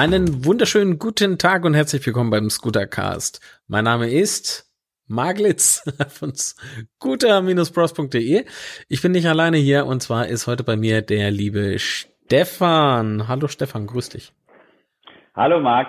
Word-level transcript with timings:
Einen 0.00 0.46
wunderschönen 0.46 0.98
guten 0.98 1.36
Tag 1.36 1.66
und 1.66 1.74
herzlich 1.74 2.06
willkommen 2.06 2.30
beim 2.30 2.48
Scootercast. 2.48 3.62
Mein 3.68 3.84
Name 3.84 4.08
ist 4.08 4.64
Maglitz 5.06 5.84
von 6.18 6.32
scooter-pros.de. 6.34 8.46
Ich 8.88 9.02
bin 9.02 9.12
nicht 9.12 9.26
alleine 9.26 9.58
hier 9.58 9.84
und 9.84 10.00
zwar 10.00 10.28
ist 10.28 10.46
heute 10.46 10.64
bei 10.64 10.76
mir 10.76 11.02
der 11.02 11.30
liebe 11.30 11.78
Stefan. 11.78 13.28
Hallo 13.28 13.46
Stefan, 13.46 13.86
grüß 13.86 14.08
dich. 14.08 14.32
Hallo 15.36 15.60
Marc. 15.60 15.88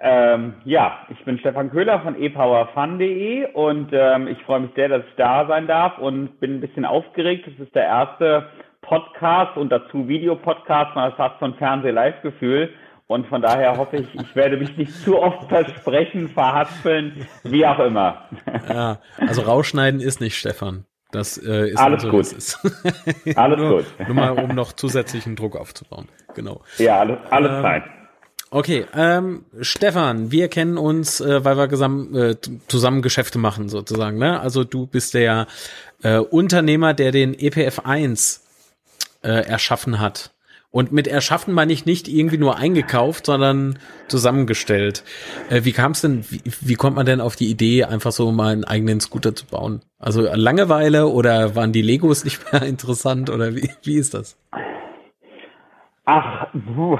Ähm, 0.00 0.54
ja, 0.64 1.06
ich 1.10 1.22
bin 1.26 1.38
Stefan 1.38 1.70
Köhler 1.70 2.00
von 2.00 2.18
epowerfun.de 2.18 3.52
und 3.52 3.90
ähm, 3.92 4.28
ich 4.28 4.42
freue 4.44 4.60
mich 4.60 4.70
sehr, 4.74 4.88
dass 4.88 5.04
ich 5.06 5.14
da 5.18 5.46
sein 5.46 5.66
darf 5.66 5.98
und 5.98 6.40
bin 6.40 6.54
ein 6.54 6.60
bisschen 6.62 6.86
aufgeregt. 6.86 7.46
Es 7.48 7.60
ist 7.62 7.74
der 7.74 7.84
erste 7.84 8.48
Podcast 8.80 9.58
und 9.58 9.70
dazu 9.70 10.08
Videopodcast. 10.08 10.94
Man 10.94 11.04
hat 11.04 11.16
fast 11.16 11.42
ein 11.42 11.52
Fernseh-Live-Gefühl. 11.56 12.72
Und 13.12 13.26
von 13.26 13.42
daher 13.42 13.76
hoffe 13.76 13.98
ich, 13.98 14.14
ich 14.14 14.34
werde 14.34 14.56
mich 14.56 14.74
nicht 14.78 14.94
zu 15.04 15.18
oft 15.18 15.46
versprechen, 15.50 16.30
verhaspeln, 16.30 17.26
wie 17.44 17.66
auch 17.66 17.78
immer. 17.78 18.26
Ja, 18.66 19.00
also 19.18 19.42
rausschneiden 19.42 20.00
ist 20.00 20.22
nicht, 20.22 20.38
Stefan. 20.38 20.86
Das 21.10 21.36
äh, 21.36 21.68
ist 21.68 21.78
alles 21.78 22.08
gut. 22.08 22.32
Ist. 22.32 22.58
Alles 23.36 23.58
nur, 23.58 23.82
gut. 23.82 23.86
Nur 24.06 24.14
mal, 24.14 24.30
um 24.30 24.54
noch 24.54 24.72
zusätzlichen 24.72 25.36
Druck 25.36 25.56
aufzubauen. 25.56 26.08
Genau. 26.34 26.62
Ja, 26.78 27.00
alles, 27.00 27.18
alles 27.28 27.50
ähm, 27.50 27.60
fein. 27.60 27.84
Okay, 28.50 28.86
ähm, 28.94 29.44
Stefan, 29.60 30.30
wir 30.30 30.48
kennen 30.48 30.78
uns, 30.78 31.20
äh, 31.20 31.44
weil 31.44 31.58
wir 31.58 31.68
gesam, 31.68 32.14
äh, 32.14 32.36
zusammen 32.66 33.02
Geschäfte 33.02 33.38
machen 33.38 33.68
sozusagen. 33.68 34.16
Ne? 34.16 34.40
Also 34.40 34.64
du 34.64 34.86
bist 34.86 35.12
der 35.12 35.48
äh, 36.02 36.16
Unternehmer, 36.16 36.94
der 36.94 37.12
den 37.12 37.34
EPF 37.38 37.80
1 37.80 38.42
äh, 39.22 39.28
erschaffen 39.28 40.00
hat. 40.00 40.31
Und 40.72 40.90
mit 40.90 41.06
erschaffen 41.06 41.52
meine 41.52 41.72
ich 41.72 41.84
nicht 41.84 42.08
irgendwie 42.08 42.38
nur 42.38 42.56
eingekauft, 42.56 43.26
sondern 43.26 43.78
zusammengestellt. 44.08 45.04
Äh, 45.50 45.64
wie 45.64 45.72
kam 45.72 45.92
es 45.92 46.00
denn, 46.00 46.24
wie, 46.30 46.40
wie 46.62 46.74
kommt 46.74 46.96
man 46.96 47.04
denn 47.04 47.20
auf 47.20 47.36
die 47.36 47.50
Idee, 47.50 47.84
einfach 47.84 48.10
so 48.10 48.32
mal 48.32 48.54
einen 48.54 48.64
eigenen 48.64 48.98
Scooter 48.98 49.34
zu 49.34 49.46
bauen? 49.46 49.82
Also 49.98 50.22
Langeweile 50.22 51.08
oder 51.08 51.54
waren 51.54 51.72
die 51.72 51.82
Legos 51.82 52.24
nicht 52.24 52.40
mehr 52.52 52.62
interessant 52.62 53.28
oder 53.28 53.54
wie, 53.54 53.68
wie 53.84 53.96
ist 53.96 54.14
das? 54.14 54.38
Ach, 56.06 56.46
puh, 56.74 56.98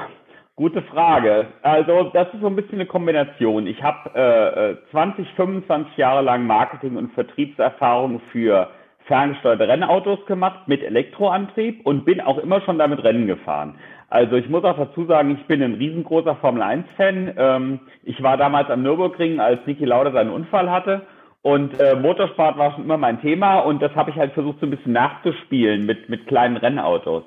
gute 0.55 0.83
Frage. 0.83 1.47
Also 1.63 2.11
das 2.13 2.29
ist 2.35 2.43
so 2.43 2.49
ein 2.49 2.57
bisschen 2.57 2.75
eine 2.75 2.87
Kombination. 2.87 3.67
Ich 3.67 3.83
habe 3.83 4.79
äh, 4.85 4.91
20, 4.91 5.27
25 5.35 5.97
Jahre 5.97 6.23
lang 6.23 6.47
Marketing- 6.47 6.99
und 6.99 7.11
Vertriebserfahrung 7.15 8.21
für 8.33 8.69
ferngesteuerte 9.07 9.69
Rennautos 9.69 10.25
gemacht 10.27 10.69
mit 10.69 10.83
Elektroantrieb 10.83 11.85
und 11.85 12.05
bin 12.05 12.21
auch 12.21 12.39
immer 12.39 12.61
schon 12.63 12.79
damit 12.79 13.03
Rennen 13.03 13.27
gefahren. 13.27 13.77
Also 14.09 14.37
ich 14.37 14.49
muss 14.49 14.65
auch 14.65 14.77
dazu 14.77 15.07
sagen, 15.07 15.39
ich 15.41 15.47
bin 15.47 15.63
ein 15.63 15.75
riesengroßer 15.75 16.37
Formel 16.37 16.63
1-Fan. 16.63 17.35
Ähm, 17.37 17.81
ich 18.05 18.23
war 18.23 18.37
damals 18.37 18.69
am 18.71 18.83
Nürburgring, 18.83 19.41
als 19.41 19.67
Niki 19.67 19.85
Lauda 19.85 20.13
seinen 20.13 20.31
Unfall 20.31 20.71
hatte. 20.71 21.03
Und 21.41 21.81
äh, 21.81 21.97
Motorsport 21.97 22.57
war 22.57 22.73
schon 22.73 22.85
immer 22.85 22.99
mein 22.99 23.21
Thema 23.21 23.61
und 23.61 23.83
das 23.83 23.95
habe 23.97 24.11
ich 24.11 24.17
halt 24.17 24.33
versucht 24.33 24.61
so 24.61 24.67
ein 24.67 24.71
bisschen 24.71 24.93
nachzuspielen 24.93 25.87
mit, 25.87 26.09
mit 26.09 26.27
kleinen 26.27 26.57
Rennautos. 26.57 27.25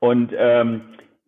Und 0.00 0.32
ähm, 0.36 0.80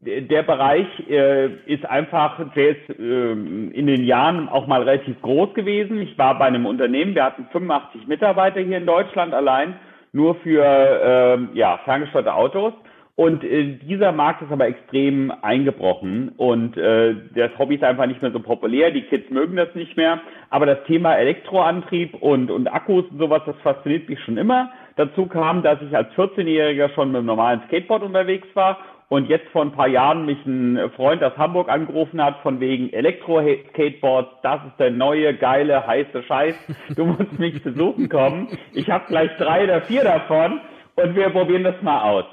der 0.05 0.43
Bereich 0.43 0.87
äh, 1.09 1.47
ist 1.67 1.85
einfach, 1.87 2.39
der 2.55 2.71
ist 2.71 2.91
äh, 2.99 3.33
in 3.33 3.87
den 3.87 4.05
Jahren 4.05 4.49
auch 4.49 4.67
mal 4.67 4.83
relativ 4.83 5.21
groß 5.23 5.55
gewesen. 5.55 6.01
Ich 6.01 6.17
war 6.19 6.39
bei 6.39 6.45
einem 6.47 6.67
Unternehmen, 6.67 7.15
wir 7.15 7.25
hatten 7.25 7.47
85 7.53 8.07
Mitarbeiter 8.07 8.61
hier 8.61 8.79
in 8.79 8.87
Deutschland 8.87 9.33
allein, 9.33 9.77
nur 10.13 10.35
für 10.37 10.63
äh, 10.65 11.59
ja, 11.59 11.79
ferngesteuerte 11.85 12.35
Autos. 12.35 12.75
Und 13.17 13.45
äh, 13.45 13.79
dieser 13.79 14.11
Markt 14.11 14.43
ist 14.43 14.51
aber 14.51 14.67
extrem 14.67 15.33
eingebrochen 15.43 16.31
und 16.37 16.77
äh, 16.77 17.15
das 17.37 17.57
Hobby 17.59 17.77
ist 17.77 17.85
einfach 17.85 18.07
nicht 18.07 18.21
mehr 18.21 18.33
so 18.33 18.41
populär. 18.41 18.91
Die 18.91 19.03
Kids 19.03 19.31
mögen 19.31 19.55
das 19.55 19.73
nicht 19.77 19.97
mehr. 19.97 20.21
Aber 20.51 20.67
das 20.67 20.83
Thema 20.87 21.15
Elektroantrieb 21.15 22.15
und, 22.15 22.51
und 22.51 22.67
Akkus 22.67 23.05
und 23.11 23.19
sowas, 23.19 23.43
das 23.47 23.55
fasziniert 23.63 24.09
mich 24.09 24.19
schon 24.25 24.37
immer. 24.37 24.71
Dazu 24.97 25.27
kam, 25.27 25.63
dass 25.63 25.81
ich 25.81 25.97
als 25.97 26.13
14-Jähriger 26.15 26.93
schon 26.95 27.09
mit 27.09 27.19
einem 27.19 27.27
normalen 27.27 27.63
Skateboard 27.69 28.03
unterwegs 28.03 28.49
war 28.55 28.79
und 29.09 29.29
jetzt 29.29 29.49
vor 29.49 29.63
ein 29.63 29.73
paar 29.73 29.89
Jahren 29.89 30.27
mich 30.27 30.45
ein 30.47 30.91
Freund 30.97 31.23
aus 31.23 31.37
Hamburg 31.37 31.69
angerufen 31.69 32.23
hat 32.23 32.39
von 32.43 32.61
wegen 32.61 32.93
Elektro-Skateboards, 32.93 34.31
das 34.43 34.61
ist 34.67 34.79
der 34.79 34.91
neue, 34.91 35.35
geile, 35.35 35.87
heiße 35.87 36.23
Scheiß. 36.23 36.55
Du 36.97 37.05
musst 37.05 37.39
mich 37.39 37.63
besuchen 37.63 38.09
kommen. 38.09 38.49
Ich 38.73 38.91
habe 38.91 39.05
gleich 39.07 39.31
drei 39.39 39.65
oder 39.65 39.83
vier 39.83 40.05
davon 40.05 40.61
und 40.97 41.15
wir 41.15 41.29
probieren 41.31 41.65
das 41.65 41.81
mal 41.83 42.03
aus. 42.03 42.25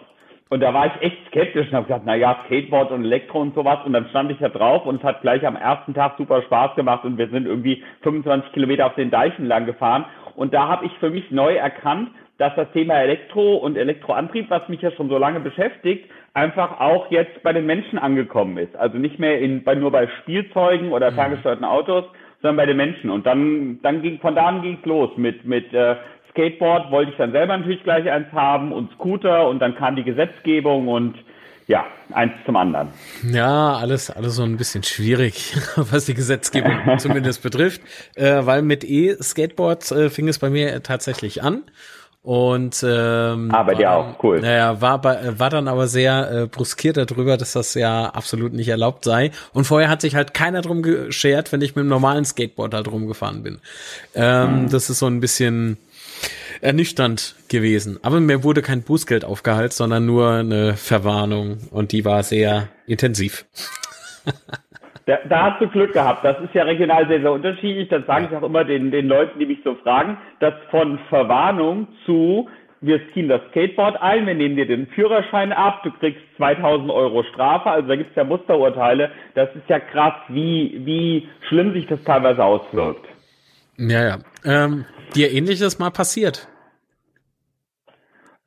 Und 0.50 0.60
da 0.60 0.74
war 0.74 0.88
ich 0.88 1.02
echt 1.02 1.28
skeptisch 1.28 1.68
und 1.68 1.74
habe 1.74 1.86
gesagt, 1.88 2.04
na 2.06 2.16
ja, 2.16 2.44
Skateboard 2.46 2.92
und 2.92 3.06
Elektro 3.06 3.40
und 3.40 3.56
sowas. 3.56 3.80
Und 3.86 3.94
dann 3.94 4.08
stand 4.10 4.32
ich 4.32 4.38
da 4.40 4.50
drauf 4.50 4.86
und 4.86 4.98
es 4.98 5.04
hat 5.04 5.22
gleich 5.22 5.48
am 5.48 5.56
ersten 5.56 5.94
Tag 5.94 6.16
super 6.18 6.42
Spaß 6.42 6.76
gemacht 6.76 7.06
und 7.06 7.18
wir 7.18 7.30
sind 7.30 7.46
irgendwie 7.46 7.82
25 8.02 8.52
Kilometer 8.52 8.86
auf 8.88 8.96
den 8.96 9.12
Deichen 9.12 9.46
lang 9.46 9.66
gefahren. 9.66 10.04
Und 10.36 10.54
da 10.54 10.68
habe 10.68 10.86
ich 10.86 10.92
für 11.00 11.10
mich 11.10 11.32
neu 11.32 11.56
erkannt, 11.56 12.10
dass 12.38 12.54
das 12.56 12.70
Thema 12.74 12.96
Elektro 12.96 13.56
und 13.58 13.78
Elektroantrieb, 13.78 14.50
was 14.50 14.68
mich 14.68 14.82
ja 14.82 14.92
schon 14.92 15.08
so 15.08 15.18
lange 15.18 15.40
beschäftigt, 15.40 16.10
einfach 16.34 16.80
auch 16.80 17.12
jetzt 17.12 17.44
bei 17.44 17.54
den 17.54 17.66
Menschen 17.66 18.00
angekommen 18.00 18.58
ist. 18.58 18.76
Also 18.76 18.98
nicht 18.98 19.20
mehr 19.20 19.40
in, 19.40 19.64
bei, 19.64 19.76
nur 19.76 19.92
bei 19.92 20.08
Spielzeugen 20.22 20.92
oder 20.92 21.12
mhm. 21.12 21.16
ferngesteuerten 21.16 21.66
Autos, 21.66 22.06
sondern 22.42 22.58
bei 22.58 22.66
den 22.66 22.78
Menschen. 22.78 23.10
Und 23.10 23.26
dann, 23.26 23.80
dann 23.82 24.02
ging, 24.02 24.20
von 24.20 24.36
da 24.36 24.48
an 24.48 24.62
ging 24.62 24.78
es 24.80 24.86
los 24.86 25.12
mit, 25.18 25.46
mit 25.46 25.74
äh, 25.74 25.96
Skateboard 26.32 26.92
wollte 26.92 27.12
ich 27.12 27.18
dann 27.18 27.32
selber 27.32 27.58
natürlich 27.58 27.84
gleich 27.84 28.10
eins 28.10 28.32
haben 28.32 28.72
und 28.72 28.92
Scooter 28.94 29.48
und 29.48 29.60
dann 29.60 29.76
kam 29.76 29.96
die 29.96 30.04
Gesetzgebung 30.04 30.88
und 30.88 31.16
ja, 31.68 31.86
eins 32.12 32.34
zum 32.46 32.56
anderen. 32.56 32.90
Ja, 33.24 33.74
alles, 33.76 34.10
alles 34.10 34.36
so 34.36 34.44
ein 34.44 34.58
bisschen 34.58 34.84
schwierig, 34.84 35.56
was 35.76 36.06
die 36.06 36.14
Gesetzgebung 36.14 36.80
zumindest 36.98 37.44
betrifft, 37.44 37.82
äh, 38.16 38.46
weil 38.46 38.62
mit 38.62 38.84
E-Skateboards 38.84 39.92
äh, 39.92 40.10
fing 40.10 40.28
es 40.28 40.40
bei 40.40 40.50
mir 40.50 40.82
tatsächlich 40.84 41.44
an. 41.44 41.64
Und 42.24 42.86
ähm, 42.88 43.50
aber 43.50 43.74
der 43.74 43.94
auch 43.94 44.24
cool. 44.24 44.42
Naja, 44.42 44.80
war 44.80 45.02
bei, 45.02 45.40
war 45.40 45.50
dann 45.50 45.68
aber 45.68 45.88
sehr 45.88 46.32
äh, 46.32 46.48
bruskiert 46.48 46.98
darüber, 46.98 47.36
dass 47.36 47.54
das 47.54 47.74
ja 47.74 48.06
absolut 48.06 48.54
nicht 48.54 48.68
erlaubt 48.68 49.06
sei. 49.06 49.32
Und 49.54 49.66
vorher 49.66 49.90
hat 49.90 50.02
sich 50.02 50.14
halt 50.14 50.36
keiner 50.36 50.62
drum 50.62 50.84
geschert, 50.84 51.52
wenn 51.52 51.62
ich 51.62 51.76
mit 51.76 51.82
einem 51.82 51.90
normalen 51.90 52.24
Skateboard 52.24 52.76
halt 52.76 52.88
rumgefahren 52.92 53.42
bin. 53.42 53.60
Ähm, 54.14 54.64
mhm. 54.64 54.70
Das 54.70 54.92
ist 54.92 55.00
so 55.00 55.08
ein 55.08 55.20
bisschen 55.20 55.78
ernüchternd 56.62 57.36
gewesen. 57.48 57.98
Aber 58.04 58.20
mir 58.20 58.44
wurde 58.44 58.62
kein 58.62 58.84
Bußgeld 58.84 59.26
aufgehalten, 59.26 59.74
sondern 59.74 60.06
nur 60.06 60.30
eine 60.30 60.78
Verwarnung 60.78 61.58
und 61.72 61.92
die 61.92 62.06
war 62.06 62.22
sehr 62.22 62.70
intensiv. 62.86 63.46
Da, 65.06 65.18
da 65.28 65.52
hast 65.52 65.62
du 65.62 65.68
Glück 65.68 65.94
gehabt. 65.94 66.24
Das 66.24 66.40
ist 66.42 66.54
ja 66.54 66.64
regional 66.64 67.08
sehr, 67.08 67.22
sehr 67.22 67.32
unterschiedlich. 67.32 67.90
Das 67.90 68.06
sage 68.06 68.28
ich 68.30 68.38
auch 68.38 68.44
immer 68.44 68.64
den, 68.64 68.92
den 68.92 69.08
Leuten, 69.08 69.40
die 69.40 69.46
mich 69.46 69.60
so 69.64 69.76
fragen, 69.76 70.18
dass 70.40 70.54
von 70.70 71.00
Verwarnung 71.10 71.88
zu 72.06 72.48
wir 72.82 73.00
ziehen 73.14 73.30
das 73.30 73.42
Skateboard 73.52 74.02
ein, 74.02 74.26
wir 74.26 74.34
nehmen 74.34 74.56
dir 74.56 74.66
den 74.66 74.88
Führerschein 74.88 75.54
ab, 75.54 75.84
du 75.84 75.92
kriegst 75.92 76.22
2000 76.38 76.90
Euro 76.90 77.24
Strafe, 77.32 77.70
also 77.70 77.88
da 77.88 77.96
gibt's 77.96 78.16
ja 78.16 78.24
Musterurteile. 78.24 79.12
Das 79.36 79.50
ist 79.56 79.70
ja 79.70 79.80
krass, 79.80 80.16
wie, 80.30 80.82
wie 80.84 81.30
schlimm 81.48 81.74
sich 81.74 81.86
das 81.86 82.04
teilweise 82.04 82.44
auswirkt. 82.44 83.06
Ja, 83.78 84.04
ja. 84.04 84.18
Ähm, 84.44 84.86
dir 85.16 85.32
ähnliches 85.32 85.78
mal 85.78 85.92
passiert? 85.92 86.48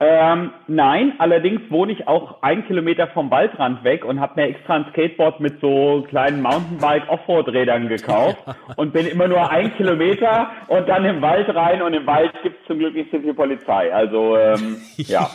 Ähm, 0.07 0.51
nein, 0.67 1.15
allerdings 1.19 1.63
wohne 1.71 1.93
ich 1.93 2.07
auch 2.07 2.43
ein 2.43 2.67
Kilometer 2.67 3.07
vom 3.09 3.31
Waldrand 3.31 3.85
weg 3.85 4.05
und 4.05 4.21
habe 4.21 4.39
mir 4.39 4.49
extra 4.49 4.75
ein 4.75 4.87
Skateboard 4.91 5.41
mit 5.41 5.61
so 5.63 6.05
kleinen 6.11 6.43
Mountainbike-Offroad-Rädern 6.43 7.89
gekauft 7.89 8.37
und 8.77 8.93
bin 8.93 9.07
immer 9.07 9.29
nur 9.29 9.49
ein 9.51 9.75
Kilometer 9.77 10.51
und 10.69 10.87
dann 10.91 11.07
im 11.07 11.23
Wald 11.23 11.49
rein 11.49 11.81
und 11.81 11.95
im 11.95 12.07
Wald 12.07 12.33
gibt's 12.43 12.59
zum 12.67 12.81
Glück 12.81 12.93
nicht 12.93 13.11
so 13.13 13.19
viel 13.19 13.33
Polizei. 13.33 13.95
Also 13.95 14.37
ähm, 14.37 14.77
ja. 14.97 15.31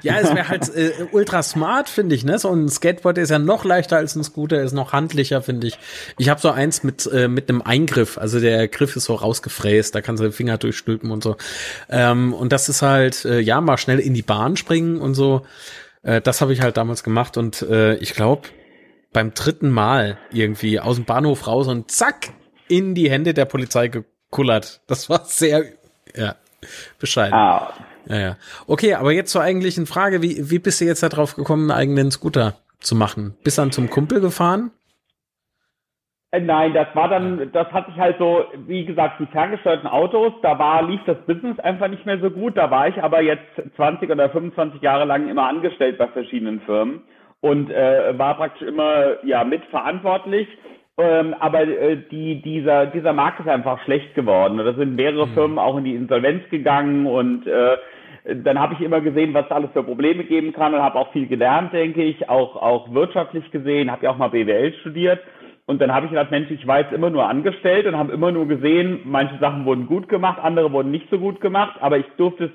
ja, 0.00 0.14
es 0.22 0.34
wäre 0.34 0.48
halt 0.48 0.74
äh, 0.74 0.92
ultra 1.12 1.42
smart, 1.42 1.90
finde 1.90 2.14
ich. 2.14 2.24
Ne? 2.24 2.38
So 2.38 2.50
ein 2.50 2.70
Skateboard 2.70 3.18
ist 3.18 3.30
ja 3.30 3.38
noch 3.38 3.66
leichter 3.66 3.98
als 3.98 4.16
ein 4.16 4.24
Scooter, 4.24 4.62
ist 4.62 4.72
noch 4.72 4.94
handlicher, 4.94 5.42
finde 5.42 5.66
ich. 5.66 5.78
Ich 6.16 6.30
habe 6.30 6.40
so 6.40 6.50
eins 6.50 6.82
mit 6.82 7.06
äh, 7.12 7.28
mit 7.28 7.50
einem 7.50 7.60
Eingriff, 7.60 8.16
also 8.16 8.40
der 8.40 8.68
Griff 8.68 8.96
ist 8.96 9.04
so 9.04 9.14
rausgefräst, 9.14 9.94
da 9.94 10.00
kannst 10.00 10.22
du 10.22 10.28
den 10.28 10.32
Finger 10.32 10.56
durchstülpen 10.56 11.10
und 11.10 11.22
so. 11.22 11.36
Ähm, 11.90 12.32
und 12.32 12.52
das 12.52 12.70
ist 12.70 12.80
halt 12.80 13.26
äh, 13.26 13.40
ja 13.40 13.60
mal 13.60 13.76
schnell 13.76 13.97
in 14.00 14.14
die 14.14 14.22
Bahn 14.22 14.56
springen 14.56 15.00
und 15.00 15.14
so. 15.14 15.42
Äh, 16.02 16.20
das 16.20 16.40
habe 16.40 16.52
ich 16.52 16.62
halt 16.62 16.76
damals 16.76 17.02
gemacht 17.02 17.36
und 17.36 17.62
äh, 17.62 17.94
ich 17.96 18.14
glaube, 18.14 18.48
beim 19.12 19.34
dritten 19.34 19.70
Mal 19.70 20.18
irgendwie 20.32 20.80
aus 20.80 20.96
dem 20.96 21.04
Bahnhof 21.04 21.46
raus 21.46 21.68
und 21.68 21.90
zack, 21.90 22.30
in 22.68 22.94
die 22.94 23.10
Hände 23.10 23.34
der 23.34 23.46
Polizei 23.46 23.88
gekullert. 23.88 24.82
Das 24.86 25.08
war 25.08 25.24
sehr, 25.24 25.64
ja, 26.14 26.36
bescheiden. 26.98 27.34
Ah. 27.34 27.72
Ja, 28.06 28.18
ja. 28.18 28.36
Okay, 28.66 28.94
aber 28.94 29.12
jetzt 29.12 29.32
zur 29.32 29.42
eigentlichen 29.42 29.86
Frage, 29.86 30.22
wie, 30.22 30.50
wie 30.50 30.58
bist 30.58 30.80
du 30.80 30.84
jetzt 30.84 31.02
darauf 31.02 31.36
gekommen, 31.36 31.70
einen 31.70 31.78
eigenen 31.78 32.10
Scooter 32.10 32.58
zu 32.80 32.94
machen? 32.94 33.36
Bist 33.42 33.58
dann 33.58 33.72
zum 33.72 33.90
Kumpel 33.90 34.20
gefahren? 34.20 34.70
Äh, 36.30 36.40
nein, 36.40 36.74
das 36.74 36.88
war 36.94 37.08
dann, 37.08 37.50
das 37.52 37.72
hatte 37.72 37.90
ich 37.90 37.98
halt 37.98 38.18
so, 38.18 38.44
wie 38.66 38.84
gesagt, 38.84 39.18
die 39.18 39.26
ferngesteuerten 39.26 39.88
Autos, 39.88 40.32
da 40.42 40.58
war, 40.58 40.82
lief 40.82 41.00
das 41.06 41.18
Business 41.26 41.58
einfach 41.60 41.88
nicht 41.88 42.04
mehr 42.04 42.18
so 42.18 42.30
gut. 42.30 42.56
Da 42.56 42.70
war 42.70 42.88
ich 42.88 43.02
aber 43.02 43.22
jetzt 43.22 43.46
20 43.76 44.10
oder 44.10 44.28
25 44.28 44.82
Jahre 44.82 45.04
lang 45.04 45.28
immer 45.28 45.48
angestellt 45.48 45.98
bei 45.98 46.08
verschiedenen 46.08 46.60
Firmen. 46.60 47.02
und 47.40 47.70
äh, 47.70 48.18
war 48.18 48.36
praktisch 48.36 48.66
immer 48.66 49.24
ja 49.24 49.44
mitverantwortlich. 49.44 50.48
Ähm, 50.98 51.34
aber 51.38 51.62
äh, 51.62 51.96
die, 52.10 52.42
dieser, 52.42 52.86
dieser 52.86 53.12
Markt 53.12 53.38
ist 53.38 53.48
einfach 53.48 53.80
schlecht 53.84 54.16
geworden. 54.16 54.58
Da 54.58 54.74
sind 54.74 54.96
mehrere 54.96 55.28
mhm. 55.28 55.34
Firmen 55.34 55.58
auch 55.58 55.76
in 55.78 55.84
die 55.84 55.94
Insolvenz 55.94 56.48
gegangen 56.50 57.06
und 57.06 57.46
äh, 57.46 57.76
dann 58.34 58.58
habe 58.58 58.74
ich 58.74 58.80
immer 58.80 59.00
gesehen, 59.00 59.32
was 59.32 59.46
es 59.46 59.52
alles 59.52 59.70
für 59.72 59.84
Probleme 59.84 60.24
geben 60.24 60.52
kann 60.52 60.74
und 60.74 60.82
habe 60.82 60.98
auch 60.98 61.12
viel 61.12 61.28
gelernt, 61.28 61.72
denke 61.72 62.02
ich, 62.02 62.28
auch, 62.28 62.56
auch 62.56 62.92
wirtschaftlich 62.92 63.48
gesehen, 63.52 63.90
habe 63.92 64.04
ja 64.04 64.10
auch 64.10 64.18
mal 64.18 64.28
BWL 64.28 64.74
studiert. 64.80 65.20
Und 65.68 65.82
dann 65.82 65.94
habe 65.94 66.06
ich 66.06 66.12
gedacht, 66.12 66.30
Mensch, 66.30 66.50
ich 66.50 66.66
war 66.66 66.80
jetzt 66.80 66.94
immer 66.94 67.10
nur 67.10 67.28
angestellt 67.28 67.86
und 67.86 67.94
habe 67.94 68.10
immer 68.10 68.32
nur 68.32 68.48
gesehen, 68.48 69.00
manche 69.04 69.36
Sachen 69.38 69.66
wurden 69.66 69.86
gut 69.86 70.08
gemacht, 70.08 70.38
andere 70.42 70.72
wurden 70.72 70.90
nicht 70.90 71.10
so 71.10 71.18
gut 71.18 71.42
gemacht, 71.42 71.76
aber 71.80 71.98
ich 71.98 72.06
durfte 72.16 72.44
es 72.44 72.50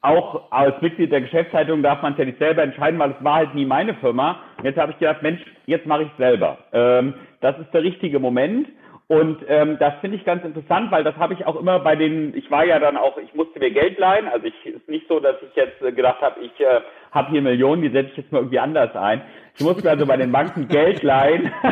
auch 0.00 0.50
als 0.50 0.80
Mitglied 0.80 1.12
der 1.12 1.20
Geschäftsleitung 1.20 1.82
darf 1.82 2.00
man 2.00 2.12
es 2.12 2.18
ja 2.18 2.24
nicht 2.24 2.38
selber 2.38 2.62
entscheiden, 2.62 2.98
weil 2.98 3.10
es 3.10 3.22
war 3.22 3.34
halt 3.34 3.54
nie 3.54 3.66
meine 3.66 3.92
Firma. 3.96 4.40
Jetzt 4.62 4.78
habe 4.78 4.92
ich 4.92 4.98
gedacht, 4.98 5.22
Mensch, 5.22 5.42
jetzt 5.66 5.86
mache 5.86 6.04
ich 6.04 6.08
es 6.12 6.16
selber. 6.16 6.58
Ähm, 6.72 7.12
das 7.42 7.58
ist 7.58 7.72
der 7.74 7.82
richtige 7.82 8.18
Moment. 8.18 8.68
Und 9.08 9.44
ähm, 9.46 9.76
das 9.78 9.92
finde 10.00 10.16
ich 10.16 10.24
ganz 10.24 10.42
interessant, 10.44 10.90
weil 10.90 11.04
das 11.04 11.16
habe 11.16 11.34
ich 11.34 11.44
auch 11.44 11.60
immer 11.60 11.78
bei 11.80 11.94
den, 11.94 12.34
ich 12.34 12.50
war 12.50 12.64
ja 12.64 12.78
dann 12.78 12.96
auch, 12.96 13.18
ich 13.18 13.34
musste 13.34 13.58
mir 13.58 13.70
Geld 13.70 13.98
leihen. 13.98 14.28
Also 14.28 14.46
ich 14.46 14.64
ist 14.64 14.88
nicht 14.88 15.06
so, 15.08 15.20
dass 15.20 15.36
ich 15.42 15.54
jetzt 15.54 15.82
äh, 15.82 15.92
gedacht 15.92 16.22
habe, 16.22 16.40
ich 16.40 16.58
äh, 16.58 16.80
habe 17.12 17.30
hier 17.30 17.42
Millionen, 17.42 17.82
die 17.82 17.90
setze 17.90 18.10
ich 18.10 18.16
jetzt 18.16 18.32
mal 18.32 18.38
irgendwie 18.38 18.58
anders 18.58 18.96
ein. 18.96 19.22
Ich 19.54 19.64
musste 19.64 19.88
also 19.88 20.06
bei 20.06 20.16
den 20.16 20.32
Banken 20.32 20.66
Geld 20.68 21.02
leihen. 21.02 21.52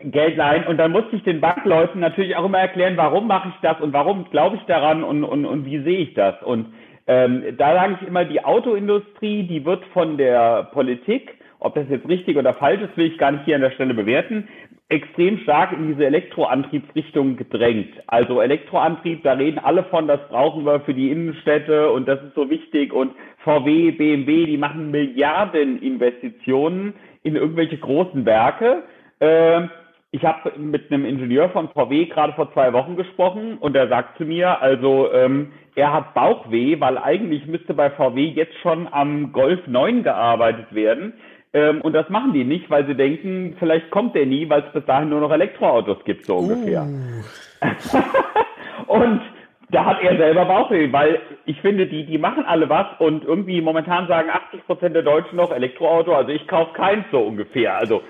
Geld 0.00 0.36
leihen 0.36 0.66
und 0.66 0.78
dann 0.78 0.90
musste 0.90 1.14
ich 1.14 1.22
den 1.22 1.40
Bankleuten 1.40 2.00
natürlich 2.00 2.34
auch 2.36 2.44
immer 2.44 2.58
erklären, 2.58 2.96
warum 2.96 3.28
mache 3.28 3.50
ich 3.50 3.54
das 3.62 3.80
und 3.80 3.92
warum 3.92 4.28
glaube 4.30 4.56
ich 4.56 4.62
daran 4.62 5.04
und, 5.04 5.22
und, 5.22 5.46
und 5.46 5.64
wie 5.64 5.78
sehe 5.82 5.98
ich 5.98 6.14
das. 6.14 6.42
Und 6.42 6.74
ähm, 7.06 7.44
da 7.56 7.74
sage 7.74 7.98
ich 8.00 8.08
immer, 8.08 8.24
die 8.24 8.44
Autoindustrie, 8.44 9.44
die 9.44 9.64
wird 9.64 9.84
von 9.92 10.16
der 10.16 10.64
Politik, 10.72 11.38
ob 11.60 11.76
das 11.76 11.88
jetzt 11.88 12.08
richtig 12.08 12.36
oder 12.36 12.52
falsch 12.54 12.82
ist, 12.82 12.96
will 12.96 13.06
ich 13.06 13.18
gar 13.18 13.30
nicht 13.30 13.44
hier 13.44 13.54
an 13.54 13.62
der 13.62 13.70
Stelle 13.70 13.94
bewerten, 13.94 14.48
extrem 14.92 15.38
stark 15.38 15.72
in 15.72 15.88
diese 15.88 16.06
Elektroantriebsrichtung 16.06 17.36
gedrängt. 17.36 17.94
Also 18.06 18.40
Elektroantrieb, 18.40 19.22
da 19.22 19.32
reden 19.32 19.58
alle 19.58 19.84
von, 19.84 20.06
das 20.06 20.20
brauchen 20.28 20.64
wir 20.64 20.80
für 20.80 20.94
die 20.94 21.10
Innenstädte 21.10 21.90
und 21.90 22.06
das 22.06 22.22
ist 22.22 22.34
so 22.34 22.48
wichtig 22.50 22.92
und 22.92 23.12
VW, 23.38 23.90
BMW, 23.92 24.46
die 24.46 24.58
machen 24.58 24.90
Milliarden 24.90 25.80
Investitionen 25.82 26.94
in 27.22 27.36
irgendwelche 27.36 27.78
großen 27.78 28.24
Werke. 28.26 28.82
Äh, 29.20 29.62
ich 30.14 30.22
habe 30.24 30.52
mit 30.58 30.92
einem 30.92 31.06
Ingenieur 31.06 31.48
von 31.48 31.70
VW 31.70 32.04
gerade 32.04 32.34
vor 32.34 32.52
zwei 32.52 32.74
Wochen 32.74 32.96
gesprochen 32.96 33.56
und 33.58 33.74
er 33.74 33.88
sagt 33.88 34.18
zu 34.18 34.24
mir, 34.24 34.60
also 34.60 35.10
ähm, 35.10 35.52
er 35.74 35.90
hat 35.90 36.12
Bauchweh, 36.12 36.78
weil 36.80 36.98
eigentlich 36.98 37.46
müsste 37.46 37.72
bei 37.72 37.88
VW 37.88 38.26
jetzt 38.26 38.58
schon 38.58 38.88
am 38.90 39.32
Golf 39.32 39.66
9 39.66 40.02
gearbeitet 40.02 40.74
werden. 40.74 41.14
Ähm, 41.54 41.80
und 41.82 41.92
das 41.92 42.08
machen 42.08 42.32
die 42.32 42.44
nicht, 42.44 42.70
weil 42.70 42.86
sie 42.86 42.94
denken, 42.94 43.56
vielleicht 43.58 43.90
kommt 43.90 44.14
der 44.14 44.26
nie, 44.26 44.48
weil 44.48 44.62
es 44.62 44.72
bis 44.72 44.84
dahin 44.86 45.10
nur 45.10 45.20
noch 45.20 45.32
Elektroautos 45.32 46.02
gibt, 46.04 46.24
so 46.24 46.36
ungefähr. 46.36 46.82
Uh. 46.82 47.98
und 48.86 49.20
da 49.70 49.84
hat 49.84 50.02
er 50.02 50.16
selber 50.16 50.44
Bauchweh, 50.44 50.92
weil 50.92 51.20
ich 51.46 51.60
finde, 51.60 51.86
die, 51.86 52.06
die 52.06 52.18
machen 52.18 52.44
alle 52.46 52.68
was 52.68 52.86
und 52.98 53.24
irgendwie 53.24 53.60
momentan 53.60 54.06
sagen 54.06 54.30
80 54.30 54.66
Prozent 54.66 54.94
der 54.94 55.02
Deutschen 55.02 55.36
noch 55.36 55.50
Elektroauto, 55.50 56.14
also 56.14 56.30
ich 56.30 56.46
kaufe 56.46 56.72
keins 56.74 57.04
so 57.10 57.20
ungefähr. 57.20 57.76
Also 57.76 58.02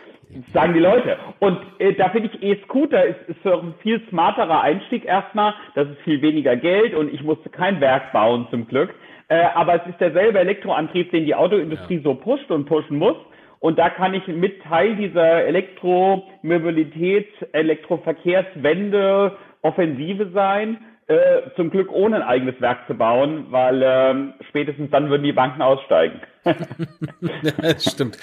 sagen 0.52 0.74
die 0.74 0.80
Leute. 0.80 1.18
Und 1.40 1.58
äh, 1.78 1.94
da 1.94 2.08
finde 2.08 2.30
ich 2.32 2.42
E-Scooter 2.42 3.04
ist, 3.04 3.28
ist 3.28 3.42
so 3.42 3.60
ein 3.60 3.74
viel 3.82 4.00
smarterer 4.08 4.60
Einstieg 4.62 5.04
erstmal. 5.04 5.54
Das 5.74 5.88
ist 5.88 6.00
viel 6.02 6.22
weniger 6.22 6.56
Geld 6.56 6.94
und 6.94 7.12
ich 7.12 7.22
musste 7.22 7.50
kein 7.50 7.80
Werk 7.80 8.12
bauen 8.12 8.46
zum 8.50 8.66
Glück. 8.66 8.94
Äh, 9.28 9.44
aber 9.54 9.82
es 9.82 9.86
ist 9.88 10.00
derselbe 10.00 10.38
Elektroantrieb, 10.40 11.10
den 11.10 11.26
die 11.26 11.34
Autoindustrie 11.34 11.96
ja. 11.96 12.02
so 12.02 12.14
pusht 12.14 12.50
und 12.50 12.66
pushen 12.66 12.98
muss. 12.98 13.16
Und 13.62 13.78
da 13.78 13.90
kann 13.90 14.12
ich 14.12 14.26
mit 14.26 14.60
Teil 14.64 14.96
dieser 14.96 15.44
Elektromobilität, 15.44 17.28
Elektroverkehrswende 17.52 19.36
Offensive 19.62 20.32
sein. 20.34 20.78
Äh, 21.06 21.42
zum 21.54 21.70
Glück 21.70 21.92
ohne 21.92 22.16
ein 22.16 22.22
eigenes 22.22 22.60
Werk 22.60 22.88
zu 22.88 22.94
bauen, 22.94 23.46
weil 23.50 23.82
äh, 23.82 24.14
spätestens 24.48 24.90
dann 24.90 25.10
würden 25.10 25.22
die 25.22 25.32
Banken 25.32 25.62
aussteigen. 25.62 26.20
ja, 26.44 27.78
stimmt. 27.78 28.18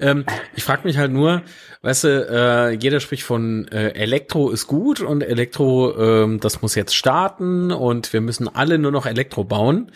Ähm, 0.00 0.26
ich 0.54 0.62
frage 0.62 0.82
mich 0.84 0.96
halt 0.96 1.10
nur, 1.10 1.42
weißt 1.82 2.04
du, 2.04 2.08
äh, 2.30 2.70
jeder 2.74 3.00
spricht 3.00 3.24
von 3.24 3.66
äh, 3.72 3.94
Elektro 3.94 4.50
ist 4.50 4.68
gut 4.68 5.00
und 5.00 5.22
Elektro, 5.22 5.96
ähm, 5.98 6.38
das 6.38 6.62
muss 6.62 6.76
jetzt 6.76 6.94
starten 6.94 7.72
und 7.72 8.12
wir 8.12 8.20
müssen 8.20 8.48
alle 8.48 8.78
nur 8.78 8.92
noch 8.92 9.06
Elektro 9.06 9.42
bauen. 9.42 9.90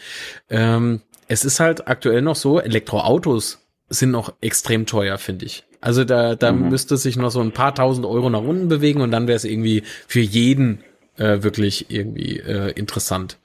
Ähm, 0.50 1.02
es 1.28 1.44
ist 1.44 1.60
halt 1.60 1.86
aktuell 1.86 2.22
noch 2.22 2.36
so, 2.36 2.60
Elektroautos 2.60 3.67
sind 3.88 4.10
noch 4.10 4.32
extrem 4.40 4.86
teuer, 4.86 5.18
finde 5.18 5.46
ich. 5.46 5.64
Also 5.80 6.04
da, 6.04 6.34
da 6.34 6.52
mhm. 6.52 6.68
müsste 6.68 6.96
sich 6.96 7.16
noch 7.16 7.30
so 7.30 7.40
ein 7.40 7.52
paar 7.52 7.74
tausend 7.74 8.04
Euro 8.06 8.30
nach 8.30 8.42
unten 8.42 8.68
bewegen 8.68 9.00
und 9.00 9.10
dann 9.10 9.28
wäre 9.28 9.36
es 9.36 9.44
irgendwie 9.44 9.82
für 10.06 10.20
jeden 10.20 10.82
äh, 11.16 11.42
wirklich 11.42 11.90
irgendwie 11.90 12.38
äh, 12.38 12.72
interessant. 12.72 13.38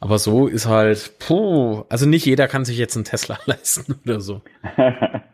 Aber 0.00 0.18
so 0.18 0.46
ist 0.46 0.66
halt, 0.66 1.18
puh, 1.18 1.84
also 1.88 2.06
nicht 2.06 2.26
jeder 2.26 2.46
kann 2.46 2.64
sich 2.64 2.78
jetzt 2.78 2.96
einen 2.96 3.04
Tesla 3.04 3.38
leisten 3.46 3.98
oder 4.04 4.20
so. 4.20 4.42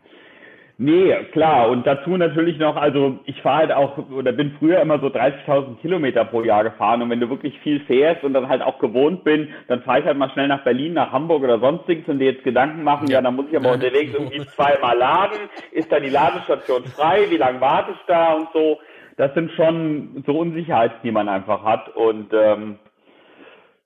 nee, 0.81 1.15
klar. 1.31 1.69
Und 1.69 1.87
dazu 1.87 2.17
natürlich 2.17 2.57
noch, 2.59 2.75
also 2.75 3.19
ich 3.25 3.41
fahre 3.41 3.57
halt 3.57 3.71
auch 3.71 3.97
oder 4.09 4.31
bin 4.31 4.53
früher 4.59 4.81
immer 4.81 4.99
so 4.99 5.07
30.000 5.07 5.77
Kilometer 5.81 6.25
pro 6.25 6.43
Jahr 6.43 6.63
gefahren. 6.63 7.01
Und 7.01 7.09
wenn 7.09 7.19
du 7.19 7.29
wirklich 7.29 7.57
viel 7.59 7.79
fährst 7.81 8.23
und 8.23 8.33
dann 8.33 8.49
halt 8.49 8.61
auch 8.61 8.79
gewohnt 8.79 9.23
bin, 9.23 9.49
dann 9.67 9.81
fahre 9.83 9.99
ich 9.99 10.05
halt 10.05 10.17
mal 10.17 10.29
schnell 10.31 10.47
nach 10.47 10.63
Berlin, 10.63 10.93
nach 10.93 11.11
Hamburg 11.11 11.43
oder 11.43 11.59
sonstiges 11.59 12.07
und 12.07 12.19
dir 12.19 12.31
jetzt 12.31 12.43
Gedanken 12.43 12.83
machen, 12.83 13.07
ja, 13.07 13.21
dann 13.21 13.35
muss 13.35 13.45
ich 13.49 13.55
aber 13.55 13.73
unterwegs 13.73 14.13
irgendwie 14.13 14.45
zweimal 14.47 14.97
laden. 14.97 15.37
Ist 15.71 15.91
da 15.91 15.99
die 15.99 16.09
Ladestation 16.09 16.83
frei? 16.85 17.27
Wie 17.29 17.37
lange 17.37 17.61
warte 17.61 17.91
ich 17.91 18.05
da 18.07 18.33
und 18.33 18.49
so? 18.53 18.79
das 19.21 19.35
sind 19.35 19.51
schon 19.51 20.23
so 20.25 20.39
Unsicherheiten, 20.39 20.97
die 21.03 21.11
man 21.11 21.29
einfach 21.29 21.63
hat. 21.63 21.95
Und 21.95 22.33
ähm, 22.33 22.79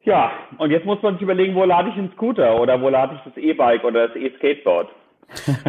ja, 0.04 0.32
und 0.58 0.72
jetzt 0.72 0.86
muss 0.86 1.02
man 1.02 1.16
sich 1.16 1.24
überlegen, 1.24 1.56
wo 1.56 1.66
lade 1.66 1.90
ich 1.90 1.98
einen 1.98 2.12
Scooter 2.14 2.60
oder 2.62 2.82
wo 2.82 2.88
lade 2.88 3.16
ich 3.16 3.22
das 3.34 3.44
E-Bike 3.44 3.84
oder 3.84 4.08
das 4.08 4.16
E-Skateboard. 4.16 4.90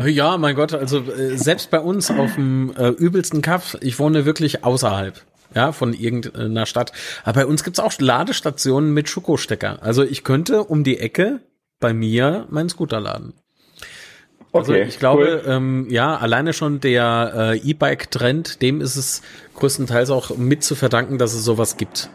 Ja, 0.04 0.36
mein 0.38 0.54
Gott, 0.54 0.74
also 0.74 0.98
äh, 1.00 1.36
selbst 1.36 1.70
bei 1.70 1.80
uns 1.80 2.10
auf 2.10 2.34
dem 2.34 2.72
äh, 2.76 2.88
übelsten 2.88 3.42
Kaff, 3.42 3.76
ich 3.80 3.98
wohne 3.98 4.24
wirklich 4.24 4.64
außerhalb 4.64 5.20
ja, 5.54 5.72
von 5.72 5.92
irgendeiner 5.92 6.66
Stadt. 6.66 6.92
Aber 7.24 7.40
bei 7.40 7.46
uns 7.46 7.64
gibt's 7.64 7.80
auch 7.80 7.92
Ladestationen 7.98 8.92
mit 8.92 9.08
Schokostecker. 9.08 9.82
Also 9.82 10.02
ich 10.02 10.24
könnte 10.24 10.64
um 10.64 10.84
die 10.84 10.98
Ecke 10.98 11.40
bei 11.80 11.92
mir 11.92 12.46
meinen 12.50 12.68
Scooter 12.68 13.00
laden. 13.00 13.34
Also 14.52 14.72
okay, 14.72 14.84
ich 14.88 14.98
glaube, 14.98 15.42
cool. 15.44 15.52
ähm, 15.52 15.86
ja, 15.90 16.16
alleine 16.16 16.52
schon 16.52 16.80
der 16.80 17.32
äh, 17.54 17.58
E-Bike-Trend, 17.58 18.62
dem 18.62 18.80
ist 18.80 18.96
es 18.96 19.22
größtenteils 19.54 20.10
auch 20.10 20.36
mit 20.36 20.62
zu 20.62 20.74
verdanken, 20.74 21.18
dass 21.18 21.34
es 21.34 21.44
sowas 21.44 21.76
gibt. 21.76 22.08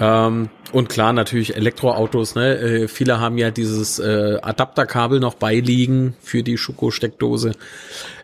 Ähm, 0.00 0.48
und 0.72 0.88
klar, 0.88 1.12
natürlich 1.12 1.56
Elektroautos, 1.56 2.34
ne? 2.34 2.58
Äh, 2.58 2.88
viele 2.88 3.20
haben 3.20 3.38
ja 3.38 3.50
dieses 3.50 3.98
äh, 3.98 4.38
Adapterkabel 4.40 5.20
noch 5.20 5.34
beiliegen 5.34 6.16
für 6.20 6.42
die 6.42 6.58
Schuko-Steckdose. 6.58 7.52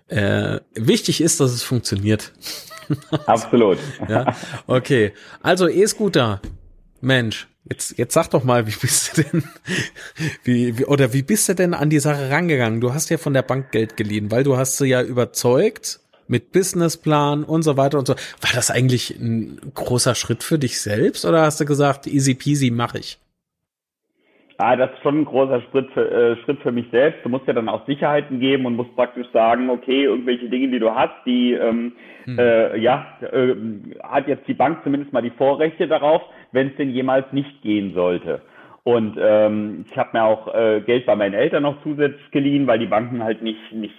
Äh, 0.08 0.60
wichtig 0.74 1.20
ist, 1.20 1.40
dass 1.40 1.52
es 1.52 1.62
funktioniert. 1.62 2.32
Absolut. 3.26 3.78
ja, 4.08 4.36
okay. 4.66 5.12
Also 5.42 5.68
E-Scooter, 5.68 6.40
Mensch, 7.00 7.48
Jetzt, 7.66 7.96
jetzt 7.96 8.12
sag 8.12 8.28
doch 8.28 8.44
mal, 8.44 8.66
wie 8.66 8.76
bist 8.78 9.16
du 9.16 9.22
denn, 9.22 9.44
wie, 10.44 10.78
wie, 10.78 10.84
oder 10.84 11.14
wie 11.14 11.22
bist 11.22 11.48
du 11.48 11.54
denn 11.54 11.72
an 11.72 11.88
die 11.88 11.98
Sache 11.98 12.28
rangegangen? 12.28 12.82
Du 12.82 12.92
hast 12.92 13.08
ja 13.08 13.16
von 13.16 13.32
der 13.32 13.40
Bank 13.40 13.72
Geld 13.72 13.96
geliehen, 13.96 14.30
weil 14.30 14.44
du 14.44 14.58
hast 14.58 14.76
sie 14.76 14.86
ja 14.86 15.02
überzeugt 15.02 16.00
mit 16.28 16.52
Businessplan 16.52 17.44
und 17.44 17.62
so 17.62 17.76
weiter 17.76 17.98
und 17.98 18.06
so. 18.06 18.14
War 18.14 18.52
das 18.54 18.70
eigentlich 18.70 19.10
ein 19.10 19.60
großer 19.74 20.14
Schritt 20.14 20.42
für 20.42 20.58
dich 20.58 20.80
selbst 20.80 21.24
oder 21.24 21.42
hast 21.42 21.60
du 21.60 21.64
gesagt, 21.64 22.06
easy 22.06 22.34
peasy 22.34 22.70
mache 22.70 22.98
ich? 22.98 23.18
Ah, 24.58 24.76
das 24.76 24.90
ist 24.92 25.02
schon 25.02 25.22
ein 25.22 25.24
großer 25.24 25.62
Schritt 25.70 25.90
für, 25.92 26.08
äh, 26.08 26.36
Schritt 26.44 26.60
für 26.60 26.70
mich 26.70 26.86
selbst. 26.92 27.24
Du 27.24 27.28
musst 27.28 27.46
ja 27.46 27.52
dann 27.52 27.68
auch 27.68 27.84
Sicherheiten 27.86 28.38
geben 28.38 28.66
und 28.66 28.76
musst 28.76 28.94
praktisch 28.94 29.26
sagen, 29.32 29.68
okay, 29.68 30.04
irgendwelche 30.04 30.48
Dinge, 30.48 30.68
die 30.68 30.78
du 30.78 30.94
hast, 30.94 31.14
die 31.26 31.54
ähm, 31.54 31.92
hm. 32.24 32.38
äh, 32.38 32.76
ja, 32.78 33.04
äh, 33.20 33.56
hat 34.02 34.28
jetzt 34.28 34.46
die 34.46 34.54
Bank 34.54 34.78
zumindest 34.84 35.12
mal 35.12 35.22
die 35.22 35.30
Vorrechte 35.30 35.88
darauf, 35.88 36.22
wenn 36.52 36.68
es 36.68 36.76
denn 36.76 36.90
jemals 36.90 37.26
nicht 37.32 37.62
gehen 37.62 37.94
sollte. 37.94 38.42
Und 38.84 39.16
ähm, 39.18 39.86
ich 39.90 39.96
habe 39.96 40.10
mir 40.12 40.24
auch 40.24 40.54
äh, 40.54 40.82
Geld 40.82 41.06
bei 41.06 41.16
meinen 41.16 41.34
Eltern 41.34 41.62
noch 41.64 41.82
zusätzlich 41.82 42.30
geliehen, 42.30 42.66
weil 42.66 42.78
die 42.78 42.86
Banken 42.86 43.24
halt 43.24 43.42
nicht, 43.42 43.72
nicht 43.72 43.94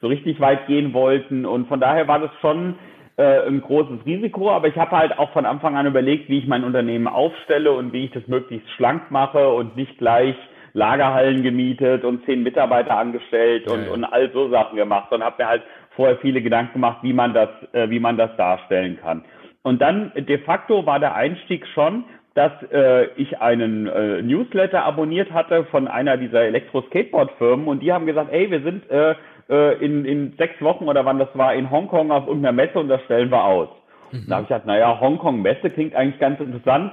so 0.00 0.06
richtig 0.06 0.40
weit 0.40 0.66
gehen 0.66 0.92
wollten. 0.92 1.44
Und 1.46 1.68
von 1.68 1.80
daher 1.80 2.08
war 2.08 2.20
das 2.20 2.30
schon 2.40 2.76
äh, 3.16 3.46
ein 3.46 3.60
großes 3.60 4.06
Risiko, 4.06 4.50
aber 4.50 4.68
ich 4.68 4.76
habe 4.76 4.96
halt 4.96 5.18
auch 5.18 5.32
von 5.32 5.44
Anfang 5.44 5.76
an 5.76 5.86
überlegt, 5.86 6.28
wie 6.28 6.38
ich 6.38 6.46
mein 6.46 6.64
Unternehmen 6.64 7.08
aufstelle 7.08 7.72
und 7.72 7.92
wie 7.92 8.04
ich 8.04 8.12
das 8.12 8.26
möglichst 8.28 8.68
schlank 8.70 9.10
mache 9.10 9.48
und 9.48 9.76
nicht 9.76 9.98
gleich 9.98 10.36
Lagerhallen 10.74 11.42
gemietet 11.42 12.04
und 12.04 12.24
zehn 12.26 12.42
Mitarbeiter 12.42 12.96
angestellt 12.96 13.64
ja, 13.66 13.72
und, 13.72 13.86
ja. 13.86 13.90
und 13.90 14.04
all 14.04 14.30
so 14.32 14.48
Sachen 14.50 14.76
gemacht 14.76 15.10
und 15.12 15.24
habe 15.24 15.42
mir 15.42 15.48
halt 15.48 15.62
vorher 15.96 16.18
viele 16.18 16.42
Gedanken 16.42 16.74
gemacht, 16.74 16.98
wie 17.02 17.12
man 17.12 17.34
das, 17.34 17.48
äh, 17.72 17.90
wie 17.90 17.98
man 17.98 18.16
das 18.16 18.36
darstellen 18.36 18.98
kann. 19.02 19.24
Und 19.62 19.80
dann 19.82 20.12
de 20.14 20.38
facto 20.38 20.86
war 20.86 21.00
der 21.00 21.14
Einstieg 21.16 21.66
schon, 21.74 22.04
dass 22.34 22.52
äh, 22.70 23.06
ich 23.16 23.40
einen 23.40 23.88
äh, 23.88 24.22
Newsletter 24.22 24.84
abonniert 24.84 25.32
hatte 25.32 25.64
von 25.64 25.88
einer 25.88 26.16
dieser 26.16 26.42
Elektro-Skateboard-Firmen 26.42 27.66
und 27.66 27.80
die 27.82 27.92
haben 27.92 28.06
gesagt, 28.06 28.32
ey, 28.32 28.48
wir 28.48 28.62
sind 28.62 28.88
äh, 28.90 29.16
äh, 29.48 29.84
in, 29.84 30.04
in 30.04 30.34
sechs 30.36 30.60
Wochen 30.60 30.88
oder 30.88 31.04
wann 31.04 31.18
das 31.18 31.28
war 31.34 31.54
in 31.54 31.70
Hongkong 31.70 32.10
auf 32.10 32.26
irgendeiner 32.26 32.52
Messe 32.52 32.78
und 32.78 32.88
das 32.88 33.02
stellen 33.02 33.30
wir 33.30 33.44
aus. 33.44 33.68
Mhm. 34.12 34.24
Da 34.28 34.36
habe 34.36 34.42
ich 34.42 34.48
gesagt, 34.48 34.66
naja, 34.66 34.98
Hongkong-Messe 35.00 35.70
klingt 35.70 35.94
eigentlich 35.94 36.18
ganz 36.18 36.40
interessant, 36.40 36.92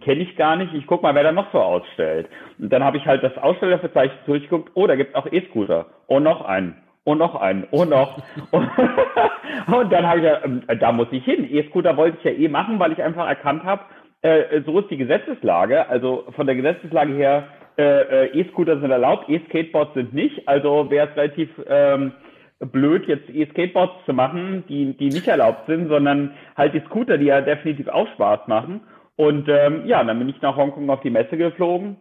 kenne 0.00 0.22
ich 0.22 0.36
gar 0.36 0.56
nicht, 0.56 0.74
ich 0.74 0.86
guck 0.86 1.02
mal, 1.02 1.14
wer 1.14 1.22
da 1.22 1.32
noch 1.32 1.52
so 1.52 1.58
ausstellt. 1.58 2.28
Und 2.58 2.72
dann 2.72 2.82
habe 2.82 2.96
ich 2.96 3.06
halt 3.06 3.22
das 3.22 3.36
Ausstellerverzeichnis 3.38 4.18
durchgeguckt, 4.26 4.72
oh, 4.74 4.86
da 4.86 4.96
gibt's 4.96 5.14
auch 5.14 5.26
E-Scooter. 5.30 5.86
Oh, 6.06 6.20
noch 6.20 6.44
einen. 6.44 6.76
Oh, 7.04 7.14
noch 7.14 7.36
einen. 7.36 7.66
Oh, 7.70 7.84
noch. 7.84 8.18
und 8.52 9.92
dann 9.92 10.06
habe 10.06 10.18
ich 10.18 10.24
ja, 10.24 10.44
ähm, 10.44 10.62
da 10.80 10.92
muss 10.92 11.08
ich 11.10 11.24
hin. 11.24 11.46
E-Scooter 11.50 11.96
wollte 11.96 12.18
ich 12.18 12.24
ja 12.24 12.32
eh 12.32 12.48
machen, 12.48 12.78
weil 12.78 12.92
ich 12.92 13.02
einfach 13.02 13.28
erkannt 13.28 13.64
habe, 13.64 13.82
äh, 14.22 14.60
so 14.66 14.80
ist 14.80 14.90
die 14.90 14.96
Gesetzeslage. 14.96 15.88
Also 15.88 16.24
von 16.34 16.46
der 16.46 16.56
Gesetzeslage 16.56 17.14
her, 17.14 17.44
E-Scooter 17.78 18.80
sind 18.80 18.90
erlaubt, 18.90 19.28
E-Skateboards 19.28 19.94
sind 19.94 20.12
nicht. 20.12 20.48
Also 20.48 20.90
wäre 20.90 21.08
es 21.08 21.16
relativ 21.16 21.50
ähm, 21.68 22.12
blöd, 22.60 23.06
jetzt 23.06 23.28
E-Skateboards 23.30 24.04
zu 24.04 24.12
machen, 24.12 24.64
die, 24.68 24.96
die 24.96 25.08
nicht 25.08 25.28
erlaubt 25.28 25.66
sind, 25.66 25.88
sondern 25.88 26.34
halt 26.56 26.74
die 26.74 26.82
Scooter, 26.86 27.18
die 27.18 27.26
ja 27.26 27.40
definitiv 27.40 27.88
auch 27.88 28.08
Spaß 28.14 28.48
machen. 28.48 28.80
Und 29.16 29.48
ähm, 29.48 29.86
ja, 29.86 30.02
dann 30.02 30.18
bin 30.18 30.28
ich 30.28 30.40
nach 30.42 30.56
Hongkong 30.56 30.90
auf 30.90 31.00
die 31.00 31.10
Messe 31.10 31.36
geflogen 31.36 31.96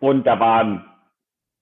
und 0.00 0.26
da 0.26 0.38
waren, 0.38 0.84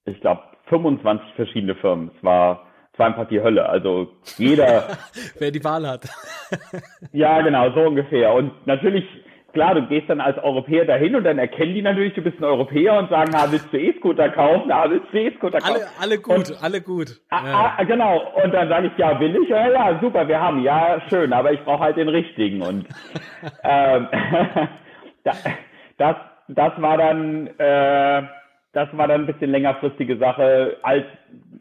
ich 0.05 0.21
glaube, 0.21 0.43
25 0.69 1.35
verschiedene 1.35 1.75
Firmen. 1.77 2.11
Es 2.17 2.25
war, 2.25 2.67
es 2.93 2.99
war 2.99 3.07
einfach 3.07 3.29
die 3.29 3.41
Hölle. 3.41 3.69
Also 3.69 4.09
jeder. 4.37 4.97
Wer 5.39 5.51
die 5.51 5.63
Wahl 5.65 5.87
hat. 5.87 6.09
ja, 7.13 7.41
genau, 7.43 7.71
so 7.73 7.81
ungefähr. 7.81 8.33
Und 8.33 8.67
natürlich 8.67 9.05
klar, 9.53 9.75
du 9.75 9.87
gehst 9.87 10.09
dann 10.09 10.21
als 10.21 10.39
Europäer 10.39 10.85
dahin 10.85 11.15
und 11.15 11.25
dann 11.25 11.39
erkennen 11.39 11.75
die 11.75 11.83
natürlich, 11.83 12.15
du 12.15 12.23
bist 12.23 12.39
ein 12.39 12.45
Europäer 12.45 12.99
und 12.99 13.11
sagen, 13.11 13.35
ah, 13.35 13.47
willst 13.51 13.67
du 13.73 13.79
E-Scooter 13.79 14.31
kaufen? 14.31 14.71
Ah, 14.71 14.89
willst 14.89 15.07
du 15.13 15.19
E-Scooter 15.19 15.61
kaufen? 15.61 15.83
Alle, 15.83 15.89
alle 16.01 16.19
gut, 16.19 16.51
und, 16.51 16.63
alle 16.63 16.81
gut. 16.81 17.21
Ah, 17.31 17.43
ja. 17.45 17.75
ah, 17.79 17.85
genau. 17.85 18.33
Und 18.43 18.53
dann 18.53 18.69
sage 18.69 18.89
ich, 18.89 18.99
ja, 18.99 19.19
will 19.19 19.37
ich? 19.43 19.49
Ja, 19.49 19.71
ja, 19.71 19.99
super, 20.01 20.27
wir 20.27 20.41
haben. 20.41 20.63
Ja, 20.63 21.01
schön, 21.09 21.33
aber 21.33 21.53
ich 21.53 21.61
brauche 21.61 21.85
halt 21.85 21.97
den 21.97 22.09
richtigen. 22.09 22.63
Und 22.63 22.87
ähm, 23.65 24.09
das, 25.99 26.17
das 26.49 26.73
war 26.77 26.97
dann, 26.97 27.47
äh, 27.59 28.23
das 28.73 28.89
war 28.93 29.09
dann 29.09 29.23
ein 29.23 29.27
bisschen 29.27 29.51
längerfristige 29.51 30.17
Sache. 30.19 30.77
Als 30.83 31.05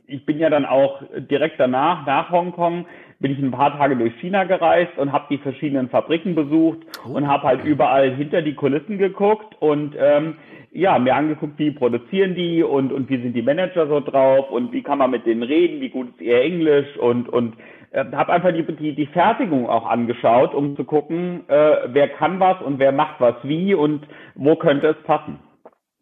ich 0.08 0.26
bin 0.26 0.40
ja 0.40 0.50
dann 0.50 0.66
auch 0.66 1.02
direkt 1.16 1.60
danach, 1.60 2.06
nach 2.06 2.32
Hongkong, 2.32 2.86
bin 3.20 3.32
ich 3.34 3.40
ein 3.40 3.52
paar 3.52 3.78
Tage 3.78 3.98
durch 3.98 4.14
China 4.20 4.46
gereist 4.46 4.98
und 4.98 5.12
habe 5.12 5.26
die 5.30 5.38
verschiedenen 5.38 5.90
Fabriken 5.90 6.36
besucht 6.36 6.80
oh. 7.06 7.14
und 7.14 7.28
habe 7.28 7.44
halt 7.44 7.66
überall 7.66 8.16
hinter 8.16 8.42
die 8.42 8.56
Kulissen 8.56 8.98
geguckt 8.98 9.56
und 9.60 9.96
ähm, 9.98 10.36
ja, 10.72 10.98
mir 11.00 11.16
angeguckt, 11.16 11.58
wie 11.58 11.72
produzieren 11.72 12.36
die 12.36 12.64
und, 12.64 12.94
und 12.94 13.10
wie 13.10 13.22
sind 13.22 13.34
die 13.34 13.42
Manager 13.42 13.88
so 13.88 14.00
drauf 14.00 14.50
und 14.52 14.72
wie 14.72 14.84
kann 14.84 15.00
man 15.00 15.12
mit 15.12 15.26
denen 15.26 15.44
reden, 15.44 15.82
wie 15.82 15.90
gut 15.90 16.10
ist 16.10 16.22
ihr 16.22 16.42
Englisch 16.42 16.96
und, 16.98 17.28
und 17.28 17.56
äh, 17.92 18.06
habe 18.12 18.32
einfach 18.32 18.54
die, 18.54 18.64
die, 18.76 18.96
die 18.96 19.08
Fertigung 19.08 19.68
auch 19.68 19.88
angeschaut, 19.88 20.54
um 20.54 20.76
zu 20.76 20.84
gucken, 20.84 21.44
äh, 21.50 21.88
wer 21.88 22.08
kann 22.10 22.40
was 22.40 22.62
und 22.62 22.80
wer 22.80 22.92
macht 22.92 23.20
was 23.20 23.36
wie 23.44 23.74
und 23.74 24.06
wo 24.36 24.56
könnte 24.56 24.88
es 24.88 25.04
passen. 25.04 25.40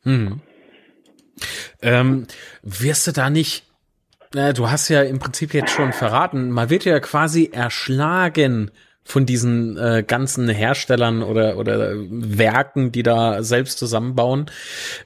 Hm. 0.04 0.42
Ähm, 1.82 2.28
wirst 2.62 3.08
du 3.08 3.12
da 3.12 3.30
nicht 3.30 3.67
na, 4.34 4.54
du 4.54 4.70
hast 4.70 4.90
ja 4.90 5.02
im 5.04 5.20
Prinzip 5.20 5.54
jetzt 5.54 5.72
schon 5.72 5.94
verraten, 5.94 6.52
man 6.52 6.70
wird 6.70 6.86
ja 6.86 7.00
quasi 7.00 7.50
erschlagen 7.52 8.72
von 9.08 9.26
diesen 9.26 9.78
äh, 9.78 10.04
ganzen 10.06 10.50
Herstellern 10.50 11.24
oder 11.24 11.58
oder 11.58 11.94
Werken, 11.96 12.92
die 12.92 13.04
da 13.04 13.42
selbst 13.42 13.80
zusammenbauen. 13.80 14.52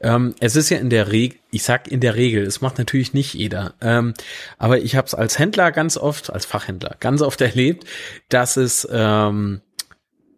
Ähm, 0.01 0.33
es 0.39 0.55
ist 0.55 0.71
ja 0.71 0.79
in 0.79 0.89
der 0.89 1.11
Regel, 1.11 1.37
ich 1.51 1.63
sag 1.63 1.87
in 1.87 1.99
der 1.99 2.15
Regel, 2.15 2.43
es 2.43 2.61
macht 2.61 2.79
natürlich 2.79 3.13
nicht 3.13 3.35
jeder, 3.35 3.75
ähm, 3.79 4.15
aber 4.57 4.79
ich 4.79 4.95
habe 4.95 5.05
es 5.05 5.13
als 5.13 5.37
Händler 5.37 5.71
ganz 5.71 5.97
oft, 5.97 6.33
als 6.33 6.45
Fachhändler 6.45 6.95
ganz 6.99 7.21
oft 7.21 7.41
erlebt, 7.41 7.85
dass 8.29 8.57
es 8.57 8.87
ähm, 8.91 9.61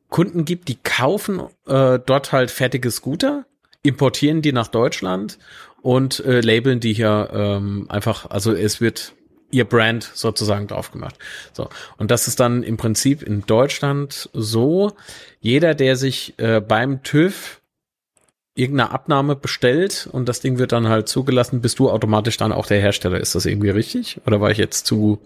Kunden 0.09 0.43
gibt, 0.43 0.67
die 0.67 0.77
kaufen 0.83 1.41
äh, 1.65 1.99
dort 2.05 2.33
halt 2.33 2.51
fertige 2.51 2.91
Scooter, 2.91 3.45
importieren 3.81 4.41
die 4.41 4.51
nach 4.51 4.67
Deutschland 4.67 5.39
und 5.83 6.21
äh, 6.21 6.39
labeln 6.39 6.79
die 6.79 6.93
hier 6.93 7.29
ähm, 7.31 7.85
einfach, 7.89 8.31
also 8.31 8.53
es 8.53 8.81
wird 8.81 9.13
ihr 9.51 9.65
Brand 9.65 10.03
sozusagen 10.13 10.65
drauf 10.65 10.91
gemacht. 10.91 11.15
So. 11.51 11.69
Und 11.97 12.09
das 12.09 12.27
ist 12.27 12.39
dann 12.39 12.63
im 12.63 12.77
Prinzip 12.77 13.21
in 13.21 13.45
Deutschland 13.45 14.29
so, 14.33 14.93
jeder, 15.41 15.75
der 15.75 15.97
sich 15.97 16.33
äh, 16.39 16.61
beim 16.61 17.03
TÜV 17.03 17.61
irgendeine 18.55 18.91
Abnahme 18.91 19.35
bestellt 19.35 20.07
und 20.11 20.29
das 20.29 20.39
Ding 20.39 20.57
wird 20.57 20.71
dann 20.71 20.87
halt 20.87 21.09
zugelassen, 21.09 21.61
bist 21.61 21.79
du 21.79 21.89
automatisch 21.89 22.37
dann 22.37 22.53
auch 22.53 22.65
der 22.65 22.79
Hersteller. 22.79 23.19
Ist 23.19 23.35
das 23.35 23.45
irgendwie 23.45 23.69
richtig? 23.69 24.21
Oder 24.25 24.39
war 24.39 24.51
ich 24.51 24.57
jetzt 24.57 24.85
zu 24.85 25.19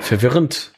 verwirrend? 0.00 0.72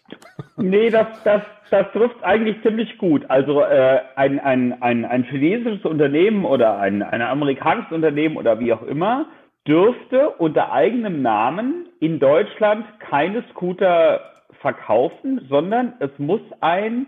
Nee, 0.57 0.91
das, 0.91 1.07
das, 1.25 1.43
das 1.71 1.91
trifft 1.93 2.23
eigentlich 2.23 2.61
ziemlich 2.63 2.99
gut. 2.99 3.25
Also 3.29 3.63
äh, 3.63 4.01
ein, 4.17 4.39
ein, 4.41 4.83
ein, 4.83 5.05
ein 5.05 5.25
chinesisches 5.25 5.85
Unternehmen 5.85 6.45
oder 6.45 6.79
ein, 6.79 7.03
ein 7.03 7.23
amerikanisches 7.23 7.93
Unternehmen 7.93 8.37
oder 8.37 8.61
wie 8.61 8.73
auch 8.73 8.83
immer 8.83 9.27
dürfte 9.67 10.31
unter 10.31 10.73
eigenem 10.73 11.23
Namen 11.23 11.87
in 12.01 12.19
Deutschland 12.19 12.87
keine 12.99 13.45
Scooter 13.51 14.21
verkaufen, 14.61 15.47
sondern 15.49 15.95
es 16.01 16.11
muss 16.19 16.41
ein 16.61 17.07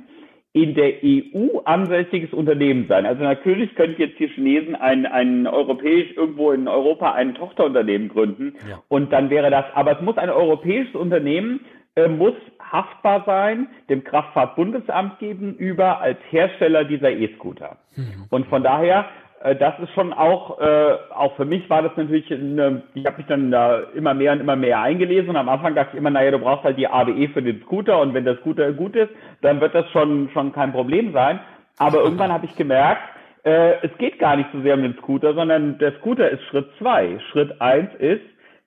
in 0.55 0.75
der 0.75 1.03
EU 1.03 1.61
ansässiges 1.65 2.33
Unternehmen 2.35 2.87
sein. 2.87 3.07
Also 3.07 3.23
natürlich 3.23 3.75
könnten 3.75 4.03
jetzt 4.03 4.19
die 4.19 4.29
Chinesen 4.29 4.75
ein, 4.75 5.07
ein 5.07 5.47
europäisch 5.47 6.15
irgendwo 6.15 6.53
in 6.53 6.69
Europa 6.69 7.13
ein 7.13 7.35
Tochterunternehmen 7.35 8.11
gründen 8.11 8.55
ja. 8.69 8.83
und 8.89 9.13
dann 9.13 9.31
wäre 9.31 9.51
das, 9.51 9.65
aber 9.75 9.93
es 9.93 10.03
muss 10.03 10.19
ein 10.19 10.29
europäisches 10.29 10.95
Unternehmen 10.95 11.61
äh, 11.95 12.09
muss 12.09 12.35
haftbar 12.59 13.23
sein 13.27 13.69
dem 13.91 14.03
Kraftfahrtbundesamt 14.03 15.19
gegenüber 15.19 16.01
als 16.01 16.19
Hersteller 16.31 16.85
dieser 16.85 17.11
E-Scooter. 17.11 17.77
Mhm. 17.97 18.27
Und 18.31 18.47
von 18.47 18.63
daher, 18.63 19.05
äh, 19.43 19.55
das 19.57 19.79
ist 19.79 19.93
schon 19.93 20.15
auch, 20.15 20.59
äh, 20.59 20.95
auch 21.15 21.37
für 21.37 21.45
mich 21.45 21.69
war 21.69 21.83
das 21.83 21.93
natürlich, 21.97 22.33
eine, 22.33 22.83
ich 22.95 23.05
habe 23.05 23.19
mich 23.19 23.27
dann 23.27 23.51
da 23.51 23.81
immer 23.95 24.15
mehr 24.15 24.33
und 24.33 24.41
immer 24.41 24.57
mehr 24.57 24.81
eingelesen 24.81 25.31
und 25.31 25.37
am 25.37 25.51
Anfang 25.51 25.75
dachte 25.75 25.91
ich 25.93 25.99
immer, 25.99 26.11
naja, 26.11 26.31
du 26.31 26.39
brauchst 26.39 26.65
halt 26.65 26.79
die 26.79 26.89
ABE 26.89 27.29
für 27.29 27.43
den 27.43 27.61
Scooter 27.63 28.01
und 28.01 28.15
wenn 28.15 28.25
der 28.25 28.37
Scooter 28.39 28.73
gut 28.73 28.97
ist, 28.97 29.11
dann 29.43 29.61
wird 29.61 29.75
das 29.75 29.89
schon, 29.91 30.31
schon 30.33 30.53
kein 30.53 30.73
Problem 30.73 31.13
sein. 31.13 31.41
Aber 31.79 31.99
irgendwann 32.03 32.33
habe 32.33 32.47
ich 32.47 32.57
gemerkt, 32.57 33.03
äh, 33.45 33.75
es 33.83 33.91
geht 33.99 34.19
gar 34.19 34.37
nicht 34.37 34.49
so 34.53 34.63
sehr 34.63 34.75
um 34.75 34.83
den 34.83 34.97
Scooter, 34.97 35.35
sondern 35.35 35.77
der 35.79 35.93
Scooter 35.99 36.31
ist 36.31 36.43
Schritt 36.45 36.69
zwei. 36.79 37.19
Schritt 37.33 37.61
eins 37.61 37.91
ist, 37.99 38.23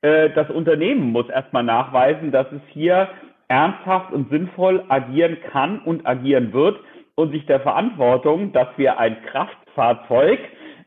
äh, 0.06 0.30
das 0.36 0.50
Unternehmen 0.52 1.12
muss 1.12 1.28
erstmal 1.30 1.64
nachweisen, 1.64 2.32
dass 2.32 2.46
es 2.52 2.62
hier 2.72 3.10
ernsthaft 3.48 4.14
und 4.14 4.30
sinnvoll 4.30 4.84
agieren 4.88 5.38
kann 5.52 5.80
und 5.80 6.06
agieren 6.06 6.54
wird 6.54 6.80
und 7.16 7.32
sich 7.32 7.46
der 7.48 7.62
Verantwortung, 7.62 8.54
dass 8.54 8.68
wir 8.78 9.00
ein 9.00 9.18
Kraftfahrzeug, 9.32 10.40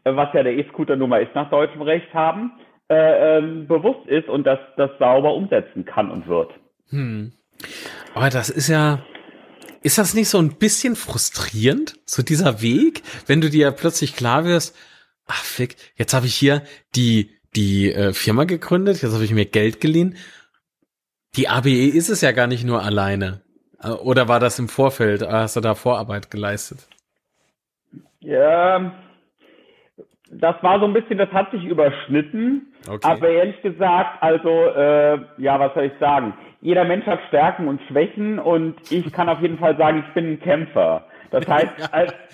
äh, 0.04 0.14
was 0.14 0.32
ja 0.34 0.44
der 0.44 0.56
E-Scooter 0.56 0.94
Nummer 0.94 1.20
ist 1.20 1.34
nach 1.34 1.50
deutschem 1.50 1.82
Recht 1.82 2.14
haben, 2.14 2.52
äh, 2.88 3.38
ähm, 3.38 3.66
bewusst 3.66 4.06
ist 4.06 4.28
und 4.28 4.46
das, 4.46 4.60
das 4.76 4.90
sauber 5.00 5.34
umsetzen 5.34 5.84
kann 5.84 6.10
und 6.10 6.28
wird. 6.28 6.52
Hm. 6.90 7.32
Aber 8.14 8.30
das 8.30 8.50
ist 8.50 8.68
ja, 8.68 9.00
ist 9.82 9.98
das 9.98 10.14
nicht 10.14 10.28
so 10.28 10.38
ein 10.38 10.58
bisschen 10.58 10.94
frustrierend, 10.94 11.94
so 12.04 12.22
dieser 12.22 12.62
Weg, 12.62 13.02
wenn 13.26 13.40
du 13.40 13.50
dir 13.50 13.72
plötzlich 13.72 14.14
klar 14.14 14.44
wirst, 14.44 14.76
ach 15.26 15.42
fick, 15.42 15.76
jetzt 15.96 16.14
habe 16.14 16.26
ich 16.26 16.34
hier 16.34 16.62
die 16.94 17.37
die 17.56 17.92
äh, 17.92 18.12
Firma 18.12 18.44
gegründet, 18.44 19.02
jetzt 19.02 19.14
habe 19.14 19.24
ich 19.24 19.32
mir 19.32 19.46
Geld 19.46 19.80
geliehen. 19.80 20.16
Die 21.36 21.48
ABE 21.48 21.88
ist 21.88 22.08
es 22.08 22.20
ja 22.20 22.32
gar 22.32 22.46
nicht 22.46 22.64
nur 22.64 22.82
alleine. 22.82 23.42
Äh, 23.82 23.90
oder 23.90 24.28
war 24.28 24.40
das 24.40 24.58
im 24.58 24.68
Vorfeld? 24.68 25.22
Hast 25.22 25.56
du 25.56 25.60
da 25.60 25.74
Vorarbeit 25.74 26.30
geleistet? 26.30 26.88
Ja, 28.20 28.92
das 30.30 30.56
war 30.62 30.78
so 30.78 30.86
ein 30.86 30.92
bisschen, 30.92 31.18
das 31.18 31.30
hat 31.30 31.50
sich 31.50 31.64
überschnitten. 31.64 32.72
Okay. 32.86 33.06
Aber 33.06 33.28
ehrlich 33.28 33.60
gesagt, 33.62 34.22
also, 34.22 34.48
äh, 34.48 35.18
ja, 35.38 35.58
was 35.58 35.72
soll 35.74 35.84
ich 35.84 35.98
sagen? 35.98 36.34
Jeder 36.60 36.84
Mensch 36.84 37.06
hat 37.06 37.20
Stärken 37.28 37.68
und 37.68 37.80
Schwächen 37.88 38.38
und 38.38 38.76
ich 38.90 39.12
kann 39.12 39.28
auf 39.28 39.40
jeden 39.40 39.58
Fall 39.58 39.76
sagen, 39.76 40.04
ich 40.06 40.14
bin 40.14 40.32
ein 40.32 40.40
Kämpfer. 40.40 41.06
Das 41.30 41.46
heißt, 41.46 41.72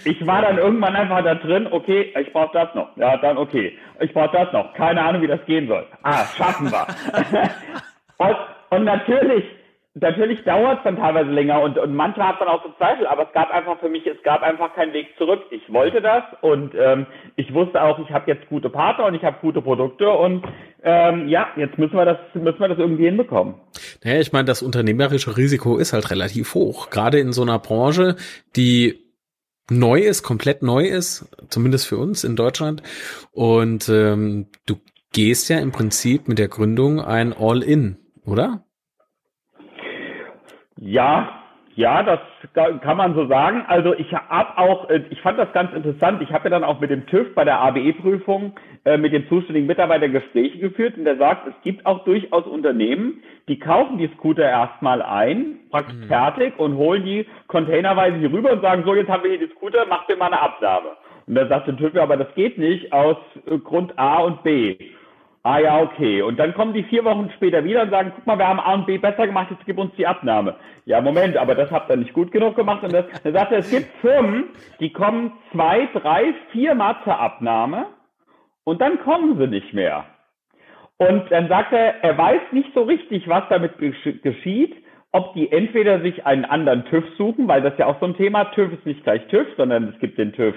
ich 0.04 0.26
war 0.26 0.42
dann 0.42 0.58
irgendwann 0.58 0.94
einfach 0.94 1.22
da 1.24 1.34
drin, 1.34 1.68
okay, 1.70 2.14
ich 2.20 2.32
brauche 2.32 2.52
das 2.52 2.74
noch. 2.74 2.96
Ja, 2.96 3.16
dann 3.16 3.38
okay. 3.38 3.76
Ich 4.00 4.12
brauche 4.12 4.36
das 4.36 4.52
noch. 4.52 4.72
Keine 4.74 5.02
Ahnung, 5.02 5.22
wie 5.22 5.26
das 5.26 5.44
gehen 5.46 5.66
soll. 5.66 5.86
Ah, 6.02 6.24
schaffen 6.36 6.70
wir. 6.70 6.86
und, 8.18 8.36
und 8.70 8.84
natürlich 8.84 9.44
natürlich 9.94 10.42
dauert 10.44 10.78
es 10.78 10.84
dann 10.84 10.96
teilweise 10.96 11.30
länger 11.30 11.60
und, 11.62 11.78
und 11.78 11.94
manchmal 11.94 12.28
hat 12.28 12.40
man 12.40 12.48
auch 12.48 12.62
so 12.64 12.70
Zweifel, 12.76 13.06
aber 13.06 13.24
es 13.28 13.32
gab 13.32 13.50
einfach 13.50 13.78
für 13.78 13.88
mich, 13.88 14.06
es 14.06 14.20
gab 14.24 14.42
einfach 14.42 14.74
keinen 14.74 14.92
Weg 14.92 15.08
zurück. 15.16 15.42
Ich 15.50 15.72
wollte 15.72 16.00
das 16.00 16.24
und 16.40 16.74
ähm, 16.76 17.06
ich 17.36 17.52
wusste 17.54 17.80
auch, 17.80 17.98
ich 18.00 18.10
habe 18.10 18.30
jetzt 18.30 18.48
gute 18.48 18.70
Partner 18.70 19.06
und 19.06 19.14
ich 19.14 19.22
habe 19.22 19.38
gute 19.40 19.62
Produkte 19.62 20.10
und 20.10 20.44
ähm, 20.82 21.28
ja, 21.28 21.48
jetzt 21.56 21.78
müssen 21.78 21.96
wir 21.96 22.04
das, 22.04 22.18
müssen 22.34 22.58
wir 22.58 22.68
das 22.68 22.78
irgendwie 22.78 23.04
hinbekommen. 23.04 23.54
Naja, 24.02 24.20
ich 24.20 24.32
meine, 24.32 24.46
das 24.46 24.62
unternehmerische 24.62 25.36
Risiko 25.36 25.78
ist 25.78 25.92
halt 25.92 26.10
relativ 26.10 26.54
hoch, 26.54 26.90
gerade 26.90 27.20
in 27.20 27.32
so 27.32 27.42
einer 27.42 27.60
Branche, 27.60 28.16
die 28.56 29.00
neu 29.70 30.00
ist, 30.00 30.22
komplett 30.22 30.62
neu 30.62 30.84
ist, 30.84 31.26
zumindest 31.48 31.86
für 31.86 31.96
uns 31.96 32.24
in 32.24 32.36
Deutschland. 32.36 32.82
Und 33.30 33.88
ähm, 33.88 34.48
du 34.66 34.76
gehst 35.12 35.48
ja 35.48 35.58
im 35.60 35.72
Prinzip 35.72 36.28
mit 36.28 36.38
der 36.38 36.48
Gründung 36.48 37.00
ein 37.00 37.32
All-In, 37.32 37.96
oder? 38.26 38.64
Ja, 40.76 41.44
ja, 41.76 42.04
das 42.04 42.20
kann 42.54 42.96
man 42.96 43.14
so 43.14 43.26
sagen. 43.26 43.64
Also 43.66 43.94
ich 43.94 44.12
habe 44.12 44.58
auch, 44.58 44.88
äh, 44.90 45.02
ich 45.10 45.20
fand 45.22 45.38
das 45.38 45.52
ganz 45.52 45.72
interessant. 45.72 46.22
Ich 46.22 46.30
habe 46.32 46.44
ja 46.44 46.50
dann 46.50 46.62
auch 46.62 46.78
mit 46.78 46.90
dem 46.90 47.06
TÜV 47.06 47.34
bei 47.34 47.44
der 47.44 47.58
ABE-Prüfung 47.58 48.52
äh, 48.84 48.96
mit 48.96 49.12
dem 49.12 49.28
zuständigen 49.28 49.66
Mitarbeiter 49.66 50.08
Gespräche 50.08 50.58
geführt 50.58 50.96
und 50.96 51.04
der 51.04 51.16
sagt, 51.16 51.48
es 51.48 51.54
gibt 51.62 51.84
auch 51.84 52.04
durchaus 52.04 52.46
Unternehmen, 52.46 53.22
die 53.48 53.58
kaufen 53.58 53.98
die 53.98 54.08
Scooter 54.16 54.48
erstmal 54.48 55.02
ein, 55.02 55.58
praktisch 55.70 55.96
mhm. 55.96 56.06
fertig 56.06 56.58
und 56.58 56.76
holen 56.76 57.04
die 57.04 57.26
containerweise 57.48 58.18
hier 58.18 58.32
rüber 58.32 58.52
und 58.52 58.62
sagen, 58.62 58.84
so 58.86 58.94
jetzt 58.94 59.08
haben 59.08 59.24
wir 59.24 59.30
hier 59.30 59.46
die 59.46 59.54
Scooter, 59.54 59.84
macht 59.86 60.08
mir 60.08 60.16
mal 60.16 60.26
eine 60.26 60.40
Abnahme. 60.40 60.90
Und 61.26 61.34
da 61.34 61.48
sagt 61.48 61.66
der 61.66 61.76
TÜV, 61.76 61.96
aber 61.96 62.16
das 62.16 62.32
geht 62.36 62.56
nicht 62.56 62.92
aus 62.92 63.16
äh, 63.46 63.58
Grund 63.58 63.98
A 63.98 64.18
und 64.18 64.44
B. 64.44 64.76
Ah 65.46 65.58
ja, 65.58 65.82
okay. 65.82 66.22
Und 66.22 66.38
dann 66.38 66.54
kommen 66.54 66.72
die 66.72 66.84
vier 66.84 67.04
Wochen 67.04 67.30
später 67.36 67.62
wieder 67.64 67.82
und 67.82 67.90
sagen, 67.90 68.12
guck 68.16 68.26
mal, 68.26 68.38
wir 68.38 68.48
haben 68.48 68.60
A 68.60 68.72
und 68.72 68.86
B 68.86 68.96
besser 68.96 69.26
gemacht, 69.26 69.48
jetzt 69.50 69.66
gib 69.66 69.76
uns 69.76 69.94
die 69.96 70.06
Abnahme. 70.06 70.56
Ja, 70.86 71.02
Moment, 71.02 71.36
aber 71.36 71.54
das 71.54 71.70
habt 71.70 71.90
ihr 71.90 71.96
nicht 71.96 72.14
gut 72.14 72.32
genug 72.32 72.56
gemacht. 72.56 72.82
Und 72.82 72.94
das, 72.94 73.04
dann 73.22 73.34
sagt 73.34 73.52
er, 73.52 73.58
es 73.58 73.70
gibt 73.70 73.88
Firmen, 74.00 74.44
die 74.80 74.90
kommen 74.90 75.32
zwei, 75.52 75.86
drei, 75.92 76.32
vier 76.50 76.74
Mal 76.74 76.96
zur 77.04 77.20
Abnahme 77.20 77.88
und 78.64 78.80
dann 78.80 78.98
kommen 79.00 79.38
sie 79.38 79.46
nicht 79.46 79.74
mehr. 79.74 80.06
Und 80.96 81.30
dann 81.30 81.48
sagt 81.48 81.74
er, 81.74 82.02
er 82.02 82.16
weiß 82.16 82.40
nicht 82.52 82.72
so 82.72 82.82
richtig, 82.84 83.28
was 83.28 83.44
damit 83.50 83.72
geschieht, 83.78 84.74
ob 85.12 85.34
die 85.34 85.52
entweder 85.52 86.00
sich 86.00 86.24
einen 86.24 86.46
anderen 86.46 86.86
TÜV 86.86 87.04
suchen, 87.18 87.48
weil 87.48 87.60
das 87.60 87.76
ja 87.76 87.84
auch 87.84 88.00
so 88.00 88.06
ein 88.06 88.16
Thema, 88.16 88.44
TÜV 88.46 88.72
ist 88.72 88.86
nicht 88.86 89.04
gleich 89.04 89.26
TÜV, 89.26 89.46
sondern 89.58 89.88
es 89.88 89.98
gibt 90.00 90.16
den 90.16 90.32
TÜV 90.32 90.54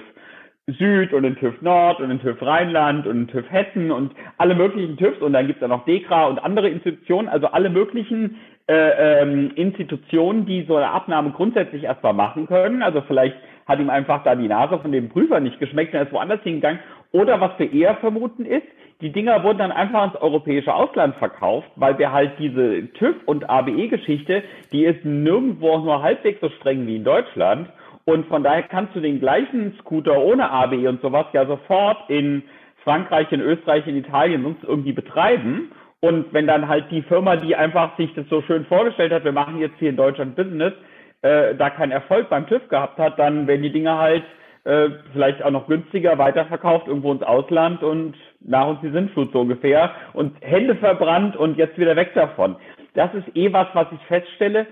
Süd 0.68 1.14
und 1.14 1.22
den 1.22 1.36
TÜV 1.36 1.62
Nord 1.62 2.00
und 2.00 2.10
den 2.10 2.20
TÜV 2.20 2.42
Rheinland 2.42 3.06
und 3.06 3.16
den 3.16 3.28
TÜV 3.28 3.50
Hessen 3.50 3.90
und 3.90 4.12
alle 4.36 4.54
möglichen 4.54 4.96
TÜVs 4.98 5.20
und 5.22 5.32
dann 5.32 5.46
gibt 5.46 5.58
es 5.58 5.62
ja 5.62 5.68
noch 5.68 5.86
DEKRA 5.86 6.26
und 6.26 6.38
andere 6.38 6.68
Institutionen, 6.68 7.28
also 7.28 7.46
alle 7.46 7.70
möglichen 7.70 8.36
äh, 8.68 9.22
ähm, 9.22 9.52
Institutionen, 9.54 10.44
die 10.44 10.64
so 10.68 10.76
eine 10.76 10.90
Abnahme 10.90 11.30
grundsätzlich 11.30 11.84
erstmal 11.84 12.12
machen 12.12 12.46
können. 12.46 12.82
Also 12.82 13.00
vielleicht 13.00 13.36
hat 13.66 13.80
ihm 13.80 13.88
einfach 13.88 14.24
da 14.24 14.34
die 14.34 14.48
Nase 14.48 14.78
von 14.78 14.92
dem 14.92 15.08
Prüfer 15.08 15.40
nicht 15.40 15.58
geschmeckt 15.58 15.94
und 15.94 16.00
er 16.00 16.06
ist 16.06 16.12
woanders 16.12 16.42
hingegangen. 16.42 16.80
Oder 17.12 17.40
was 17.40 17.58
wir 17.58 17.72
eher 17.72 17.96
vermuten 17.96 18.44
ist, 18.44 18.66
die 19.00 19.12
Dinger 19.12 19.44
wurden 19.44 19.58
dann 19.58 19.72
einfach 19.72 20.12
ins 20.12 20.20
europäische 20.20 20.74
Ausland 20.74 21.14
verkauft, 21.16 21.70
weil 21.76 21.98
wir 21.98 22.12
halt 22.12 22.32
diese 22.38 22.92
TÜV 22.94 23.14
und 23.26 23.48
ABE-Geschichte, 23.48 24.42
die 24.72 24.84
ist 24.84 25.04
nirgendwo 25.04 25.78
nur 25.78 26.02
halbwegs 26.02 26.40
so 26.40 26.48
streng 26.50 26.86
wie 26.86 26.96
in 26.96 27.04
Deutschland. 27.04 27.68
Und 28.08 28.26
von 28.28 28.42
daher 28.42 28.62
kannst 28.62 28.96
du 28.96 29.00
den 29.00 29.20
gleichen 29.20 29.74
Scooter 29.80 30.18
ohne 30.18 30.50
ABE 30.50 30.88
und 30.88 31.02
sowas 31.02 31.26
ja 31.34 31.44
sofort 31.44 32.08
in 32.08 32.42
Frankreich, 32.82 33.30
in 33.32 33.42
Österreich, 33.42 33.86
in 33.86 33.98
Italien 33.98 34.44
sonst 34.44 34.64
irgendwie 34.64 34.94
betreiben. 34.94 35.72
Und 36.00 36.32
wenn 36.32 36.46
dann 36.46 36.68
halt 36.68 36.90
die 36.90 37.02
Firma, 37.02 37.36
die 37.36 37.54
einfach 37.54 37.98
sich 37.98 38.14
das 38.14 38.24
so 38.30 38.40
schön 38.40 38.64
vorgestellt 38.64 39.12
hat, 39.12 39.24
wir 39.24 39.32
machen 39.32 39.58
jetzt 39.58 39.78
hier 39.78 39.90
in 39.90 39.96
Deutschland 39.96 40.36
Business, 40.36 40.72
äh, 41.20 41.54
da 41.54 41.68
keinen 41.68 41.92
Erfolg 41.92 42.30
beim 42.30 42.46
TÜV 42.46 42.66
gehabt 42.70 42.98
hat, 42.98 43.18
dann 43.18 43.46
werden 43.46 43.60
die 43.62 43.72
Dinger 43.72 43.98
halt 43.98 44.24
äh, 44.64 44.88
vielleicht 45.12 45.42
auch 45.42 45.50
noch 45.50 45.66
günstiger 45.66 46.16
weiterverkauft 46.16 46.88
irgendwo 46.88 47.12
ins 47.12 47.22
Ausland 47.22 47.82
und 47.82 48.14
nach 48.40 48.68
uns 48.68 48.80
die 48.80 48.90
Sintflut 48.90 49.32
so 49.32 49.42
ungefähr 49.42 49.90
und 50.14 50.34
Hände 50.40 50.76
verbrannt 50.76 51.36
und 51.36 51.58
jetzt 51.58 51.76
wieder 51.76 51.94
weg 51.94 52.14
davon. 52.14 52.56
Das 52.94 53.12
ist 53.12 53.36
eh 53.36 53.52
was, 53.52 53.66
was 53.74 53.88
ich 53.92 54.00
feststelle. 54.06 54.66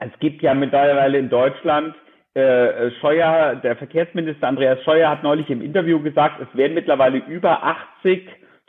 Es 0.00 0.10
gibt 0.20 0.42
ja 0.42 0.52
mittlerweile 0.52 1.16
in 1.16 1.30
Deutschland 1.30 1.94
äh, 2.34 2.90
Scheuer, 3.00 3.56
der 3.56 3.76
Verkehrsminister 3.76 4.48
Andreas 4.48 4.82
Scheuer 4.84 5.10
hat 5.10 5.22
neulich 5.22 5.50
im 5.50 5.60
Interview 5.60 6.00
gesagt, 6.00 6.40
es 6.40 6.56
werden 6.56 6.74
mittlerweile 6.74 7.18
über 7.18 7.62
80 7.62 8.26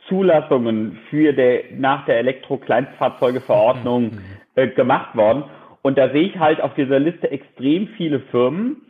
Zulassungen 0.08 0.98
für 1.08 1.32
der, 1.32 1.64
nach 1.76 2.04
der 2.04 2.18
Elektro-Kleinstfahrzeuge-Verordnung 2.18 4.02
mhm. 4.02 4.20
äh, 4.54 4.68
gemacht 4.68 5.16
worden. 5.16 5.44
Und 5.82 5.96
da 5.98 6.10
sehe 6.10 6.28
ich 6.28 6.38
halt 6.38 6.60
auf 6.60 6.74
dieser 6.74 6.98
Liste 6.98 7.30
extrem 7.30 7.88
viele 7.96 8.20
Firmen, 8.30 8.82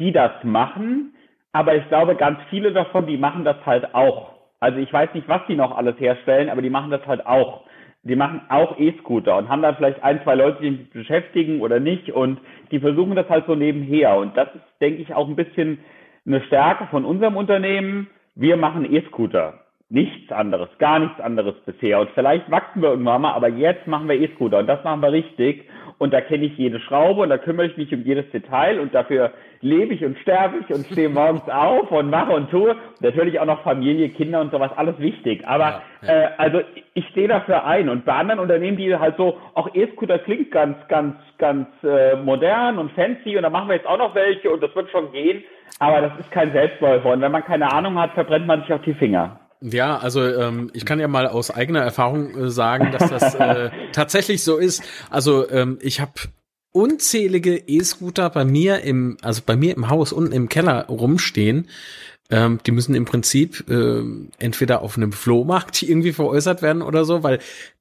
die 0.00 0.12
das 0.12 0.32
machen. 0.44 1.14
Aber 1.52 1.76
ich 1.76 1.86
glaube, 1.88 2.16
ganz 2.16 2.38
viele 2.48 2.72
davon, 2.72 3.06
die 3.06 3.18
machen 3.18 3.44
das 3.44 3.56
halt 3.66 3.94
auch. 3.94 4.32
Also 4.60 4.78
ich 4.78 4.92
weiß 4.92 5.12
nicht, 5.14 5.28
was 5.28 5.42
die 5.48 5.56
noch 5.56 5.76
alles 5.76 5.98
herstellen, 5.98 6.48
aber 6.48 6.62
die 6.62 6.70
machen 6.70 6.90
das 6.90 7.06
halt 7.06 7.26
auch 7.26 7.64
die 8.04 8.16
machen 8.16 8.40
auch 8.48 8.78
E-Scooter 8.78 9.36
und 9.36 9.48
haben 9.48 9.62
dann 9.62 9.76
vielleicht 9.76 10.02
ein, 10.02 10.22
zwei 10.24 10.34
Leute, 10.34 10.60
die 10.62 10.76
sich 10.76 10.90
beschäftigen 10.90 11.60
oder 11.60 11.78
nicht 11.78 12.10
und 12.10 12.40
die 12.70 12.80
versuchen 12.80 13.14
das 13.14 13.28
halt 13.28 13.46
so 13.46 13.54
nebenher. 13.54 14.16
Und 14.16 14.36
das 14.36 14.48
ist, 14.54 14.64
denke 14.80 15.02
ich, 15.02 15.14
auch 15.14 15.28
ein 15.28 15.36
bisschen 15.36 15.78
eine 16.26 16.42
Stärke 16.42 16.86
von 16.86 17.04
unserem 17.04 17.36
Unternehmen. 17.36 18.08
Wir 18.34 18.56
machen 18.56 18.92
E-Scooter. 18.92 19.61
Nichts 19.92 20.32
anderes, 20.32 20.70
gar 20.78 21.00
nichts 21.00 21.20
anderes 21.20 21.54
bisher. 21.66 22.00
Und 22.00 22.08
vielleicht 22.14 22.50
wachsen 22.50 22.80
wir 22.80 22.92
irgendwann 22.92 23.20
mal, 23.20 23.34
aber 23.34 23.48
jetzt 23.48 23.86
machen 23.86 24.08
wir 24.08 24.18
E-Scooter 24.18 24.60
und 24.60 24.66
das 24.66 24.82
machen 24.84 25.02
wir 25.02 25.12
richtig 25.12 25.66
und 25.98 26.14
da 26.14 26.22
kenne 26.22 26.46
ich 26.46 26.56
jede 26.56 26.80
Schraube 26.80 27.20
und 27.20 27.28
da 27.28 27.36
kümmere 27.36 27.66
ich 27.66 27.76
mich 27.76 27.92
um 27.92 28.02
jedes 28.02 28.30
Detail 28.30 28.80
und 28.80 28.94
dafür 28.94 29.32
lebe 29.60 29.92
ich 29.92 30.02
und 30.02 30.16
sterbe 30.20 30.56
ich 30.60 30.74
und 30.74 30.86
stehe 30.86 31.10
morgens 31.10 31.46
auf 31.52 31.90
und 31.90 32.08
mache 32.08 32.32
und 32.32 32.50
tue. 32.50 32.74
Natürlich 33.00 33.38
auch 33.38 33.44
noch 33.44 33.62
Familie, 33.64 34.08
Kinder 34.08 34.40
und 34.40 34.50
sowas, 34.50 34.70
alles 34.76 34.98
wichtig. 34.98 35.46
Aber 35.46 35.82
ja, 36.00 36.08
ja. 36.08 36.08
Äh, 36.08 36.28
also 36.38 36.62
ich 36.94 37.06
stehe 37.08 37.28
dafür 37.28 37.66
ein 37.66 37.90
und 37.90 38.06
bei 38.06 38.14
anderen 38.14 38.40
Unternehmen, 38.40 38.78
die 38.78 38.96
halt 38.96 39.18
so, 39.18 39.36
auch 39.52 39.74
E-Scooter 39.74 40.20
klingt 40.20 40.50
ganz, 40.52 40.78
ganz, 40.88 41.16
ganz 41.36 41.68
äh, 41.84 42.16
modern 42.16 42.78
und 42.78 42.92
fancy 42.92 43.36
und 43.36 43.42
da 43.42 43.50
machen 43.50 43.68
wir 43.68 43.76
jetzt 43.76 43.86
auch 43.86 43.98
noch 43.98 44.14
welche 44.14 44.50
und 44.50 44.62
das 44.62 44.74
wird 44.74 44.90
schon 44.90 45.12
gehen. 45.12 45.44
Aber 45.80 46.00
das 46.00 46.18
ist 46.18 46.30
kein 46.30 46.50
Selbstläufer 46.52 47.12
und 47.12 47.20
wenn 47.20 47.32
man 47.32 47.44
keine 47.44 47.70
Ahnung 47.70 48.00
hat, 48.00 48.12
verbrennt 48.12 48.46
man 48.46 48.62
sich 48.62 48.72
auch 48.72 48.82
die 48.82 48.94
Finger. 48.94 49.38
Ja, 49.62 49.96
also 49.98 50.24
ähm, 50.26 50.70
ich 50.74 50.84
kann 50.84 50.98
ja 50.98 51.08
mal 51.08 51.28
aus 51.28 51.50
eigener 51.50 51.80
Erfahrung 51.80 52.36
äh, 52.36 52.50
sagen, 52.50 52.90
dass 52.90 53.08
das 53.10 53.34
äh, 53.34 53.70
tatsächlich 53.92 54.42
so 54.42 54.56
ist. 54.56 54.82
Also 55.08 55.48
ähm, 55.50 55.78
ich 55.80 56.00
habe 56.00 56.12
unzählige 56.72 57.56
E-Scooter 57.56 58.30
bei 58.30 58.44
mir 58.44 58.80
im, 58.80 59.18
also 59.22 59.42
bei 59.44 59.56
mir 59.56 59.76
im 59.76 59.88
Haus 59.88 60.12
unten 60.12 60.32
im 60.32 60.48
Keller 60.48 60.86
rumstehen. 60.86 61.68
Ähm, 62.30 62.60
die 62.66 62.72
müssen 62.72 62.94
im 62.94 63.04
Prinzip 63.04 63.68
äh, 63.68 64.02
entweder 64.38 64.82
auf 64.82 64.96
einem 64.96 65.12
Flohmarkt 65.12 65.82
irgendwie 65.82 66.12
veräußert 66.12 66.62
werden 66.62 66.82
oder 66.82 67.04
so, 67.04 67.22
weil 67.22 67.38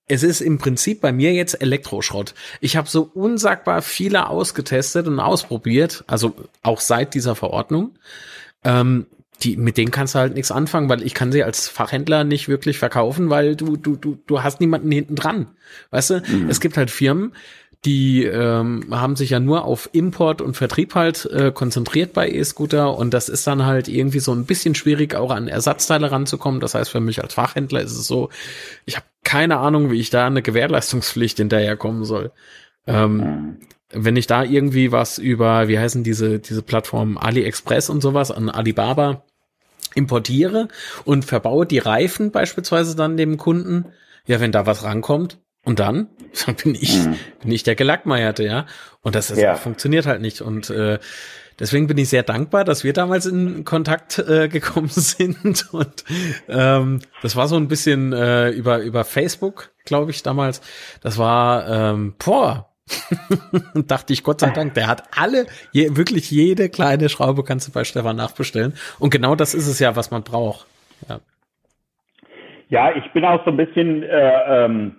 es 0.08 0.24
ist 0.24 0.42
im 0.42 0.58
Prinzip 0.58 1.02
bei 1.02 1.12
mir 1.14 1.34
jetzt 1.34 1.62
Elektroschrott. 1.62 2.36
Ich 2.60 2.76
habe 2.76 2.90
so 2.90 3.10
unsagbar 3.14 3.82
viele 3.82 4.28
ausgetestet 4.28 5.08
und 5.08 5.20
ausprobiert, 5.20 6.04
also 6.06 6.36
auch 6.62 6.82
seit 6.82 7.14
dieser 7.14 7.34
Verordnung. 7.34 7.98
Ähm, 8.64 9.08
die, 9.44 9.58
mit 9.58 9.78
denen 9.78 9.92
kannst 9.92 10.16
du 10.16 10.20
halt 10.20 10.36
nichts 10.36 10.52
anfangen, 10.52 10.90
weil 10.90 11.04
ich 11.04 11.14
kann 11.14 11.32
sie 11.32 11.44
als 11.44 11.68
Fachhändler 11.68 12.24
nicht 12.24 12.48
wirklich 12.48 12.80
verkaufen, 12.80 13.30
weil 13.30 13.56
du, 13.56 13.78
du, 13.78 13.96
du, 13.96 14.18
du 14.26 14.44
hast 14.44 14.60
niemanden 14.60 14.92
hinten 14.92 15.16
dran. 15.16 15.48
Weißt 15.90 16.10
du, 16.12 16.22
mhm. 16.28 16.50
es 16.50 16.60
gibt 16.60 16.78
halt 16.78 16.92
Firmen, 16.92 17.34
die 17.84 18.26
ähm, 18.26 18.86
haben 18.92 19.16
sich 19.16 19.32
ja 19.32 19.40
nur 19.40 19.66
auf 19.66 19.90
Import 19.92 20.42
und 20.42 20.56
Vertrieb 20.56 20.94
halt 20.94 21.26
äh, 21.26 21.52
konzentriert 21.52 22.14
bei 22.14 22.30
E-Scooter 22.30 22.96
und 22.96 23.12
das 23.14 23.28
ist 23.28 23.48
dann 23.48 23.66
halt 23.66 23.88
irgendwie 23.88 24.20
so 24.20 24.34
ein 24.34 24.46
bisschen 24.46 24.76
schwierig, 24.76 25.16
auch 25.16 25.32
an 25.32 25.48
Ersatzteile 25.48 26.12
ranzukommen. 26.12 26.60
Das 26.60 26.76
heißt, 26.76 26.92
für 26.92 27.00
mich 27.00 27.24
als 27.24 27.34
Fachhändler 27.34 27.82
ist 27.82 27.98
es 27.98 28.06
so, 28.06 28.30
ich 28.86 28.98
habe 28.98 29.06
keine 29.24 29.58
Ahnung, 29.58 29.90
wie 29.90 30.00
ich 30.00 30.12
da 30.12 30.28
eine 30.28 30.44
Gewährleistungspflicht 30.44 31.38
hinterherkommen 31.38 32.04
soll. 32.04 32.32
Ähm, 32.86 33.18
mhm 33.18 33.58
wenn 33.94 34.16
ich 34.16 34.28
da 34.28 34.44
irgendwie 34.44 34.92
was 34.92 35.18
über, 35.18 35.68
wie 35.68 35.80
heißen 35.80 36.04
diese, 36.04 36.40
diese 36.40 36.62
Plattformen 36.62 37.18
AliExpress 37.18 37.90
und 37.90 38.02
sowas 38.02 38.32
an 38.32 38.50
Alibaba 38.50 39.24
importiere 39.96 40.68
und 41.06 41.26
verbaue 41.26 41.66
die 41.66 41.80
Reifen 41.80 42.32
beispielsweise 42.32 42.96
dann 42.96 43.18
dem 43.18 43.38
Kunden, 43.38 43.86
ja, 44.26 44.40
wenn 44.40 44.52
da 44.52 44.66
was 44.66 44.84
rankommt, 44.84 45.40
und 45.64 45.80
dann, 45.80 46.08
dann 46.46 46.56
bin 46.56 46.76
ich, 46.76 46.98
mhm. 46.98 47.16
bin 47.42 47.52
ich 47.52 47.64
der 47.64 47.76
Gelackmeierte, 47.76 48.44
ja. 48.44 48.66
Und 49.02 49.16
das, 49.16 49.28
das 49.28 49.40
ja. 49.40 49.56
funktioniert 49.56 50.06
halt 50.06 50.22
nicht. 50.22 50.42
Und 50.42 50.70
äh, 50.70 51.00
deswegen 51.60 51.88
bin 51.88 51.98
ich 51.98 52.10
sehr 52.10 52.24
dankbar, 52.24 52.64
dass 52.64 52.84
wir 52.84 52.94
damals 52.94 53.26
in 53.26 53.64
Kontakt 53.64 54.20
äh, 54.20 54.48
gekommen 54.50 54.90
sind. 54.90 55.72
Und 55.72 56.04
ähm, 56.48 57.00
das 57.22 57.36
war 57.36 57.48
so 57.48 57.58
ein 57.58 57.68
bisschen 57.68 58.14
äh, 58.14 58.50
über, 58.50 58.80
über 58.80 59.04
Facebook, 59.04 59.72
glaube 59.86 60.12
ich, 60.12 60.24
damals. 60.24 60.62
Das 61.02 61.18
war, 61.18 61.68
ähm, 61.68 62.16
boah, 62.24 62.71
und 63.74 63.90
dachte 63.92 64.14
ich, 64.14 64.24
Gott 64.24 64.40
sei 64.40 64.50
Dank, 64.52 64.74
der 64.74 64.88
hat 64.88 65.04
alle, 65.18 65.46
je, 65.72 65.96
wirklich 65.96 66.32
jede 66.32 66.70
kleine 66.70 67.10
Schraube 67.10 67.44
kannst 67.44 67.68
du 67.68 67.72
bei 67.72 67.84
Stefan 67.84 68.16
nachbestellen. 68.16 68.74
Und 69.00 69.12
genau 69.12 69.36
das 69.36 69.54
ist 69.54 69.68
es 69.68 69.80
ja, 69.80 69.96
was 69.96 70.12
man 70.12 70.24
braucht. 70.24 70.66
Ja, 71.08 71.20
ja 72.70 72.96
ich 72.96 73.12
bin 73.14 73.26
auch 73.26 73.44
so 73.46 73.52
ein 73.52 73.58
bisschen, 73.58 74.04
äh, 74.04 74.66
ähm, 74.66 74.96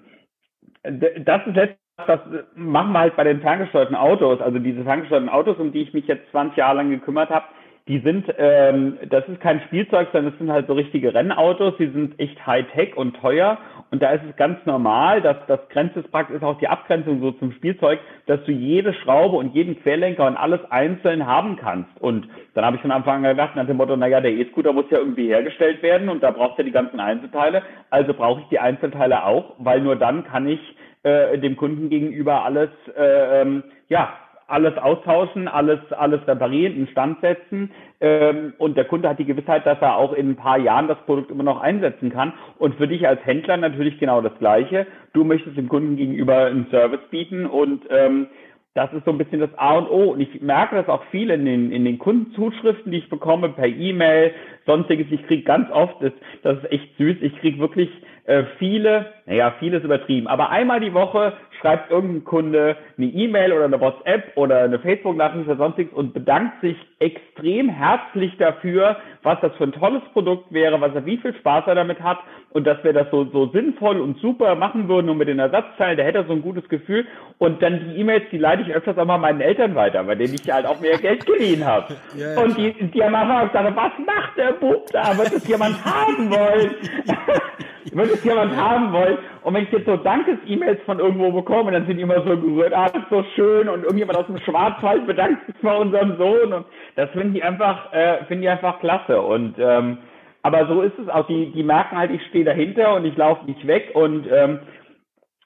das 0.82 1.46
ist 1.46 1.56
letztlich, 1.56 1.78
das 2.06 2.20
machen 2.54 2.92
wir 2.92 3.00
halt 3.00 3.16
bei 3.16 3.24
den 3.24 3.40
ferngesteuerten 3.40 3.94
Autos, 3.94 4.40
also 4.40 4.58
diese 4.58 4.82
ferngesteuerten 4.82 5.28
Autos, 5.28 5.58
um 5.58 5.72
die 5.72 5.82
ich 5.82 5.92
mich 5.92 6.06
jetzt 6.06 6.30
20 6.30 6.56
Jahre 6.56 6.78
lang 6.78 6.90
gekümmert 6.90 7.30
habe, 7.30 7.46
die 7.88 7.98
sind, 7.98 8.32
ähm, 8.38 8.98
das 9.10 9.26
ist 9.28 9.40
kein 9.40 9.60
Spielzeug, 9.62 10.08
sondern 10.12 10.32
das 10.32 10.38
sind 10.38 10.52
halt 10.52 10.68
so 10.68 10.74
richtige 10.74 11.12
Rennautos, 11.12 11.74
die 11.78 11.88
sind 11.88 12.18
echt 12.20 12.46
Hightech 12.46 12.96
und 12.96 13.16
teuer. 13.16 13.58
Und 13.90 14.02
da 14.02 14.12
ist 14.12 14.22
es 14.28 14.36
ganz 14.36 14.64
normal, 14.66 15.20
dass 15.20 15.36
das 15.48 15.60
Grenzesprakt 15.68 16.30
ist 16.30 16.44
auch 16.44 16.58
die 16.58 16.68
Abgrenzung 16.68 17.20
so 17.20 17.32
zum 17.32 17.52
Spielzeug, 17.52 17.98
dass 18.26 18.42
du 18.44 18.52
jede 18.52 18.94
Schraube 18.94 19.36
und 19.36 19.54
jeden 19.54 19.80
Querlenker 19.82 20.26
und 20.26 20.36
alles 20.36 20.60
einzeln 20.70 21.26
haben 21.26 21.56
kannst. 21.56 21.90
Und 22.00 22.28
dann 22.54 22.64
habe 22.64 22.76
ich 22.76 22.82
von 22.82 22.92
Anfang 22.92 23.16
an 23.16 23.32
gedacht, 23.32 23.56
nach 23.56 23.66
dem 23.66 23.78
Motto, 23.78 23.96
naja, 23.96 24.20
der 24.20 24.32
E-Scooter 24.32 24.72
muss 24.72 24.90
ja 24.90 24.98
irgendwie 24.98 25.26
hergestellt 25.26 25.82
werden 25.82 26.08
und 26.08 26.22
da 26.22 26.30
brauchst 26.30 26.58
du 26.58 26.62
ja 26.62 26.66
die 26.66 26.72
ganzen 26.72 27.00
Einzelteile, 27.00 27.62
also 27.90 28.14
brauche 28.14 28.42
ich 28.42 28.46
die 28.48 28.60
Einzelteile 28.60 29.24
auch, 29.24 29.56
weil 29.58 29.80
nur 29.80 29.96
dann 29.96 30.24
kann 30.24 30.46
ich 30.46 30.60
äh, 31.02 31.36
dem 31.38 31.56
Kunden 31.56 31.90
gegenüber 31.90 32.44
alles 32.44 32.70
äh, 32.96 33.42
ähm, 33.42 33.64
ja 33.88 34.14
alles 34.46 34.76
austauschen, 34.76 35.48
alles, 35.48 35.80
alles 35.92 36.26
reparieren, 36.26 36.76
in 36.76 36.86
Stand 36.88 37.20
setzen. 37.20 37.70
Ähm, 38.00 38.54
und 38.58 38.76
der 38.76 38.84
Kunde 38.84 39.08
hat 39.08 39.18
die 39.18 39.24
Gewissheit, 39.24 39.64
dass 39.66 39.80
er 39.80 39.96
auch 39.96 40.12
in 40.12 40.30
ein 40.30 40.36
paar 40.36 40.58
Jahren 40.58 40.88
das 40.88 40.98
Produkt 41.06 41.30
immer 41.30 41.44
noch 41.44 41.60
einsetzen 41.60 42.10
kann. 42.10 42.32
Und 42.58 42.74
für 42.76 42.88
dich 42.88 43.06
als 43.06 43.24
Händler 43.24 43.56
natürlich 43.56 43.98
genau 43.98 44.20
das 44.20 44.36
Gleiche. 44.38 44.86
Du 45.12 45.24
möchtest 45.24 45.56
dem 45.56 45.68
Kunden 45.68 45.96
gegenüber 45.96 46.46
einen 46.46 46.66
Service 46.70 47.00
bieten 47.10 47.46
und 47.46 47.84
ähm, 47.90 48.28
das 48.74 48.90
ist 48.94 49.04
so 49.04 49.10
ein 49.10 49.18
bisschen 49.18 49.40
das 49.40 49.50
A 49.56 49.76
und 49.76 49.90
O. 49.90 50.12
Und 50.12 50.20
ich 50.20 50.40
merke 50.40 50.76
das 50.76 50.88
auch 50.88 51.04
viel 51.10 51.30
in 51.30 51.44
den, 51.44 51.72
in 51.72 51.84
den 51.84 51.98
Kundenzuschriften, 51.98 52.90
die 52.90 52.98
ich 52.98 53.10
bekomme 53.10 53.50
per 53.50 53.66
E-Mail, 53.66 54.32
sonstiges. 54.66 55.06
Ich 55.10 55.26
kriege 55.26 55.42
ganz 55.42 55.70
oft, 55.70 55.96
das, 56.00 56.12
das 56.42 56.58
ist 56.58 56.72
echt 56.72 56.96
süß, 56.96 57.16
ich 57.20 57.36
kriege 57.40 57.58
wirklich 57.58 57.90
äh, 58.24 58.44
viele, 58.58 59.12
naja, 59.26 59.54
vieles 59.58 59.82
übertrieben, 59.84 60.26
aber 60.28 60.50
einmal 60.50 60.80
die 60.80 60.94
Woche 60.94 61.32
schreibt 61.62 61.90
irgendein 61.90 62.24
Kunde 62.24 62.76
eine 62.98 63.06
E-Mail 63.06 63.52
oder 63.52 63.64
eine 63.64 63.80
WhatsApp 63.80 64.36
oder 64.36 64.64
eine 64.64 64.80
Facebook-Nachricht 64.80 65.46
oder 65.46 65.56
sonstiges 65.56 65.92
und 65.94 66.12
bedankt 66.12 66.60
sich 66.60 66.76
extrem 66.98 67.68
herzlich 67.68 68.36
dafür, 68.36 68.96
was 69.22 69.40
das 69.40 69.54
für 69.56 69.64
ein 69.64 69.72
tolles 69.72 70.02
Produkt 70.12 70.52
wäre, 70.52 70.80
was 70.80 70.94
er 70.94 71.06
wie 71.06 71.16
viel 71.16 71.34
Spaß 71.34 71.64
er 71.66 71.76
damit 71.76 72.02
hat 72.02 72.18
und 72.50 72.66
dass 72.66 72.82
wir 72.84 72.92
das 72.92 73.08
so, 73.10 73.24
so 73.26 73.46
sinnvoll 73.46 74.00
und 74.00 74.18
super 74.18 74.54
machen 74.56 74.88
würden 74.88 75.08
und 75.08 75.18
mit 75.18 75.28
den 75.28 75.38
Ersatzteilen, 75.38 75.96
der 75.96 76.06
hätte 76.06 76.18
er 76.18 76.26
so 76.26 76.32
ein 76.32 76.42
gutes 76.42 76.68
Gefühl. 76.68 77.06
Und 77.38 77.62
dann 77.62 77.80
die 77.80 78.00
E-Mails, 78.00 78.24
die 78.30 78.38
leite 78.38 78.62
ich 78.62 78.74
öfters 78.74 78.98
auch 78.98 79.06
mal 79.06 79.18
meinen 79.18 79.40
Eltern 79.40 79.74
weiter, 79.74 80.02
bei 80.04 80.14
denen 80.14 80.34
ich 80.34 80.52
halt 80.52 80.66
auch 80.66 80.80
mehr 80.80 80.98
Geld 80.98 81.24
geliehen 81.26 81.64
habe. 81.64 81.94
Ja, 82.16 82.40
und 82.42 82.58
die, 82.58 82.72
die 82.72 83.02
haben 83.02 83.14
einfach 83.14 83.50
gesagt, 83.50 83.76
was 83.76 84.06
macht 84.06 84.36
der 84.36 84.52
Bub 84.52 84.86
da? 84.92 85.16
Wird 85.16 85.32
es 85.32 85.48
jemand 85.48 85.82
haben 85.84 86.30
wollen? 86.30 86.74
Wird 87.92 88.10
es 88.10 88.24
jemand 88.24 88.56
haben 88.56 88.92
wollen? 88.92 89.18
Und 89.42 89.54
wenn 89.54 89.64
ich 89.64 89.72
jetzt 89.72 89.86
so 89.86 89.96
Dankes-E-Mails 89.96 90.80
von 90.84 90.98
irgendwo 90.98 91.32
bekomme, 91.32 91.51
dann 91.52 91.86
sind 91.86 91.96
die 91.96 92.02
immer 92.02 92.22
so 92.22 92.36
gerührt, 92.36 92.72
ah, 92.72 92.88
das 92.88 93.02
ist 93.02 93.10
so 93.10 93.24
schön 93.34 93.68
und 93.68 93.82
irgendjemand 93.82 94.18
aus 94.18 94.26
dem 94.26 94.38
Schwarzwald 94.38 95.06
bedankt 95.06 95.46
sich 95.46 95.56
bei 95.62 95.76
unserem 95.76 96.16
Sohn 96.16 96.52
und 96.52 96.66
das 96.96 97.10
finde 97.10 97.38
ich 97.38 97.44
einfach, 97.44 97.92
äh, 97.92 98.24
finde 98.26 98.44
ich 98.44 98.50
einfach 98.50 98.80
klasse 98.80 99.20
und 99.20 99.56
ähm, 99.58 99.98
aber 100.42 100.66
so 100.66 100.82
ist 100.82 100.98
es 100.98 101.08
auch. 101.08 101.26
Die, 101.26 101.52
die 101.52 101.62
merken 101.62 101.96
halt, 101.96 102.10
ich 102.10 102.20
stehe 102.28 102.44
dahinter 102.44 102.96
und 102.96 103.04
ich 103.04 103.16
laufe 103.16 103.46
nicht 103.46 103.66
weg. 103.66 103.92
Und 103.94 104.26
ähm, 104.30 104.60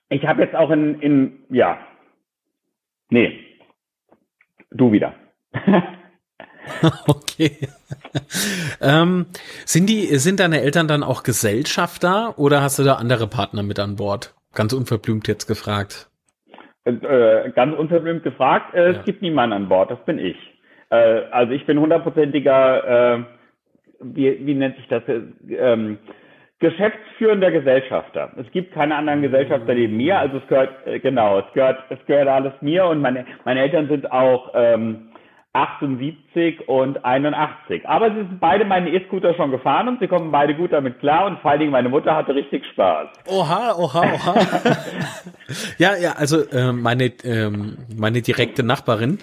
ich 0.09 0.25
habe 0.27 0.43
jetzt 0.43 0.55
auch 0.55 0.71
in, 0.71 1.01
in, 1.01 1.45
ja, 1.51 1.79
nee, 3.11 3.39
du 4.71 4.93
wieder. 4.93 5.15
okay. 7.07 7.59
ähm, 8.81 9.27
sind 9.67 9.89
die, 9.89 10.07
sind 10.17 10.41
deine 10.41 10.63
Eltern 10.63 10.89
dann 10.89 11.03
auch 11.03 11.23
Gesellschafter 11.23 12.39
oder 12.39 12.63
hast 12.63 12.79
du 12.79 12.83
da 12.83 12.95
andere 12.95 13.27
Partner 13.27 13.63
mit 13.63 13.79
an 13.79 13.97
Bord? 13.97 14.35
Ganz 14.57 14.73
unverblümt 14.73 15.29
jetzt 15.29 15.47
gefragt. 15.47 16.09
Äh, 16.85 16.91
äh 16.91 17.53
ganz 17.53 17.77
unverblümt 17.77 18.25
gefragt, 18.25 18.75
äh, 18.75 18.93
ja. 18.93 18.99
es 18.99 19.05
gibt 19.05 19.23
niemanden 19.23 19.53
an 19.55 19.69
Bord, 19.69 19.93
das 19.93 20.05
bin 20.05 20.19
ich. 20.19 20.37
Äh, 20.91 21.23
also 21.31 21.53
ich 21.53 21.65
bin 21.67 21.79
hundertprozentiger 21.79 23.15
äh, 23.15 23.25
wie, 24.01 24.47
wie 24.47 24.55
nennt 24.55 24.77
sich 24.77 24.89
das, 24.89 25.03
ähm, 25.49 25.99
geschäftsführender 26.59 27.51
Gesellschafter. 27.51 28.33
Es 28.37 28.51
gibt 28.51 28.73
keine 28.73 28.97
anderen 28.97 29.23
Gesellschafter 29.23 29.75
neben 29.75 29.97
mir, 29.97 30.19
also 30.19 30.39
es 30.39 30.47
gehört, 30.49 30.87
äh, 30.87 30.99
genau, 31.01 31.41
es 31.41 31.53
gehört, 31.53 31.79
es 31.91 31.99
gehört 32.07 32.29
alles 32.29 32.55
mir 32.61 32.87
und 32.87 33.01
meine, 33.01 33.27
meine 33.45 33.61
Eltern 33.61 33.89
sind 33.89 34.11
auch 34.11 34.53
ähm, 34.55 35.11
78 35.53 36.17
und 36.67 37.05
81. 37.05 37.89
Aber 37.89 38.11
sie 38.11 38.17
sind 38.17 38.41
beide 38.41 38.65
meine 38.65 38.91
E-Scooter 38.91 39.35
schon 39.35 39.51
gefahren 39.51 39.89
und 39.89 40.01
sie 40.01 40.07
kommen 40.07 40.31
beide 40.31 40.55
gut 40.55 40.73
damit 40.73 40.99
klar 41.01 41.27
und 41.27 41.39
vor 41.41 41.51
allen 41.51 41.61
Dingen 41.61 41.73
meine 41.73 41.89
Mutter 41.89 42.15
hatte 42.15 42.35
richtig 42.35 42.65
Spaß. 42.73 43.09
Oha, 43.27 43.75
oha, 43.77 44.03
oha. 44.15 44.35
ja, 45.79 45.97
ja, 45.97 46.13
also 46.13 46.47
äh, 46.51 46.73
meine, 46.73 47.13
ähm, 47.25 47.79
meine 47.97 48.21
direkte 48.21 48.63
Nachbarin, 48.63 49.19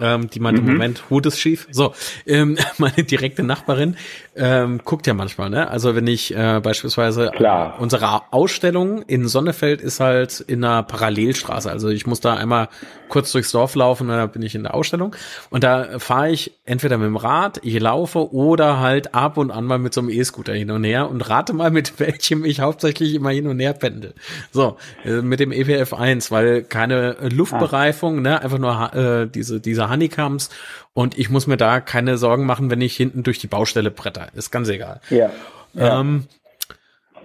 ähm, 0.00 0.30
die 0.30 0.40
meint 0.40 0.60
mhm. 0.60 0.66
im 0.66 0.72
Moment, 0.74 1.10
Hut 1.10 1.26
ist 1.26 1.38
schief. 1.38 1.68
So, 1.70 1.94
ähm, 2.26 2.56
meine 2.78 3.04
direkte 3.04 3.42
Nachbarin 3.42 3.96
ähm, 4.34 4.80
guckt 4.84 5.06
ja 5.06 5.14
manchmal, 5.14 5.50
ne? 5.50 5.68
Also 5.68 5.94
wenn 5.94 6.06
ich 6.06 6.34
äh, 6.34 6.60
beispielsweise 6.62 7.30
Klar. 7.36 7.76
unsere 7.78 8.32
Ausstellung 8.32 9.02
in 9.02 9.28
Sonnefeld 9.28 9.80
ist 9.80 10.00
halt 10.00 10.40
in 10.40 10.64
einer 10.64 10.82
Parallelstraße. 10.82 11.70
Also 11.70 11.88
ich 11.88 12.06
muss 12.06 12.20
da 12.20 12.34
einmal 12.34 12.68
kurz 13.08 13.32
durchs 13.32 13.52
Dorf 13.52 13.74
laufen 13.74 14.08
und 14.08 14.16
dann 14.16 14.30
bin 14.30 14.42
ich 14.42 14.54
in 14.54 14.62
der 14.62 14.74
Ausstellung. 14.74 15.14
Und 15.50 15.64
da 15.64 15.98
fahre 15.98 16.30
ich 16.30 16.39
entweder 16.64 16.98
mit 16.98 17.06
dem 17.06 17.16
Rad, 17.16 17.60
ich 17.62 17.78
laufe 17.78 18.32
oder 18.32 18.80
halt 18.80 19.14
ab 19.14 19.36
und 19.36 19.50
an 19.50 19.64
mal 19.64 19.78
mit 19.78 19.94
so 19.94 20.00
einem 20.00 20.10
E-Scooter 20.10 20.52
hin 20.52 20.70
und 20.70 20.84
her 20.84 21.08
und 21.10 21.20
rate 21.28 21.52
mal, 21.52 21.70
mit 21.70 21.98
welchem 22.00 22.44
ich 22.44 22.60
hauptsächlich 22.60 23.14
immer 23.14 23.30
hin 23.30 23.46
und 23.46 23.58
her 23.60 23.72
pendel. 23.72 24.14
So, 24.52 24.76
äh, 25.04 25.22
mit 25.22 25.40
dem 25.40 25.52
EPF 25.52 25.92
1, 25.92 26.30
weil 26.30 26.62
keine 26.62 27.16
Luftbereifung, 27.30 28.22
ne? 28.22 28.40
Einfach 28.42 28.58
nur 28.58 28.94
äh, 28.94 29.28
diese, 29.28 29.60
diese 29.60 29.90
Honeycombs 29.90 30.50
und 30.92 31.18
ich 31.18 31.30
muss 31.30 31.46
mir 31.46 31.56
da 31.56 31.80
keine 31.80 32.18
Sorgen 32.18 32.46
machen, 32.46 32.70
wenn 32.70 32.80
ich 32.80 32.96
hinten 32.96 33.22
durch 33.22 33.38
die 33.38 33.46
Baustelle 33.46 33.90
bretter. 33.90 34.28
Ist 34.34 34.50
ganz 34.50 34.68
egal. 34.68 35.00
Ja. 35.10 35.30
ja. 35.74 36.00
Ähm, 36.00 36.24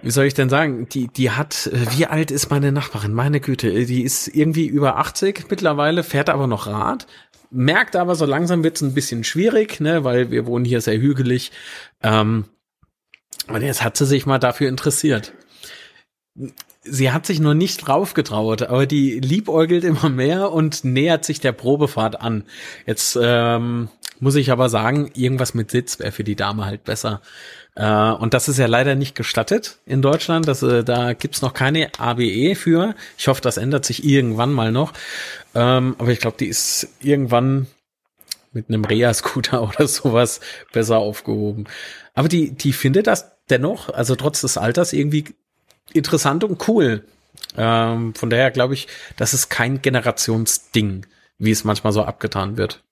wie 0.02 0.10
soll 0.10 0.26
ich 0.26 0.34
denn 0.34 0.48
sagen? 0.48 0.88
Die, 0.88 1.08
die 1.08 1.30
hat, 1.30 1.66
äh, 1.66 1.86
wie 1.96 2.06
alt 2.06 2.30
ist 2.30 2.50
meine 2.50 2.70
Nachbarin? 2.70 3.12
Meine 3.12 3.40
Güte, 3.40 3.68
äh, 3.68 3.86
die 3.86 4.02
ist 4.02 4.28
irgendwie 4.28 4.66
über 4.66 4.98
80 4.98 5.46
mittlerweile, 5.50 6.02
fährt 6.02 6.30
aber 6.30 6.46
noch 6.46 6.66
Rad, 6.66 7.06
merkt 7.50 7.96
aber, 7.96 8.14
so 8.14 8.26
langsam 8.26 8.64
wird 8.64 8.76
es 8.76 8.82
ein 8.82 8.94
bisschen 8.94 9.24
schwierig, 9.24 9.80
ne, 9.80 10.04
weil 10.04 10.30
wir 10.30 10.46
wohnen 10.46 10.64
hier 10.64 10.80
sehr 10.80 10.98
hügelig. 10.98 11.52
Ähm, 12.02 12.44
und 13.48 13.62
jetzt 13.62 13.82
hat 13.82 13.96
sie 13.96 14.06
sich 14.06 14.26
mal 14.26 14.38
dafür 14.38 14.68
interessiert 14.68 15.32
sie 16.88 17.10
hat 17.10 17.26
sich 17.26 17.40
nur 17.40 17.54
nicht 17.54 17.86
draufgetraut, 17.86 18.62
aber 18.62 18.86
die 18.86 19.18
liebäugelt 19.20 19.84
immer 19.84 20.08
mehr 20.08 20.52
und 20.52 20.84
nähert 20.84 21.24
sich 21.24 21.40
der 21.40 21.52
Probefahrt 21.52 22.20
an. 22.20 22.44
Jetzt 22.86 23.18
ähm, 23.20 23.88
muss 24.20 24.36
ich 24.36 24.50
aber 24.50 24.68
sagen, 24.68 25.10
irgendwas 25.14 25.54
mit 25.54 25.70
Sitz 25.70 25.98
wäre 25.98 26.12
für 26.12 26.24
die 26.24 26.36
Dame 26.36 26.64
halt 26.64 26.84
besser. 26.84 27.20
Äh, 27.76 28.10
und 28.12 28.34
das 28.34 28.48
ist 28.48 28.58
ja 28.58 28.66
leider 28.66 28.94
nicht 28.94 29.14
gestattet 29.14 29.78
in 29.86 30.02
Deutschland. 30.02 30.48
Das, 30.48 30.62
äh, 30.62 30.82
da 30.82 31.12
gibt's 31.12 31.42
noch 31.42 31.52
keine 31.54 31.90
ABE 31.98 32.54
für. 32.56 32.94
Ich 33.18 33.28
hoffe, 33.28 33.42
das 33.42 33.58
ändert 33.58 33.84
sich 33.84 34.04
irgendwann 34.04 34.52
mal 34.52 34.72
noch. 34.72 34.92
Ähm, 35.54 35.94
aber 35.98 36.10
ich 36.10 36.18
glaube, 36.18 36.38
die 36.38 36.46
ist 36.46 36.88
irgendwann 37.00 37.66
mit 38.52 38.68
einem 38.68 38.84
Rea-Scooter 38.84 39.62
oder 39.68 39.86
sowas 39.86 40.40
besser 40.72 40.96
aufgehoben. 40.98 41.66
Aber 42.14 42.28
die, 42.28 42.52
die 42.52 42.72
findet 42.72 43.06
das 43.06 43.36
dennoch, 43.50 43.90
also 43.90 44.16
trotz 44.16 44.40
des 44.40 44.56
Alters 44.56 44.92
irgendwie 44.92 45.26
interessant 45.92 46.42
und 46.42 46.66
cool. 46.68 47.04
Ähm, 47.58 48.14
von 48.14 48.30
daher 48.30 48.50
glaube 48.50 48.74
ich, 48.74 48.88
das 49.18 49.34
ist 49.34 49.50
kein 49.50 49.82
Generationsding, 49.82 51.06
wie 51.38 51.50
es 51.50 51.64
manchmal 51.64 51.92
so 51.92 52.02
abgetan 52.02 52.56
wird. 52.56 52.82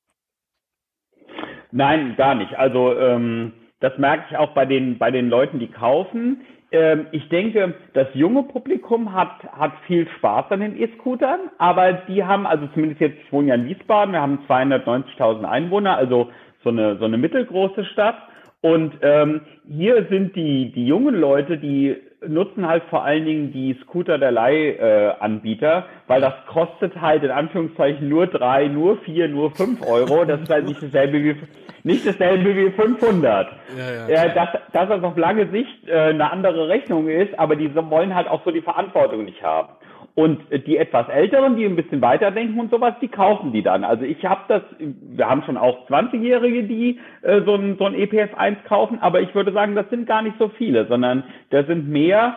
Nein, 1.73 2.15
gar 2.17 2.35
nicht. 2.35 2.55
Also 2.55 2.95
ähm, 2.97 3.53
das 3.85 3.99
merke 3.99 4.25
ich 4.31 4.37
auch 4.39 4.53
bei 4.55 4.65
den 4.65 4.97
bei 4.97 5.11
den 5.11 5.29
Leuten, 5.29 5.59
die 5.59 5.67
kaufen. 5.67 6.41
Ähm, 6.73 7.07
ich 7.13 7.29
denke, 7.29 7.75
das 7.93 8.09
junge 8.15 8.43
Publikum 8.45 9.13
hat 9.13 9.45
hat 9.53 9.73
viel 9.87 10.09
Spaß 10.17 10.47
an 10.51 10.61
den 10.61 10.81
E-Scootern, 10.81 11.51
aber 11.59 11.93
die 12.09 12.25
haben 12.25 12.47
also 12.47 12.67
zumindest 12.69 13.03
jetzt 13.03 13.19
ich 13.23 13.31
wohne 13.31 13.49
ja 13.49 13.55
in 13.57 13.67
Wiesbaden, 13.69 14.15
wir 14.15 14.23
haben 14.23 14.39
290.000 14.49 15.45
Einwohner, 15.45 15.99
also 15.99 16.31
so 16.63 16.71
eine 16.71 16.97
so 16.97 17.05
eine 17.05 17.19
mittelgroße 17.19 17.85
Stadt. 17.85 18.17
Und 18.63 18.95
ähm, 19.03 19.43
hier 19.69 20.07
sind 20.09 20.35
die 20.35 20.73
die 20.73 20.87
jungen 20.87 21.15
Leute, 21.15 21.59
die 21.59 21.95
nutzen 22.29 22.67
halt 22.67 22.83
vor 22.85 23.05
allen 23.05 23.25
Dingen 23.25 23.53
die 23.53 23.75
Scooter 23.83 24.19
der 24.19 24.33
Leihanbieter, 24.33 25.79
äh, 25.79 25.83
weil 26.09 26.21
das 26.21 26.35
kostet 26.47 27.01
halt 27.01 27.23
in 27.23 27.31
Anführungszeichen 27.31 28.09
nur 28.09 28.27
drei, 28.27 28.69
nur 28.69 28.99
vier, 28.99 29.29
nur 29.29 29.51
fünf 29.53 29.87
Euro. 29.87 30.25
Das 30.25 30.41
ist 30.41 30.51
halt 30.51 30.67
nicht 30.67 30.83
dasselbe 30.83 31.23
wie, 31.23 31.37
nicht 31.83 32.07
dasselbe 32.07 32.57
wie 32.57 32.71
500. 32.71 33.49
Ja, 33.77 34.09
ja, 34.09 34.25
äh, 34.25 34.35
dass, 34.35 34.49
dass 34.73 34.89
das 34.89 35.03
auf 35.03 35.17
lange 35.17 35.49
Sicht 35.49 35.89
äh, 35.89 36.11
eine 36.11 36.31
andere 36.31 36.69
Rechnung 36.69 37.09
ist, 37.09 37.39
aber 37.39 37.57
die 37.57 37.75
wollen 37.75 38.15
halt 38.15 38.29
auch 38.29 38.45
so 38.45 38.51
die 38.51 38.63
Verantwortung 38.63 39.25
nicht 39.25 39.43
haben. 39.43 39.69
Und 40.17 40.43
die 40.67 40.77
etwas 40.77 41.09
Älteren, 41.09 41.57
die 41.57 41.65
ein 41.65 41.75
bisschen 41.75 42.01
weiterdenken 42.01 42.61
und 42.61 42.71
sowas, 42.71 42.95
die 43.01 43.09
kaufen 43.09 43.53
die 43.53 43.63
dann. 43.63 43.83
Also 43.83 44.05
ich 44.05 44.25
habe 44.25 44.43
das, 44.47 44.63
wir 44.79 45.29
haben 45.29 45.43
schon 45.45 45.57
auch 45.57 45.89
20-Jährige, 45.89 46.63
die 46.65 47.01
äh, 47.23 47.41
so 47.45 47.57
ein, 47.57 47.77
so 47.79 47.85
ein 47.87 47.95
EPF 47.95 48.33
1 48.37 48.59
kaufen, 48.69 48.99
aber 49.01 49.23
ich 49.23 49.35
würde 49.35 49.53
sagen, 49.53 49.75
das 49.75 49.91
sind 49.91 50.07
gar 50.07 50.23
nicht 50.23 50.37
so 50.39 50.51
viele, 50.57 50.87
sondern 50.87 51.25
da 51.51 51.65
sind 51.65 51.89
mehr 51.89 52.37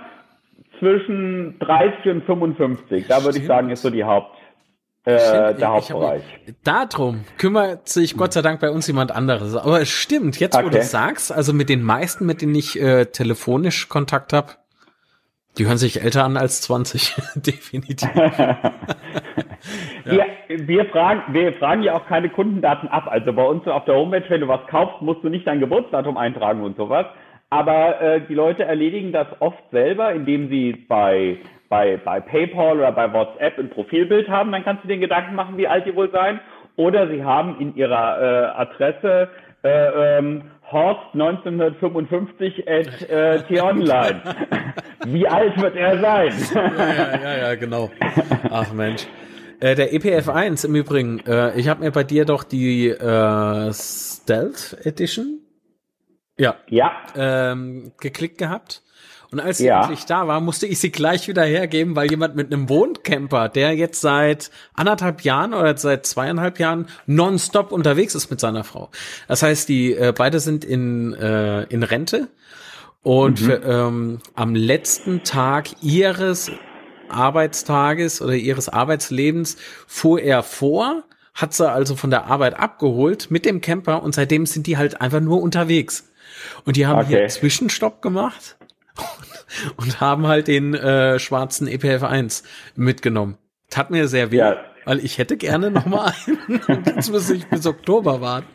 zwischen 0.79 1.59
30 1.59 2.11
und 2.11 2.23
55. 2.25 3.07
Da 3.07 3.23
würde 3.23 3.37
ich 3.37 3.45
sagen, 3.45 3.69
ist 3.69 3.83
so 3.83 3.89
die 3.91 4.03
Haupt, 4.03 4.35
äh, 5.05 5.53
der 5.53 5.69
Hauptbereich. 5.69 6.23
darum 6.63 7.25
kümmert 7.37 7.87
sich 7.87 8.17
Gott 8.17 8.33
sei 8.33 8.41
Dank 8.41 8.59
bei 8.59 8.69
uns 8.71 8.87
jemand 8.87 9.11
anderes. 9.11 9.55
Aber 9.55 9.81
es 9.81 9.89
stimmt, 9.89 10.39
jetzt 10.39 10.55
wo 10.55 10.65
Okay. 10.65 10.77
du 10.79 10.83
sagst, 10.83 11.31
also 11.31 11.53
mit 11.53 11.69
den 11.69 11.83
meisten, 11.83 12.25
mit 12.25 12.41
denen 12.41 12.55
ich 12.55 12.79
äh, 12.81 13.05
telefonisch 13.05 13.87
Kontakt 13.87 14.33
habe, 14.33 14.53
die 15.57 15.65
hören 15.65 15.77
sich 15.77 16.01
älter 16.01 16.23
an 16.25 16.37
als 16.37 16.61
20, 16.61 17.15
definitiv. 17.35 18.09
Wir, 20.05 20.25
wir, 20.47 20.85
fragen, 20.85 21.33
wir 21.33 21.51
fragen 21.53 21.83
ja 21.83 21.95
auch 21.95 22.05
keine 22.07 22.29
Kundendaten 22.29 22.87
ab. 22.87 23.07
Also 23.09 23.33
bei 23.33 23.43
uns 23.43 23.67
auf 23.67 23.83
der 23.85 23.95
Homepage, 23.95 24.23
wenn 24.29 24.41
du 24.41 24.47
was 24.47 24.65
kaufst, 24.67 25.01
musst 25.01 25.23
du 25.23 25.29
nicht 25.29 25.45
dein 25.45 25.59
Geburtsdatum 25.59 26.15
eintragen 26.15 26.63
und 26.63 26.77
sowas. 26.77 27.05
Aber 27.49 27.99
äh, 28.01 28.21
die 28.27 28.33
Leute 28.33 28.63
erledigen 28.63 29.11
das 29.11 29.27
oft 29.39 29.61
selber, 29.71 30.13
indem 30.13 30.49
sie 30.49 30.73
bei, 30.87 31.37
bei, 31.69 31.97
bei 31.97 32.19
PayPal 32.19 32.77
oder 32.77 32.91
bei 32.91 33.11
WhatsApp 33.11 33.57
ein 33.57 33.69
Profilbild 33.69 34.29
haben. 34.29 34.51
Dann 34.51 34.63
kannst 34.63 34.83
du 34.83 34.87
dir 34.87 34.97
Gedanken 34.97 35.35
machen, 35.35 35.57
wie 35.57 35.67
alt 35.67 35.85
die 35.85 35.95
wohl 35.95 36.11
sein. 36.11 36.39
Oder 36.75 37.07
sie 37.09 37.23
haben 37.23 37.59
in 37.59 37.75
ihrer 37.75 38.21
äh, 38.21 38.45
Adresse 38.59 39.29
äh, 39.63 40.17
ähm, 40.19 40.43
Horst 40.71 41.13
1955 41.13 42.67
at 42.67 43.09
äh, 43.09 43.43
t-online. 43.43 44.21
wie 45.05 45.27
alt 45.27 45.59
wird 45.61 45.75
er 45.75 45.99
sein? 45.99 46.33
ja, 46.53 47.21
ja, 47.21 47.37
ja, 47.37 47.55
genau. 47.55 47.89
Ach 48.49 48.73
Mensch. 48.73 49.07
Äh, 49.59 49.75
der 49.75 49.93
EPF1 49.93 50.65
im 50.65 50.75
Übrigen, 50.75 51.19
äh, 51.25 51.57
ich 51.57 51.67
habe 51.67 51.83
mir 51.83 51.91
bei 51.91 52.03
dir 52.03 52.25
doch 52.25 52.43
die 52.43 52.89
äh, 52.89 53.73
Stealth 53.73 54.77
Edition 54.85 55.39
ja, 56.37 56.55
ja, 56.69 56.91
ähm, 57.15 57.93
geklickt 57.99 58.37
gehabt. 58.37 58.83
Und 59.31 59.39
als 59.41 59.57
sie 59.57 59.65
Ja. 59.65 59.81
endlich 59.81 60.05
da 60.05 60.27
war, 60.27 60.39
musste 60.39 60.67
ich 60.67 60.79
sie 60.79 60.89
gleich 60.91 61.27
wieder 61.27 61.43
hergeben, 61.43 61.95
weil 61.95 62.09
jemand 62.09 62.35
mit 62.35 62.51
einem 62.53 62.69
Wohncamper, 62.69 63.49
der 63.49 63.73
jetzt 63.75 63.99
seit 64.01 64.51
anderthalb 64.73 65.21
Jahren 65.21 65.53
oder 65.53 65.75
seit 65.77 66.05
zweieinhalb 66.05 66.59
Jahren 66.59 66.87
nonstop 67.07 67.71
unterwegs 67.71 68.15
ist 68.15 68.29
mit 68.29 68.39
seiner 68.39 68.63
Frau. 68.63 68.89
Das 69.27 69.43
heißt, 69.43 69.67
die 69.67 69.93
äh, 69.93 70.13
beide 70.15 70.39
sind 70.39 70.63
in, 70.63 71.13
äh, 71.13 71.63
in 71.63 71.83
Rente 71.83 72.29
und 73.03 73.39
für, 73.39 73.61
ähm, 73.63 74.19
am 74.33 74.55
letzten 74.55 75.23
Tag 75.23 75.67
ihres 75.81 76.51
Arbeitstages 77.09 78.21
oder 78.21 78.33
ihres 78.35 78.69
Arbeitslebens 78.69 79.57
fuhr 79.87 80.21
er 80.21 80.43
vor, 80.43 81.03
hat 81.33 81.53
sie 81.53 81.69
also 81.69 81.95
von 81.95 82.09
der 82.09 82.25
Arbeit 82.25 82.59
abgeholt 82.59 83.29
mit 83.31 83.45
dem 83.45 83.61
Camper 83.61 84.03
und 84.03 84.13
seitdem 84.15 84.45
sind 84.45 84.67
die 84.67 84.77
halt 84.77 84.99
einfach 85.01 85.19
nur 85.21 85.41
unterwegs. 85.41 86.11
Und 86.65 86.75
die 86.75 86.85
haben 86.85 86.97
hier 87.05 87.15
Okay. 87.17 87.21
einen 87.21 87.29
Zwischenstopp 87.29 88.01
gemacht 88.01 88.56
und, 89.77 89.99
haben 90.01 90.27
halt 90.27 90.47
den 90.47 90.73
äh, 90.73 91.19
schwarzen 91.19 91.67
EPF 91.67 92.03
1 92.03 92.43
mitgenommen. 92.75 93.37
Tat 93.69 93.91
mir 93.91 94.07
sehr 94.07 94.31
weh, 94.31 94.37
Ja. 94.37 94.57
weil 94.85 95.03
ich 95.03 95.17
hätte 95.17 95.37
gerne 95.37 95.71
noch 95.71 95.85
mal 95.85 96.13
einen. 96.25 96.83
Jetzt 96.85 97.11
muss 97.11 97.29
ich 97.29 97.47
bis 97.47 97.65
Oktober 97.65 98.21
warten. 98.21 98.47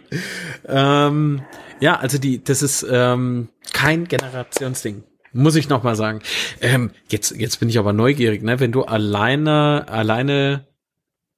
Ähm, 0.66 1.42
ja, 1.80 1.96
also 1.98 2.18
die, 2.18 2.42
das 2.42 2.62
ist 2.62 2.86
ähm, 2.90 3.48
kein 3.72 4.06
Generationsding. 4.08 5.04
Muss 5.34 5.56
ich 5.56 5.68
noch 5.68 5.82
mal 5.82 5.96
sagen. 5.96 6.20
Ähm, 6.60 6.90
jetzt, 7.08 7.30
jetzt 7.36 7.58
bin 7.58 7.70
ich 7.70 7.78
aber 7.78 7.94
neugierig, 7.94 8.42
ne? 8.42 8.60
Wenn 8.60 8.70
du 8.70 8.82
alleine, 8.84 9.86
alleine 9.88 10.66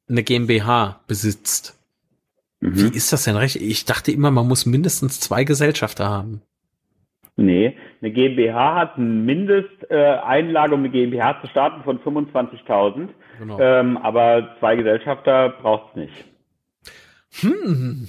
eine 0.08 0.22
GmbH 0.24 1.00
besitzt, 1.06 1.78
Mhm. 2.60 2.92
wie 2.92 2.96
ist 2.96 3.12
das 3.12 3.24
denn 3.24 3.36
recht? 3.36 3.56
Ich 3.56 3.84
dachte 3.84 4.10
immer, 4.10 4.30
man 4.30 4.48
muss 4.48 4.64
mindestens 4.66 5.20
zwei 5.20 5.44
Gesellschafter 5.44 6.08
haben. 6.08 6.40
Nee, 7.36 7.76
eine 8.00 8.12
GmbH 8.12 8.76
hat 8.76 8.96
eine 8.96 9.06
Mindesteinlage, 9.06 10.24
Einlage, 10.24 10.74
um 10.74 10.80
eine 10.80 10.90
GmbH 10.90 11.40
zu 11.40 11.48
starten, 11.48 11.82
von 11.82 11.98
25.000. 11.98 13.08
Genau. 13.40 13.58
Ähm, 13.58 13.96
aber 13.96 14.54
zwei 14.60 14.76
Gesellschafter 14.76 15.48
braucht's 15.60 15.96
nicht. 15.96 16.12
Hm, 17.40 18.08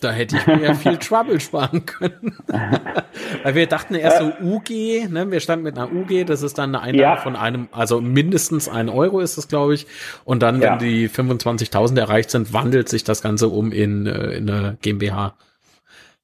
da 0.00 0.10
hätte 0.10 0.36
ich 0.36 0.46
mir 0.48 0.60
ja 0.60 0.74
viel 0.74 0.96
Trouble 0.98 1.38
sparen 1.38 1.86
können. 1.86 2.36
Weil 3.44 3.54
wir 3.54 3.66
dachten 3.68 3.94
erst 3.94 4.18
so 4.18 4.32
UG, 4.42 5.08
ne? 5.08 5.30
Wir 5.30 5.38
standen 5.38 5.64
mit 5.64 5.78
einer 5.78 5.92
UG, 5.92 6.24
das 6.26 6.42
ist 6.42 6.58
dann 6.58 6.74
eine 6.74 6.82
Einlage 6.82 7.02
Ja. 7.02 7.16
von 7.16 7.36
einem, 7.36 7.68
also 7.70 8.00
mindestens 8.00 8.68
ein 8.68 8.88
Euro 8.88 9.20
ist 9.20 9.38
es, 9.38 9.46
glaube 9.46 9.74
ich. 9.74 9.86
Und 10.24 10.42
dann, 10.42 10.60
Ja. 10.60 10.72
wenn 10.72 10.78
die 10.80 11.08
25.000 11.08 11.96
erreicht 11.98 12.30
sind, 12.30 12.52
wandelt 12.52 12.88
sich 12.88 13.04
das 13.04 13.22
Ganze 13.22 13.48
um 13.48 13.70
in, 13.70 14.06
äh, 14.06 14.32
in 14.32 14.50
eine 14.50 14.76
GmbH. 14.82 15.34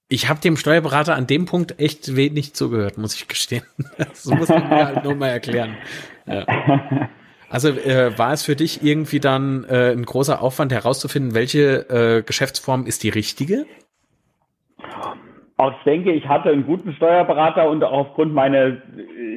Ich 0.08 0.28
habe 0.28 0.40
dem 0.40 0.56
Steuerberater 0.56 1.14
an 1.14 1.26
dem 1.26 1.46
Punkt 1.46 1.80
echt 1.80 2.14
wenig 2.14 2.54
zugehört, 2.54 2.98
muss 2.98 3.14
ich 3.14 3.28
gestehen. 3.28 3.64
Das 3.98 4.26
muss 4.26 4.48
man 4.48 4.68
mir 4.68 4.84
halt 4.86 5.04
nur 5.04 5.14
mal 5.14 5.28
erklären. 5.28 5.76
Ja. 6.26 7.08
Also 7.48 7.68
äh, 7.68 8.18
war 8.18 8.32
es 8.32 8.44
für 8.44 8.56
dich 8.56 8.82
irgendwie 8.82 9.20
dann 9.20 9.64
äh, 9.64 9.92
ein 9.92 10.04
großer 10.04 10.42
Aufwand 10.42 10.72
herauszufinden, 10.72 11.34
welche 11.34 11.88
äh, 11.88 12.22
Geschäftsform 12.22 12.86
ist 12.86 13.02
die 13.04 13.10
richtige? 13.10 13.66
Ich 15.56 15.84
denke, 15.84 16.12
ich 16.12 16.26
hatte 16.26 16.50
einen 16.50 16.66
guten 16.66 16.92
Steuerberater 16.94 17.70
und 17.70 17.84
auch 17.84 18.08
aufgrund 18.08 18.34
meiner, 18.34 18.78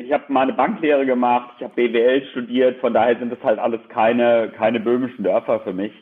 ich 0.04 0.12
habe 0.12 0.24
meine 0.30 0.54
Banklehre 0.54 1.06
gemacht, 1.06 1.52
ich 1.58 1.64
habe 1.64 1.76
BWL 1.76 2.26
studiert, 2.32 2.80
von 2.80 2.94
daher 2.94 3.20
sind 3.20 3.32
das 3.32 3.44
halt 3.44 3.60
alles 3.60 3.82
keine, 3.90 4.52
keine 4.58 4.80
böhmischen 4.80 5.24
Dörfer 5.24 5.60
für 5.60 5.74
mich. 5.74 5.94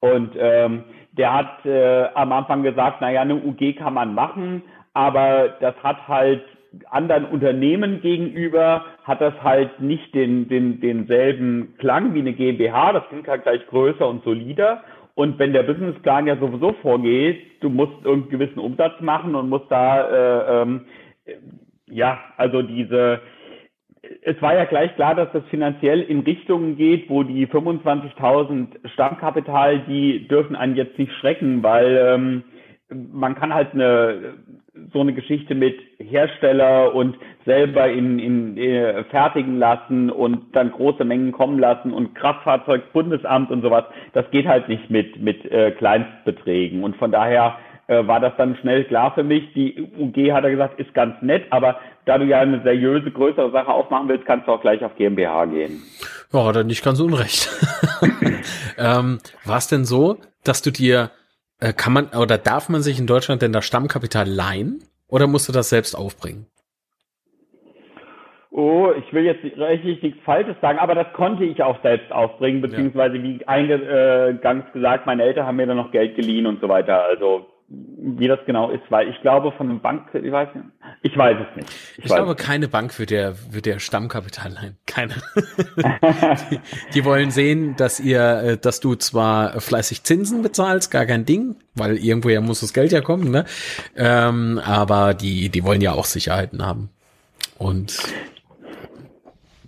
Und 0.00 0.32
ähm, 0.36 0.84
der 1.12 1.34
hat 1.34 1.66
äh, 1.66 2.06
am 2.14 2.32
Anfang 2.32 2.62
gesagt, 2.62 3.00
naja, 3.00 3.22
eine 3.22 3.36
UG 3.36 3.76
kann 3.76 3.94
man 3.94 4.14
machen, 4.14 4.62
aber 4.94 5.56
das 5.60 5.74
hat 5.82 6.08
halt 6.08 6.42
anderen 6.90 7.24
Unternehmen 7.24 8.00
gegenüber, 8.00 8.84
hat 9.04 9.20
das 9.20 9.34
halt 9.42 9.80
nicht 9.80 10.14
den, 10.14 10.48
den, 10.48 10.80
denselben 10.80 11.74
Klang 11.78 12.14
wie 12.14 12.20
eine 12.20 12.32
GmbH, 12.32 12.92
das 12.92 13.08
klingt 13.08 13.26
halt 13.26 13.42
gleich 13.42 13.66
größer 13.66 14.06
und 14.06 14.22
solider. 14.24 14.82
Und 15.14 15.38
wenn 15.38 15.52
der 15.52 15.64
Businessplan 15.64 16.28
ja 16.28 16.36
sowieso 16.36 16.72
vorgeht, 16.80 17.42
du 17.60 17.68
musst 17.68 17.92
irgendeinen 18.04 18.30
gewissen 18.30 18.60
Umsatz 18.60 19.00
machen 19.00 19.34
und 19.34 19.48
musst 19.48 19.70
da, 19.70 20.08
äh, 20.08 20.62
ähm, 20.62 20.86
äh, 21.24 21.34
ja, 21.88 22.18
also 22.36 22.62
diese, 22.62 23.20
es 24.22 24.40
war 24.40 24.54
ja 24.54 24.64
gleich 24.64 24.94
klar, 24.94 25.14
dass 25.14 25.30
das 25.32 25.44
finanziell 25.50 26.00
in 26.00 26.20
Richtungen 26.20 26.76
geht, 26.76 27.10
wo 27.10 27.22
die 27.22 27.46
25.000 27.46 28.88
Stammkapital, 28.92 29.80
die 29.80 30.26
dürfen 30.26 30.56
einen 30.56 30.76
jetzt 30.76 30.98
nicht 30.98 31.12
schrecken, 31.14 31.62
weil 31.62 31.96
ähm, 31.96 32.44
man 32.88 33.34
kann 33.34 33.54
halt 33.54 33.74
eine 33.74 34.34
so 34.92 35.00
eine 35.00 35.12
Geschichte 35.12 35.54
mit 35.54 35.78
Hersteller 35.98 36.94
und 36.94 37.18
selber 37.44 37.90
in, 37.90 38.18
in 38.18 38.56
äh, 38.56 39.04
fertigen 39.04 39.58
lassen 39.58 40.10
und 40.10 40.56
dann 40.56 40.72
große 40.72 41.04
Mengen 41.04 41.32
kommen 41.32 41.58
lassen 41.58 41.92
und 41.92 42.14
Kraftfahrzeugbundesamt 42.14 43.50
und 43.50 43.62
sowas, 43.62 43.84
das 44.14 44.30
geht 44.30 44.46
halt 44.46 44.68
nicht 44.68 44.88
mit 44.90 45.20
mit 45.20 45.44
äh, 45.50 45.72
Kleinstbeträgen. 45.72 46.82
Und 46.82 46.96
von 46.96 47.12
daher 47.12 47.58
äh, 47.90 48.06
war 48.06 48.20
das 48.20 48.32
dann 48.36 48.56
schnell 48.58 48.84
klar 48.84 49.12
für 49.14 49.24
mich. 49.24 49.52
Die 49.52 49.82
UG 49.98 50.32
hat 50.32 50.44
er 50.44 50.52
gesagt, 50.52 50.78
ist 50.78 50.94
ganz 50.94 51.20
nett, 51.22 51.46
aber 51.50 51.80
da 52.04 52.18
du 52.18 52.24
ja 52.24 52.38
eine 52.38 52.62
seriöse, 52.62 53.10
größere 53.10 53.50
Sache 53.50 53.66
aufmachen 53.66 54.08
willst, 54.08 54.26
kannst 54.26 54.46
du 54.46 54.52
auch 54.52 54.60
gleich 54.60 54.84
auf 54.84 54.94
GmbH 54.94 55.46
gehen. 55.46 55.82
Ja, 56.32 56.44
hat 56.44 56.54
er 56.54 56.62
nicht 56.62 56.84
ganz 56.84 57.00
unrecht. 57.00 57.50
ähm, 58.78 59.18
war 59.44 59.58
es 59.58 59.66
denn 59.66 59.84
so, 59.84 60.18
dass 60.44 60.62
du 60.62 60.70
dir, 60.70 61.10
äh, 61.58 61.72
kann 61.72 61.92
man 61.92 62.06
oder 62.16 62.38
darf 62.38 62.68
man 62.68 62.80
sich 62.82 63.00
in 63.00 63.08
Deutschland 63.08 63.42
denn 63.42 63.52
das 63.52 63.66
Stammkapital 63.66 64.28
leihen 64.28 64.84
oder 65.08 65.26
musst 65.26 65.48
du 65.48 65.52
das 65.52 65.68
selbst 65.68 65.96
aufbringen? 65.96 66.46
Oh, 68.52 68.92
ich 68.96 69.12
will 69.12 69.24
jetzt 69.24 69.42
richtig 69.42 70.00
nichts 70.00 70.22
Falsches 70.24 70.54
sagen, 70.60 70.78
aber 70.78 70.94
das 70.94 71.12
konnte 71.12 71.44
ich 71.44 71.60
auch 71.62 71.82
selbst 71.82 72.12
aufbringen, 72.12 72.60
beziehungsweise 72.60 73.20
wie 73.20 73.44
eingangs 73.48 74.72
gesagt, 74.72 75.06
meine 75.06 75.24
Eltern 75.24 75.46
haben 75.46 75.56
mir 75.56 75.66
dann 75.66 75.76
noch 75.76 75.90
Geld 75.90 76.14
geliehen 76.14 76.46
und 76.46 76.60
so 76.60 76.68
weiter. 76.68 77.04
Also 77.04 77.46
wie 77.72 78.26
das 78.26 78.40
genau 78.46 78.70
ist, 78.70 78.82
weil 78.88 79.08
ich 79.08 79.20
glaube 79.20 79.52
von 79.52 79.70
einem 79.70 79.80
Bank, 79.80 80.08
ich 80.12 80.32
weiß 80.32 80.48
nicht, 80.56 80.66
ich 81.02 81.16
weiß 81.16 81.36
es 81.38 81.56
nicht. 81.56 81.70
Ich, 81.98 82.10
weiß 82.10 82.16
glaube, 82.16 82.34
keine 82.34 82.66
Bank 82.66 82.98
wird 82.98 83.10
der, 83.10 83.34
wird 83.52 83.64
der 83.64 83.78
Stammkapital 83.78 84.52
leihen. 84.52 84.76
Keine. 84.86 85.14
die, 86.50 86.60
die 86.94 87.04
wollen 87.04 87.30
sehen, 87.30 87.76
dass 87.76 88.00
ihr, 88.00 88.42
äh, 88.42 88.58
dass 88.58 88.80
du 88.80 88.96
zwar 88.96 89.60
fleißig 89.60 90.02
Zinsen 90.02 90.42
bezahlst, 90.42 90.90
gar 90.90 91.06
kein 91.06 91.24
Ding, 91.24 91.56
weil 91.74 91.96
irgendwoher 91.96 92.40
muss 92.40 92.60
das 92.60 92.72
Geld 92.72 92.90
ja 92.90 93.02
kommen, 93.02 93.30
ne? 93.30 93.44
Ähm, 93.96 94.60
aber 94.64 95.14
die, 95.14 95.48
die 95.48 95.62
wollen 95.62 95.80
ja 95.80 95.92
auch 95.92 96.06
Sicherheiten 96.06 96.66
haben. 96.66 96.90
Und 97.56 97.96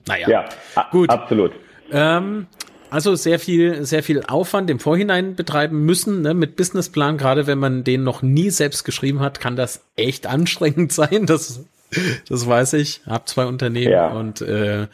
naja. 0.09 0.29
Ja, 0.29 0.49
Gut. 0.91 1.09
absolut. 1.09 1.53
Ähm, 1.93 2.49
also 2.93 3.15
sehr 3.15 3.39
viel, 3.39 3.85
sehr 3.85 4.03
viel 4.03 4.23
Aufwand 4.23 4.69
im 4.71 4.79
Vorhinein 4.79 5.35
betreiben 5.35 5.85
müssen, 5.85 6.23
ne, 6.23 6.35
mit 6.35 6.57
Businessplan. 6.57 7.17
Gerade 7.19 7.47
wenn 7.47 7.59
man 7.59 7.85
den 7.85 8.05
noch 8.05 8.23
nie 8.23 8.51
selbst 8.51 8.85
geschrieben 8.85 9.21
hat, 9.21 9.41
kann 9.41 9.57
das 9.57 9.81
echt 9.97 10.27
anstrengend 10.27 10.93
sein. 10.93 11.27
Das, 11.27 11.61
das 12.29 12.47
weiß 12.47 12.75
ich. 12.75 13.01
Hab 13.07 13.29
zwei 13.29 13.47
Unternehmen 13.47 13.91
Ja. 13.93 14.09
und 14.09 14.43
äh, 14.43 14.89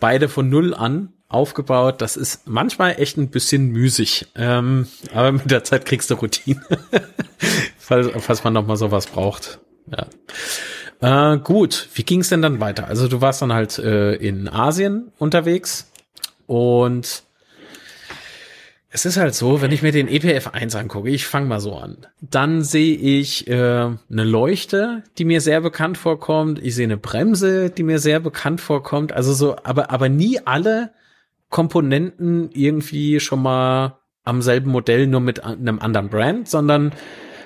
beide 0.00 0.28
von 0.28 0.48
null 0.48 0.74
an 0.74 1.12
aufgebaut. 1.28 2.00
Das 2.02 2.16
ist 2.16 2.48
manchmal 2.48 3.00
echt 3.00 3.16
ein 3.16 3.30
bisschen 3.30 3.68
müßig. 3.68 4.26
Ähm, 4.34 4.88
aber 5.14 5.32
mit 5.32 5.50
der 5.50 5.62
Zeit 5.64 5.86
kriegst 5.86 6.10
du 6.10 6.14
Routine, 6.14 6.60
falls, 7.78 8.08
falls 8.18 8.42
man 8.44 8.52
noch 8.52 8.66
mal 8.66 8.76
sowas 8.76 9.06
braucht. 9.06 9.60
Ja. 9.90 10.06
Äh, 11.34 11.38
gut, 11.38 11.88
wie 11.94 12.02
ging 12.02 12.20
es 12.20 12.28
denn 12.28 12.42
dann 12.42 12.60
weiter? 12.60 12.88
Also 12.88 13.08
du 13.08 13.20
warst 13.20 13.40
dann 13.40 13.52
halt 13.52 13.78
äh, 13.78 14.14
in 14.14 14.48
Asien 14.48 15.12
unterwegs 15.18 15.89
und 16.50 17.22
Es 18.92 19.04
ist 19.04 19.16
halt 19.18 19.36
so, 19.36 19.62
wenn 19.62 19.70
ich 19.70 19.82
mir 19.82 19.92
den 19.92 20.08
EPF 20.08 20.48
1 20.48 20.74
angucke, 20.74 21.10
ich 21.10 21.24
fange 21.24 21.46
mal 21.46 21.60
so 21.60 21.76
an, 21.76 21.98
dann 22.20 22.64
sehe 22.64 22.96
ich 22.96 23.46
äh, 23.46 23.52
eine 23.54 24.24
Leuchte, 24.24 25.04
die 25.16 25.24
mir 25.24 25.40
sehr 25.40 25.60
bekannt 25.60 25.96
vorkommt. 25.96 26.58
Ich 26.60 26.74
sehe 26.74 26.88
eine 26.88 26.96
Bremse, 26.96 27.70
die 27.70 27.84
mir 27.84 28.00
sehr 28.00 28.18
bekannt 28.18 28.60
vorkommt. 28.60 29.12
Also 29.12 29.32
so, 29.32 29.56
aber 29.62 29.92
aber 29.92 30.08
nie 30.08 30.40
alle 30.44 30.90
Komponenten 31.50 32.50
irgendwie 32.52 33.20
schon 33.20 33.42
mal 33.42 34.00
am 34.24 34.42
selben 34.42 34.72
Modell, 34.72 35.06
nur 35.06 35.20
mit 35.20 35.44
einem 35.44 35.78
anderen 35.78 36.08
Brand, 36.08 36.48
sondern 36.48 36.92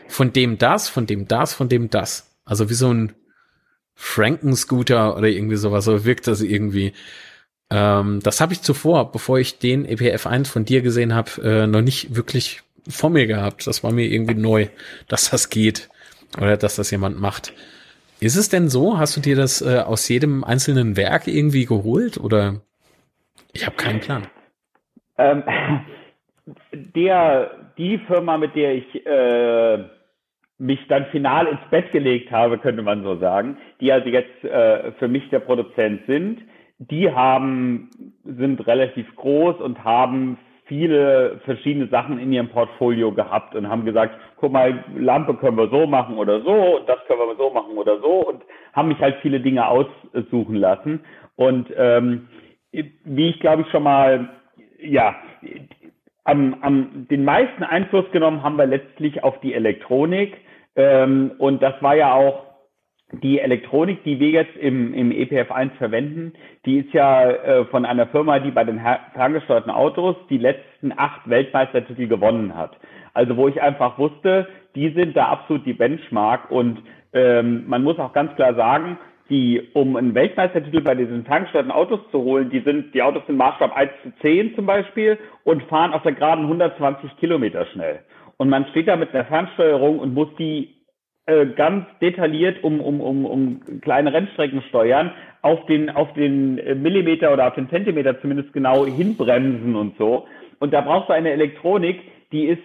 von 0.09 0.33
dem 0.33 0.57
das, 0.57 0.88
von 0.88 1.05
dem 1.05 1.29
das, 1.29 1.53
von 1.53 1.69
dem 1.69 1.90
das. 1.90 2.31
Also 2.47 2.71
wie 2.71 2.75
so 2.75 2.90
ein 2.90 3.12
Franken-Scooter 3.95 5.14
oder 5.14 5.29
irgendwie 5.29 5.57
sowas. 5.57 5.85
So 5.85 6.07
wirkt 6.07 6.27
das 6.27 6.40
irgendwie. 6.40 6.95
Ähm, 7.70 8.20
das 8.22 8.40
habe 8.40 8.53
ich 8.53 8.62
zuvor, 8.62 9.11
bevor 9.12 9.38
ich 9.38 9.59
den 9.59 9.85
EPF 9.85 10.27
1 10.27 10.48
von 10.48 10.64
dir 10.64 10.83
gesehen 10.83 11.14
habe, 11.14 11.31
äh, 11.42 11.66
noch 11.66 11.83
nicht 11.83 12.14
wirklich 12.14 12.62
vor 12.88 13.11
mir 13.11 13.27
gehabt. 13.27 13.66
Das 13.66 13.83
war 13.83 13.92
mir 13.92 14.07
irgendwie 14.07 14.35
neu, 14.35 14.68
dass 15.09 15.31
das 15.31 15.50
geht 15.50 15.88
oder 16.37 16.57
dass 16.57 16.77
das 16.77 16.90
jemand 16.90 17.20
macht. 17.20 17.53
Ist 18.20 18.37
es 18.37 18.48
denn 18.48 18.68
so? 18.68 18.98
Hast 18.98 19.16
du 19.16 19.20
dir 19.20 19.37
das 19.37 19.62
äh, 19.62 19.81
aus 19.81 20.09
jedem 20.09 20.44
einzelnen 20.44 20.96
Werk 20.96 21.27
irgendwie 21.27 21.66
geholt 21.66 22.18
oder? 22.18 22.61
Ich 23.53 23.66
habe 23.66 23.77
keinen 23.77 24.00
Plan. 24.00 24.27
Ähm, 25.18 25.42
der, 26.72 27.50
die 27.79 27.98
Firma, 27.98 28.37
mit 28.37 28.55
der 28.55 28.74
ich 28.74 29.07
äh, 29.07 29.85
mich 30.59 30.81
dann 30.88 31.07
final 31.07 31.46
ins 31.46 31.61
Bett 31.70 31.92
gelegt 31.92 32.31
habe, 32.31 32.59
könnte 32.59 32.83
man 32.83 33.03
so 33.03 33.18
sagen, 33.18 33.57
die 33.81 33.92
also 33.92 34.09
jetzt 34.09 34.44
äh, 34.44 34.92
für 34.92 35.09
mich 35.09 35.29
der 35.31 35.40
Produzent 35.40 36.03
sind, 36.07 36.40
die 36.79 37.11
haben, 37.11 37.91
sind 38.25 38.67
relativ 38.67 39.15
groß 39.17 39.61
und 39.61 39.85
haben 39.85 40.39
viele 40.67 41.41
verschiedene 41.45 41.89
Sachen 41.89 42.19
in 42.19 42.33
ihrem 42.33 42.49
Portfolio 42.49 43.13
gehabt 43.13 43.55
und 43.55 43.69
haben 43.69 43.85
gesagt, 43.85 44.19
guck 44.37 44.53
mal, 44.53 44.85
Lampe 44.97 45.35
können 45.35 45.59
wir 45.59 45.69
so 45.69 45.87
machen 45.87 46.17
oder 46.17 46.41
so, 46.41 46.79
und 46.79 46.89
das 46.89 46.99
können 47.07 47.21
wir 47.21 47.37
so 47.37 47.51
machen 47.51 47.77
oder 47.77 48.01
so 48.01 48.27
und 48.29 48.43
haben 48.73 48.89
mich 48.89 48.99
halt 48.99 49.17
viele 49.21 49.41
Dinge 49.41 49.69
aussuchen 49.69 50.57
lassen. 50.57 51.01
Und 51.37 51.69
ähm, 51.77 52.29
wie 52.73 53.31
ich 53.31 53.41
glaube 53.41 53.63
ich 53.63 53.71
schon 53.71 53.83
mal, 53.83 54.31
ja, 54.79 55.15
am, 56.25 56.57
am 56.63 57.07
den 57.11 57.25
meisten 57.25 57.63
Einfluss 57.63 58.11
genommen 58.11 58.43
haben 58.43 58.57
wir 58.57 58.67
letztlich 58.67 59.23
auf 59.23 59.39
die 59.41 59.55
Elektronik. 59.55 60.37
Ähm, 60.77 61.33
und 61.39 61.63
das 61.63 61.75
war 61.83 61.95
ja 61.95 62.15
auch 62.15 62.54
die 63.20 63.40
Elektronik, 63.40 64.03
die 64.05 64.18
wir 64.20 64.31
jetzt 64.31 64.57
im, 64.57 64.94
im 64.94 65.11
EPF1 65.11 65.72
verwenden, 65.79 66.33
die 66.64 66.79
ist 66.79 66.92
ja 66.92 67.31
äh, 67.31 67.64
von 67.66 67.85
einer 67.85 68.07
Firma, 68.07 68.38
die 68.38 68.50
bei 68.50 68.64
den 68.64 68.81
ferngesteuerten 69.14 69.70
Autos 69.70 70.16
die 70.31 70.38
letzten 70.38 70.92
acht 70.96 71.29
Weltmeistertitel 71.29 72.07
gewonnen 72.07 72.57
hat. 72.57 72.77
Also 73.12 73.37
wo 73.37 73.48
ich 73.48 73.61
einfach 73.61 73.98
wusste, 73.98 74.48
die 74.74 74.90
sind 74.90 75.16
da 75.16 75.27
absolut 75.27 75.66
die 75.66 75.72
Benchmark 75.72 76.50
und 76.50 76.83
ähm, 77.12 77.64
man 77.68 77.83
muss 77.83 77.98
auch 77.98 78.12
ganz 78.12 78.35
klar 78.35 78.55
sagen, 78.55 78.98
die, 79.31 79.62
um 79.72 79.96
einen 79.96 80.14
Weltmeistertitel 80.14 80.83
bei 80.83 80.94
diesen 80.94 81.24
ferngesteuerten 81.24 81.72
Autos 81.72 82.00
zu 82.11 82.18
holen, 82.18 82.50
die 82.50 82.61
sind, 82.61 82.94
die 82.94 83.03
Autos 83.03 83.27
sind 83.27 83.37
Maßstab 83.37 83.74
1 83.74 83.90
zu 84.03 84.12
10 84.20 84.55
zum 84.55 84.66
Beispiel 84.66 85.18
und 85.44 85.62
fahren 85.64 85.92
auf 85.92 86.03
der 86.03 86.12
Geraden 86.12 86.44
120 86.44 87.16
Kilometer 87.16 87.64
schnell. 87.66 88.00
Und 88.37 88.50
man 88.50 88.66
steht 88.66 88.88
da 88.88 88.96
mit 88.96 89.14
einer 89.14 89.24
Fernsteuerung 89.24 89.98
und 89.98 90.12
muss 90.12 90.29
die 90.38 90.74
äh, 91.27 91.47
ganz 91.47 91.87
detailliert 92.01 92.63
um, 92.63 92.81
um, 92.81 93.01
um, 93.01 93.25
um 93.25 93.81
kleine 93.81 94.13
Rennstrecken 94.13 94.63
steuern, 94.69 95.13
auf 95.43 95.65
den, 95.67 95.91
auf 95.91 96.13
den 96.15 96.55
Millimeter 96.83 97.33
oder 97.33 97.49
auf 97.49 97.55
den 97.55 97.69
Zentimeter 97.69 98.21
zumindest 98.21 98.53
genau 98.53 98.87
hinbremsen 98.87 99.77
und 99.77 99.97
so. 99.99 100.27
Und 100.59 100.73
da 100.73 100.81
brauchst 100.81 101.11
du 101.11 101.13
eine 101.13 101.31
Elektronik, 101.33 102.01
die 102.33 102.47
ist 102.47 102.63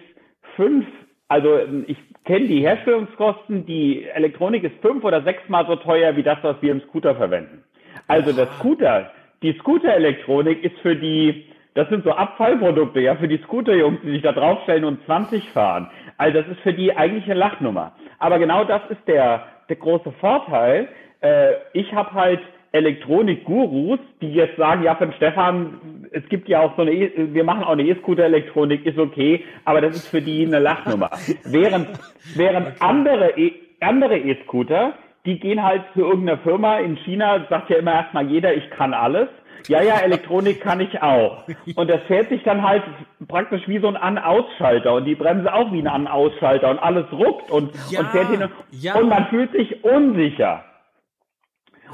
fünf, 0.56 0.86
also 1.28 1.58
ich 1.86 1.98
kenne 2.24 2.48
die 2.48 2.60
Herstellungskosten, 2.60 3.66
die 3.66 4.04
Elektronik 4.04 4.64
ist 4.64 4.74
fünf 4.80 5.04
oder 5.04 5.22
sechsmal 5.22 5.66
so 5.66 5.76
teuer 5.76 6.16
wie 6.16 6.22
das, 6.22 6.38
was 6.42 6.56
wir 6.60 6.72
im 6.72 6.80
Scooter 6.82 7.14
verwenden. 7.14 7.62
Also 8.08 8.32
das 8.32 8.48
Scooter, 8.58 9.10
die 9.42 9.52
Scooter-Elektronik 9.58 10.64
ist 10.64 10.78
für 10.80 10.96
die, 10.96 11.46
das 11.74 11.88
sind 11.88 12.04
so 12.04 12.10
Abfallprodukte, 12.12 13.00
ja, 13.00 13.16
für 13.16 13.28
die 13.28 13.38
Scooter-Jungs, 13.38 14.00
die 14.02 14.10
sich 14.10 14.22
da 14.22 14.32
draufstellen 14.32 14.84
und 14.84 15.04
20 15.06 15.50
fahren. 15.50 15.88
Also 16.18 16.40
das 16.40 16.48
ist 16.48 16.60
für 16.60 16.72
die 16.72 16.96
eigentlich 16.96 17.24
eine 17.24 17.34
Lachnummer. 17.34 17.92
Aber 18.18 18.38
genau 18.38 18.64
das 18.64 18.82
ist 18.90 19.06
der, 19.06 19.44
der 19.68 19.76
große 19.76 20.12
Vorteil. 20.20 20.88
Äh, 21.20 21.52
ich 21.72 21.92
habe 21.92 22.12
halt 22.12 22.40
Elektronik-Gurus, 22.72 23.98
die 24.20 24.32
jetzt 24.32 24.56
sagen, 24.56 24.82
ja, 24.84 24.94
von 24.94 25.12
Stefan, 25.14 26.08
es 26.12 26.28
gibt 26.28 26.48
ja 26.48 26.60
auch 26.60 26.76
so 26.76 26.82
eine, 26.82 26.92
e 26.92 27.34
wir 27.34 27.44
machen 27.44 27.64
auch 27.64 27.72
eine 27.72 27.82
E-Scooter-Elektronik, 27.82 28.86
ist 28.86 28.98
okay, 28.98 29.44
aber 29.64 29.80
das 29.80 29.96
ist 29.96 30.08
für 30.08 30.20
die 30.20 30.46
eine 30.46 30.60
Lachnummer. 30.60 31.10
während, 31.44 31.88
während 32.36 32.80
andere 32.80 33.36
e 33.36 33.52
andere 33.80 34.18
E-Scooter, 34.18 34.92
die 35.24 35.38
gehen 35.38 35.62
halt 35.62 35.82
zu 35.94 36.00
irgendeiner 36.00 36.38
Firma 36.38 36.78
in 36.78 36.96
China, 36.98 37.46
sagt 37.48 37.70
ja 37.70 37.78
immer 37.78 37.94
erstmal 37.94 38.26
jeder, 38.26 38.54
ich 38.54 38.68
kann 38.70 38.92
alles. 38.92 39.28
Ja, 39.68 39.82
ja, 39.82 39.98
Elektronik 40.00 40.60
kann 40.60 40.80
ich 40.80 41.00
auch. 41.02 41.44
Und 41.74 41.88
das 41.90 42.02
fährt 42.02 42.28
sich 42.28 42.42
dann 42.42 42.62
halt 42.62 42.82
praktisch 43.28 43.66
wie 43.66 43.78
so 43.78 43.88
ein 43.88 43.96
An-Ausschalter 43.96 44.94
und 44.94 45.04
die 45.04 45.14
Bremse 45.14 45.52
auch 45.52 45.72
wie 45.72 45.80
ein 45.80 45.86
An-Ausschalter 45.86 46.70
und 46.70 46.78
alles 46.78 47.06
ruckt 47.12 47.50
und, 47.50 47.72
ja, 47.90 48.00
und 48.00 48.08
fährt 48.08 48.28
hin 48.28 48.42
und, 48.42 48.52
ja. 48.70 48.94
und 48.96 49.08
man 49.08 49.26
fühlt 49.26 49.52
sich 49.52 49.84
unsicher. 49.84 50.64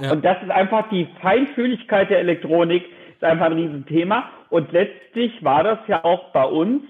Ja. 0.00 0.12
Und 0.12 0.24
das 0.24 0.42
ist 0.42 0.50
einfach 0.50 0.88
die 0.90 1.08
Feinfühligkeit 1.20 2.10
der 2.10 2.20
Elektronik, 2.20 2.84
ist 3.14 3.24
einfach 3.24 3.46
ein 3.46 3.54
Riesenthema. 3.54 4.30
Und 4.50 4.72
letztlich 4.72 5.42
war 5.42 5.64
das 5.64 5.78
ja 5.88 6.04
auch 6.04 6.32
bei 6.32 6.44
uns 6.44 6.82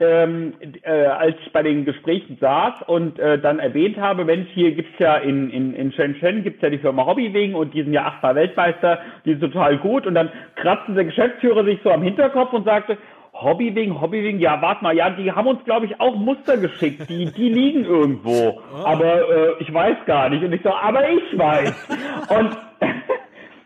ähm, 0.00 0.54
äh, 0.82 0.90
als 0.90 1.36
ich 1.44 1.52
bei 1.52 1.62
den 1.62 1.84
Gesprächen 1.84 2.36
saß 2.40 2.82
und 2.86 3.18
äh, 3.18 3.38
dann 3.38 3.58
erwähnt 3.58 3.98
habe, 3.98 4.24
Mensch, 4.24 4.48
hier 4.52 4.72
gibt's 4.72 4.98
ja 4.98 5.16
in, 5.16 5.50
in, 5.50 5.74
in 5.74 5.92
Shenzhen 5.92 6.42
gibt's 6.42 6.62
ja 6.62 6.70
die 6.70 6.78
Firma 6.78 7.06
Hobbywing 7.06 7.54
und 7.54 7.72
die 7.74 7.82
sind 7.82 7.92
ja 7.92 8.06
achtmal 8.06 8.34
Weltmeister, 8.34 9.00
die 9.24 9.30
sind 9.30 9.40
total 9.40 9.78
gut 9.78 10.06
und 10.06 10.14
dann 10.14 10.30
kratzte 10.56 10.94
der 10.94 11.04
Geschäftsführer 11.04 11.64
sich 11.64 11.78
so 11.84 11.90
am 11.90 12.02
Hinterkopf 12.02 12.52
und 12.52 12.64
sagte, 12.64 12.98
Hobbywing, 13.32 13.98
Hobbywing, 13.98 14.40
ja, 14.40 14.60
warte 14.60 14.82
mal, 14.82 14.94
ja, 14.94 15.08
die 15.10 15.32
haben 15.32 15.46
uns, 15.46 15.64
glaube 15.64 15.86
ich, 15.86 15.98
auch 16.00 16.14
Muster 16.16 16.58
geschickt. 16.58 17.08
Die, 17.08 17.32
die 17.32 17.48
liegen 17.48 17.84
irgendwo. 17.84 18.60
Oh. 18.60 18.84
Aber 18.84 19.28
äh, 19.28 19.54
ich 19.60 19.72
weiß 19.72 19.96
gar 20.06 20.28
nicht. 20.28 20.44
Und 20.44 20.52
ich 20.52 20.62
so, 20.62 20.70
aber 20.70 21.08
ich 21.08 21.38
weiß. 21.38 21.88
und, 22.28 22.56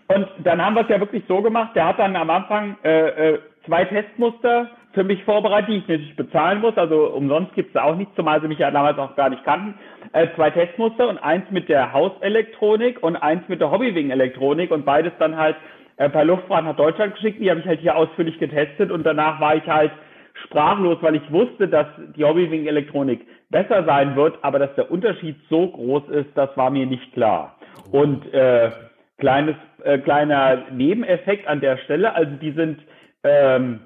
und 0.15 0.29
dann 0.45 0.65
haben 0.65 0.77
wir 0.77 0.83
es 0.83 0.89
ja 0.89 1.01
wirklich 1.01 1.25
so 1.27 1.43
gemacht, 1.43 1.75
der 1.75 1.87
hat 1.89 1.99
dann 1.99 2.15
am 2.15 2.31
Anfang 2.31 2.77
äh, 2.85 3.33
äh, 3.33 3.39
zwei 3.67 3.85
Testmuster 3.85 4.71
für 4.97 5.05
mich 5.05 5.23
vorbereitet, 5.25 5.69
die 5.69 5.77
ich 5.77 5.89
natürlich 5.89 6.17
bezahlen 6.17 6.63
muss. 6.63 6.79
Also 6.79 7.09
umsonst 7.09 7.55
gibt 7.55 7.77
es 7.77 7.81
auch 7.81 7.95
nichts, 7.95 8.15
zumal 8.17 8.41
sie 8.41 8.49
mich 8.49 8.59
ja 8.59 8.71
damals 8.71 8.99
auch 8.99 9.15
gar 9.15 9.29
nicht 9.29 9.45
kannten. 9.45 9.75
Äh, 10.15 10.29
zwei 10.35 10.49
Testmuster 10.49 11.07
und 11.07 11.19
eins 11.19 11.45
mit 11.51 11.69
der 11.69 11.93
Hauselektronik 11.93 13.03
und 13.03 13.15
eins 13.15 13.47
mit 13.49 13.61
der 13.61 13.71
Hobbywing-Elektronik 13.71 14.71
und 14.71 14.87
beides 14.87 15.13
dann 15.19 15.37
halt 15.37 15.57
äh, 15.99 16.09
per 16.09 16.25
Luftfahrt 16.25 16.65
nach 16.65 16.77
Deutschland 16.77 17.15
geschickt. 17.15 17.39
Die 17.41 17.51
habe 17.51 17.61
ich 17.61 17.67
halt 17.67 17.81
hier 17.81 17.95
ausführlich 17.95 18.39
getestet 18.39 18.91
und 18.91 19.05
danach 19.05 19.39
war 19.39 19.55
ich 19.55 19.67
halt 19.67 19.93
sprachlos, 20.45 20.97
weil 21.03 21.17
ich 21.17 21.31
wusste, 21.31 21.69
dass 21.69 21.89
die 22.17 22.25
Hobbywing-Elektronik 22.25 23.21
besser 23.51 23.85
sein 23.85 24.17
wird, 24.17 24.39
aber 24.41 24.59
dass 24.59 24.75
der 24.77 24.91
Unterschied 24.91 25.37
so 25.51 25.69
groß 25.69 26.09
ist, 26.09 26.31
das 26.35 26.57
war 26.57 26.71
mir 26.71 26.87
nicht 26.87 27.13
klar. 27.13 27.57
Und 27.93 28.33
äh, 28.33 28.71
kleines, 29.19 29.57
äh, 29.85 29.99
kleiner 29.99 30.65
Nebeneffekt 30.73 31.47
an 31.47 31.61
der 31.61 31.77
Stelle, 31.85 32.15
also 32.15 32.33
die 32.41 32.53
sind 32.53 32.81
ähm, 33.25 33.81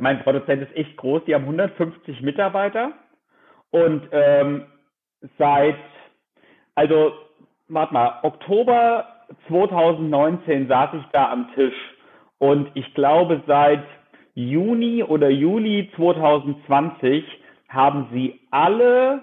mein 0.00 0.22
Produzent 0.22 0.62
ist 0.62 0.76
echt 0.76 0.96
groß, 0.96 1.24
die 1.26 1.34
haben 1.34 1.44
150 1.44 2.22
Mitarbeiter. 2.22 2.92
Und 3.70 4.02
ähm, 4.12 4.64
seit, 5.38 5.76
also, 6.74 7.12
warte 7.68 7.94
mal, 7.94 8.18
Oktober 8.22 9.06
2019 9.48 10.68
saß 10.68 10.90
ich 10.94 11.04
da 11.12 11.30
am 11.30 11.52
Tisch. 11.54 11.74
Und 12.38 12.70
ich 12.74 12.92
glaube 12.94 13.42
seit 13.46 13.84
Juni 14.34 15.02
oder 15.02 15.28
Juli 15.28 15.90
2020 15.96 17.24
haben 17.68 18.08
sie 18.12 18.40
alle 18.50 19.22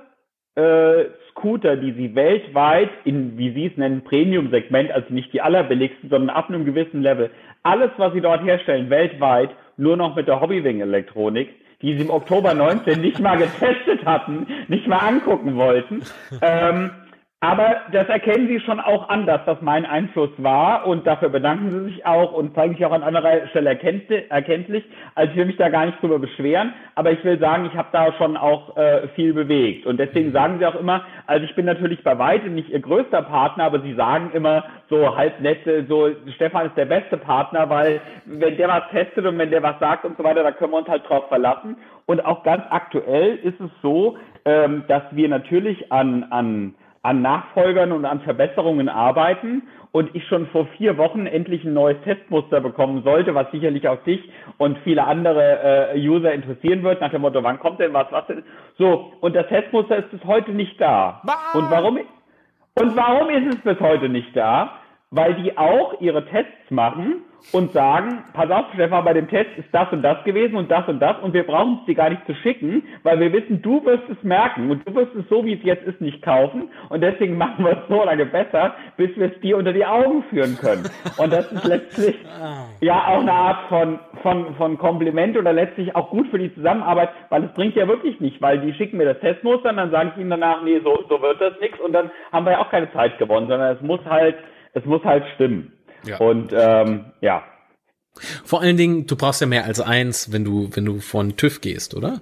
äh, 0.56 1.06
Scooter, 1.32 1.76
die 1.78 1.92
sie 1.94 2.16
weltweit 2.16 2.90
in, 3.04 3.38
wie 3.38 3.52
sie 3.54 3.68
es 3.68 3.78
nennen, 3.78 4.04
Premium-Segment, 4.04 4.92
also 4.92 5.14
nicht 5.14 5.34
die 5.34 5.42
allerbilligsten, 5.42 6.10
sondern 6.10 6.36
ab 6.36 6.50
einem 6.50 6.66
gewissen 6.66 7.02
Level, 7.02 7.32
alles, 7.64 7.92
was 7.98 8.14
sie 8.14 8.22
dort 8.22 8.44
herstellen, 8.44 8.90
weltweit, 8.90 9.50
nur 9.78 9.98
noch 9.98 10.16
mit 10.16 10.28
der 10.28 10.42
Hobbywing-Elektronik, 10.42 11.50
die 11.82 11.96
sie 11.96 12.02
im 12.02 12.10
Oktober 12.10 12.54
19 12.54 13.00
nicht 13.02 13.20
mal 13.20 13.38
getestet 13.38 14.06
hatten, 14.06 14.48
nicht 14.68 14.88
mal 14.88 14.98
angucken 14.98 15.56
wollten. 15.56 16.02
Ähm, 16.42 16.92
Aber 17.40 17.82
das 17.92 18.10
erkennen 18.10 18.48
Sie 18.48 18.60
schon 18.62 18.80
auch 18.80 19.10
an, 19.10 19.28
dass 19.28 19.46
das 19.46 19.62
mein 19.62 19.86
Einfluss 19.86 20.32
war 20.38 20.88
und 20.88 21.06
dafür 21.06 21.30
bedanken 21.30 21.70
Sie 21.70 21.94
sich 21.94 22.04
auch 22.04 22.34
und 22.34 22.56
zeigen 22.56 22.74
sich 22.74 22.84
auch 22.84 22.92
an 22.92 23.04
anderer 23.04 23.46
Stelle 23.50 23.70
erkenntlich. 23.70 24.84
Also 25.14 25.32
ich 25.32 25.38
will 25.38 25.46
mich 25.46 25.58
da 25.58 25.70
gar 25.70 25.86
nicht 25.86 26.02
drüber 26.02 26.18
beschweren, 26.18 26.74
aber 26.96 27.12
ich 27.12 27.24
will 27.24 27.38
sagen, 27.38 27.70
ich 27.72 27.78
habe 27.78 27.90
da 27.92 28.12
schon 28.14 28.38
auch 28.38 28.76
äh, 28.76 29.08
viel 29.10 29.36
bewegt 29.36 29.86
und 29.86 30.00
deswegen 30.00 30.32
sagen 30.32 30.58
Sie 30.58 30.66
auch 30.66 30.80
immer, 30.80 31.06
also 31.28 31.46
ich 31.46 31.54
bin 31.54 31.68
natürlich 31.68 32.04
bei 32.04 32.18
weitem 32.18 32.56
nicht 32.56 32.70
Ihr 32.70 32.80
größter 32.80 33.22
Partner, 33.22 33.66
aber 33.66 33.82
Sie 33.82 33.94
sagen 33.94 34.32
immer 34.34 34.64
so 34.90 35.16
halb 35.16 35.40
nette, 35.40 35.86
so 35.88 36.10
Stefan 36.38 36.66
ist 36.66 36.76
der 36.76 36.86
beste 36.86 37.18
Partner, 37.18 37.70
weil 37.70 38.02
wenn 38.26 38.58
der 38.58 38.68
was 38.68 38.90
testet 38.90 39.28
und 39.28 39.38
wenn 39.38 39.52
der 39.52 39.62
was 39.62 39.78
sagt 39.78 40.06
und 40.06 40.18
so 40.18 40.24
weiter, 40.24 40.42
da 40.42 40.54
können 40.54 40.72
wir 40.72 40.80
uns 40.80 40.88
halt 40.88 41.08
drauf 41.08 41.28
verlassen. 41.28 41.78
Und 42.08 42.26
auch 42.26 42.42
ganz 42.42 42.64
aktuell 42.72 43.36
ist 43.36 43.60
es 43.62 43.70
so, 43.84 44.18
ähm, 44.46 44.86
dass 44.88 45.04
wir 45.12 45.30
natürlich 45.30 45.92
an 45.92 46.26
an 46.32 46.74
an 47.08 47.22
Nachfolgern 47.22 47.94
und 47.94 48.04
an 48.04 48.20
Verbesserungen 48.20 48.90
arbeiten 48.90 49.64
und 49.94 50.14
ich 50.14 50.28
schon 50.28 50.46
vor 50.48 50.68
vier 50.78 50.98
Wochen 50.98 51.26
endlich 51.26 51.64
ein 51.64 51.74
neues 51.74 51.96
Testmuster 52.04 52.60
bekommen 52.60 53.02
sollte, 53.04 53.34
was 53.34 53.50
sicherlich 53.52 53.88
auch 53.88 54.04
dich 54.04 54.20
und 54.58 54.78
viele 54.80 55.06
andere 55.06 55.94
äh, 55.94 55.98
User 55.98 56.34
interessieren 56.34 56.84
wird, 56.84 57.00
nach 57.00 57.12
dem 57.12 57.22
Motto, 57.22 57.42
wann 57.44 57.60
kommt 57.60 57.80
denn 57.80 57.94
was, 57.94 58.08
was 58.12 58.28
denn? 58.28 58.44
So, 58.78 59.14
und 59.22 59.38
das 59.38 59.48
Testmuster 59.48 59.96
ist 59.96 60.12
bis 60.12 60.24
heute 60.26 60.52
nicht 60.52 60.82
da. 60.82 61.22
Und 61.54 61.72
warum, 61.72 61.98
und 62.76 62.98
warum 62.98 63.30
ist 63.30 63.56
es 63.56 63.62
bis 63.62 63.80
heute 63.80 64.10
nicht 64.10 64.36
da? 64.36 64.74
Weil 65.12 65.36
die 65.36 65.58
auch 65.58 66.02
ihre 66.02 66.26
Tests 66.26 66.70
machen 66.70 67.24
und 67.54 67.72
sagen, 67.72 68.24
pass 68.34 68.50
auf, 68.52 68.66
Stefan, 68.74 69.06
bei 69.06 69.14
dem 69.14 69.30
Test 69.30 69.50
ist 69.58 69.70
das 69.72 69.92
und 69.92 70.02
das 70.02 70.24
gewesen 70.26 70.56
und 70.56 70.70
das 70.70 70.88
und 70.88 71.00
das 71.00 71.18
und 71.22 71.34
wir 71.34 71.46
brauchen 71.46 71.78
es 71.80 71.86
dir 71.86 71.96
gar 71.96 72.10
nicht 72.10 72.26
zu 72.26 72.36
schicken, 72.36 72.84
weil 73.04 73.20
wir 73.20 73.32
wissen, 73.32 73.62
du 73.62 73.84
wirst 73.86 74.04
es 74.10 74.22
merken 74.24 74.70
und 74.70 74.88
du 74.88 74.96
wirst 74.96 75.16
es 75.16 75.28
so, 75.30 75.46
wie 75.46 75.54
es 75.54 75.64
jetzt 75.64 75.84
ist, 75.84 76.02
nicht 76.02 76.22
kaufen 76.22 76.70
und 76.90 77.02
deswegen 77.02 77.38
machen 77.38 77.64
wir 77.64 77.72
es 77.72 77.88
so 77.88 78.04
lange 78.04 78.26
besser, 78.26 78.76
bis 78.98 79.16
wir 79.16 79.32
es 79.32 79.40
dir 79.40 79.58
unter 79.58 79.72
die 79.72 79.86
Augen 79.86 80.24
führen 80.30 80.58
können. 80.58 80.90
Und 81.18 81.32
das 81.32 81.50
ist 81.52 81.66
letztlich 81.66 82.16
ja 82.82 83.08
auch 83.08 83.22
eine 83.22 83.34
Art 83.34 83.70
von, 83.70 84.00
von, 84.22 84.56
von 84.56 84.78
Kompliment 84.78 85.38
oder 85.38 85.54
letztlich 85.54 85.96
auch 85.96 86.10
gut 86.10 86.28
für 86.30 86.40
die 86.40 86.54
Zusammenarbeit, 86.54 87.10
weil 87.30 87.46
es 87.46 87.54
bringt 87.54 87.76
ja 87.76 87.88
wirklich 87.88 88.20
nicht, 88.20 88.42
weil 88.42 88.60
die 88.60 88.74
schicken 88.74 88.98
mir 88.98 89.06
das 89.06 89.20
Testmuster 89.20 89.70
und 89.70 89.78
dann 89.78 89.92
sage 89.92 90.12
ich 90.14 90.22
ihnen 90.22 90.32
danach, 90.32 90.64
nee, 90.64 90.82
so, 90.84 91.04
so 91.08 91.22
wird 91.22 91.40
das 91.40 91.54
nichts 91.62 91.80
und 91.80 91.94
dann 91.94 92.12
haben 92.32 92.46
wir 92.46 92.54
ja 92.54 92.60
auch 92.60 92.70
keine 92.70 92.92
Zeit 92.92 93.18
gewonnen, 93.18 93.48
sondern 93.48 93.76
es 93.76 93.82
muss 93.82 94.04
halt, 94.06 94.36
es 94.74 94.86
muss 94.86 95.04
halt 95.04 95.24
stimmen. 95.36 95.74
Ja. 96.06 96.18
Und 96.18 96.54
ähm, 96.54 97.06
ja. 97.22 97.44
Vor 98.46 98.62
allen 98.62 98.78
Dingen, 98.78 99.06
du 99.06 99.16
brauchst 99.16 99.42
ja 99.42 99.48
mehr 99.48 99.66
als 99.66 99.80
eins, 99.80 100.32
wenn 100.32 100.44
du, 100.44 100.70
wenn 100.76 100.86
du 100.86 101.00
von 101.00 101.36
TÜV 101.36 101.62
gehst, 101.62 101.96
oder? 101.96 102.22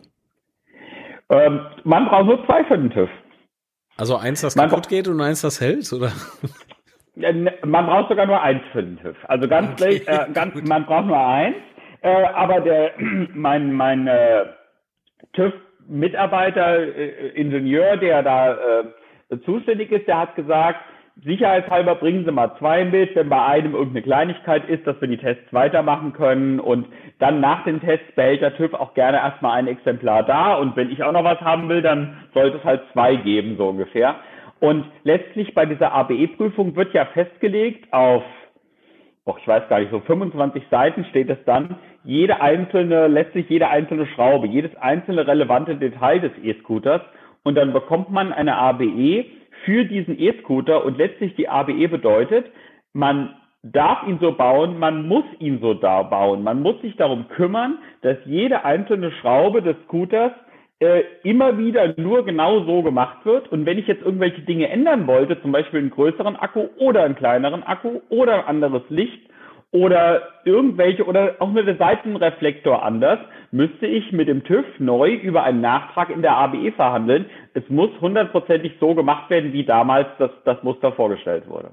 Ähm, 1.29 1.65
man 1.83 2.05
braucht 2.07 2.25
nur 2.25 2.45
zwei 2.45 2.63
für 2.65 2.77
den 2.77 2.91
TÜV. 2.91 3.09
Also 3.97 4.17
eins, 4.17 4.41
das 4.41 4.55
man 4.55 4.69
kaputt 4.69 4.89
geht 4.89 5.07
und 5.07 5.21
eins, 5.21 5.41
das 5.41 5.61
hält, 5.61 5.91
oder? 5.93 6.11
Ne, 7.15 7.53
man 7.63 7.85
braucht 7.85 8.09
sogar 8.09 8.25
nur 8.25 8.41
eins 8.41 8.61
für 8.73 8.83
den 8.83 8.99
TÜV. 8.99 9.15
Also 9.29 9.47
ganz, 9.47 9.81
okay, 9.81 10.01
äh, 10.05 10.31
ganz 10.33 10.53
man 10.67 10.85
braucht 10.85 11.05
nur 11.05 11.17
eins. 11.17 11.55
Äh, 12.01 12.25
aber 12.25 12.59
der, 12.59 12.91
mein, 12.99 13.71
mein 13.71 14.07
äh, 14.07 14.45
TÜV-Mitarbeiter, 15.33 16.77
äh, 16.77 17.29
Ingenieur, 17.29 17.95
der 17.97 18.21
da 18.21 18.53
äh, 18.53 19.39
zuständig 19.45 19.91
ist, 19.91 20.07
der 20.07 20.19
hat 20.19 20.35
gesagt, 20.35 20.81
sicherheitshalber 21.23 21.95
bringen 21.95 22.25
Sie 22.25 22.31
mal 22.31 22.55
zwei 22.59 22.85
mit, 22.85 23.15
wenn 23.15 23.29
bei 23.29 23.43
einem 23.43 23.73
irgendeine 23.73 24.03
Kleinigkeit 24.03 24.67
ist, 24.67 24.85
dass 24.85 24.99
wir 24.99 25.07
die 25.07 25.17
Tests 25.17 25.51
weitermachen 25.51 26.13
können. 26.13 26.59
Und 26.59 26.87
dann 27.19 27.39
nach 27.39 27.63
den 27.63 27.81
Tests 27.81 28.11
behält 28.15 28.41
der 28.41 28.55
TÜV 28.55 28.73
auch 28.73 28.93
gerne 28.93 29.17
erstmal 29.17 29.57
ein 29.57 29.67
Exemplar 29.67 30.23
da. 30.23 30.55
Und 30.55 30.75
wenn 30.75 30.91
ich 30.91 31.03
auch 31.03 31.13
noch 31.13 31.23
was 31.23 31.39
haben 31.41 31.69
will, 31.69 31.81
dann 31.81 32.17
sollte 32.33 32.57
es 32.57 32.63
halt 32.63 32.81
zwei 32.93 33.15
geben, 33.15 33.55
so 33.57 33.67
ungefähr. 33.69 34.15
Und 34.59 34.85
letztlich 35.03 35.53
bei 35.53 35.65
dieser 35.65 35.91
ABE-Prüfung 35.93 36.75
wird 36.75 36.93
ja 36.93 37.05
festgelegt 37.05 37.91
auf, 37.93 38.23
oh, 39.25 39.35
ich 39.39 39.47
weiß 39.47 39.67
gar 39.69 39.79
nicht, 39.79 39.91
so 39.91 39.99
25 39.99 40.63
Seiten 40.69 41.05
steht 41.05 41.29
es 41.29 41.37
dann, 41.45 41.77
jede 42.03 42.39
einzelne, 42.41 43.07
letztlich 43.07 43.49
jede 43.49 43.67
einzelne 43.69 44.05
Schraube, 44.07 44.47
jedes 44.47 44.75
einzelne 44.75 45.27
relevante 45.27 45.75
Detail 45.75 46.19
des 46.19 46.31
E-Scooters. 46.43 47.01
Und 47.43 47.55
dann 47.55 47.73
bekommt 47.73 48.11
man 48.11 48.33
eine 48.33 48.55
ABE, 48.55 49.25
für 49.65 49.85
diesen 49.85 50.19
E-Scooter 50.19 50.85
und 50.85 50.97
letztlich 50.97 51.35
die 51.35 51.49
ABE 51.49 51.87
bedeutet, 51.89 52.45
man 52.93 53.35
darf 53.63 54.07
ihn 54.07 54.19
so 54.21 54.31
bauen, 54.31 54.77
man 54.77 55.07
muss 55.07 55.25
ihn 55.39 55.59
so 55.59 55.73
da 55.73 56.03
bauen. 56.03 56.43
Man 56.43 56.61
muss 56.61 56.79
sich 56.81 56.95
darum 56.95 57.27
kümmern, 57.29 57.79
dass 58.01 58.17
jede 58.25 58.63
einzelne 58.63 59.11
Schraube 59.11 59.61
des 59.61 59.75
Scooters 59.85 60.31
äh, 60.79 61.03
immer 61.23 61.57
wieder 61.57 61.93
nur 61.97 62.25
genau 62.25 62.63
so 62.65 62.83
gemacht 62.83 63.25
wird. 63.25 63.51
Und 63.51 63.65
wenn 63.65 63.79
ich 63.79 63.87
jetzt 63.87 64.03
irgendwelche 64.03 64.41
Dinge 64.41 64.69
ändern 64.69 65.07
wollte, 65.07 65.41
zum 65.41 65.51
Beispiel 65.51 65.79
einen 65.79 65.89
größeren 65.89 66.35
Akku 66.35 66.67
oder 66.77 67.03
einen 67.03 67.15
kleineren 67.15 67.63
Akku 67.63 68.01
oder 68.09 68.47
ein 68.47 68.61
anderes 68.61 68.83
Licht, 68.89 69.24
oder 69.75 70.21
irgendwelche 70.45 71.05
oder 71.05 71.35
auch 71.39 71.51
nur 71.51 71.63
der 71.63 71.75
Seitenreflektor 71.75 72.81
anders, 72.81 73.19
müsste 73.51 73.85
ich 73.85 74.09
mit 74.13 74.29
dem 74.29 74.45
TÜV 74.45 74.65
neu 74.79 75.15
über 75.15 75.43
einen 75.43 75.59
Nachtrag 75.59 76.09
in 76.09 76.21
der 76.21 76.37
ABE 76.37 76.71
verhandeln. 76.71 77.25
Es 77.53 77.63
muss 77.67 77.89
hundertprozentig 77.99 78.77
so 78.79 78.95
gemacht 78.95 79.29
werden, 79.29 79.51
wie 79.51 79.65
damals 79.65 80.07
das, 80.17 80.31
das 80.45 80.63
Muster 80.63 80.93
vorgestellt 80.93 81.49
wurde. 81.49 81.71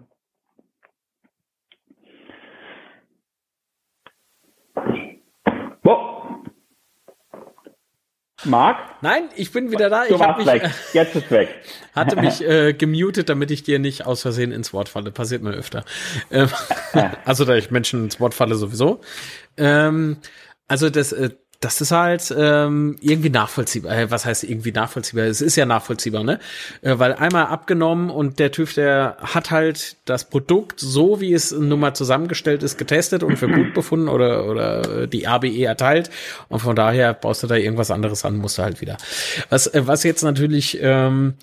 Marc? 8.45 8.79
Nein, 9.01 9.25
ich 9.37 9.53
bin 9.53 9.71
wieder 9.71 9.89
da. 9.91 10.05
Ich 10.05 10.19
warst 10.19 10.39
mich, 10.39 10.47
weg. 10.47 10.71
Jetzt 10.93 11.17
ist 11.17 11.31
weg. 11.31 11.49
hatte 11.95 12.17
mich 12.17 12.43
äh, 12.43 12.73
gemutet, 12.73 13.29
damit 13.29 13.51
ich 13.51 13.63
dir 13.63 13.79
nicht 13.79 14.07
aus 14.07 14.23
Versehen 14.23 14.53
ins 14.53 14.73
Wort 14.73 14.89
falle. 14.89 15.11
Passiert 15.11 15.43
mir 15.43 15.53
öfter. 15.53 15.85
Ähm, 16.31 16.49
also 17.25 17.45
da 17.45 17.55
ich 17.55 17.71
Menschen 17.71 18.05
ins 18.05 18.21
Wort 18.21 18.35
falle 18.35 18.55
sowieso. 18.55 19.01
Ähm, 19.57 20.19
also 20.69 20.91
das, 20.91 21.13
äh, 21.13 21.31
das 21.63 21.81
ist 21.81 21.93
halt 21.93 22.35
ähm, 22.37 22.97
irgendwie 23.01 23.31
nachvollziehbar. 23.31 23.97
Äh, 23.97 24.11
was 24.11 24.27
heißt 24.27 24.45
irgendwie 24.45 24.73
nachvollziehbar? 24.73 25.27
Es 25.27 25.41
ist 25.41 25.57
ja 25.57 25.65
nachvollziehbar, 25.65 26.25
ne? 26.25 26.41
Äh, 26.83 26.99
weil 26.99 27.15
einmal 27.15 27.47
abgenommen 27.47 28.11
und 28.11 28.41
der 28.41 28.51
TÜV, 28.51 28.75
der 28.75 29.17
hat 29.21 29.51
halt 29.53 29.97
das 30.05 30.29
Produkt 30.29 30.81
so, 30.81 31.21
wie 31.21 31.33
es 31.33 31.53
nun 31.53 31.79
mal 31.79 31.95
zusammengestellt 31.95 32.65
ist, 32.65 32.79
getestet 32.79 33.23
und 33.23 33.37
für 33.37 33.49
gut 33.49 33.73
befunden 33.75 34.09
oder 34.09 34.47
oder 34.47 35.07
die 35.07 35.29
ABE 35.29 35.65
erteilt. 35.65 36.11
Und 36.49 36.59
von 36.59 36.75
daher 36.75 37.15
brauchst 37.15 37.45
du 37.45 37.47
da 37.47 37.55
irgendwas 37.55 37.93
anderes 37.93 38.25
an, 38.25 38.37
musst 38.37 38.59
du 38.59 38.63
halt 38.63 38.81
wieder. 38.81 38.97
Was 39.49 39.69
äh, 39.69 39.87
was 39.87 40.03
jetzt 40.03 40.25
natürlich 40.25 40.79
ähm, 40.83 41.35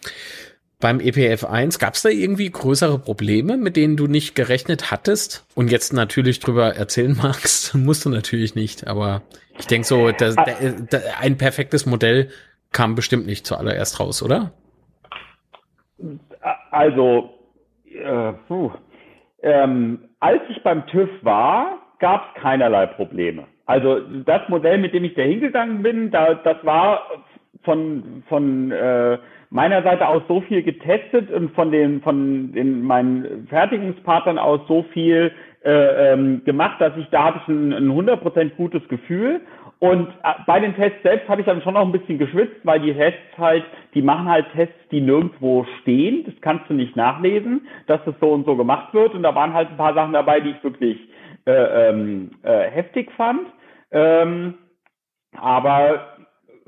beim 0.80 0.99
EPF 0.99 1.43
1 1.45 1.80
gab 1.80 1.95
es 1.95 2.01
da 2.01 2.09
irgendwie 2.09 2.49
größere 2.49 2.99
Probleme, 2.99 3.57
mit 3.57 3.76
denen 3.76 3.97
du 3.97 4.07
nicht 4.07 4.34
gerechnet 4.34 4.91
hattest 4.91 5.45
und 5.53 5.72
jetzt 5.72 5.93
natürlich 5.93 6.39
drüber 6.39 6.76
erzählen 6.76 7.17
magst? 7.22 7.74
Musst 7.76 8.03
du 8.03 8.09
natürlich 8.09 8.55
nicht, 8.55 8.88
aber 8.88 9.22
ich 9.60 9.68
denke 9.68 9.86
so, 9.86 10.12
der, 10.12 10.34
der, 10.34 10.72
der, 10.72 11.20
ein 11.20 11.38
perfektes 11.38 11.86
Modell 11.86 12.30
kam 12.72 12.95
bestimmt 12.95 13.26
nicht 13.26 13.45
zuallererst 13.45 13.99
raus, 13.99 14.24
oder? 14.24 14.51
Also, 16.72 17.30
äh, 17.86 18.34
puh. 18.47 18.72
Ähm, 19.41 20.10
als 20.20 20.41
ich 20.49 20.62
beim 20.64 20.86
TÜV 20.88 21.10
war, 21.22 21.80
gab 21.99 22.36
es 22.36 22.41
keinerlei 22.41 22.86
Probleme. 22.88 23.45
Also 23.66 23.99
das 24.26 24.47
Modell, 24.49 24.80
mit 24.80 24.93
dem 24.93 25.03
ich 25.03 25.14
da 25.14 25.22
hingegangen 25.22 25.84
bin, 25.84 26.12
da, 26.12 26.34
das 26.34 26.57
war 26.64 27.01
von, 27.64 28.24
von 28.28 28.72
äh, 28.72 29.18
meiner 29.49 29.84
Seite 29.84 30.07
aus 30.07 30.24
so 30.28 30.41
viel 30.41 30.64
getestet 30.64 31.32
und 31.32 31.53
von 31.53 31.72
den 31.72 32.01
von 32.01 32.53
den 32.53 32.84
meinen 32.84 33.47
Fertigungspartnern 33.47 34.38
aus 34.38 34.62
so 34.68 34.84
viel 34.93 35.32
äh, 35.64 36.14
ähm, 36.14 36.43
gemacht, 36.45 36.80
dass 36.80 36.95
ich 36.97 37.07
da 37.10 37.26
hatte 37.26 37.39
ich 37.43 37.47
ein, 37.49 37.74
ein 37.74 37.91
100% 37.91 38.55
gutes 38.55 38.88
Gefühl. 38.88 39.41
Und 39.80 40.10
äh, 40.24 40.34
bei 40.45 40.60
den 40.60 40.76
Tests 40.76 41.01
selbst 41.03 41.28
habe 41.30 41.41
ich 41.41 41.47
dann 41.47 41.62
schon 41.62 41.74
noch 41.74 41.86
ein 41.86 41.91
bisschen 41.91 42.18
geschwitzt, 42.18 42.60
weil 42.64 42.82
die 42.82 42.93
Tests 42.93 43.38
halt, 43.38 43.64
die 43.93 44.01
machen 44.01 44.30
halt 44.30 44.45
Tests, 44.53 44.76
die 44.91 45.01
nirgendwo 45.01 45.66
stehen. 45.82 46.26
Das 46.26 46.34
kannst 46.41 46.70
du 46.70 46.74
nicht 46.74 46.95
nachlesen, 46.95 47.68
dass 47.88 48.03
das 48.05 48.16
so 48.20 48.32
und 48.32 48.45
so 48.45 48.55
gemacht 48.55 48.93
wird. 48.93 49.14
Und 49.14 49.24
da 49.24 49.34
waren 49.36 49.53
halt 49.53 49.70
ein 49.70 49.78
paar 49.78 49.93
Sachen 49.93 50.14
dabei, 50.14 50.41
die 50.41 50.51
ich 50.51 50.64
wirklich 50.64 50.97
äh, 51.45 51.89
ähm, 51.89 52.32
äh, 52.43 52.70
heftig 52.70 53.12
fand. 53.14 53.47
Ähm, 53.91 54.55
aber 55.38 56.18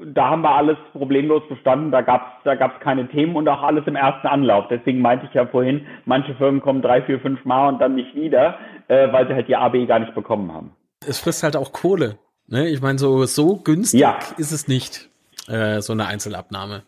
da 0.05 0.29
haben 0.29 0.41
wir 0.41 0.55
alles 0.55 0.77
problemlos 0.93 1.43
bestanden, 1.47 1.91
da 1.91 2.01
gab 2.01 2.37
es 2.37 2.43
da 2.43 2.55
gab's 2.55 2.79
keine 2.79 3.07
Themen 3.07 3.35
und 3.35 3.47
auch 3.47 3.61
alles 3.61 3.85
im 3.87 3.95
ersten 3.95 4.27
Anlauf. 4.27 4.65
Deswegen 4.69 5.01
meinte 5.01 5.25
ich 5.27 5.33
ja 5.33 5.45
vorhin, 5.45 5.85
manche 6.05 6.33
Firmen 6.35 6.61
kommen 6.61 6.81
drei, 6.81 7.01
vier, 7.01 7.19
fünf 7.19 7.43
Mal 7.45 7.69
und 7.69 7.79
dann 7.79 7.95
nicht 7.95 8.15
wieder, 8.15 8.57
äh, 8.87 9.11
weil 9.11 9.27
sie 9.27 9.33
halt 9.33 9.47
die 9.47 9.55
AB 9.55 9.87
gar 9.87 9.99
nicht 9.99 10.15
bekommen 10.15 10.53
haben. 10.53 10.71
Es 11.07 11.19
frisst 11.19 11.43
halt 11.43 11.55
auch 11.55 11.71
Kohle. 11.71 12.17
Ne? 12.47 12.69
Ich 12.69 12.81
meine, 12.81 12.99
so, 12.99 13.23
so 13.25 13.57
günstig 13.57 14.01
ja. 14.01 14.19
ist 14.37 14.51
es 14.51 14.67
nicht, 14.67 15.09
äh, 15.47 15.81
so 15.81 15.93
eine 15.93 16.07
Einzelabnahme. 16.07 16.83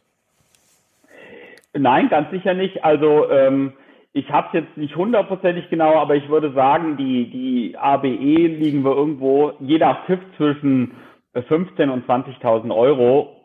Nein, 1.74 2.10
ganz 2.10 2.30
sicher 2.32 2.54
nicht. 2.54 2.84
Also 2.84 3.30
ähm, 3.32 3.74
ich 4.14 4.30
habe 4.30 4.48
es 4.48 4.54
jetzt 4.54 4.78
nicht 4.78 4.96
hundertprozentig 4.96 5.70
genau, 5.70 5.96
aber 5.96 6.16
ich 6.16 6.30
würde 6.30 6.54
sagen, 6.54 6.98
die, 6.98 7.30
die 7.32 7.78
ABE 7.78 8.08
liegen 8.08 8.84
wir 8.84 8.96
irgendwo, 8.96 9.54
jeder 9.60 9.98
TÜV 10.06 10.20
zwischen 10.38 10.92
15 11.42 11.90
und 11.90 12.08
20.000 12.08 12.76
Euro, 12.76 13.36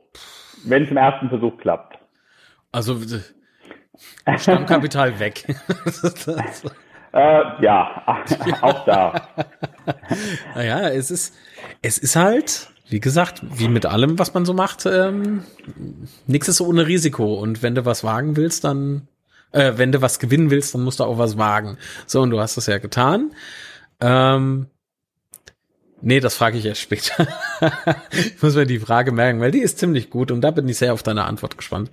wenn 0.64 0.84
es 0.84 0.90
im 0.90 0.96
ersten 0.96 1.28
Versuch 1.28 1.56
klappt. 1.58 1.98
Also 2.72 3.00
Stammkapital 4.36 5.18
weg. 5.18 5.44
äh, 7.12 7.62
ja, 7.62 8.04
auch 8.60 8.84
da. 8.84 9.28
Naja, 10.54 10.88
es 10.90 11.10
ist, 11.10 11.34
es 11.82 11.98
ist 11.98 12.16
halt, 12.16 12.68
wie 12.88 13.00
gesagt, 13.00 13.42
wie 13.42 13.68
mit 13.68 13.86
allem, 13.86 14.18
was 14.18 14.34
man 14.34 14.44
so 14.44 14.54
macht, 14.54 14.86
ähm, 14.86 15.44
nichts 16.26 16.48
ist 16.48 16.58
so 16.58 16.66
ohne 16.66 16.86
Risiko. 16.86 17.34
Und 17.34 17.62
wenn 17.62 17.74
du 17.74 17.84
was 17.84 18.04
wagen 18.04 18.36
willst, 18.36 18.64
dann, 18.64 19.08
äh, 19.52 19.72
wenn 19.76 19.92
du 19.92 20.02
was 20.02 20.18
gewinnen 20.18 20.50
willst, 20.50 20.74
dann 20.74 20.84
musst 20.84 21.00
du 21.00 21.04
auch 21.04 21.18
was 21.18 21.38
wagen. 21.38 21.78
So, 22.06 22.20
und 22.20 22.30
du 22.30 22.38
hast 22.38 22.56
das 22.56 22.66
ja 22.66 22.78
getan. 22.78 23.32
Ähm, 24.00 24.68
nee, 26.00 26.20
das 26.20 26.34
frage 26.34 26.58
ich 26.58 26.64
erst 26.64 26.80
später. 26.80 27.26
ich 28.10 28.42
muss 28.42 28.54
mir 28.54 28.66
die 28.66 28.78
Frage 28.78 29.12
merken, 29.12 29.40
weil 29.40 29.50
die 29.50 29.60
ist 29.60 29.78
ziemlich 29.78 30.10
gut 30.10 30.30
und 30.30 30.40
da 30.40 30.50
bin 30.50 30.68
ich 30.68 30.78
sehr 30.78 30.92
auf 30.92 31.02
deine 31.02 31.24
Antwort 31.24 31.56
gespannt. 31.56 31.90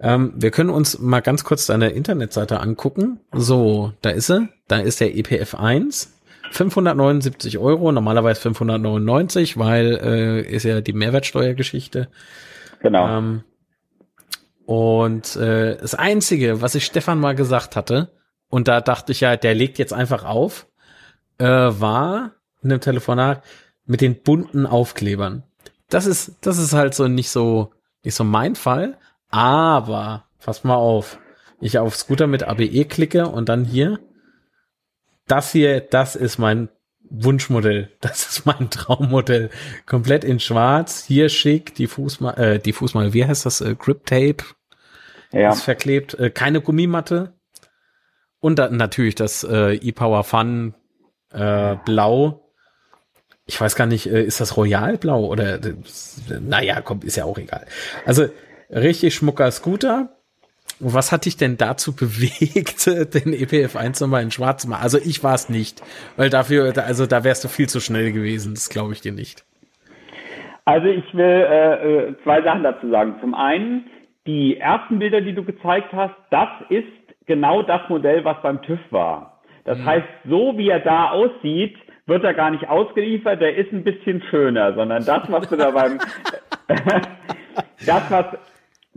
Ähm, 0.00 0.32
wir 0.36 0.50
können 0.50 0.70
uns 0.70 0.98
mal 0.98 1.20
ganz 1.20 1.44
kurz 1.44 1.66
deine 1.66 1.90
Internetseite 1.90 2.60
angucken. 2.60 3.20
So, 3.32 3.92
da 4.02 4.10
ist 4.10 4.26
sie. 4.26 4.48
Da 4.68 4.78
ist 4.78 5.00
der 5.00 5.16
EPF 5.16 5.54
1 5.54 6.12
579 6.50 7.58
Euro, 7.58 7.92
normalerweise 7.92 8.40
599, 8.40 9.58
weil 9.58 9.98
äh, 10.02 10.40
ist 10.42 10.64
ja 10.64 10.80
die 10.80 10.92
Mehrwertsteuergeschichte. 10.92 12.08
Genau. 12.80 13.18
Ähm, 13.18 13.42
und 14.64 15.36
äh, 15.36 15.76
das 15.76 15.94
Einzige, 15.94 16.60
was 16.60 16.74
ich 16.74 16.84
Stefan 16.84 17.20
mal 17.20 17.34
gesagt 17.34 17.76
hatte, 17.76 18.12
und 18.48 18.68
da 18.68 18.80
dachte 18.80 19.12
ich 19.12 19.20
ja, 19.20 19.36
der 19.36 19.54
legt 19.54 19.78
jetzt 19.78 19.92
einfach 19.92 20.24
auf, 20.24 20.66
äh, 21.38 21.44
war 21.46 22.32
in 22.62 22.70
dem 22.70 22.80
Telefonat 22.80 23.42
mit 23.84 24.00
den 24.00 24.22
bunten 24.22 24.66
Aufklebern. 24.66 25.42
Das 25.88 26.06
ist, 26.06 26.36
das 26.40 26.58
ist 26.58 26.72
halt 26.72 26.94
so 26.94 27.06
nicht 27.08 27.30
so, 27.30 27.72
nicht 28.02 28.14
so 28.14 28.24
mein 28.24 28.56
Fall, 28.56 28.98
aber, 29.30 30.24
pass 30.44 30.64
mal 30.64 30.74
auf, 30.74 31.18
ich 31.60 31.78
auf 31.78 31.96
Scooter 31.96 32.26
mit 32.26 32.42
ABE 32.42 32.84
klicke 32.84 33.28
und 33.28 33.48
dann 33.48 33.64
hier 33.64 33.98
das 35.26 35.52
hier, 35.52 35.80
das 35.80 36.16
ist 36.16 36.38
mein 36.38 36.68
Wunschmodell. 37.10 37.92
Das 38.00 38.28
ist 38.28 38.46
mein 38.46 38.70
Traummodell. 38.70 39.50
Komplett 39.84 40.24
in 40.24 40.40
schwarz, 40.40 41.04
hier 41.04 41.28
schick, 41.28 41.74
die 41.74 41.86
Fußmal, 41.86 42.38
äh, 42.38 42.58
die 42.58 42.72
Fußmal, 42.72 43.12
wie 43.12 43.24
heißt 43.24 43.46
das? 43.46 43.60
Äh, 43.60 43.74
Grip 43.76 44.06
Tape. 44.06 44.44
Ja. 45.32 45.50
Ist 45.50 45.62
verklebt, 45.62 46.14
äh, 46.14 46.30
keine 46.30 46.60
Gummimatte. 46.60 47.34
Und 48.38 48.58
dann 48.58 48.76
natürlich 48.76 49.14
das 49.14 49.44
äh, 49.44 49.74
E-Power 49.74 50.24
Fun 50.24 50.74
äh, 51.32 51.76
Blau. 51.84 52.45
Ich 53.46 53.60
weiß 53.60 53.76
gar 53.76 53.86
nicht, 53.86 54.06
äh, 54.06 54.22
ist 54.22 54.40
das 54.40 54.56
Royal 54.56 54.98
Blau 54.98 55.26
oder 55.26 55.54
äh, 55.54 55.74
naja, 56.40 56.80
komm, 56.80 57.00
ist 57.02 57.16
ja 57.16 57.24
auch 57.24 57.38
egal. 57.38 57.66
Also 58.04 58.26
richtig 58.70 59.14
schmucker 59.14 59.50
Scooter 59.50 60.10
was 60.80 61.12
hat 61.12 61.24
dich 61.24 61.36
denn 61.36 61.56
dazu 61.56 61.94
bewegt, 61.96 62.86
den 62.86 63.32
EPF 63.32 63.76
1 63.76 64.00
nochmal 64.00 64.22
in 64.22 64.30
schwarz 64.30 64.62
zu 64.62 64.68
machen? 64.68 64.82
Also 64.82 64.98
ich 64.98 65.22
war 65.24 65.34
es 65.34 65.48
nicht, 65.48 65.82
weil 66.16 66.30
dafür, 66.30 66.72
also 66.76 67.06
da 67.06 67.24
wärst 67.24 67.44
du 67.44 67.48
viel 67.48 67.68
zu 67.68 67.80
schnell 67.80 68.12
gewesen, 68.12 68.54
das 68.54 68.68
glaube 68.68 68.92
ich 68.92 69.00
dir 69.00 69.12
nicht. 69.12 69.44
Also 70.64 70.88
ich 70.88 71.14
will 71.14 71.24
äh, 71.24 72.08
äh, 72.08 72.14
zwei 72.24 72.42
Sachen 72.42 72.64
dazu 72.64 72.90
sagen. 72.90 73.16
Zum 73.20 73.34
einen, 73.34 73.86
die 74.26 74.58
ersten 74.58 74.98
Bilder, 74.98 75.20
die 75.20 75.32
du 75.32 75.44
gezeigt 75.44 75.92
hast, 75.92 76.14
das 76.30 76.48
ist 76.70 76.88
genau 77.26 77.62
das 77.62 77.88
Modell, 77.88 78.24
was 78.24 78.42
beim 78.42 78.60
TÜV 78.62 78.80
war. 78.90 79.40
Das 79.64 79.78
mhm. 79.78 79.84
heißt, 79.84 80.08
so 80.28 80.58
wie 80.58 80.68
er 80.68 80.80
da 80.80 81.10
aussieht, 81.10 81.76
wird 82.06 82.24
er 82.24 82.34
gar 82.34 82.50
nicht 82.50 82.68
ausgeliefert, 82.68 83.40
der 83.40 83.56
ist 83.56 83.72
ein 83.72 83.84
bisschen 83.84 84.22
schöner, 84.30 84.74
sondern 84.74 85.04
das, 85.04 85.30
was 85.30 85.48
du 85.48 85.56
da 85.56 85.70
beim, 85.70 85.98
das, 87.86 88.10
was 88.10 88.26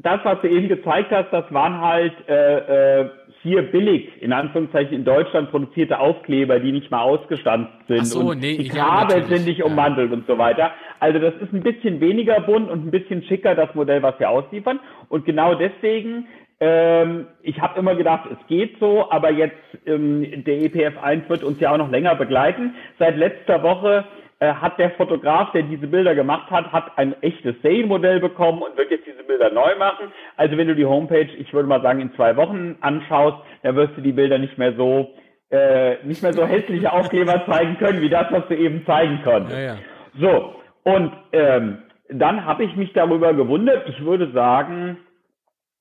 das, 0.02 0.20
was 0.24 0.42
du 0.42 0.48
eben 0.48 0.70
gezeigt 0.70 1.12
hast, 1.12 1.32
das 1.32 1.52
waren 1.52 1.82
halt 1.82 2.14
äh, 2.30 3.02
äh, 3.02 3.10
hier 3.42 3.64
billig, 3.64 4.10
in 4.22 4.34
Anführungszeichen 4.34 4.94
in 4.94 5.06
Deutschland 5.06 5.50
produzierte 5.52 6.00
Aufkleber, 6.00 6.60
die 6.60 6.72
nicht 6.72 6.92
mal 6.92 7.02
ausgestanzt 7.02 7.72
sind. 7.88 8.02
Ach 8.02 8.06
so, 8.06 8.20
und 8.30 8.40
nee, 8.40 8.58
die 8.58 8.70
Kabel 8.70 9.26
sind 9.26 9.46
nicht 9.46 9.64
ummantelt 9.64 10.10
ja. 10.12 10.18
und 10.18 10.28
so 10.28 10.38
weiter. 10.38 10.72
Also 11.00 11.20
das 11.20 11.34
ist 11.42 11.54
ein 11.54 11.64
bisschen 11.64 12.00
weniger 12.00 12.40
bunt 12.42 12.70
und 12.70 12.86
ein 12.86 12.92
bisschen 12.92 13.24
schicker, 13.24 13.56
das 13.56 13.74
Modell, 13.76 14.02
was 14.02 14.20
wir 14.20 14.30
ausliefern. 14.30 14.80
Und 15.10 15.26
genau 15.26 15.56
deswegen, 15.56 16.28
ähm, 16.60 17.28
ich 17.42 17.62
habe 17.62 17.80
immer 17.80 17.96
gedacht, 17.96 18.30
es 18.32 18.48
geht 18.48 18.80
so, 18.80 19.10
aber 19.10 19.32
jetzt 19.32 19.56
ähm, 19.86 20.44
der 20.44 20.62
EPF 20.62 21.02
1 21.02 21.30
wird 21.30 21.44
uns 21.44 21.60
ja 21.60 21.72
auch 21.72 21.78
noch 21.78 21.90
länger 21.90 22.16
begleiten. 22.16 22.76
Seit 22.98 23.16
letzter 23.16 23.64
Woche 23.64 24.04
äh, 24.40 24.54
hat 24.54 24.78
der 24.78 24.92
Fotograf, 24.92 25.52
der 25.54 25.64
diese 25.64 25.88
Bilder 25.88 26.16
gemacht 26.16 26.52
hat, 26.52 26.72
hat 26.72 26.98
ein 26.98 27.16
echtes 27.22 27.56
Sale-Modell 27.62 28.20
bekommen 28.20 28.62
und 28.62 28.78
wird 28.78 28.92
jetzt 28.92 29.06
diese 29.06 29.24
Bilder 29.24 29.52
neu 29.52 29.76
machen. 29.78 30.12
Also 30.36 30.58
wenn 30.58 30.68
du 30.68 30.76
die 30.76 30.86
Homepage, 30.86 31.30
ich 31.38 31.54
würde 31.54 31.70
mal 31.70 31.82
sagen, 31.82 32.02
in 32.02 32.14
zwei 32.16 32.36
Wochen 32.36 32.78
anschaust, 32.82 33.38
dann 33.64 33.76
wirst 33.76 33.96
du 33.96 34.02
die 34.02 34.14
Bilder 34.14 34.38
nicht 34.38 34.58
mehr 34.58 34.74
so 34.74 35.14
äh, 35.52 35.96
nicht 36.04 36.22
mehr 36.22 36.34
so 36.34 36.46
hässliche 36.46 36.92
Aufkleber 36.92 37.44
zeigen 37.50 37.78
können, 37.78 38.02
wie 38.02 38.10
das, 38.10 38.28
was 38.32 38.48
du 38.48 38.56
eben 38.56 38.86
zeigen 38.86 39.22
konntest. 39.24 39.58
Ja, 39.58 39.64
ja. 39.64 39.78
So, 40.20 40.56
und 40.84 41.12
ähm, 41.32 41.80
dann 42.10 42.46
habe 42.46 42.64
ich 42.64 42.76
mich 42.76 42.94
darüber 42.94 43.34
gewundert. 43.34 43.88
Ich 43.90 44.04
würde 44.04 44.32
sagen, 44.32 44.98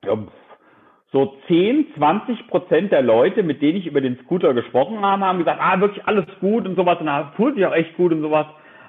ja, 0.05 0.17
so 1.11 1.37
10, 1.47 1.95
20 1.97 2.49
Prozent 2.49 2.93
der 2.93 3.03
Leute, 3.03 3.43
mit 3.43 3.63
denen 3.63 3.79
ich 3.79 3.87
über 3.87 4.01
den 4.01 4.19
Scooter 4.25 4.53
gesprochen 4.53 5.01
habe, 5.01 5.25
haben 5.25 5.39
gesagt, 5.39 5.61
ah, 5.61 5.81
wirklich 5.81 6.05
alles 6.07 6.27
gut 6.41 6.67
und 6.67 6.77
sowas. 6.77 7.01
Und 7.01 7.07
da 7.07 7.33
fühlt 7.37 7.55
sich 7.55 7.65
auch 7.65 7.75
echt 7.75 7.97
gut 7.97 8.13
und 8.13 8.21
sowas. 8.21 8.47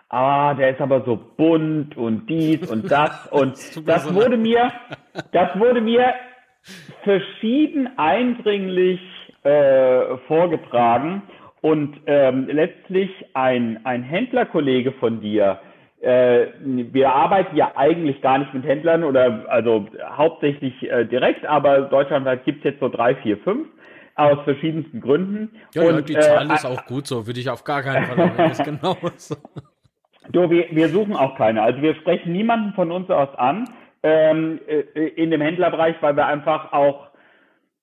Ah, 0.10 0.54
der 0.56 0.72
ist 0.72 0.82
aber 0.82 1.02
so 1.06 1.18
bunt 1.38 1.96
und 1.96 2.28
dies 2.28 2.70
und 2.70 2.92
das. 2.92 3.28
Und 3.28 3.54
das, 3.54 3.84
das 3.86 4.14
wurde 4.14 4.38
mir, 4.38 4.72
das 5.32 5.58
wurde 5.58 5.80
mir 5.80 6.14
verschieden 7.04 7.90
eindringlich 7.98 9.00
äh, 9.44 10.18
vorgetragen. 10.28 11.22
Und 11.62 11.98
ähm, 12.06 12.48
letztlich 12.48 13.10
ein, 13.34 13.86
ein 13.86 14.02
Händlerkollege 14.02 14.94
von 14.94 15.20
dir, 15.20 15.60
äh, 16.02 16.48
wir 16.62 17.14
arbeiten 17.14 17.56
ja 17.56 17.72
eigentlich 17.76 18.22
gar 18.22 18.38
nicht 18.38 18.54
mit 18.54 18.64
Händlern 18.64 19.04
oder 19.04 19.46
also 19.50 19.88
hauptsächlich 20.16 20.90
äh, 20.90 21.06
direkt, 21.06 21.46
aber 21.46 21.82
deutschlandweit 21.82 22.46
gibt 22.46 22.60
es 22.60 22.72
jetzt 22.72 22.80
so 22.80 22.90
drei, 22.90 23.16
vier, 23.16 23.38
fünf 23.40 23.68
aus 24.16 24.38
verschiedensten 24.44 25.02
Gründen. 25.02 25.52
Ja, 25.74 25.84
und, 25.84 25.96
ja 25.96 26.02
die 26.02 26.14
Zahl 26.14 26.50
äh, 26.50 26.54
ist 26.54 26.66
auch 26.66 26.86
gut 26.86 27.08
so, 27.08 27.26
würde 27.26 27.40
ich 27.40 27.50
auf 27.50 27.64
gar 27.64 27.84
keinen 27.84 28.06
Fall 28.06 28.32
das 28.38 28.64
genau 28.64 28.96
so. 29.16 29.36
Du, 30.32 30.48
wir, 30.52 30.68
wir 30.70 30.90
suchen 30.90 31.16
auch 31.16 31.36
keine. 31.36 31.64
Also 31.64 31.82
wir 31.82 31.96
sprechen 31.96 32.34
niemanden 32.34 32.74
von 32.74 32.92
uns 32.92 33.10
aus 33.10 33.34
an 33.36 33.68
ähm, 34.04 34.60
äh, 34.68 35.08
in 35.08 35.32
dem 35.32 35.42
Händlerbereich, 35.42 35.96
weil 36.02 36.16
wir 36.16 36.28
einfach 36.28 36.72
auch, 36.72 37.08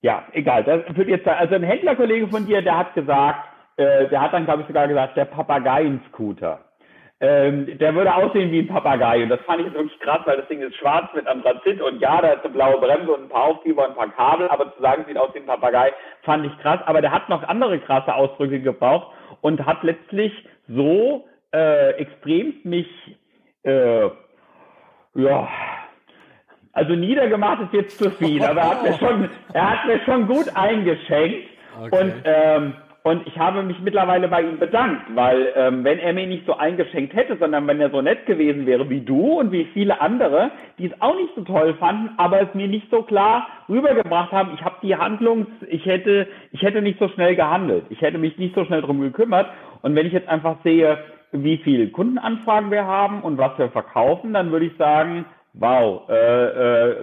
ja, 0.01 0.25
egal. 0.33 0.63
Das 0.63 0.97
wird 0.97 1.09
jetzt, 1.09 1.27
also 1.27 1.57
ein 1.57 1.65
Händlerkollege 1.65 2.29
von 2.29 2.47
dir, 2.47 2.63
der 2.63 2.79
hat 2.79 2.95
gesagt, 2.95 3.49
äh, 3.77 4.07
der 4.09 4.21
hat 4.21 4.33
dann, 4.33 4.45
glaube 4.45 4.63
ich, 4.63 4.69
sogar 4.69 4.87
gesagt, 4.87 5.17
der 5.17 5.25
Papageien-Scooter. 5.25 6.61
Ähm, 7.19 7.79
der 7.79 7.95
würde 7.95 8.15
aussehen 8.15 8.51
wie 8.51 8.59
ein 8.59 8.69
Papagei. 8.69 9.23
Und 9.23 9.31
das 9.31 9.41
fand 9.43 9.67
ich 9.67 9.73
wirklich 9.73 9.99
krass, 10.01 10.21
weil 10.27 10.37
das 10.37 10.49
Ding 10.49 10.61
ist 10.61 10.77
schwarz 10.77 11.09
mit 11.15 11.27
Anthrazit 11.27 11.81
und 11.81 11.99
ja, 12.01 12.21
da 12.21 12.33
ist 12.33 12.45
eine 12.45 12.53
blaue 12.53 12.79
Bremse 12.79 13.11
und 13.11 13.25
ein 13.25 13.29
paar 13.31 13.45
Aufkleber 13.45 13.85
und 13.85 13.93
ein 13.93 13.97
paar 13.97 14.11
Kabel, 14.11 14.49
aber 14.49 14.75
zu 14.75 14.83
sagen, 14.83 15.05
sieht 15.09 15.17
aus 15.17 15.31
wie 15.33 15.39
ein 15.39 15.47
Papagei, 15.47 15.95
fand 16.25 16.45
ich 16.45 16.59
krass. 16.59 16.81
Aber 16.85 17.01
der 17.01 17.13
hat 17.13 17.31
noch 17.31 17.43
andere 17.45 17.79
krasse 17.79 18.15
Ausdrücke 18.15 18.61
gebraucht 18.61 19.15
und 19.41 19.65
hat 19.65 19.83
letztlich 19.83 20.33
so 20.69 21.27
äh, 21.55 21.93
extremst 21.93 22.67
mich, 22.67 22.89
äh, 23.63 24.11
ja, 25.15 25.49
also 26.75 26.95
niedergemacht 26.95 27.63
ist 27.63 27.73
jetzt 27.73 27.99
zu 27.99 28.11
viel, 28.11 28.43
aber 28.45 28.61
er 28.61 28.71
hat 28.71 28.83
mir 28.83 28.99
schon, 28.99 29.31
er 29.55 29.71
hat 29.71 29.87
mir 29.87 30.01
schon 30.05 30.27
gut 30.27 30.55
eingeschenkt. 30.55 31.49
Okay. 31.81 32.01
Und 32.01 32.15
ähm, 32.25 32.75
und 33.07 33.25
ich 33.25 33.39
habe 33.39 33.63
mich 33.63 33.79
mittlerweile 33.79 34.27
bei 34.27 34.43
ihm 34.43 34.59
bedankt, 34.59 35.15
weil 35.15 35.53
ähm, 35.55 35.85
wenn 35.85 36.01
er 36.01 36.13
mir 36.13 36.27
nicht 36.27 36.45
so 36.45 36.57
eingeschenkt 36.57 37.15
hätte, 37.15 37.37
sondern 37.37 37.65
wenn 37.69 37.81
er 37.81 37.91
so 37.91 38.03
nett 38.03 38.27
gewesen 38.27 38.67
wäre 38.67 38.91
wie 38.91 39.01
du 39.01 39.39
und 39.39 39.53
wie 39.53 39.67
viele 39.73 40.01
andere, 40.01 40.51
die 40.77 40.87
es 40.87 41.01
auch 41.01 41.15
nicht 41.15 41.33
so 41.37 41.43
toll 41.43 41.75
fanden, 41.75 42.11
aber 42.17 42.41
es 42.41 42.53
mir 42.55 42.67
nicht 42.67 42.91
so 42.91 43.03
klar 43.03 43.47
rübergebracht 43.69 44.33
haben, 44.33 44.55
ich 44.55 44.65
habe 44.65 44.79
die 44.83 44.97
Handlungs, 44.97 45.47
ich 45.69 45.87
hätte, 45.87 46.27
ich 46.51 46.63
hätte 46.63 46.83
nicht 46.83 46.99
so 46.99 47.07
schnell 47.11 47.37
gehandelt, 47.37 47.85
ich 47.91 48.01
hätte 48.01 48.19
mich 48.19 48.39
nicht 48.39 48.57
so 48.57 48.65
schnell 48.65 48.83
drum 48.83 49.01
gekümmert. 49.01 49.51
Und 49.83 49.95
wenn 49.95 50.09
ich 50.09 50.13
jetzt 50.13 50.29
einfach 50.29 50.57
sehe, 50.65 50.99
wie 51.31 51.59
viele 51.59 51.87
Kundenanfragen 51.91 52.73
wir 52.73 52.87
haben 52.87 53.23
und 53.23 53.39
was 53.39 53.57
wir 53.57 53.69
verkaufen, 53.69 54.33
dann 54.33 54.51
würde 54.51 54.67
ich 54.67 54.77
sagen, 54.79 55.27
wow, 55.53 56.09
äh, 56.09 56.97
äh, 56.97 57.01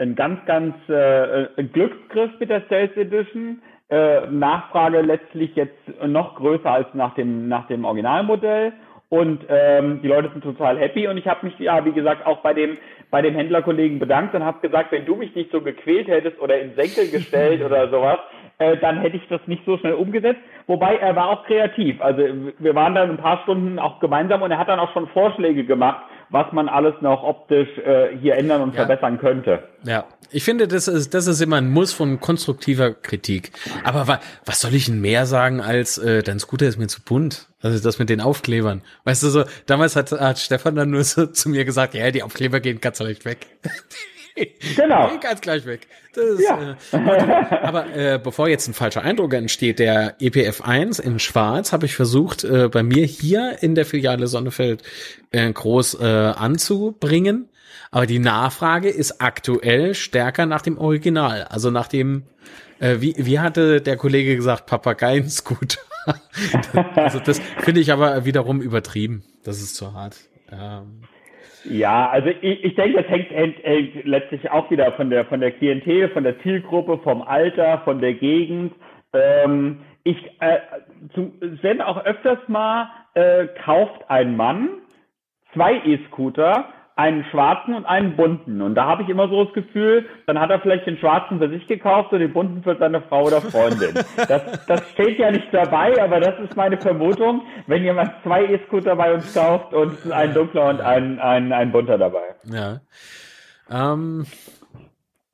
ein 0.00 0.16
ganz, 0.16 0.44
ganz 0.46 0.74
äh, 0.88 1.62
Glücksgriff 1.72 2.32
mit 2.40 2.50
der 2.50 2.62
Sales 2.68 2.96
Edition 2.96 3.62
äh, 3.94 4.26
Nachfrage 4.30 5.00
letztlich 5.02 5.54
jetzt 5.54 5.78
noch 6.04 6.34
größer 6.34 6.70
als 6.70 6.88
nach 6.94 7.14
dem, 7.14 7.48
nach 7.48 7.66
dem 7.68 7.84
Originalmodell. 7.84 8.72
Und 9.08 9.44
ähm, 9.48 10.00
die 10.02 10.08
Leute 10.08 10.30
sind 10.30 10.42
total 10.42 10.78
happy. 10.78 11.06
Und 11.06 11.16
ich 11.18 11.28
habe 11.28 11.46
mich, 11.46 11.56
ja, 11.60 11.84
wie 11.84 11.92
gesagt, 11.92 12.26
auch 12.26 12.38
bei 12.38 12.52
dem, 12.52 12.76
bei 13.10 13.22
dem 13.22 13.34
Händlerkollegen 13.34 14.00
bedankt 14.00 14.34
und 14.34 14.44
habe 14.44 14.66
gesagt, 14.66 14.90
wenn 14.90 15.04
du 15.04 15.14
mich 15.14 15.32
nicht 15.36 15.52
so 15.52 15.60
gequält 15.60 16.08
hättest 16.08 16.40
oder 16.40 16.58
in 16.60 16.74
Senkel 16.74 17.08
gestellt 17.08 17.62
oder 17.64 17.88
sowas, 17.88 18.18
äh, 18.58 18.76
dann 18.78 19.00
hätte 19.00 19.16
ich 19.16 19.28
das 19.28 19.40
nicht 19.46 19.64
so 19.64 19.78
schnell 19.78 19.94
umgesetzt. 19.94 20.40
Wobei 20.66 20.96
er 20.96 21.14
war 21.14 21.28
auch 21.28 21.44
kreativ. 21.44 22.00
Also 22.00 22.22
wir 22.58 22.74
waren 22.74 22.96
dann 22.96 23.10
ein 23.10 23.18
paar 23.18 23.42
Stunden 23.42 23.78
auch 23.78 24.00
gemeinsam 24.00 24.42
und 24.42 24.50
er 24.50 24.58
hat 24.58 24.68
dann 24.68 24.80
auch 24.80 24.92
schon 24.92 25.06
Vorschläge 25.08 25.64
gemacht, 25.64 26.02
was 26.34 26.52
man 26.52 26.68
alles 26.68 26.94
noch 27.00 27.22
optisch 27.22 27.68
äh, 27.78 28.18
hier 28.20 28.34
ändern 28.34 28.60
und 28.60 28.74
ja. 28.74 28.84
verbessern 28.84 29.18
könnte. 29.20 29.62
Ja, 29.84 30.04
ich 30.32 30.42
finde, 30.42 30.66
das 30.66 30.88
ist, 30.88 31.14
das 31.14 31.28
ist 31.28 31.40
immer 31.40 31.58
ein 31.58 31.70
Muss 31.70 31.92
von 31.92 32.18
konstruktiver 32.18 32.92
Kritik. 32.92 33.52
Aber 33.84 34.08
wa 34.08 34.20
was 34.44 34.60
soll 34.60 34.74
ich 34.74 34.86
denn 34.86 35.00
mehr 35.00 35.26
sagen 35.26 35.60
als, 35.60 35.96
äh, 35.96 36.24
dein 36.24 36.40
Scooter 36.40 36.66
ist 36.66 36.76
mir 36.76 36.88
zu 36.88 37.02
bunt? 37.02 37.46
Also 37.62 37.82
das 37.82 38.00
mit 38.00 38.10
den 38.10 38.20
Aufklebern. 38.20 38.82
Weißt 39.04 39.22
du 39.22 39.28
so, 39.28 39.44
damals 39.66 39.94
hat, 39.94 40.10
hat 40.10 40.40
Stefan 40.40 40.74
dann 40.74 40.90
nur 40.90 41.04
so 41.04 41.26
zu 41.26 41.48
mir 41.50 41.64
gesagt, 41.64 41.94
ja, 41.94 42.10
die 42.10 42.24
Aufkleber 42.24 42.58
gehen 42.58 42.80
ganz 42.80 42.98
leicht 42.98 43.24
weg. 43.24 43.46
Genau. 44.76 45.10
ganz 45.20 45.40
gleich 45.40 45.64
weg. 45.66 45.86
Ist, 46.14 46.42
ja. 46.48 46.76
äh, 46.92 47.56
aber 47.62 47.94
äh, 47.94 48.20
bevor 48.22 48.48
jetzt 48.48 48.68
ein 48.68 48.74
falscher 48.74 49.02
Eindruck 49.02 49.34
entsteht, 49.34 49.78
der 49.78 50.16
EPF 50.20 50.60
1 50.60 50.98
in 50.98 51.18
Schwarz 51.18 51.72
habe 51.72 51.86
ich 51.86 51.94
versucht, 51.94 52.44
äh, 52.44 52.68
bei 52.68 52.82
mir 52.82 53.04
hier 53.04 53.58
in 53.60 53.74
der 53.74 53.86
Filiale 53.86 54.26
Sonnefeld 54.26 54.82
äh, 55.30 55.52
groß 55.52 56.00
äh, 56.00 56.04
anzubringen. 56.04 57.48
Aber 57.90 58.06
die 58.06 58.18
Nachfrage 58.18 58.88
ist 58.88 59.20
aktuell 59.20 59.94
stärker 59.94 60.46
nach 60.46 60.62
dem 60.62 60.78
Original. 60.78 61.44
Also 61.44 61.70
nach 61.70 61.86
dem, 61.86 62.24
äh, 62.80 62.96
wie, 62.98 63.14
wie 63.16 63.38
hatte 63.38 63.80
der 63.80 63.96
Kollege 63.96 64.34
gesagt, 64.34 64.66
Papageien-Scooter. 64.66 65.78
also 66.96 67.20
das 67.20 67.40
finde 67.60 67.80
ich 67.80 67.92
aber 67.92 68.24
wiederum 68.24 68.60
übertrieben. 68.60 69.24
Das 69.44 69.60
ist 69.60 69.76
zu 69.76 69.92
hart. 69.92 70.16
Ähm, 70.50 71.02
ja, 71.64 72.08
also 72.10 72.28
ich, 72.28 72.64
ich 72.64 72.74
denke, 72.74 73.02
das 73.02 73.10
hängt, 73.10 73.30
hängt, 73.30 74.04
letztlich 74.04 74.50
auch 74.50 74.70
wieder 74.70 74.92
von 74.92 75.10
der 75.10 75.24
von 75.24 75.40
der 75.40 75.52
Klientel, 75.52 76.08
von 76.10 76.24
der 76.24 76.40
Zielgruppe, 76.40 76.98
vom 76.98 77.22
Alter, 77.22 77.78
von 77.84 78.00
der 78.00 78.14
Gegend. 78.14 78.74
Ähm, 79.12 79.80
ich 80.04 80.16
äh, 80.40 80.58
zum, 81.14 81.32
wenn 81.40 81.80
auch 81.80 82.04
öfters 82.04 82.38
mal 82.48 82.88
äh, 83.14 83.46
kauft 83.64 84.08
ein 84.08 84.36
Mann 84.36 84.68
zwei 85.52 85.80
E-Scooter 85.84 86.68
einen 86.96 87.24
schwarzen 87.30 87.74
und 87.74 87.86
einen 87.86 88.14
bunten. 88.16 88.62
Und 88.62 88.76
da 88.76 88.84
habe 88.84 89.02
ich 89.02 89.08
immer 89.08 89.28
so 89.28 89.44
das 89.44 89.52
Gefühl, 89.52 90.06
dann 90.26 90.38
hat 90.38 90.50
er 90.50 90.60
vielleicht 90.60 90.86
den 90.86 90.96
schwarzen 90.98 91.38
für 91.38 91.48
sich 91.48 91.66
gekauft 91.66 92.12
und 92.12 92.20
den 92.20 92.32
bunten 92.32 92.62
für 92.62 92.76
seine 92.78 93.02
Frau 93.02 93.24
oder 93.24 93.40
Freundin. 93.40 93.94
Das, 94.16 94.64
das 94.66 94.90
steht 94.92 95.18
ja 95.18 95.30
nicht 95.30 95.52
dabei, 95.52 96.00
aber 96.00 96.20
das 96.20 96.38
ist 96.38 96.56
meine 96.56 96.78
Vermutung, 96.78 97.42
wenn 97.66 97.82
jemand 97.82 98.12
zwei 98.22 98.44
E-Scooter 98.44 98.94
bei 98.94 99.12
uns 99.12 99.34
kauft 99.34 99.74
und 99.74 100.12
ein 100.12 100.32
dunkler 100.34 100.68
und 100.70 100.80
ein, 100.80 101.18
ein, 101.18 101.52
ein 101.52 101.72
bunter 101.72 101.98
dabei. 101.98 102.36
Ja. 102.44 102.80
Ähm, 103.68 104.26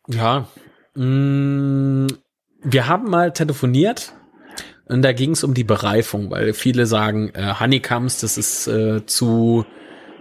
ja. 0.06 0.46
Mm, 0.94 2.06
wir 2.62 2.88
haben 2.88 3.10
mal 3.10 3.32
telefoniert 3.32 4.14
und 4.86 5.02
da 5.02 5.12
ging 5.12 5.32
es 5.32 5.44
um 5.44 5.52
die 5.52 5.64
Bereifung, 5.64 6.30
weil 6.30 6.54
viele 6.54 6.86
sagen, 6.86 7.30
äh, 7.34 7.54
Honeycombs, 7.60 8.20
das 8.20 8.38
ist 8.38 8.66
äh, 8.66 9.04
zu 9.04 9.66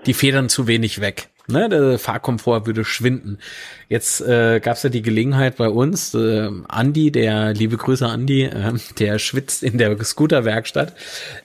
die 0.05 0.13
Federn 0.13 0.49
zu 0.49 0.67
wenig 0.67 1.01
weg. 1.01 1.29
Ne, 1.51 1.67
der 1.67 1.97
Fahrkomfort 1.97 2.67
würde 2.67 2.85
schwinden. 2.85 3.39
Jetzt 3.87 4.21
äh, 4.21 4.59
gab 4.59 4.75
es 4.75 4.83
ja 4.83 4.89
die 4.89 5.01
Gelegenheit 5.01 5.57
bei 5.57 5.67
uns, 5.67 6.13
äh, 6.13 6.47
Andi, 6.67 7.11
der 7.11 7.55
liebe 7.55 7.75
Grüße 7.75 8.05
Andi, 8.05 8.43
äh, 8.43 8.73
der 8.99 9.17
schwitzt 9.17 9.63
in 9.63 9.79
der 9.79 9.97
Scooterwerkstatt, 10.03 10.93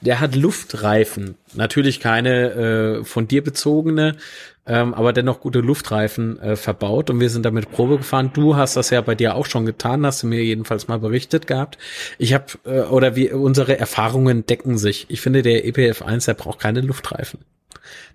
der 0.01 0.19
hat 0.19 0.35
Luftreifen, 0.35 1.35
natürlich 1.55 1.99
keine 1.99 2.99
äh, 2.99 3.03
von 3.03 3.27
dir 3.27 3.43
bezogene, 3.43 4.15
ähm, 4.67 4.93
aber 4.93 5.11
dennoch 5.11 5.39
gute 5.39 5.59
Luftreifen 5.59 6.39
äh, 6.39 6.55
verbaut 6.55 7.09
und 7.09 7.19
wir 7.19 7.31
sind 7.31 7.43
damit 7.43 7.71
Probe 7.71 7.97
gefahren. 7.97 8.29
Du 8.31 8.55
hast 8.55 8.75
das 8.75 8.91
ja 8.91 9.01
bei 9.01 9.15
dir 9.15 9.33
auch 9.33 9.47
schon 9.47 9.65
getan, 9.65 10.05
hast 10.05 10.21
du 10.21 10.27
mir 10.27 10.43
jedenfalls 10.43 10.87
mal 10.87 10.99
berichtet 10.99 11.47
gehabt. 11.47 11.79
Ich 12.19 12.35
habe 12.35 12.45
äh, 12.65 12.81
oder 12.81 13.15
wie 13.15 13.31
unsere 13.31 13.79
Erfahrungen 13.79 14.45
decken 14.45 14.77
sich. 14.77 15.07
Ich 15.09 15.21
finde 15.21 15.41
der 15.41 15.65
EPF 15.65 16.03
1, 16.03 16.25
der 16.25 16.35
braucht 16.35 16.59
keine 16.59 16.81
Luftreifen. 16.81 17.39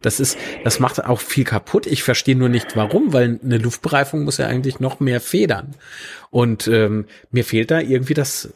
Das 0.00 0.20
ist, 0.20 0.38
das 0.64 0.80
macht 0.80 1.04
auch 1.04 1.20
viel 1.20 1.44
kaputt. 1.44 1.86
Ich 1.86 2.02
verstehe 2.02 2.36
nur 2.36 2.48
nicht 2.48 2.76
warum, 2.76 3.12
weil 3.12 3.40
eine 3.42 3.58
Luftbereifung 3.58 4.24
muss 4.24 4.38
ja 4.38 4.46
eigentlich 4.46 4.80
noch 4.80 5.00
mehr 5.00 5.20
federn. 5.20 5.74
Und 6.30 6.68
ähm, 6.68 7.06
mir 7.30 7.44
fehlt 7.44 7.70
da 7.70 7.80
irgendwie 7.80 8.14
das, 8.14 8.52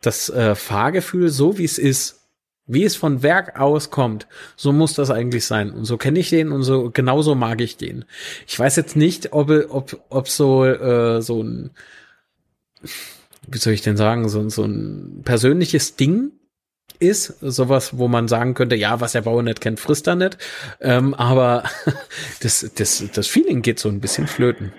das 0.00 0.30
äh, 0.30 0.54
Fahrgefühl, 0.54 1.28
so 1.28 1.58
wie 1.58 1.64
es 1.64 1.78
ist, 1.78 2.20
wie 2.66 2.84
es 2.84 2.96
von 2.96 3.22
Werk 3.22 3.60
aus 3.60 3.90
kommt, 3.90 4.26
so 4.56 4.72
muss 4.72 4.94
das 4.94 5.10
eigentlich 5.10 5.44
sein. 5.44 5.70
Und 5.70 5.84
so 5.84 5.98
kenne 5.98 6.18
ich 6.18 6.30
den 6.30 6.50
und 6.50 6.62
so 6.62 6.90
genauso 6.90 7.34
mag 7.34 7.60
ich 7.60 7.76
den. 7.76 8.04
Ich 8.46 8.58
weiß 8.58 8.76
jetzt 8.76 8.96
nicht, 8.96 9.32
ob 9.32 9.50
ob 9.68 10.00
ob 10.08 10.28
so 10.28 10.64
äh, 10.64 11.20
so 11.20 11.42
ein 11.42 11.70
wie 13.46 13.58
soll 13.58 13.72
ich 13.72 13.82
denn 13.82 13.96
sagen, 13.96 14.28
so, 14.28 14.48
so 14.48 14.64
ein 14.64 15.22
persönliches 15.24 15.96
Ding 15.96 16.32
ist, 17.00 17.38
sowas, 17.40 17.98
wo 17.98 18.08
man 18.08 18.28
sagen 18.28 18.54
könnte, 18.54 18.76
ja, 18.76 19.00
was 19.00 19.12
der 19.12 19.22
Bauer 19.22 19.42
nicht 19.42 19.60
kennt, 19.60 19.80
frisst 19.80 20.06
er 20.06 20.16
nicht. 20.16 20.38
Ähm, 20.80 21.14
aber 21.14 21.64
das, 22.42 22.72
das, 22.76 23.10
das 23.12 23.26
Feeling 23.26 23.62
geht 23.62 23.78
so 23.78 23.88
ein 23.88 24.00
bisschen 24.00 24.26
flöten. 24.26 24.72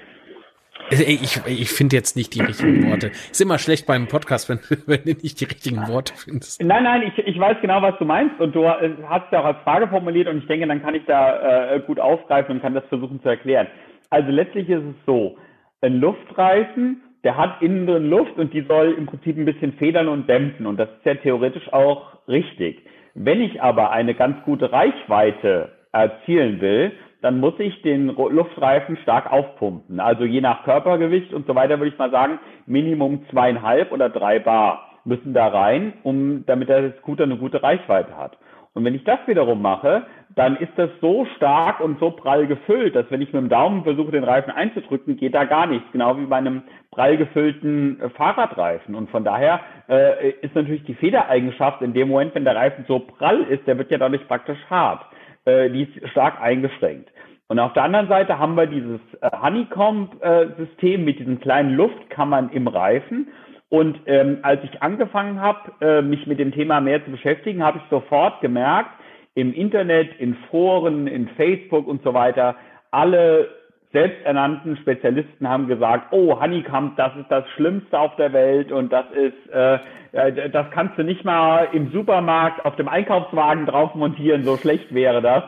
Ich, 0.91 1.41
ich 1.47 1.69
finde 1.71 1.95
jetzt 1.95 2.15
nicht 2.15 2.35
die 2.35 2.41
richtigen 2.41 2.87
Worte. 2.89 3.07
Ist 3.07 3.41
immer 3.41 3.57
schlecht 3.57 3.87
beim 3.87 4.07
Podcast, 4.07 4.49
wenn, 4.49 4.59
wenn 4.85 5.03
du 5.03 5.13
nicht 5.21 5.39
die 5.41 5.45
richtigen 5.45 5.87
Worte 5.87 6.13
findest. 6.15 6.61
Nein, 6.61 6.83
nein, 6.83 7.01
ich, 7.03 7.17
ich 7.25 7.39
weiß 7.39 7.57
genau, 7.61 7.81
was 7.81 7.97
du 7.97 8.05
meinst 8.05 8.39
und 8.39 8.53
du 8.53 8.67
hast 8.67 9.25
es 9.25 9.31
ja 9.31 9.41
auch 9.41 9.45
als 9.45 9.57
Frage 9.63 9.87
formuliert 9.87 10.27
und 10.27 10.37
ich 10.37 10.47
denke, 10.47 10.67
dann 10.67 10.83
kann 10.83 10.93
ich 10.93 11.03
da 11.05 11.73
äh, 11.73 11.79
gut 11.79 11.99
aufgreifen 11.99 12.55
und 12.55 12.61
kann 12.61 12.75
das 12.75 12.85
versuchen 12.85 13.21
zu 13.21 13.29
erklären. 13.29 13.67
Also 14.11 14.29
letztlich 14.29 14.69
ist 14.69 14.83
es 14.83 15.05
so, 15.05 15.37
ein 15.81 15.95
Luftreifen 15.95 17.01
der 17.25 17.35
hat 17.35 17.61
innen 17.61 17.87
drin 17.87 18.09
Luft 18.09 18.37
und 18.37 18.53
die 18.53 18.61
soll 18.61 18.93
im 18.97 19.07
Prinzip 19.07 19.35
ein 19.35 19.45
bisschen 19.45 19.73
federn 19.73 20.07
und 20.07 20.29
dämpfen. 20.29 20.67
Und 20.67 20.79
das 20.79 20.89
ist 20.89 21.05
ja 21.05 21.15
theoretisch 21.15 21.73
auch 21.73 22.19
richtig. 22.27 22.85
Wenn 23.15 23.41
ich 23.41 23.61
aber 23.61 23.89
eine 23.89 24.13
ganz 24.13 24.43
gute 24.45 24.71
Reichweite 24.71 25.71
erzielen 25.91 26.61
will, 26.61 26.91
dann 27.21 27.39
muss 27.39 27.55
ich 27.57 27.81
den 27.81 28.07
Luftreifen 28.15 28.97
stark 28.97 29.31
aufpumpen. 29.31 29.99
Also 29.99 30.23
je 30.23 30.39
nach 30.41 30.63
Körpergewicht 30.65 31.33
und 31.33 31.47
so 31.47 31.55
weiter 31.55 31.79
würde 31.79 31.91
ich 31.91 31.97
mal 31.97 32.11
sagen, 32.11 32.37
Minimum 32.67 33.25
zweieinhalb 33.31 33.91
oder 33.91 34.09
drei 34.09 34.37
Bar 34.37 34.87
müssen 35.03 35.33
da 35.33 35.47
rein, 35.47 35.93
um, 36.03 36.45
damit 36.45 36.69
der 36.69 36.93
Scooter 36.99 37.23
eine 37.23 37.37
gute 37.37 37.63
Reichweite 37.63 38.15
hat. 38.15 38.37
Und 38.75 38.83
wenn 38.83 38.93
ich 38.93 39.03
das 39.05 39.19
wiederum 39.25 39.61
mache, 39.61 40.05
dann 40.35 40.57
ist 40.57 40.73
das 40.75 40.89
so 40.99 41.25
stark 41.37 41.79
und 41.79 41.97
so 41.99 42.11
prall 42.11 42.45
gefüllt, 42.45 42.93
dass 42.95 43.09
wenn 43.09 43.21
ich 43.21 43.31
mit 43.31 43.41
dem 43.41 43.49
Daumen 43.49 43.83
versuche, 43.83 44.11
den 44.11 44.25
Reifen 44.25 44.51
einzudrücken, 44.51 45.15
geht 45.15 45.33
da 45.33 45.45
gar 45.45 45.65
nichts. 45.65 45.89
Genau 45.93 46.17
wie 46.17 46.25
bei 46.25 46.35
einem 46.35 46.61
prall 46.91 47.15
gefüllten 47.15 48.01
äh, 48.01 48.09
Fahrradreifen. 48.09 48.93
Und 48.93 49.09
von 49.09 49.23
daher 49.23 49.61
äh, 49.87 50.31
ist 50.41 50.53
natürlich 50.53 50.83
die 50.83 50.93
Federeigenschaft 50.93 51.81
in 51.81 51.93
dem 51.93 52.09
Moment, 52.09 52.35
wenn 52.35 52.43
der 52.43 52.55
Reifen 52.55 52.83
so 52.87 52.99
prall 52.99 53.43
ist, 53.43 53.65
der 53.65 53.77
wird 53.77 53.91
ja 53.91 53.97
dadurch 53.97 54.27
praktisch 54.27 54.59
hart. 54.69 55.05
Äh, 55.45 55.69
die 55.69 55.83
ist 55.83 56.09
stark 56.09 56.41
eingeschränkt. 56.41 57.09
Und 57.47 57.59
auf 57.59 57.73
der 57.73 57.83
anderen 57.83 58.07
Seite 58.07 58.39
haben 58.39 58.55
wir 58.55 58.65
dieses 58.65 58.99
äh, 59.21 59.29
Honeycomb-System 59.31 61.01
äh, 61.01 61.03
mit 61.03 61.19
diesen 61.19 61.39
kleinen 61.39 61.75
Luftkammern 61.75 62.49
im 62.49 62.67
Reifen. 62.67 63.27
Und 63.75 63.99
ähm, 64.05 64.37
als 64.41 64.63
ich 64.63 64.81
angefangen 64.81 65.41
habe, 65.41 65.59
äh, 65.81 66.01
mich 66.01 66.25
mit 66.27 66.39
dem 66.39 66.53
Thema 66.53 66.79
mehr 66.79 67.03
zu 67.03 67.11
beschäftigen, 67.11 67.61
habe 67.61 67.79
ich 67.79 67.83
sofort 67.89 68.39
gemerkt, 68.39 68.89
im 69.33 69.53
Internet, 69.53 70.17
in 70.17 70.33
Foren, 70.49 71.07
in 71.07 71.27
Facebook 71.35 71.85
und 71.85 72.01
so 72.01 72.13
weiter, 72.13 72.55
alle 72.91 73.49
selbsternannten 73.91 74.77
Spezialisten 74.77 75.49
haben 75.49 75.67
gesagt, 75.67 76.07
oh, 76.11 76.39
Honeycomb, 76.39 76.95
das 76.95 77.17
ist 77.17 77.29
das 77.29 77.43
Schlimmste 77.57 77.99
auf 77.99 78.15
der 78.15 78.31
Welt 78.31 78.71
und 78.71 78.93
das 78.93 79.07
ist, 79.11 79.53
äh, 79.53 79.79
äh, 80.13 80.49
das 80.49 80.71
kannst 80.71 80.97
du 80.97 81.03
nicht 81.03 81.25
mal 81.25 81.67
im 81.73 81.91
Supermarkt 81.91 82.63
auf 82.63 82.77
dem 82.77 82.87
Einkaufswagen 82.87 83.65
drauf 83.65 83.93
montieren, 83.93 84.45
so 84.45 84.55
schlecht 84.55 84.93
wäre 84.93 85.21
das. 85.21 85.43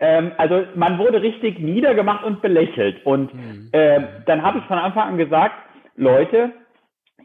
Ähm, 0.00 0.32
also 0.36 0.64
man 0.74 0.98
wurde 0.98 1.22
richtig 1.22 1.58
niedergemacht 1.60 2.24
und 2.24 2.42
belächelt. 2.42 3.06
Und 3.06 3.30
äh, 3.72 4.02
dann 4.26 4.42
habe 4.42 4.58
ich 4.58 4.64
von 4.64 4.78
Anfang 4.78 5.08
an 5.08 5.16
gesagt, 5.16 5.54
Leute, 5.96 6.52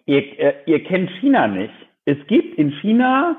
ihr, 0.05 0.39
äh, 0.39 0.53
ihr 0.65 0.83
kennt 0.83 1.09
China 1.19 1.47
nicht. 1.47 1.73
Es 2.05 2.17
gibt 2.27 2.57
in 2.57 2.71
China 2.81 3.37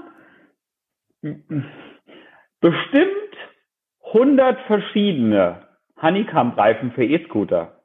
bestimmt 2.60 3.10
100 4.12 4.60
verschiedene 4.66 5.62
Honeycomb-Reifen 6.00 6.92
für 6.92 7.04
E-Scooter 7.04 7.80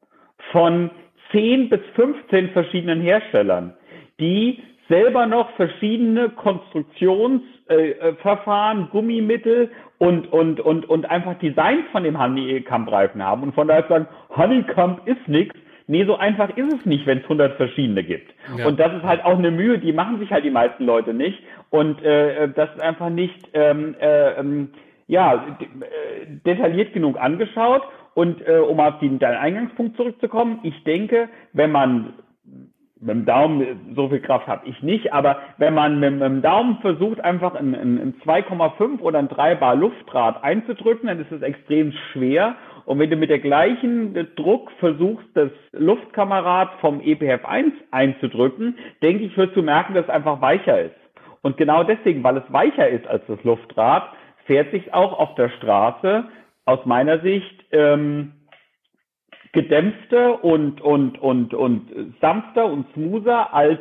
von 0.51 0.91
10 1.31 1.69
bis 1.69 1.79
15 1.95 2.49
verschiedenen 2.49 3.01
Herstellern, 3.01 3.73
die 4.19 4.61
selber 4.89 5.25
noch 5.25 5.49
verschiedene 5.55 6.29
Konstruktionsverfahren, 6.29 8.83
äh, 8.83 8.87
Gummimittel 8.91 9.71
und, 9.99 10.31
und, 10.33 10.59
und, 10.59 10.89
und 10.89 11.09
einfach 11.09 11.39
Designs 11.39 11.85
von 11.91 12.03
dem 12.03 12.19
Honeycomb-Reifen 12.19 13.23
haben 13.23 13.43
und 13.43 13.55
von 13.55 13.69
daher 13.69 13.87
sagen, 13.87 14.07
Honeycomb 14.35 15.07
ist 15.07 15.25
nichts, 15.27 15.57
Nee, 15.91 16.05
so 16.05 16.15
einfach 16.15 16.55
ist 16.55 16.73
es 16.73 16.85
nicht, 16.85 17.05
wenn 17.05 17.17
es 17.17 17.25
100 17.25 17.57
verschiedene 17.57 18.01
gibt. 18.01 18.33
Ja. 18.57 18.65
Und 18.65 18.79
das 18.79 18.93
ist 18.93 19.03
halt 19.03 19.25
auch 19.25 19.37
eine 19.37 19.51
Mühe, 19.51 19.77
die 19.77 19.91
machen 19.91 20.19
sich 20.19 20.31
halt 20.31 20.45
die 20.45 20.49
meisten 20.49 20.85
Leute 20.85 21.13
nicht. 21.13 21.37
Und 21.69 22.01
äh, 22.01 22.47
das 22.47 22.69
ist 22.73 22.81
einfach 22.81 23.09
nicht 23.09 23.49
ähm, 23.53 23.95
äh, 23.99 24.39
ähm, 24.39 24.69
ja, 25.07 25.57
äh, 25.59 26.27
detailliert 26.45 26.93
genug 26.93 27.19
angeschaut. 27.19 27.81
Und 28.13 28.41
äh, 28.47 28.59
um 28.59 28.79
auf 28.79 28.99
den, 28.99 29.19
deinen 29.19 29.35
Eingangspunkt 29.35 29.97
zurückzukommen, 29.97 30.59
ich 30.63 30.81
denke, 30.85 31.27
wenn 31.51 31.73
man 31.73 32.13
mit 33.01 33.09
dem 33.09 33.25
Daumen, 33.25 33.93
so 33.93 34.07
viel 34.07 34.21
Kraft 34.21 34.47
habe 34.47 34.69
ich 34.69 34.81
nicht, 34.81 35.11
aber 35.11 35.39
wenn 35.57 35.73
man 35.73 35.99
mit, 35.99 36.13
mit 36.13 36.21
dem 36.21 36.41
Daumen 36.41 36.77
versucht, 36.77 37.19
einfach 37.19 37.55
ein, 37.55 37.75
ein, 37.75 37.97
ein 37.97 38.13
2,5 38.23 39.01
oder 39.01 39.19
ein 39.19 39.27
3 39.27 39.55
Bar 39.55 39.75
Luftdraht 39.75 40.41
einzudrücken, 40.41 41.07
dann 41.07 41.19
ist 41.19 41.33
es 41.33 41.41
extrem 41.41 41.91
schwer 42.13 42.55
Und 42.85 42.99
wenn 42.99 43.09
du 43.09 43.15
mit 43.15 43.29
der 43.29 43.39
gleichen 43.39 44.27
Druck 44.35 44.71
versuchst, 44.79 45.27
das 45.33 45.51
Luftkamerad 45.71 46.69
vom 46.81 47.01
EPF 47.01 47.45
1 47.45 47.73
einzudrücken, 47.91 48.77
denke 49.01 49.23
ich, 49.23 49.37
wirst 49.37 49.55
du 49.55 49.61
merken, 49.61 49.93
dass 49.93 50.05
es 50.05 50.09
einfach 50.09 50.41
weicher 50.41 50.81
ist. 50.81 50.95
Und 51.41 51.57
genau 51.57 51.83
deswegen, 51.83 52.23
weil 52.23 52.37
es 52.37 52.43
weicher 52.49 52.87
ist 52.87 53.07
als 53.07 53.23
das 53.27 53.43
Luftrad, 53.43 54.09
fährt 54.45 54.71
sich 54.71 54.93
auch 54.93 55.17
auf 55.17 55.35
der 55.35 55.49
Straße 55.49 56.25
aus 56.65 56.85
meiner 56.85 57.19
Sicht 57.19 57.65
ähm, 57.71 58.33
gedämpfter 59.53 60.43
und, 60.43 60.81
und, 60.81 61.19
und, 61.19 61.53
und 61.53 62.15
sanfter 62.21 62.65
und 62.65 62.85
smoother 62.93 63.53
als, 63.53 63.79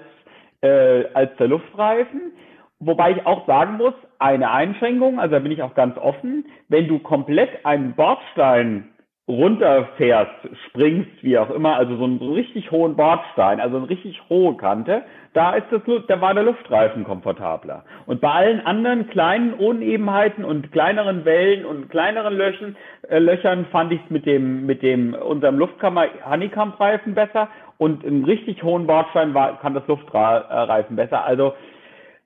äh, 0.63 1.05
als 1.15 1.37
der 1.37 1.49
Luftreifen. 1.49 2.33
Wobei 2.81 3.13
ich 3.13 3.27
auch 3.27 3.47
sagen 3.47 3.77
muss, 3.77 3.93
eine 4.19 4.51
Einschränkung, 4.51 5.21
also 5.21 5.35
da 5.35 5.39
bin 5.39 5.53
ich 5.53 5.63
auch 5.63 5.75
ganz 5.75 5.99
offen, 5.99 6.47
wenn 6.69 6.89
du 6.89 6.99
komplett 6.99 7.65
einen 7.65 7.95
Bordstein 7.95 8.89
runterfährst, 9.29 10.49
springst, 10.67 11.23
wie 11.23 11.39
auch 11.39 11.51
immer, 11.51 11.77
also 11.77 11.97
so 11.97 12.05
einen, 12.05 12.19
richtig 12.19 12.71
hohen 12.71 12.97
Bordstein, 12.97 13.61
also 13.61 13.77
eine 13.77 13.89
richtig 13.89 14.21
hohe 14.29 14.57
Kante, 14.57 15.03
da 15.35 15.55
ist 15.55 15.67
das, 15.71 15.83
da 16.09 16.21
war 16.21 16.35
der 16.35 16.43
Luftreifen 16.43 17.05
komfortabler. 17.05 17.85
Und 18.07 18.21
bei 18.21 18.31
allen 18.31 18.67
anderen 18.67 19.09
kleinen 19.09 19.55
Unebenheiten 19.55 20.45
und 20.45 20.73
kleineren 20.73 21.25
Wellen 21.25 21.65
und 21.65 21.91
kleineren 21.91 22.35
Löchen, 22.35 22.77
äh, 23.09 23.19
Löchern 23.19 23.67
fand 23.67 23.93
ich 23.93 24.01
es 24.05 24.11
mit 24.11 24.27
dem, 24.27 24.67
mit 24.67 24.83
dem, 24.83 25.15
unserem 25.15 25.59
Luftkammer 25.59 26.07
Honeycomb-Reifen 26.29 27.15
besser 27.15 27.49
und 27.79 28.05
einen 28.05 28.25
richtig 28.25 28.63
hohen 28.63 28.87
Bordstein 28.87 29.33
war, 29.33 29.61
kann 29.61 29.75
das 29.75 29.87
Luftreifen 29.87 30.97
besser. 30.97 31.25
Also, 31.25 31.55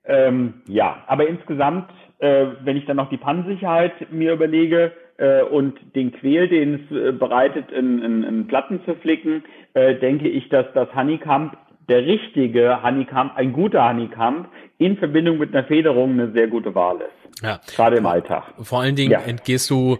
ähm, 0.07 0.55
ja, 0.67 1.03
aber 1.07 1.27
insgesamt, 1.27 1.89
äh, 2.19 2.47
wenn 2.63 2.77
ich 2.77 2.85
dann 2.85 2.97
noch 2.97 3.09
die 3.09 3.17
Pannensicherheit 3.17 4.11
mir 4.11 4.33
überlege, 4.33 4.91
äh, 5.17 5.43
und 5.43 5.77
den 5.95 6.11
Quäl, 6.11 6.47
den 6.47 6.75
es 6.75 6.91
äh, 6.91 7.11
bereitet, 7.11 7.71
in, 7.71 8.01
in, 8.03 8.23
in 8.23 8.47
Platten 8.47 8.81
zu 8.85 8.95
flicken, 8.95 9.43
äh, 9.73 9.95
denke 9.95 10.27
ich, 10.27 10.49
dass 10.49 10.65
das 10.73 10.93
Honeycomb 10.93 11.55
der 11.87 12.05
richtige 12.05 12.81
Honeycomb, 12.83 13.31
ein 13.35 13.53
guter 13.53 13.87
Honeycomb, 13.87 14.47
in 14.77 14.97
Verbindung 14.97 15.37
mit 15.37 15.55
einer 15.55 15.65
Federung 15.65 16.13
eine 16.13 16.31
sehr 16.31 16.47
gute 16.47 16.73
Wahl 16.75 16.97
ist. 16.97 17.43
Ja. 17.43 17.59
Gerade 17.75 17.97
im 17.97 18.05
Alltag. 18.05 18.43
Vor 18.61 18.81
allen 18.81 18.95
Dingen 18.95 19.11
ja. 19.11 19.19
entgehst 19.19 19.69
du 19.69 19.97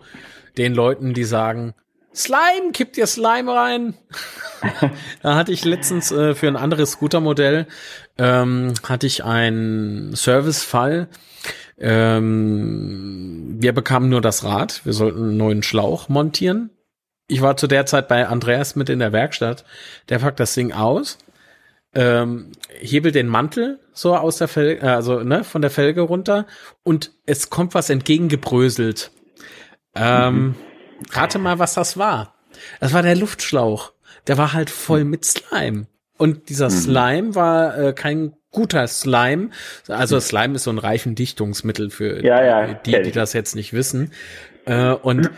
den 0.58 0.74
Leuten, 0.74 1.14
die 1.14 1.24
sagen, 1.24 1.74
Slime, 2.16 2.72
kipp 2.74 2.93
dir 2.93 3.07
Slime 3.07 3.53
rein. 3.53 3.93
da 5.22 5.36
hatte 5.36 5.51
ich 5.51 5.66
letztens 5.66 6.11
äh, 6.11 6.34
für 6.36 6.47
ein 6.47 6.55
anderes 6.55 6.91
Scootermodell 6.91 7.68
ähm, 8.18 8.74
hatte 8.84 9.07
ich 9.07 9.24
einen 9.24 10.16
Servicefall. 10.16 11.07
Ähm, 11.78 13.57
wir 13.59 13.74
bekamen 13.74 14.09
nur 14.09 14.22
das 14.22 14.43
Rad. 14.43 14.86
Wir 14.86 14.93
sollten 14.93 15.20
einen 15.20 15.38
neuen 15.38 15.63
Schlauch 15.63 16.09
montieren. 16.09 16.70
Ich 17.28 17.41
war 17.41 17.57
zu 17.57 17.68
der 17.68 17.86
Zeit 17.86 18.07
bei 18.07 18.28
Andreas 18.28 18.76
mit 18.76 18.89
in 18.89 18.99
der 18.99 19.11
Werkstatt. 19.11 19.66
Der 20.09 20.20
packt 20.20 20.39
das 20.39 20.53
Ding 20.53 20.72
aus 20.72 21.18
ähm, 21.95 22.51
hebelt 22.68 23.16
den 23.16 23.28
Mantel 23.28 23.80
so 23.93 24.16
aus 24.16 24.38
der 24.38 24.49
Felge, 24.49 24.86
äh, 24.86 24.89
also 24.89 25.24
ne, 25.24 25.43
von 25.43 25.61
der 25.61 25.72
Felge 25.72 26.01
runter 26.01 26.45
und 26.84 27.11
es 27.26 27.49
kommt 27.49 27.74
was 27.74 27.89
entgegengebröselt. 27.89 29.11
Ähm, 29.95 30.36
mhm. 30.36 30.55
Rate 31.12 31.39
mal, 31.39 31.60
was 31.60 31.74
das 31.74 31.98
war. 31.98 32.36
Das 32.80 32.93
war 32.93 33.04
der 33.04 33.16
Luftschlauch. 33.16 33.93
Der 34.28 34.38
war 34.38 34.54
halt 34.54 34.70
voll 34.70 35.04
mit 35.04 35.26
Slime. 35.26 35.88
Und 36.18 36.50
dieser 36.50 36.70
mhm. 36.70 36.74
Slime 36.74 37.36
war 37.36 37.78
äh, 37.78 37.93
kein 37.93 38.34
guter 38.52 38.88
Slime. 38.88 39.50
Also 39.88 40.20
Slime 40.20 40.56
ist 40.56 40.64
so 40.64 40.72
ein 40.72 40.78
Reifendichtungsmittel 40.78 41.89
für 41.89 42.24
ja, 42.24 42.43
ja, 42.43 42.74
die, 42.74 43.02
die 43.02 43.12
das 43.12 43.34
jetzt 43.34 43.56
nicht 43.56 43.74
wissen. 43.74 44.12
Äh, 44.66 44.91
und 44.91 45.30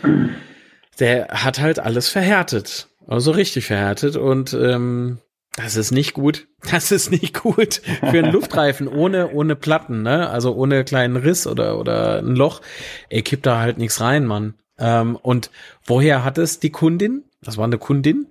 der 1.00 1.28
hat 1.28 1.58
halt 1.58 1.80
alles 1.80 2.08
verhärtet. 2.08 2.88
Also 3.06 3.32
richtig 3.32 3.66
verhärtet. 3.66 4.16
Und 4.16 4.52
ähm, 4.54 5.18
das 5.56 5.76
ist 5.76 5.90
nicht 5.90 6.14
gut. 6.14 6.46
Das 6.72 6.90
ist 6.90 7.12
nicht 7.12 7.40
gut 7.40 7.82
für 8.00 8.18
einen 8.18 8.32
Luftreifen 8.32 8.88
ohne 8.88 9.30
ohne 9.30 9.54
Platten, 9.54 10.02
ne? 10.02 10.28
Also 10.28 10.56
ohne 10.56 10.82
kleinen 10.82 11.16
Riss 11.16 11.46
oder 11.46 11.78
oder 11.78 12.18
ein 12.18 12.34
Loch. 12.34 12.62
Ey, 13.10 13.22
kippt 13.22 13.46
da 13.46 13.60
halt 13.60 13.78
nichts 13.78 14.00
rein, 14.00 14.26
Mann. 14.26 14.54
Ähm, 14.78 15.16
und 15.16 15.50
woher 15.84 16.24
hat 16.24 16.38
es 16.38 16.60
die 16.60 16.70
Kundin? 16.70 17.24
Das 17.42 17.56
war 17.56 17.64
eine 17.64 17.78
Kundin 17.78 18.28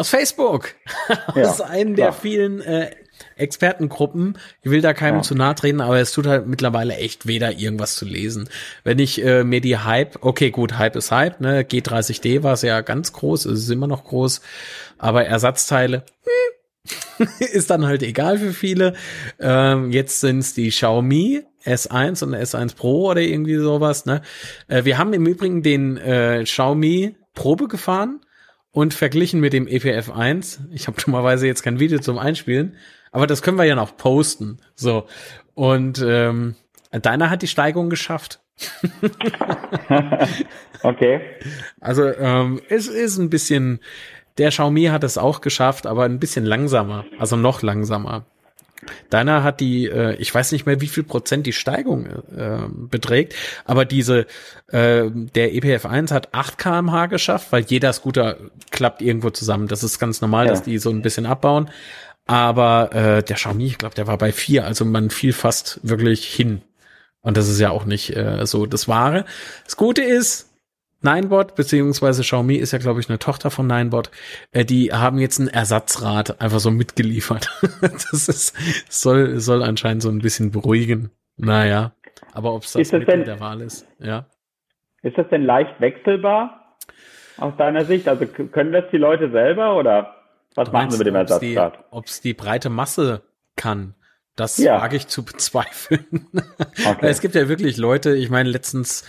aus 0.00 0.08
Facebook, 0.08 0.74
ja, 1.34 1.48
aus 1.48 1.60
einem 1.60 1.94
der 1.94 2.12
vielen 2.12 2.60
äh, 2.62 2.90
Expertengruppen. 3.36 4.38
Ich 4.62 4.70
will 4.70 4.80
da 4.80 4.94
keinem 4.94 5.16
ja. 5.16 5.22
zu 5.22 5.34
nahe 5.34 5.54
treten, 5.54 5.82
aber 5.82 6.00
es 6.00 6.12
tut 6.12 6.26
halt 6.26 6.46
mittlerweile 6.46 6.96
echt 6.96 7.26
weder 7.26 7.52
irgendwas 7.52 7.96
zu 7.96 8.06
lesen. 8.06 8.48
Wenn 8.82 8.98
ich 8.98 9.22
äh, 9.22 9.44
mir 9.44 9.60
die 9.60 9.76
Hype, 9.76 10.18
okay, 10.22 10.50
gut, 10.50 10.78
Hype 10.78 10.96
ist 10.96 11.10
Hype, 11.10 11.40
ne? 11.40 11.62
G30D 11.62 12.42
war 12.42 12.54
es 12.54 12.62
ja 12.62 12.80
ganz 12.80 13.12
groß, 13.12 13.44
es 13.44 13.60
ist 13.60 13.70
immer 13.70 13.86
noch 13.86 14.04
groß, 14.04 14.40
aber 14.96 15.26
Ersatzteile, 15.26 16.04
hm, 17.18 17.28
ist 17.52 17.68
dann 17.68 17.84
halt 17.84 18.02
egal 18.02 18.38
für 18.38 18.54
viele. 18.54 18.94
Ähm, 19.38 19.90
jetzt 19.90 20.20
sind 20.20 20.38
es 20.38 20.54
die 20.54 20.70
Xiaomi 20.70 21.42
S1 21.64 22.24
und 22.24 22.34
S1 22.34 22.76
Pro 22.76 23.10
oder 23.10 23.20
irgendwie 23.20 23.56
sowas. 23.56 24.06
Ne? 24.06 24.22
Äh, 24.68 24.84
wir 24.84 24.98
haben 24.98 25.12
im 25.12 25.26
Übrigen 25.26 25.62
den 25.62 25.96
äh, 25.96 26.42
Xiaomi 26.44 27.14
Probe 27.34 27.68
gefahren 27.68 28.20
und 28.72 28.94
verglichen 28.94 29.40
mit 29.40 29.52
dem 29.52 29.66
EPF 29.66 30.10
1. 30.10 30.60
Ich 30.72 30.86
habe 30.86 31.00
dummerweise 31.04 31.46
jetzt 31.46 31.62
kein 31.62 31.80
Video 31.80 31.98
zum 31.98 32.18
Einspielen, 32.18 32.76
aber 33.12 33.26
das 33.26 33.42
können 33.42 33.58
wir 33.58 33.64
ja 33.64 33.74
noch 33.74 33.96
posten. 33.96 34.58
So. 34.74 35.06
Und 35.54 36.02
ähm, 36.06 36.54
deiner 36.90 37.30
hat 37.30 37.42
die 37.42 37.48
Steigung 37.48 37.90
geschafft. 37.90 38.40
okay. 40.82 41.20
Also 41.80 42.04
ähm, 42.06 42.60
es 42.68 42.88
ist 42.88 43.18
ein 43.18 43.30
bisschen, 43.30 43.80
der 44.38 44.50
Xiaomi 44.50 44.84
hat 44.84 45.04
es 45.04 45.18
auch 45.18 45.40
geschafft, 45.40 45.86
aber 45.86 46.04
ein 46.04 46.18
bisschen 46.18 46.44
langsamer, 46.44 47.04
also 47.18 47.36
noch 47.36 47.62
langsamer. 47.62 48.26
Deiner 49.10 49.42
hat 49.42 49.60
die, 49.60 49.86
äh, 49.86 50.14
ich 50.16 50.34
weiß 50.34 50.52
nicht 50.52 50.66
mehr, 50.66 50.80
wie 50.80 50.88
viel 50.88 51.02
Prozent 51.02 51.46
die 51.46 51.52
Steigung 51.52 52.06
äh, 52.06 52.58
beträgt, 52.68 53.34
aber 53.64 53.84
diese, 53.84 54.26
äh, 54.68 55.10
der 55.10 55.54
EPF 55.54 55.86
1 55.86 56.10
hat 56.12 56.32
8 56.32 56.58
kmh 56.58 57.06
geschafft, 57.06 57.48
weil 57.50 57.64
jeder 57.64 57.92
Scooter 57.92 58.36
klappt 58.70 59.02
irgendwo 59.02 59.30
zusammen. 59.30 59.68
Das 59.68 59.82
ist 59.82 59.98
ganz 59.98 60.20
normal, 60.20 60.46
ja. 60.46 60.52
dass 60.52 60.62
die 60.62 60.78
so 60.78 60.90
ein 60.90 61.02
bisschen 61.02 61.26
abbauen. 61.26 61.70
Aber 62.26 62.92
äh, 62.92 63.22
der 63.22 63.36
Xiaomi, 63.36 63.66
ich 63.66 63.78
glaube, 63.78 63.94
der 63.94 64.06
war 64.06 64.16
bei 64.16 64.32
vier, 64.32 64.64
also 64.64 64.84
man 64.84 65.10
fiel 65.10 65.32
fast 65.32 65.80
wirklich 65.82 66.26
hin. 66.26 66.62
Und 67.22 67.36
das 67.36 67.48
ist 67.48 67.60
ja 67.60 67.70
auch 67.70 67.84
nicht 67.84 68.16
äh, 68.16 68.46
so 68.46 68.66
das 68.66 68.88
Wahre. 68.88 69.24
Das 69.64 69.76
Gute 69.76 70.02
ist, 70.02 70.49
Ninebot, 71.02 71.54
beziehungsweise 71.54 72.22
Xiaomi 72.22 72.56
ist 72.56 72.72
ja, 72.72 72.78
glaube 72.78 73.00
ich, 73.00 73.08
eine 73.08 73.18
Tochter 73.18 73.50
von 73.50 73.66
Ninebot, 73.66 74.10
äh, 74.52 74.64
die 74.64 74.92
haben 74.92 75.18
jetzt 75.18 75.38
ein 75.38 75.48
Ersatzrad 75.48 76.40
einfach 76.40 76.60
so 76.60 76.70
mitgeliefert. 76.70 77.50
das 77.80 78.28
ist, 78.28 78.54
soll, 78.88 79.40
soll 79.40 79.62
anscheinend 79.62 80.02
so 80.02 80.10
ein 80.10 80.18
bisschen 80.18 80.50
beruhigen. 80.50 81.10
Naja, 81.36 81.92
aber 82.32 82.54
ob 82.54 82.64
es 82.64 82.72
das, 82.72 82.90
das 82.90 83.04
denn, 83.06 83.24
der 83.24 83.40
Wahl 83.40 83.62
ist, 83.62 83.86
ja. 83.98 84.26
Ist 85.02 85.16
das 85.16 85.28
denn 85.30 85.44
leicht 85.44 85.80
wechselbar 85.80 86.76
aus 87.38 87.56
deiner 87.56 87.86
Sicht? 87.86 88.06
Also 88.06 88.26
können 88.26 88.72
das 88.72 88.84
die 88.92 88.98
Leute 88.98 89.30
selber 89.30 89.76
oder? 89.76 90.16
Was 90.54 90.70
machen 90.72 90.90
Sie 90.90 90.98
mit 90.98 91.06
dem 91.06 91.14
Ersatzrad? 91.14 91.84
Ob 91.90 92.06
es 92.06 92.20
die 92.20 92.34
breite 92.34 92.68
Masse 92.68 93.22
kann, 93.56 93.94
das 94.40 94.56
ja. 94.56 94.80
wage 94.80 94.96
ich 94.96 95.06
zu 95.06 95.22
bezweifeln. 95.22 96.26
Okay. 96.86 97.08
es 97.08 97.20
gibt 97.20 97.34
ja 97.34 97.48
wirklich 97.48 97.76
Leute, 97.76 98.14
ich 98.14 98.30
meine, 98.30 98.48
letztens, 98.48 99.04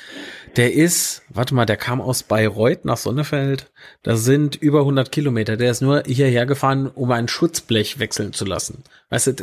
der 0.58 0.74
ist, 0.74 1.22
warte 1.30 1.56
mal, 1.56 1.66
der 1.66 1.78
kam 1.78 2.02
aus 2.02 2.24
Bayreuth 2.24 2.86
nach 2.86 2.98
Sonnefeld. 2.98 3.72
Das 4.04 4.24
sind 4.24 4.56
über 4.56 4.80
100 4.80 5.12
Kilometer. 5.12 5.58
Der 5.58 5.72
ist 5.72 5.82
nur 5.82 6.04
hierher 6.06 6.46
gefahren, 6.46 6.88
um 6.88 7.12
ein 7.12 7.28
Schutzblech 7.28 8.00
wechseln 8.00 8.34
zu 8.34 8.46
lassen. 8.46 8.84
Weißt 9.10 9.28
du, 9.28 9.34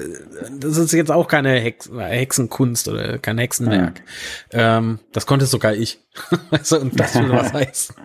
das 0.59 0.77
ist 0.77 0.93
jetzt 0.93 1.11
auch 1.11 1.27
keine 1.27 1.59
Hex 1.59 1.91
Hexenkunst 1.97 2.89
oder 2.89 3.19
kein 3.19 3.39
Hexenwerk. 3.39 4.01
Mhm. 4.01 4.05
Ähm, 4.53 4.99
das 5.13 5.27
konnte 5.27 5.47
sogar 5.47 5.75
ich. 5.75 6.01
und 6.53 7.01
das 7.01 7.15
will 7.15 7.31
was 7.31 7.53
heißen. 7.55 7.97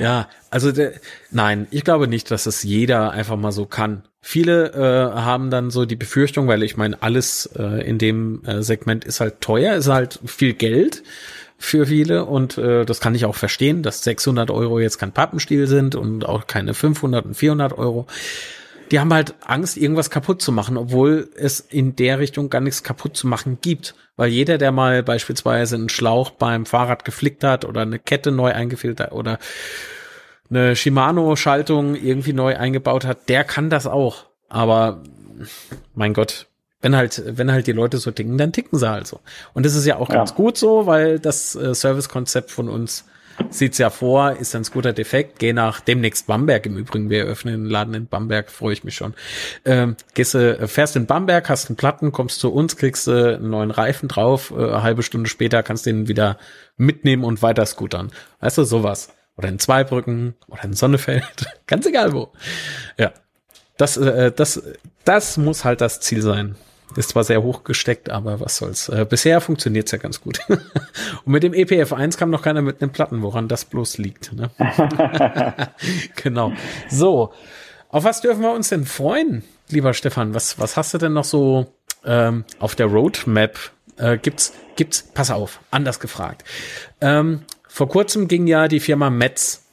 ja, 0.00 0.28
also 0.50 0.70
der, 0.70 0.92
nein, 1.30 1.66
ich 1.70 1.84
glaube 1.84 2.08
nicht, 2.08 2.30
dass 2.30 2.46
es 2.46 2.62
jeder 2.62 3.12
einfach 3.12 3.36
mal 3.36 3.52
so 3.52 3.64
kann. 3.64 4.04
Viele 4.26 4.72
äh, 4.72 5.20
haben 5.20 5.50
dann 5.50 5.68
so 5.68 5.84
die 5.84 5.96
Befürchtung, 5.96 6.48
weil 6.48 6.62
ich 6.62 6.78
meine, 6.78 7.02
alles 7.02 7.44
äh, 7.58 7.86
in 7.86 7.98
dem 7.98 8.42
äh, 8.46 8.62
Segment 8.62 9.04
ist 9.04 9.20
halt 9.20 9.42
teuer, 9.42 9.74
ist 9.74 9.88
halt 9.88 10.18
viel 10.24 10.54
Geld 10.54 11.02
für 11.58 11.84
viele 11.84 12.24
und 12.24 12.56
äh, 12.56 12.86
das 12.86 13.00
kann 13.00 13.14
ich 13.14 13.26
auch 13.26 13.34
verstehen, 13.34 13.82
dass 13.82 14.02
600 14.02 14.50
Euro 14.50 14.80
jetzt 14.80 14.96
kein 14.96 15.12
Pappenstiel 15.12 15.66
sind 15.66 15.94
und 15.94 16.24
auch 16.24 16.46
keine 16.46 16.72
500 16.72 17.26
und 17.26 17.34
400 17.34 17.76
Euro. 17.76 18.06
Die 18.90 18.98
haben 18.98 19.12
halt 19.12 19.34
Angst, 19.44 19.76
irgendwas 19.76 20.08
kaputt 20.08 20.40
zu 20.40 20.52
machen, 20.52 20.78
obwohl 20.78 21.28
es 21.36 21.60
in 21.60 21.94
der 21.94 22.18
Richtung 22.18 22.48
gar 22.48 22.62
nichts 22.62 22.82
kaputt 22.82 23.18
zu 23.18 23.26
machen 23.26 23.58
gibt. 23.60 23.94
Weil 24.16 24.30
jeder, 24.30 24.56
der 24.56 24.72
mal 24.72 25.02
beispielsweise 25.02 25.74
einen 25.74 25.90
Schlauch 25.90 26.30
beim 26.30 26.64
Fahrrad 26.64 27.04
geflickt 27.04 27.44
hat 27.44 27.66
oder 27.66 27.82
eine 27.82 27.98
Kette 27.98 28.32
neu 28.32 28.52
eingefehlt 28.52 29.00
hat 29.00 29.12
oder 29.12 29.38
eine 30.50 30.76
Shimano-Schaltung 30.76 31.94
irgendwie 31.94 32.32
neu 32.32 32.56
eingebaut 32.56 33.04
hat, 33.04 33.28
der 33.28 33.44
kann 33.44 33.70
das 33.70 33.86
auch. 33.86 34.26
Aber 34.48 35.02
mein 35.94 36.14
Gott, 36.14 36.46
wenn 36.80 36.96
halt, 36.96 37.22
wenn 37.26 37.50
halt 37.50 37.66
die 37.66 37.72
Leute 37.72 37.98
so 37.98 38.10
ticken, 38.10 38.38
dann 38.38 38.52
ticken 38.52 38.78
sie 38.78 38.88
halt 38.88 39.06
so. 39.06 39.20
Und 39.54 39.64
das 39.64 39.74
ist 39.74 39.86
ja 39.86 39.96
auch 39.96 40.10
ja. 40.10 40.16
ganz 40.16 40.34
gut 40.34 40.58
so, 40.58 40.86
weil 40.86 41.18
das 41.18 41.54
äh, 41.54 41.74
Servicekonzept 41.74 42.50
von 42.50 42.68
uns 42.68 43.04
sieht's 43.50 43.78
ja 43.78 43.90
vor, 43.90 44.36
ist 44.36 44.54
ein 44.54 44.64
Scooter 44.64 44.92
defekt, 44.92 45.38
geh 45.38 45.52
nach 45.52 45.80
demnächst 45.80 46.26
Bamberg 46.26 46.66
im 46.66 46.76
Übrigen, 46.76 47.10
wir 47.10 47.24
öffnen 47.24 47.64
den 47.64 47.70
Laden 47.70 47.94
in 47.94 48.06
Bamberg, 48.06 48.50
freue 48.50 48.72
ich 48.72 48.84
mich 48.84 48.94
schon. 48.94 49.14
Ähm, 49.64 49.96
gehst, 50.14 50.34
äh, 50.34 50.66
fährst 50.68 50.96
in 50.96 51.06
Bamberg, 51.06 51.48
hast 51.48 51.68
einen 51.68 51.76
Platten, 51.76 52.12
kommst 52.12 52.40
zu 52.40 52.52
uns, 52.52 52.76
kriegst 52.76 53.08
äh, 53.08 53.34
einen 53.34 53.50
neuen 53.50 53.70
Reifen 53.70 54.08
drauf, 54.08 54.52
äh, 54.56 54.62
eine 54.62 54.82
halbe 54.82 55.02
Stunde 55.02 55.28
später 55.28 55.62
kannst 55.62 55.86
den 55.86 56.08
wieder 56.08 56.38
mitnehmen 56.76 57.24
und 57.24 57.42
weiter 57.42 57.66
scootern. 57.66 58.10
Weißt 58.40 58.58
du, 58.58 58.64
sowas. 58.64 59.08
Oder 59.36 59.48
in 59.48 59.58
Zweibrücken 59.58 60.34
oder 60.48 60.64
in 60.64 60.74
Sonnefeld, 60.74 61.46
ganz 61.66 61.86
egal 61.86 62.12
wo. 62.12 62.30
Ja, 62.96 63.12
das, 63.76 63.96
äh, 63.96 64.30
das, 64.30 64.62
das 65.04 65.36
muss 65.36 65.64
halt 65.64 65.80
das 65.80 66.00
Ziel 66.00 66.22
sein. 66.22 66.56
Ist 66.96 67.10
zwar 67.10 67.24
sehr 67.24 67.42
hoch 67.42 67.64
gesteckt, 67.64 68.10
aber 68.10 68.40
was 68.40 68.58
soll's. 68.58 68.88
Äh, 68.88 69.04
bisher 69.08 69.40
funktioniert's 69.40 69.90
ja 69.90 69.98
ganz 69.98 70.20
gut. 70.20 70.38
Und 70.48 71.32
mit 71.32 71.42
dem 71.42 71.52
EPF1 71.52 72.16
kam 72.16 72.30
noch 72.30 72.42
keiner 72.42 72.62
mit 72.62 72.80
einem 72.80 72.92
Platten, 72.92 73.22
woran 73.22 73.48
das 73.48 73.64
bloß 73.64 73.98
liegt. 73.98 74.32
Ne? 74.32 74.50
genau. 76.22 76.52
So, 76.88 77.32
auf 77.88 78.04
was 78.04 78.20
dürfen 78.20 78.42
wir 78.42 78.52
uns 78.52 78.68
denn 78.68 78.84
freuen, 78.84 79.42
lieber 79.70 79.94
Stefan? 79.94 80.34
Was, 80.34 80.58
was 80.60 80.76
hast 80.76 80.94
du 80.94 80.98
denn 80.98 81.14
noch 81.14 81.24
so 81.24 81.72
ähm, 82.04 82.44
auf 82.60 82.74
der 82.76 82.86
Roadmap? 82.86 83.58
Äh, 83.96 84.18
gibt's, 84.18 84.52
gibt's, 84.76 85.02
pass 85.02 85.30
auf, 85.30 85.60
anders 85.70 86.00
gefragt. 86.00 86.44
Ähm, 87.00 87.42
vor 87.74 87.88
kurzem 87.88 88.28
ging 88.28 88.46
ja 88.46 88.68
die 88.68 88.78
Firma 88.78 89.10
Metz 89.10 89.68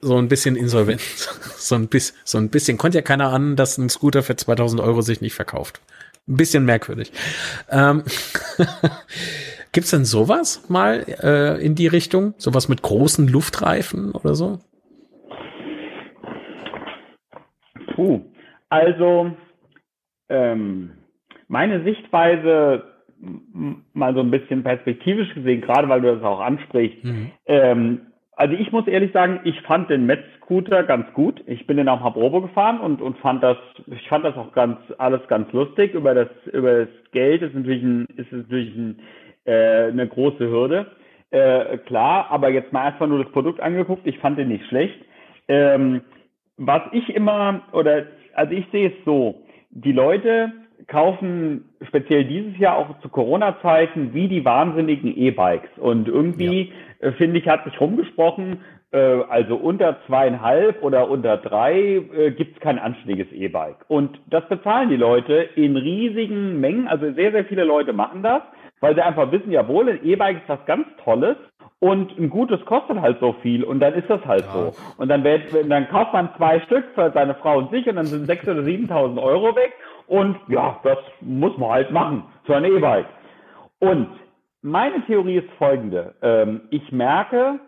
so 0.00 0.16
ein 0.16 0.26
bisschen 0.26 0.56
insolvent. 0.56 1.00
so 1.56 1.76
ein 1.76 1.86
bisschen, 1.86 2.16
so 2.24 2.38
ein 2.38 2.50
bisschen. 2.50 2.76
Konnte 2.76 2.98
ja 2.98 3.02
keiner 3.02 3.32
an, 3.32 3.54
dass 3.54 3.78
ein 3.78 3.88
Scooter 3.88 4.24
für 4.24 4.34
2000 4.34 4.82
Euro 4.82 5.00
sich 5.00 5.20
nicht 5.20 5.34
verkauft. 5.34 5.80
Ein 6.26 6.36
bisschen 6.36 6.64
merkwürdig. 6.64 7.12
Ähm, 7.70 8.02
Gibt's 9.72 9.90
denn 9.90 10.04
sowas 10.04 10.68
mal 10.68 11.06
äh, 11.22 11.64
in 11.64 11.76
die 11.76 11.86
Richtung? 11.86 12.34
Sowas 12.36 12.68
mit 12.68 12.82
großen 12.82 13.28
Luftreifen 13.28 14.10
oder 14.10 14.34
so? 14.34 14.58
Puh, 17.94 18.24
also 18.70 19.36
ähm, 20.28 20.94
meine 21.46 21.84
Sichtweise 21.84 22.95
mal 23.92 24.14
so 24.14 24.20
ein 24.20 24.30
bisschen 24.30 24.62
perspektivisch 24.62 25.34
gesehen, 25.34 25.60
gerade 25.60 25.88
weil 25.88 26.00
du 26.00 26.14
das 26.14 26.22
auch 26.22 26.40
ansprichst, 26.40 27.04
mhm. 27.04 27.30
ähm, 27.46 28.00
also 28.36 28.54
ich 28.54 28.70
muss 28.70 28.86
ehrlich 28.86 29.12
sagen, 29.12 29.40
ich 29.44 29.58
fand 29.62 29.88
den 29.88 30.04
Metz-Scooter 30.04 30.82
ganz 30.82 31.10
gut. 31.14 31.42
Ich 31.46 31.66
bin 31.66 31.78
den 31.78 31.88
auch 31.88 32.00
mal 32.00 32.10
Probe 32.10 32.42
gefahren 32.42 32.80
und, 32.80 33.00
und 33.00 33.16
fand 33.18 33.42
das, 33.42 33.56
ich 33.86 34.06
fand 34.08 34.26
das 34.26 34.36
auch 34.36 34.52
ganz, 34.52 34.76
alles 34.98 35.26
ganz 35.28 35.50
lustig. 35.52 35.94
Über 35.94 36.14
das, 36.14 36.28
über 36.52 36.80
das 36.80 36.88
Geld 37.12 37.40
ist 37.40 37.54
natürlich 37.54 37.82
ein, 37.82 38.04
ist 38.16 38.30
natürlich 38.30 38.76
ein, 38.76 39.00
äh, 39.46 39.86
eine 39.86 40.06
große 40.06 40.46
Hürde. 40.50 40.86
Äh, 41.30 41.78
klar, 41.78 42.26
aber 42.30 42.50
jetzt 42.50 42.74
mal 42.74 42.84
einfach 42.84 43.06
nur 43.06 43.24
das 43.24 43.32
Produkt 43.32 43.58
angeguckt. 43.60 44.06
Ich 44.06 44.18
fand 44.18 44.38
den 44.38 44.48
nicht 44.48 44.66
schlecht. 44.66 44.98
Ähm, 45.48 46.02
was 46.58 46.82
ich 46.92 47.08
immer, 47.14 47.62
oder, 47.72 48.04
also 48.34 48.52
ich 48.52 48.66
sehe 48.70 48.88
es 48.88 49.04
so, 49.06 49.46
die 49.70 49.92
Leute 49.92 50.52
kaufen 50.88 51.65
speziell 51.82 52.24
dieses 52.24 52.58
Jahr 52.58 52.76
auch 52.76 52.98
zu 53.00 53.08
Corona-Zeiten 53.08 54.14
wie 54.14 54.28
die 54.28 54.44
wahnsinnigen 54.44 55.16
E-Bikes. 55.16 55.70
Und 55.78 56.08
irgendwie, 56.08 56.72
ja. 57.00 57.08
äh, 57.08 57.12
finde 57.12 57.38
ich, 57.38 57.48
hat 57.48 57.64
sich 57.64 57.80
rumgesprochen, 57.80 58.60
äh, 58.92 58.98
also 59.28 59.56
unter 59.56 59.98
zweieinhalb 60.06 60.82
oder 60.82 61.10
unter 61.10 61.36
drei 61.36 62.02
äh, 62.14 62.30
gibt 62.30 62.56
es 62.56 62.60
kein 62.60 62.78
anständiges 62.78 63.30
E-Bike. 63.32 63.84
Und 63.88 64.18
das 64.26 64.48
bezahlen 64.48 64.90
die 64.90 64.96
Leute 64.96 65.34
in 65.54 65.76
riesigen 65.76 66.60
Mengen. 66.60 66.88
Also 66.88 67.12
sehr, 67.12 67.32
sehr 67.32 67.44
viele 67.44 67.64
Leute 67.64 67.92
machen 67.92 68.22
das, 68.22 68.42
weil 68.80 68.94
sie 68.94 69.02
einfach 69.02 69.30
wissen, 69.32 69.50
jawohl, 69.50 69.88
ein 69.90 70.04
E-Bike 70.04 70.38
ist 70.38 70.48
was 70.48 70.64
ganz 70.66 70.86
Tolles. 71.04 71.36
Und 71.78 72.18
ein 72.18 72.30
gutes 72.30 72.64
kostet 72.64 73.02
halt 73.02 73.20
so 73.20 73.34
viel 73.42 73.62
und 73.62 73.80
dann 73.80 73.92
ist 73.92 74.08
das 74.08 74.24
halt 74.24 74.46
ja. 74.46 74.52
so. 74.52 74.72
Und 74.96 75.08
dann, 75.08 75.22
wird, 75.24 75.42
dann 75.68 75.86
kauft 75.88 76.14
man 76.14 76.30
zwei 76.38 76.58
Stück 76.60 76.86
für 76.94 77.10
seine 77.12 77.34
Frau 77.34 77.58
und 77.58 77.70
sich 77.70 77.86
und 77.86 77.96
dann 77.96 78.06
sind 78.06 78.24
sechs 78.24 78.48
oder 78.48 78.62
siebentausend 78.62 79.18
Euro 79.18 79.54
weg 79.54 79.74
und 80.06 80.36
ja, 80.48 80.80
das 80.82 80.98
muss 81.20 81.56
man 81.58 81.70
halt 81.70 81.90
machen 81.90 82.24
für 82.44 82.56
ein 82.56 82.64
E-Bike. 82.64 83.06
Und 83.78 84.08
meine 84.62 85.04
Theorie 85.06 85.36
ist 85.36 85.50
folgende. 85.58 86.14
Ähm, 86.22 86.62
ich 86.70 86.90
merke, 86.92 87.60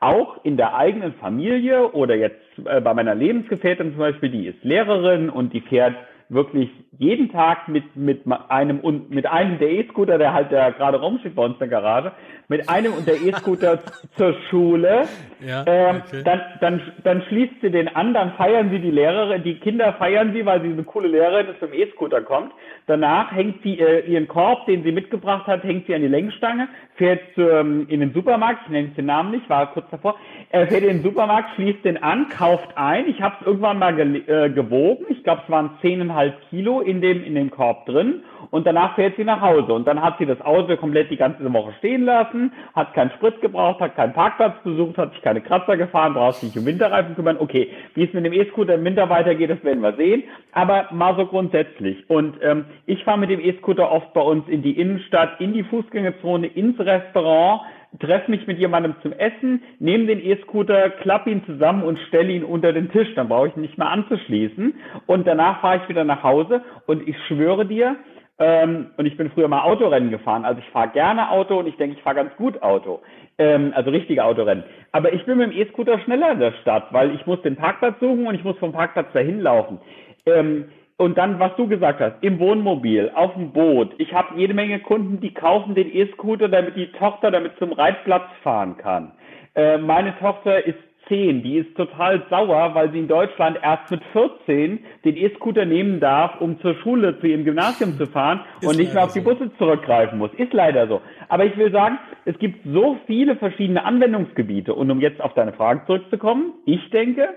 auch 0.00 0.44
in 0.44 0.56
der 0.56 0.74
eigenen 0.74 1.14
Familie 1.14 1.92
oder 1.92 2.16
jetzt 2.16 2.40
äh, 2.64 2.80
bei 2.80 2.94
meiner 2.94 3.14
Lebensgefährtin 3.14 3.90
zum 3.90 3.98
Beispiel, 3.98 4.30
die 4.30 4.46
ist 4.46 4.62
Lehrerin 4.62 5.30
und 5.30 5.52
die 5.52 5.60
fährt 5.60 5.94
wirklich 6.28 6.70
jeden 6.98 7.30
Tag 7.30 7.68
mit, 7.68 7.94
mit 7.94 8.22
einem 8.48 8.80
und 8.80 9.10
mit 9.10 9.26
einem 9.26 9.58
der 9.58 9.70
E-Scooter, 9.70 10.18
der 10.18 10.32
halt 10.32 10.50
da 10.50 10.70
gerade 10.70 10.98
rumsteht 10.98 11.34
bei 11.34 11.44
uns 11.44 11.54
in 11.54 11.58
der 11.60 11.68
Garage, 11.68 12.12
mit 12.48 12.68
einem 12.68 12.94
und 12.94 13.06
der 13.06 13.20
E-Scooter 13.20 13.80
zur 14.16 14.34
Schule. 14.48 15.04
Ja, 15.46 15.64
ähm, 15.66 16.02
okay. 16.06 16.22
dann, 16.24 16.40
dann, 16.60 16.92
dann 17.04 17.22
schließt 17.28 17.60
sie 17.60 17.70
den 17.70 17.94
an, 17.94 18.14
dann 18.14 18.32
feiern 18.32 18.70
sie 18.70 18.78
die 18.78 18.90
Lehrerin, 18.90 19.42
die 19.42 19.56
Kinder 19.60 19.92
feiern 19.94 20.32
sie, 20.32 20.46
weil 20.46 20.62
sie 20.62 20.68
eine 20.68 20.84
coole 20.84 21.08
Lehrerin 21.08 21.48
ist, 21.48 21.60
zum 21.60 21.72
E-Scooter 21.72 22.22
kommt. 22.22 22.52
Danach 22.86 23.32
hängt 23.32 23.62
sie 23.62 23.78
äh, 23.78 24.06
ihren 24.06 24.28
Korb, 24.28 24.66
den 24.66 24.82
sie 24.82 24.92
mitgebracht 24.92 25.46
hat, 25.46 25.62
hängt 25.64 25.86
sie 25.86 25.94
an 25.94 26.02
die 26.02 26.08
Lenkstange, 26.08 26.68
fährt 26.94 27.20
ähm, 27.36 27.86
in 27.88 28.00
den 28.00 28.14
Supermarkt, 28.14 28.62
ich 28.64 28.70
nenne 28.70 28.88
den 28.88 29.06
Namen 29.06 29.32
nicht, 29.32 29.48
war 29.50 29.72
kurz 29.72 29.86
davor, 29.90 30.14
er 30.50 30.66
fährt 30.68 30.82
in 30.82 30.98
den 30.98 31.02
Supermarkt, 31.02 31.50
schließt 31.56 31.84
den 31.84 32.02
an, 32.02 32.28
kauft 32.30 32.76
ein. 32.76 33.08
Ich 33.08 33.20
habe 33.20 33.36
es 33.40 33.46
irgendwann 33.46 33.78
mal 33.78 33.94
ge 33.94 34.22
äh, 34.26 34.50
gewogen. 34.50 35.04
Ich 35.10 35.22
glaube, 35.22 35.42
es 35.44 35.50
waren 35.50 35.70
10,5 35.82 36.15
Kilo 36.50 36.80
in 36.80 37.00
dem, 37.00 37.24
in 37.24 37.34
dem 37.34 37.50
Korb 37.50 37.86
drin. 37.86 38.22
Und 38.50 38.66
danach 38.66 38.94
fährt 38.94 39.16
sie 39.16 39.24
nach 39.24 39.40
Hause. 39.40 39.72
Und 39.72 39.86
dann 39.86 40.00
hat 40.00 40.18
sie 40.18 40.26
das 40.26 40.40
Auto 40.40 40.76
komplett 40.76 41.10
die 41.10 41.16
ganze 41.16 41.52
Woche 41.52 41.72
stehen 41.78 42.04
lassen, 42.04 42.52
hat 42.74 42.94
keinen 42.94 43.10
Sprit 43.12 43.40
gebraucht, 43.40 43.80
hat 43.80 43.96
keinen 43.96 44.12
Parkplatz 44.12 44.54
besucht, 44.62 44.98
hat 44.98 45.12
sich 45.12 45.22
keine 45.22 45.40
Kratzer 45.40 45.76
gefahren, 45.76 46.14
braucht 46.14 46.36
sich 46.36 46.56
um 46.56 46.66
Winterreifen 46.66 47.14
kümmern. 47.14 47.36
Okay, 47.38 47.70
wie 47.94 48.04
es 48.04 48.12
mit 48.12 48.24
dem 48.24 48.32
E-Scooter 48.32 48.74
im 48.74 48.84
Winter 48.84 49.08
weitergeht, 49.08 49.50
das 49.50 49.62
werden 49.64 49.82
wir 49.82 49.94
sehen. 49.94 50.24
Aber 50.52 50.88
mal 50.92 51.16
so 51.16 51.26
grundsätzlich. 51.26 52.08
Und 52.08 52.36
ähm, 52.42 52.66
ich 52.86 53.02
fahre 53.04 53.18
mit 53.18 53.30
dem 53.30 53.40
E-Scooter 53.40 53.90
oft 53.90 54.12
bei 54.12 54.20
uns 54.20 54.48
in 54.48 54.62
die 54.62 54.78
Innenstadt, 54.78 55.40
in 55.40 55.52
die 55.52 55.64
Fußgängerzone, 55.64 56.46
ins 56.46 56.78
Restaurant 56.78 57.62
treffe 58.00 58.30
mich 58.30 58.46
mit 58.46 58.58
jemandem 58.58 58.94
zum 59.02 59.12
Essen, 59.12 59.62
nehme 59.78 60.06
den 60.06 60.24
E-Scooter, 60.24 60.90
klappe 60.90 61.30
ihn 61.30 61.44
zusammen 61.46 61.82
und 61.82 61.98
stelle 62.08 62.32
ihn 62.32 62.44
unter 62.44 62.72
den 62.72 62.90
Tisch. 62.90 63.14
Dann 63.14 63.28
brauche 63.28 63.48
ich 63.48 63.56
ihn 63.56 63.62
nicht 63.62 63.78
mehr 63.78 63.90
anzuschließen. 63.90 64.74
Und 65.06 65.26
danach 65.26 65.60
fahre 65.60 65.80
ich 65.82 65.88
wieder 65.88 66.04
nach 66.04 66.22
Hause 66.22 66.62
und 66.86 67.06
ich 67.08 67.16
schwöre 67.26 67.66
dir, 67.66 67.96
ähm, 68.38 68.88
und 68.98 69.06
ich 69.06 69.16
bin 69.16 69.30
früher 69.30 69.48
mal 69.48 69.62
Autorennen 69.62 70.10
gefahren, 70.10 70.44
also 70.44 70.60
ich 70.60 70.68
fahre 70.68 70.90
gerne 70.90 71.30
Auto 71.30 71.58
und 71.58 71.66
ich 71.66 71.76
denke, 71.76 71.96
ich 71.96 72.02
fahre 72.02 72.16
ganz 72.16 72.36
gut 72.36 72.62
Auto, 72.62 73.00
ähm, 73.38 73.72
also 73.74 73.90
richtige 73.90 74.24
Autorennen. 74.24 74.64
Aber 74.92 75.12
ich 75.14 75.24
bin 75.24 75.38
mit 75.38 75.50
dem 75.50 75.58
E-Scooter 75.58 75.98
schneller 76.00 76.32
in 76.32 76.40
der 76.40 76.52
Stadt, 76.60 76.92
weil 76.92 77.14
ich 77.14 77.24
muss 77.26 77.40
den 77.42 77.56
Parkplatz 77.56 77.98
suchen 77.98 78.26
und 78.26 78.34
ich 78.34 78.44
muss 78.44 78.58
vom 78.58 78.72
Parkplatz 78.72 79.10
dahin 79.14 79.40
laufen. 79.40 79.78
Ähm, 80.26 80.66
und 80.98 81.18
dann, 81.18 81.38
was 81.38 81.54
du 81.56 81.68
gesagt 81.68 82.00
hast, 82.00 82.22
im 82.22 82.38
Wohnmobil, 82.38 83.10
auf 83.14 83.34
dem 83.34 83.52
Boot. 83.52 83.94
Ich 83.98 84.12
habe 84.14 84.38
jede 84.38 84.54
Menge 84.54 84.80
Kunden, 84.80 85.20
die 85.20 85.34
kaufen 85.34 85.74
den 85.74 85.94
E-Scooter, 85.94 86.48
damit 86.48 86.76
die 86.76 86.90
Tochter 86.92 87.30
damit 87.30 87.52
zum 87.58 87.72
Reitplatz 87.72 88.24
fahren 88.42 88.76
kann. 88.78 89.12
Äh, 89.54 89.78
meine 89.78 90.16
Tochter 90.18 90.64
ist 90.64 90.78
10, 91.08 91.42
die 91.42 91.58
ist 91.58 91.76
total 91.76 92.22
sauer, 92.30 92.74
weil 92.74 92.90
sie 92.90 92.98
in 92.98 93.08
Deutschland 93.08 93.58
erst 93.62 93.90
mit 93.90 94.02
14 94.12 94.80
den 95.04 95.16
E-Scooter 95.16 95.64
nehmen 95.64 96.00
darf, 96.00 96.40
um 96.40 96.58
zur 96.60 96.74
Schule, 96.76 97.18
zu 97.20 97.26
ihrem 97.26 97.44
Gymnasium 97.44 97.96
zu 97.96 98.06
fahren 98.06 98.40
ist 98.60 98.68
und 98.68 98.76
nicht 98.76 98.92
mehr 98.92 99.04
auf 99.04 99.12
die 99.12 99.20
Busse 99.20 99.50
zurückgreifen 99.58 100.18
muss. 100.18 100.32
Ist 100.34 100.52
leider 100.52 100.88
so. 100.88 101.00
Aber 101.28 101.44
ich 101.44 101.56
will 101.56 101.70
sagen, 101.70 101.98
es 102.24 102.36
gibt 102.38 102.64
so 102.64 102.96
viele 103.06 103.36
verschiedene 103.36 103.84
Anwendungsgebiete. 103.84 104.74
Und 104.74 104.90
um 104.90 105.00
jetzt 105.00 105.20
auf 105.20 105.34
deine 105.34 105.52
Frage 105.52 105.82
zurückzukommen, 105.86 106.54
ich 106.64 106.90
denke, 106.90 107.28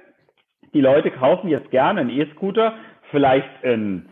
die 0.74 0.82
Leute 0.82 1.12
kaufen 1.12 1.50
jetzt 1.50 1.72
gerne 1.72 2.02
einen 2.02 2.10
E-Scooter, 2.10 2.74
vielleicht 3.12 3.64
einen 3.64 4.10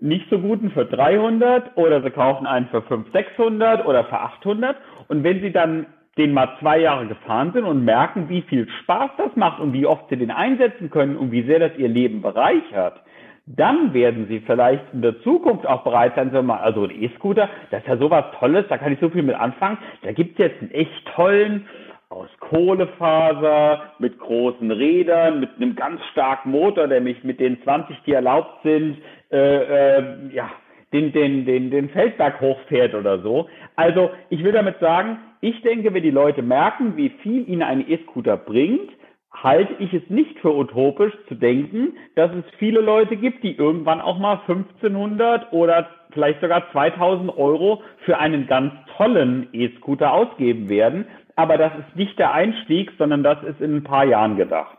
nicht 0.00 0.28
so 0.30 0.38
guten 0.38 0.70
für 0.70 0.84
300 0.84 1.76
oder 1.76 2.02
sie 2.02 2.10
kaufen 2.10 2.46
einen 2.46 2.66
für 2.66 2.82
500, 2.82 3.12
600 3.12 3.86
oder 3.86 4.04
für 4.04 4.18
800 4.18 4.76
und 5.08 5.24
wenn 5.24 5.40
sie 5.40 5.52
dann 5.52 5.86
den 6.18 6.32
mal 6.32 6.56
zwei 6.60 6.78
Jahre 6.78 7.06
gefahren 7.06 7.52
sind 7.52 7.64
und 7.64 7.84
merken, 7.84 8.28
wie 8.28 8.42
viel 8.42 8.68
Spaß 8.82 9.10
das 9.18 9.36
macht 9.36 9.60
und 9.60 9.72
wie 9.72 9.86
oft 9.86 10.08
sie 10.08 10.16
den 10.16 10.30
einsetzen 10.30 10.90
können 10.90 11.16
und 11.16 11.30
wie 11.30 11.42
sehr 11.42 11.58
das 11.58 11.76
ihr 11.76 11.88
Leben 11.88 12.22
bereichert, 12.22 13.02
dann 13.46 13.94
werden 13.94 14.26
sie 14.28 14.40
vielleicht 14.40 14.82
in 14.92 15.02
der 15.02 15.20
Zukunft 15.20 15.66
auch 15.66 15.84
bereit 15.84 16.14
sein, 16.16 16.30
so 16.32 16.42
mal, 16.42 16.58
also 16.58 16.84
ein 16.84 16.90
E-Scooter, 16.90 17.48
das 17.70 17.82
ist 17.82 17.88
ja 17.88 17.96
sowas 17.96 18.24
Tolles, 18.40 18.64
da 18.68 18.76
kann 18.76 18.92
ich 18.92 18.98
so 18.98 19.08
viel 19.08 19.22
mit 19.22 19.36
anfangen. 19.36 19.78
Da 20.02 20.12
gibt 20.12 20.32
es 20.32 20.38
jetzt 20.38 20.60
einen 20.60 20.72
echt 20.72 21.06
tollen, 21.14 21.66
aus 22.08 22.28
Kohlefaser, 22.38 23.94
mit 23.98 24.18
großen 24.18 24.70
Rädern, 24.70 25.40
mit 25.40 25.50
einem 25.56 25.74
ganz 25.74 26.00
starken 26.12 26.52
Motor, 26.52 26.86
der 26.86 27.00
mich 27.00 27.24
mit 27.24 27.40
den 27.40 27.60
20, 27.62 27.96
die 28.06 28.12
erlaubt 28.12 28.62
sind, 28.62 28.98
äh, 29.32 29.98
äh, 29.98 30.04
ja, 30.32 30.50
den, 30.92 31.12
den, 31.12 31.44
den, 31.44 31.70
den 31.70 31.88
Feldberg 31.90 32.40
hochfährt 32.40 32.94
oder 32.94 33.20
so. 33.20 33.48
Also 33.74 34.10
ich 34.30 34.44
will 34.44 34.52
damit 34.52 34.78
sagen, 34.78 35.18
ich 35.40 35.60
denke, 35.62 35.92
wenn 35.92 36.02
die 36.02 36.10
Leute 36.10 36.42
merken, 36.42 36.96
wie 36.96 37.10
viel 37.22 37.48
ihnen 37.48 37.62
ein 37.62 37.88
E-Scooter 37.88 38.36
bringt, 38.36 38.90
halte 39.32 39.74
ich 39.80 39.92
es 39.92 40.08
nicht 40.08 40.38
für 40.38 40.54
utopisch 40.54 41.12
zu 41.28 41.34
denken, 41.34 41.94
dass 42.14 42.30
es 42.32 42.44
viele 42.58 42.80
Leute 42.80 43.16
gibt, 43.16 43.42
die 43.42 43.56
irgendwann 43.56 44.00
auch 44.00 44.18
mal 44.18 44.40
1500 44.46 45.52
oder 45.52 45.90
vielleicht 46.12 46.40
sogar 46.40 46.70
2000 46.72 47.36
Euro 47.36 47.82
für 48.04 48.16
einen 48.18 48.46
ganz 48.46 48.72
tollen 48.96 49.48
E-Scooter 49.52 50.12
ausgeben 50.12 50.68
werden. 50.68 51.06
Aber 51.36 51.58
das 51.58 51.72
ist 51.78 51.96
nicht 51.96 52.18
der 52.18 52.32
Einstieg, 52.32 52.92
sondern 52.98 53.22
das 53.22 53.42
ist 53.44 53.60
in 53.60 53.76
ein 53.76 53.84
paar 53.84 54.04
Jahren 54.04 54.36
gedacht. 54.36 54.78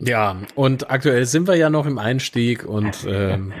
Ja, 0.00 0.36
und 0.54 0.90
aktuell 0.90 1.24
sind 1.26 1.48
wir 1.48 1.56
ja 1.56 1.70
noch 1.70 1.84
im 1.84 1.98
Einstieg 1.98 2.64
und 2.64 3.04
ähm, 3.08 3.52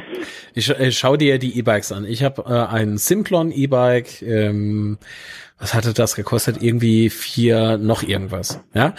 ich, 0.54 0.70
ich 0.70 0.98
schau 0.98 1.16
dir 1.16 1.38
die 1.38 1.58
E-Bikes 1.58 1.90
an. 1.92 2.04
Ich 2.04 2.22
habe 2.22 2.42
äh, 2.46 2.74
ein 2.74 2.96
Simplon 2.96 3.50
E-Bike. 3.50 4.22
Ähm, 4.22 4.98
was 5.58 5.74
hatte 5.74 5.92
das 5.92 6.14
gekostet? 6.14 6.62
Irgendwie 6.62 7.10
vier 7.10 7.76
noch 7.76 8.04
irgendwas. 8.04 8.64
Ja, 8.72 8.94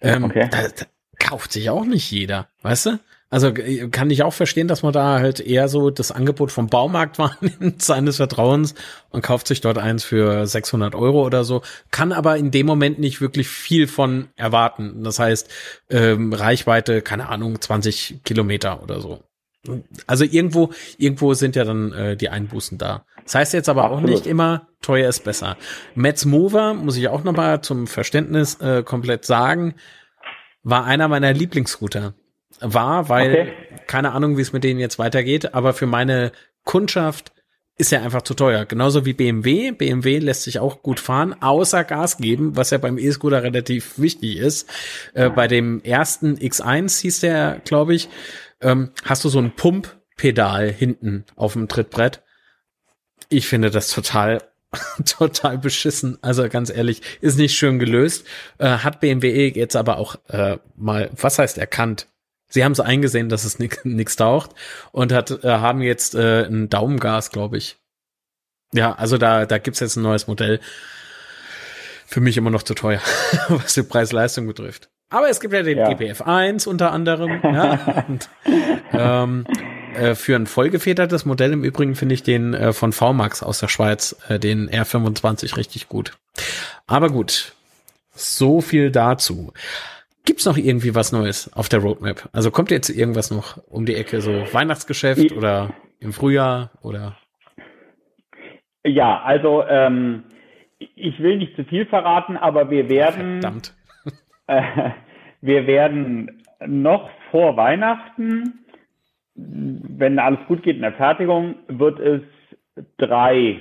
ähm, 0.00 0.24
okay. 0.24 0.48
da, 0.50 0.62
da 0.62 0.86
kauft 1.18 1.52
sich 1.52 1.68
auch 1.68 1.84
nicht 1.84 2.10
jeder, 2.10 2.48
weißt 2.62 2.86
du? 2.86 2.98
Also 3.34 3.48
äh, 3.48 3.88
kann 3.88 4.10
ich 4.10 4.22
auch 4.22 4.32
verstehen, 4.32 4.68
dass 4.68 4.84
man 4.84 4.92
da 4.92 5.18
halt 5.18 5.40
eher 5.40 5.66
so 5.66 5.90
das 5.90 6.12
Angebot 6.12 6.52
vom 6.52 6.68
Baumarkt 6.68 7.18
wahrnimmt, 7.18 7.82
seines 7.82 8.18
Vertrauens 8.18 8.76
und 9.10 9.24
kauft 9.24 9.48
sich 9.48 9.60
dort 9.60 9.76
eins 9.76 10.04
für 10.04 10.46
600 10.46 10.94
Euro 10.94 11.26
oder 11.26 11.42
so, 11.42 11.62
kann 11.90 12.12
aber 12.12 12.36
in 12.36 12.52
dem 12.52 12.64
Moment 12.64 13.00
nicht 13.00 13.20
wirklich 13.20 13.48
viel 13.48 13.88
von 13.88 14.28
erwarten. 14.36 15.02
Das 15.02 15.18
heißt, 15.18 15.50
ähm, 15.90 16.32
Reichweite, 16.32 17.02
keine 17.02 17.28
Ahnung, 17.28 17.60
20 17.60 18.20
Kilometer 18.22 18.84
oder 18.84 19.00
so. 19.00 19.24
Also 20.06 20.24
irgendwo, 20.24 20.70
irgendwo 20.98 21.34
sind 21.34 21.56
ja 21.56 21.64
dann 21.64 21.92
äh, 21.92 22.16
die 22.16 22.28
Einbußen 22.28 22.78
da. 22.78 23.04
Das 23.24 23.34
heißt 23.34 23.52
jetzt 23.52 23.68
aber 23.68 23.90
auch 23.90 24.00
nicht 24.00 24.28
immer, 24.28 24.68
teuer 24.80 25.08
ist 25.08 25.24
besser. 25.24 25.56
Metz 25.96 26.24
Mover, 26.24 26.74
muss 26.74 26.96
ich 26.96 27.08
auch 27.08 27.24
nochmal 27.24 27.62
zum 27.62 27.88
Verständnis 27.88 28.60
äh, 28.60 28.84
komplett 28.84 29.24
sagen, 29.24 29.74
war 30.62 30.84
einer 30.84 31.08
meiner 31.08 31.32
Lieblingsrouter 31.32 32.14
war, 32.64 33.08
weil 33.08 33.32
okay. 33.32 33.52
keine 33.86 34.12
Ahnung, 34.12 34.36
wie 34.36 34.42
es 34.42 34.52
mit 34.52 34.64
denen 34.64 34.80
jetzt 34.80 34.98
weitergeht, 34.98 35.54
aber 35.54 35.72
für 35.74 35.86
meine 35.86 36.32
Kundschaft 36.64 37.32
ist 37.76 37.90
ja 37.90 38.02
einfach 38.02 38.22
zu 38.22 38.34
teuer. 38.34 38.64
Genauso 38.66 39.04
wie 39.04 39.14
BMW. 39.14 39.72
BMW 39.72 40.18
lässt 40.18 40.44
sich 40.44 40.60
auch 40.60 40.82
gut 40.82 41.00
fahren, 41.00 41.34
außer 41.40 41.82
Gas 41.84 42.18
geben, 42.18 42.56
was 42.56 42.70
ja 42.70 42.78
beim 42.78 42.98
E-Scooter 42.98 43.42
relativ 43.42 43.98
wichtig 43.98 44.36
ist. 44.36 44.70
Äh, 45.12 45.30
bei 45.30 45.48
dem 45.48 45.82
ersten 45.82 46.36
X1 46.36 47.00
hieß 47.00 47.20
der, 47.20 47.60
glaube 47.64 47.94
ich, 47.94 48.08
ähm, 48.60 48.90
hast 49.04 49.24
du 49.24 49.28
so 49.28 49.40
ein 49.40 49.56
Pumppedal 49.56 50.70
hinten 50.70 51.24
auf 51.34 51.54
dem 51.54 51.66
Trittbrett. 51.66 52.22
Ich 53.28 53.48
finde 53.48 53.70
das 53.70 53.90
total 53.90 54.40
total 55.04 55.58
beschissen. 55.58 56.18
Also 56.22 56.48
ganz 56.48 56.70
ehrlich, 56.70 57.02
ist 57.20 57.38
nicht 57.38 57.56
schön 57.56 57.78
gelöst. 57.78 58.26
Äh, 58.58 58.78
hat 58.78 59.00
BMW 59.00 59.48
jetzt 59.48 59.76
aber 59.76 59.98
auch 59.98 60.16
äh, 60.28 60.58
mal, 60.76 61.10
was 61.16 61.38
heißt 61.38 61.58
erkannt? 61.58 62.08
Sie 62.54 62.64
haben 62.64 62.70
es 62.70 62.78
eingesehen, 62.78 63.28
dass 63.28 63.44
es 63.44 63.58
nichts 63.58 64.14
taucht 64.14 64.52
und 64.92 65.10
hat, 65.10 65.42
äh, 65.42 65.48
haben 65.48 65.82
jetzt 65.82 66.14
äh, 66.14 66.44
ein 66.44 66.70
Daumengas, 66.70 67.30
glaube 67.30 67.56
ich. 67.56 67.78
Ja, 68.72 68.92
also 68.92 69.18
da, 69.18 69.44
da 69.44 69.58
gibt's 69.58 69.80
jetzt 69.80 69.96
ein 69.96 70.04
neues 70.04 70.28
Modell. 70.28 70.60
Für 72.06 72.20
mich 72.20 72.36
immer 72.36 72.50
noch 72.50 72.62
zu 72.62 72.74
teuer, 72.74 73.00
was 73.48 73.74
die 73.74 73.82
Preis-Leistung 73.82 74.46
betrifft. 74.46 74.88
Aber 75.10 75.28
es 75.28 75.40
gibt 75.40 75.52
ja 75.52 75.64
den 75.64 75.78
ja. 75.78 75.92
GPF 75.92 76.22
1 76.22 76.68
unter 76.68 76.92
anderem. 76.92 77.40
ja, 77.42 78.04
und, 78.06 78.28
ähm, 78.92 79.46
äh, 79.96 80.14
für 80.14 80.36
ein 80.36 80.46
vollgefedertes 80.46 81.24
Modell 81.24 81.54
im 81.54 81.64
Übrigen 81.64 81.96
finde 81.96 82.14
ich 82.14 82.22
den 82.22 82.54
äh, 82.54 82.72
von 82.72 82.92
VMAX 82.92 83.42
aus 83.42 83.58
der 83.58 83.68
Schweiz, 83.68 84.14
äh, 84.28 84.38
den 84.38 84.70
R25 84.70 85.56
richtig 85.56 85.88
gut. 85.88 86.16
Aber 86.86 87.10
gut, 87.10 87.56
so 88.14 88.60
viel 88.60 88.92
dazu. 88.92 89.52
Gibt's 90.26 90.46
noch 90.46 90.56
irgendwie 90.56 90.94
was 90.94 91.12
Neues 91.12 91.52
auf 91.52 91.68
der 91.68 91.80
Roadmap? 91.80 92.30
Also 92.32 92.50
kommt 92.50 92.70
jetzt 92.70 92.88
irgendwas 92.88 93.30
noch 93.30 93.58
um 93.68 93.84
die 93.84 93.94
Ecke, 93.94 94.20
so 94.20 94.30
Weihnachtsgeschäft 94.52 95.32
oder 95.32 95.74
im 96.00 96.12
Frühjahr 96.12 96.70
oder? 96.82 97.16
Ja, 98.84 99.22
also 99.22 99.64
ähm, 99.68 100.24
ich 100.78 101.18
will 101.20 101.38
nicht 101.38 101.56
zu 101.56 101.64
viel 101.64 101.86
verraten, 101.86 102.36
aber 102.36 102.70
wir 102.70 102.88
werden, 102.88 103.40
Verdammt. 103.40 103.74
Äh, 104.46 104.62
wir 105.40 105.66
werden 105.66 106.42
noch 106.66 107.10
vor 107.30 107.56
Weihnachten, 107.56 108.64
wenn 109.34 110.18
alles 110.18 110.40
gut 110.48 110.62
geht 110.62 110.76
in 110.76 110.82
der 110.82 110.92
Fertigung, 110.92 111.56
wird 111.68 111.98
es 111.98 112.22
drei 112.98 113.60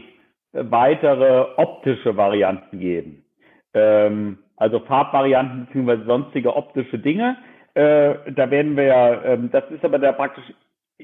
weitere 0.51 1.45
optische 1.57 2.16
Varianten 2.16 2.80
geben. 2.80 3.26
Ähm, 3.74 4.39
also 4.64 4.80
Farbvarianten 4.80 5.68
bzw. 5.68 6.05
sonstige 6.05 6.55
optische 6.55 6.97
Dinge. 6.97 7.36
Äh, 7.74 8.16
da 8.32 8.49
werden 8.49 8.78
wir 8.78 8.86
ja, 8.86 9.14
äh, 9.14 9.38
das 9.51 9.70
ist 9.70 9.84
aber 9.84 9.99
der 9.99 10.14
praktisch 10.14 10.45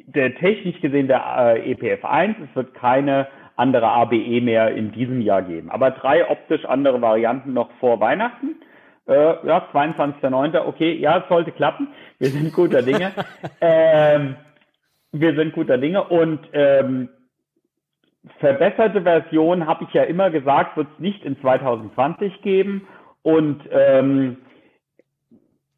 der 0.08 0.36
technisch 0.36 0.80
gesehen 0.80 1.08
der 1.08 1.56
äh, 1.58 1.72
EPF 1.72 2.06
1. 2.06 2.38
Es 2.50 2.56
wird 2.56 2.74
keine 2.74 3.28
andere 3.58 3.90
ABE 3.90 4.40
mehr 4.42 4.74
in 4.74 4.94
diesem 4.94 5.20
Jahr 5.20 5.42
geben. 5.42 5.70
Aber 5.70 5.92
drei 5.92 6.30
optisch 6.30 6.64
andere 6.64 7.02
Varianten 7.02 7.54
noch 7.54 7.70
vor 7.82 8.00
Weihnachten. 8.00 8.62
Äh, 9.08 9.46
ja, 9.46 9.68
22.09. 9.74 10.66
Okay, 10.66 10.94
ja, 10.94 11.18
es 11.18 11.28
sollte 11.28 11.52
klappen. 11.52 11.90
Wir 12.18 12.30
sind 12.30 12.54
guter 12.54 12.82
Dinge. 12.82 13.12
ähm, 13.62 14.36
wir 15.12 15.36
sind 15.36 15.54
guter 15.54 15.78
Dinge 15.78 16.04
und 16.04 16.40
ähm, 16.54 17.10
verbesserte 18.40 19.02
Version, 19.02 19.66
habe 19.66 19.86
ich 19.86 19.94
ja 19.94 20.04
immer 20.04 20.30
gesagt, 20.30 20.78
wird 20.78 20.88
es 20.94 21.00
nicht 21.00 21.26
in 21.26 21.40
2020 21.42 22.42
geben. 22.42 22.88
Und 23.24 23.62
ähm, 23.72 24.38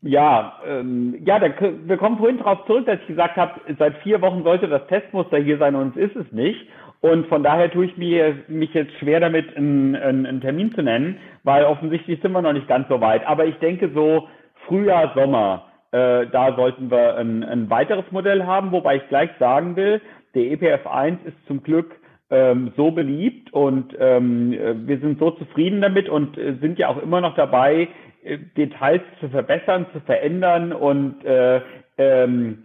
ja, 0.01 0.59
ähm, 0.65 1.21
ja, 1.25 1.39
da, 1.39 1.49
wir 1.59 1.97
kommen 1.97 2.17
vorhin 2.17 2.39
darauf 2.39 2.65
zurück, 2.65 2.85
dass 2.85 2.99
ich 3.01 3.07
gesagt 3.07 3.35
habe, 3.37 3.61
seit 3.77 3.97
vier 3.97 4.21
Wochen 4.21 4.43
sollte 4.43 4.67
das 4.67 4.87
Testmuster 4.87 5.37
hier 5.37 5.57
sein 5.57 5.75
und 5.75 5.95
es 5.95 6.11
ist 6.11 6.15
es 6.15 6.31
nicht. 6.31 6.67
Und 7.01 7.27
von 7.27 7.43
daher 7.43 7.71
tue 7.71 7.85
ich 7.85 7.97
mir, 7.97 8.35
mich 8.47 8.73
jetzt 8.73 8.93
schwer 8.99 9.19
damit, 9.19 9.55
einen, 9.57 9.95
einen, 9.95 10.25
einen 10.25 10.41
Termin 10.41 10.73
zu 10.73 10.83
nennen, 10.83 11.17
weil 11.43 11.65
offensichtlich 11.65 12.21
sind 12.21 12.31
wir 12.31 12.41
noch 12.41 12.53
nicht 12.53 12.67
ganz 12.67 12.87
so 12.89 13.01
weit. 13.01 13.25
Aber 13.25 13.45
ich 13.45 13.55
denke 13.55 13.89
so 13.93 14.27
Frühjahr, 14.67 15.11
Sommer, 15.15 15.65
äh, 15.91 16.27
da 16.27 16.55
sollten 16.55 16.91
wir 16.91 17.17
ein, 17.17 17.43
ein 17.43 17.69
weiteres 17.69 18.05
Modell 18.11 18.45
haben, 18.45 18.71
wobei 18.71 18.97
ich 18.97 19.07
gleich 19.09 19.31
sagen 19.39 19.75
will, 19.75 19.99
der 20.35 20.51
EPF 20.51 20.87
1 20.87 21.19
ist 21.25 21.47
zum 21.47 21.63
Glück 21.63 21.91
ähm, 22.31 22.71
so 22.77 22.91
beliebt 22.91 23.53
und 23.53 23.93
ähm, 23.99 24.51
wir 24.87 24.99
sind 24.99 25.19
so 25.19 25.31
zufrieden 25.31 25.81
damit 25.81 26.09
und 26.09 26.37
äh, 26.37 26.55
sind 26.61 26.79
ja 26.79 26.87
auch 26.87 27.01
immer 27.01 27.19
noch 27.21 27.35
dabei, 27.35 27.89
äh, 28.23 28.37
Details 28.57 29.01
zu 29.19 29.29
verbessern, 29.29 29.85
zu 29.93 29.99
verändern 29.99 30.71
und 30.71 31.23
äh, 31.25 31.61
ähm, 31.97 32.63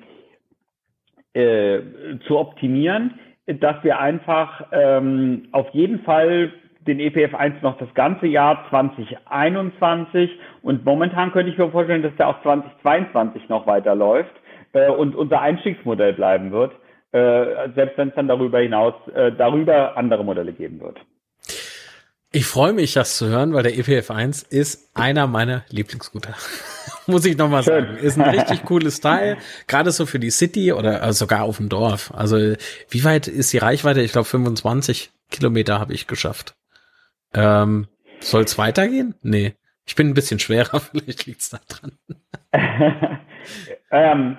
äh, 1.35 1.81
zu 2.27 2.39
optimieren, 2.39 3.19
dass 3.47 3.83
wir 3.83 3.99
einfach 3.99 4.67
ähm, 4.73 5.49
auf 5.53 5.69
jeden 5.71 6.01
Fall 6.05 6.53
den 6.87 7.01
EPF 7.01 7.35
1 7.35 7.63
noch 7.63 7.77
das 7.79 7.93
ganze 7.95 8.27
Jahr 8.29 8.65
2021 8.71 10.31
und 10.63 10.85
momentan 10.85 11.33
könnte 11.33 11.51
ich 11.51 11.59
mir 11.59 11.69
vorstellen, 11.71 12.03
dass 12.03 12.15
der 12.17 12.29
auch 12.29 12.41
2022 12.43 13.49
noch 13.49 13.67
weiterläuft 13.67 14.35
äh, 14.73 14.89
und 14.89 15.17
unser 15.17 15.41
Einstiegsmodell 15.41 16.13
bleiben 16.13 16.53
wird 16.53 16.73
äh, 17.17 17.71
selbst 17.75 17.97
wenn 17.97 18.09
es 18.09 18.15
dann 18.15 18.29
darüber 18.29 18.61
hinaus 18.61 18.95
äh, 19.15 19.33
darüber 19.33 19.97
andere 19.97 20.25
Modelle 20.25 20.53
geben 20.53 20.81
wird. 20.81 20.99
Ich 22.33 22.45
freue 22.45 22.75
mich, 22.75 22.93
das 22.93 23.17
zu 23.17 23.29
hören, 23.29 23.55
weil 23.55 23.63
der 23.63 23.79
EPF 23.79 24.11
1 24.11 24.43
ist 24.43 24.91
einer 24.95 25.27
meiner 25.27 25.65
Lieblingsscooter. 25.71 26.35
Muss 27.07 27.25
ich 27.25 27.39
nochmal 27.39 27.63
sagen. 27.63 27.97
Ist 27.97 28.19
ein 28.21 28.29
richtig 28.29 28.65
cooles 28.65 29.01
Teil, 29.01 29.39
gerade 29.67 29.93
so 29.93 30.05
für 30.05 30.19
die 30.19 30.31
City 30.31 30.73
oder 30.73 31.03
also 31.03 31.25
sogar 31.25 31.45
auf 31.45 31.57
dem 31.57 31.71
Dorf. 31.71 32.13
Also 32.15 32.37
wie 32.37 33.05
weit 33.05 33.29
ist 33.29 33.53
die 33.53 33.59
Reichweite? 33.59 34.03
Ich 34.03 34.13
glaube 34.13 34.27
25 34.27 35.11
Kilometer 35.31 35.79
habe 35.79 35.95
ich 35.95 36.07
geschafft. 36.07 36.55
Ähm, 37.33 37.87
Soll 38.21 38.45
es 38.45 38.59
weitergehen? 38.59 39.15
Nee. 39.23 39.55
Ich 39.87 39.95
bin 39.95 40.09
ein 40.09 40.15
bisschen 40.15 40.39
schwerer, 40.39 40.81
vielleicht 40.91 41.25
liegt 41.25 41.41
es 41.41 41.51
da 41.51 41.61
dran. 41.69 41.93
ähm, 43.91 44.37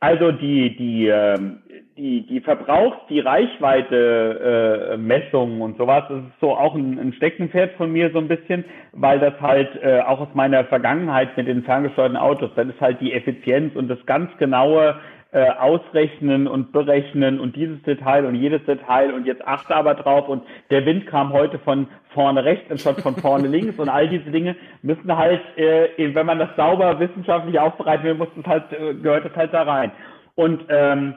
also 0.00 0.30
die, 0.30 0.76
die, 0.76 1.08
ähm, 1.08 1.62
die, 1.96 2.26
die 2.26 2.40
Verbrauchs-, 2.40 3.06
die 3.08 3.20
Reichweite 3.20 4.94
äh, 4.94 5.46
und 5.62 5.78
sowas, 5.78 6.04
das 6.08 6.18
ist 6.18 6.40
so 6.40 6.54
auch 6.54 6.74
ein, 6.74 6.98
ein 6.98 7.12
Steckenpferd 7.14 7.72
von 7.76 7.90
mir 7.90 8.10
so 8.12 8.18
ein 8.18 8.28
bisschen, 8.28 8.64
weil 8.92 9.18
das 9.18 9.40
halt 9.40 9.70
äh, 9.82 10.00
auch 10.00 10.20
aus 10.20 10.34
meiner 10.34 10.64
Vergangenheit 10.64 11.36
mit 11.36 11.48
den 11.48 11.62
ferngesteuerten 11.62 12.16
Autos, 12.16 12.50
dann 12.54 12.70
ist 12.70 12.80
halt 12.80 13.00
die 13.00 13.12
Effizienz 13.12 13.74
und 13.76 13.88
das 13.88 14.04
ganz 14.06 14.30
genaue 14.38 14.96
äh, 15.32 15.50
ausrechnen 15.50 16.46
und 16.46 16.72
berechnen 16.72 17.40
und 17.40 17.56
dieses 17.56 17.82
Detail 17.82 18.26
und 18.26 18.34
jedes 18.34 18.64
Detail 18.64 19.12
und 19.12 19.26
jetzt 19.26 19.46
achte 19.46 19.74
aber 19.74 19.94
drauf 19.94 20.28
und 20.28 20.42
der 20.70 20.84
Wind 20.86 21.06
kam 21.06 21.32
heute 21.32 21.58
von 21.58 21.88
vorne 22.10 22.44
rechts 22.44 22.70
anstatt 22.70 23.00
von 23.00 23.16
vorne 23.16 23.48
links 23.48 23.78
und 23.78 23.88
all 23.88 24.08
diese 24.08 24.30
Dinge 24.30 24.54
müssen 24.82 25.16
halt, 25.16 25.40
äh, 25.56 26.14
wenn 26.14 26.26
man 26.26 26.38
das 26.38 26.50
sauber 26.56 27.00
wissenschaftlich 27.00 27.58
aufbereiten 27.58 28.04
will, 28.04 28.14
muss 28.14 28.28
das 28.36 28.46
halt, 28.46 28.64
äh, 28.72 28.94
gehört 28.94 29.24
das 29.24 29.34
halt 29.34 29.52
da 29.52 29.62
rein. 29.62 29.92
Und 30.34 30.64
ähm, 30.68 31.14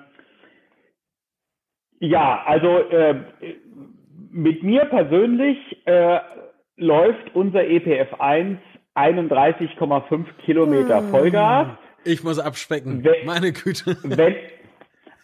ja, 1.99 2.43
also 2.45 2.77
äh, 2.89 3.15
mit 4.31 4.63
mir 4.63 4.85
persönlich 4.85 5.57
äh, 5.85 6.19
läuft 6.77 7.35
unser 7.35 7.65
EPF 7.65 8.19
1 8.19 8.59
31,5 8.95 10.25
Kilometer 10.43 11.01
Vollgas. 11.03 11.67
Ich 12.03 12.23
muss 12.23 12.39
abspecken. 12.39 13.03
Wenn, 13.03 13.25
Meine 13.25 13.51
Güte. 13.53 13.97
Wenn, 14.03 14.35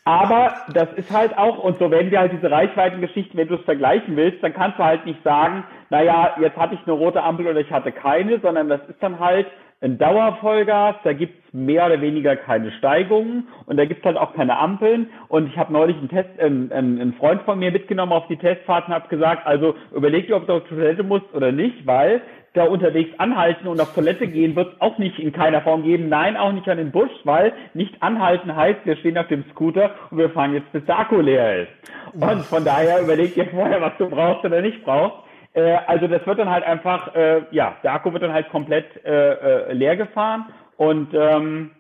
aber 0.05 0.55
das 0.73 0.87
ist 0.95 1.11
halt 1.11 1.35
auch, 1.37 1.57
und 1.57 1.79
so 1.79 1.89
wenn 1.89 2.11
wir 2.11 2.19
halt 2.19 2.31
diese 2.31 2.51
Reichweitengeschichten, 2.51 3.37
wenn 3.37 3.47
du 3.47 3.55
es 3.55 3.65
vergleichen 3.65 4.15
willst, 4.15 4.43
dann 4.43 4.53
kannst 4.53 4.77
du 4.77 4.83
halt 4.83 5.05
nicht 5.05 5.21
sagen, 5.23 5.63
naja, 5.89 6.35
jetzt 6.39 6.57
hatte 6.57 6.75
ich 6.75 6.81
eine 6.85 6.91
rote 6.91 7.23
Ampel 7.23 7.47
oder 7.47 7.59
ich 7.59 7.71
hatte 7.71 7.91
keine, 7.91 8.39
sondern 8.39 8.69
das 8.69 8.81
ist 8.87 9.01
dann 9.01 9.19
halt 9.19 9.47
ein 9.81 9.97
Dauervollgas, 9.97 10.95
da 11.03 11.13
gibt's 11.13 11.53
mehr 11.53 11.85
oder 11.85 12.01
weniger 12.01 12.35
keine 12.35 12.71
Steigungen 12.71 13.47
und 13.65 13.77
da 13.77 13.85
gibt's 13.85 14.05
halt 14.05 14.17
auch 14.17 14.33
keine 14.33 14.57
Ampeln. 14.57 15.09
Und 15.27 15.47
ich 15.47 15.57
habe 15.57 15.73
neulich 15.73 15.97
einen 15.97 16.09
Test, 16.09 16.29
ähm, 16.39 16.71
ähm, 16.73 16.99
einen 16.99 17.13
Freund 17.13 17.41
von 17.43 17.59
mir 17.59 17.71
mitgenommen 17.71 18.13
auf 18.13 18.27
die 18.27 18.37
Testfahrt 18.37 18.87
und 18.87 18.93
habe 18.93 19.07
gesagt, 19.09 19.45
also 19.45 19.75
überleg 19.93 20.27
dir, 20.27 20.37
ob 20.37 20.47
du 20.47 20.53
auf 20.53 20.63
Toilette 20.67 21.03
musst 21.03 21.33
oder 21.33 21.51
nicht, 21.51 21.85
weil 21.85 22.21
da 22.53 22.63
unterwegs 22.63 23.11
anhalten 23.19 23.67
und 23.67 23.81
auf 23.81 23.93
Toilette 23.93 24.27
gehen 24.27 24.55
wird 24.55 24.79
auch 24.79 24.97
nicht 24.97 25.19
in 25.19 25.33
keiner 25.33 25.61
Form 25.61 25.83
geben. 25.83 26.07
Nein, 26.09 26.37
auch 26.37 26.53
nicht 26.53 26.67
an 26.69 26.77
den 26.77 26.91
Busch, 26.91 27.11
weil 27.25 27.53
nicht 27.73 28.01
anhalten 28.01 28.55
heißt, 28.55 28.79
wir 28.85 28.95
stehen 28.97 29.17
auf 29.17 29.27
dem 29.27 29.43
Scooter 29.51 29.91
und 30.09 30.17
wir 30.17 30.29
fahren 30.29 30.53
jetzt, 30.53 30.71
bis 30.71 30.85
der 30.85 30.99
Akku 30.99 31.19
leer 31.19 31.63
ist. 31.63 31.71
Und 32.13 32.43
von 32.43 32.63
daher 32.63 33.01
überleg 33.01 33.33
dir 33.33 33.45
vorher, 33.47 33.81
was 33.81 33.97
du 33.97 34.09
brauchst 34.09 34.45
oder 34.45 34.61
nicht 34.61 34.83
brauchst. 34.85 35.24
Äh, 35.55 35.77
also 35.87 36.07
das 36.07 36.25
wird 36.27 36.37
dann 36.37 36.49
halt 36.49 36.65
einfach, 36.65 37.15
äh, 37.15 37.41
ja, 37.51 37.75
der 37.83 37.93
Akku 37.93 38.13
wird 38.13 38.23
dann 38.23 38.33
halt 38.33 38.49
komplett 38.49 38.85
äh, 39.05 39.69
äh, 39.69 39.73
leer 39.73 39.95
gefahren 39.95 40.45
und 40.77 41.13
ähm, 41.13 41.71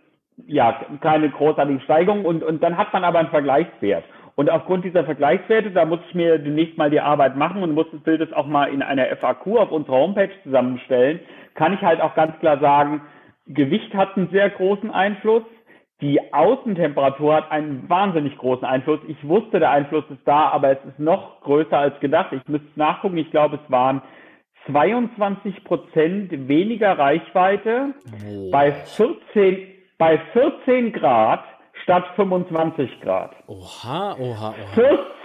ja, 0.47 0.81
keine 1.01 1.29
großartige 1.29 1.81
Steigung 1.81 2.25
und, 2.25 2.43
und 2.43 2.63
dann 2.63 2.77
hat 2.77 2.91
man 2.93 3.03
aber 3.03 3.19
einen 3.19 3.29
Vergleichswert. 3.29 4.03
Und 4.35 4.49
aufgrund 4.49 4.83
dieser 4.83 5.05
Vergleichswerte, 5.05 5.71
da 5.71 5.85
muss 5.85 5.99
ich 6.09 6.15
mir 6.15 6.37
demnächst 6.37 6.77
mal 6.77 6.89
die 6.89 6.99
Arbeit 6.99 7.37
machen 7.37 7.63
und 7.63 7.73
muss 7.73 7.87
das 7.91 8.01
Bild 8.01 8.19
jetzt 8.19 8.35
auch 8.35 8.47
mal 8.47 8.65
in 8.65 8.81
einer 8.81 9.07
FAQ 9.15 9.57
auf 9.57 9.71
unserer 9.71 9.95
Homepage 9.95 10.31
zusammenstellen, 10.43 11.21
kann 11.53 11.73
ich 11.73 11.81
halt 11.81 12.01
auch 12.01 12.15
ganz 12.15 12.37
klar 12.39 12.59
sagen, 12.59 13.01
Gewicht 13.47 13.93
hat 13.93 14.17
einen 14.17 14.29
sehr 14.31 14.49
großen 14.49 14.91
Einfluss. 14.91 15.43
Die 16.01 16.33
Außentemperatur 16.33 17.35
hat 17.35 17.51
einen 17.51 17.89
wahnsinnig 17.89 18.37
großen 18.37 18.65
Einfluss. 18.65 18.99
Ich 19.07 19.27
wusste, 19.27 19.59
der 19.59 19.71
Einfluss 19.71 20.03
ist 20.09 20.21
da, 20.25 20.49
aber 20.49 20.71
es 20.71 20.85
ist 20.85 20.99
noch 20.99 21.39
größer 21.41 21.77
als 21.77 21.99
gedacht. 22.01 22.33
Ich 22.33 22.45
müsste 22.47 22.67
nachgucken. 22.75 23.17
Ich 23.17 23.31
glaube, 23.31 23.59
es 23.63 23.71
waren 23.71 24.01
22 24.67 25.63
Prozent 25.63 26.47
weniger 26.47 26.97
Reichweite 26.97 27.93
oh. 28.27 28.51
bei 28.51 28.73
14, 28.73 29.67
bei 29.97 30.17
14 30.33 30.91
Grad 30.91 31.43
statt 31.83 32.05
25 32.15 33.01
Grad. 33.01 33.31
Oha, 33.47 34.15
oha, 34.19 34.19
oha. 34.19 34.53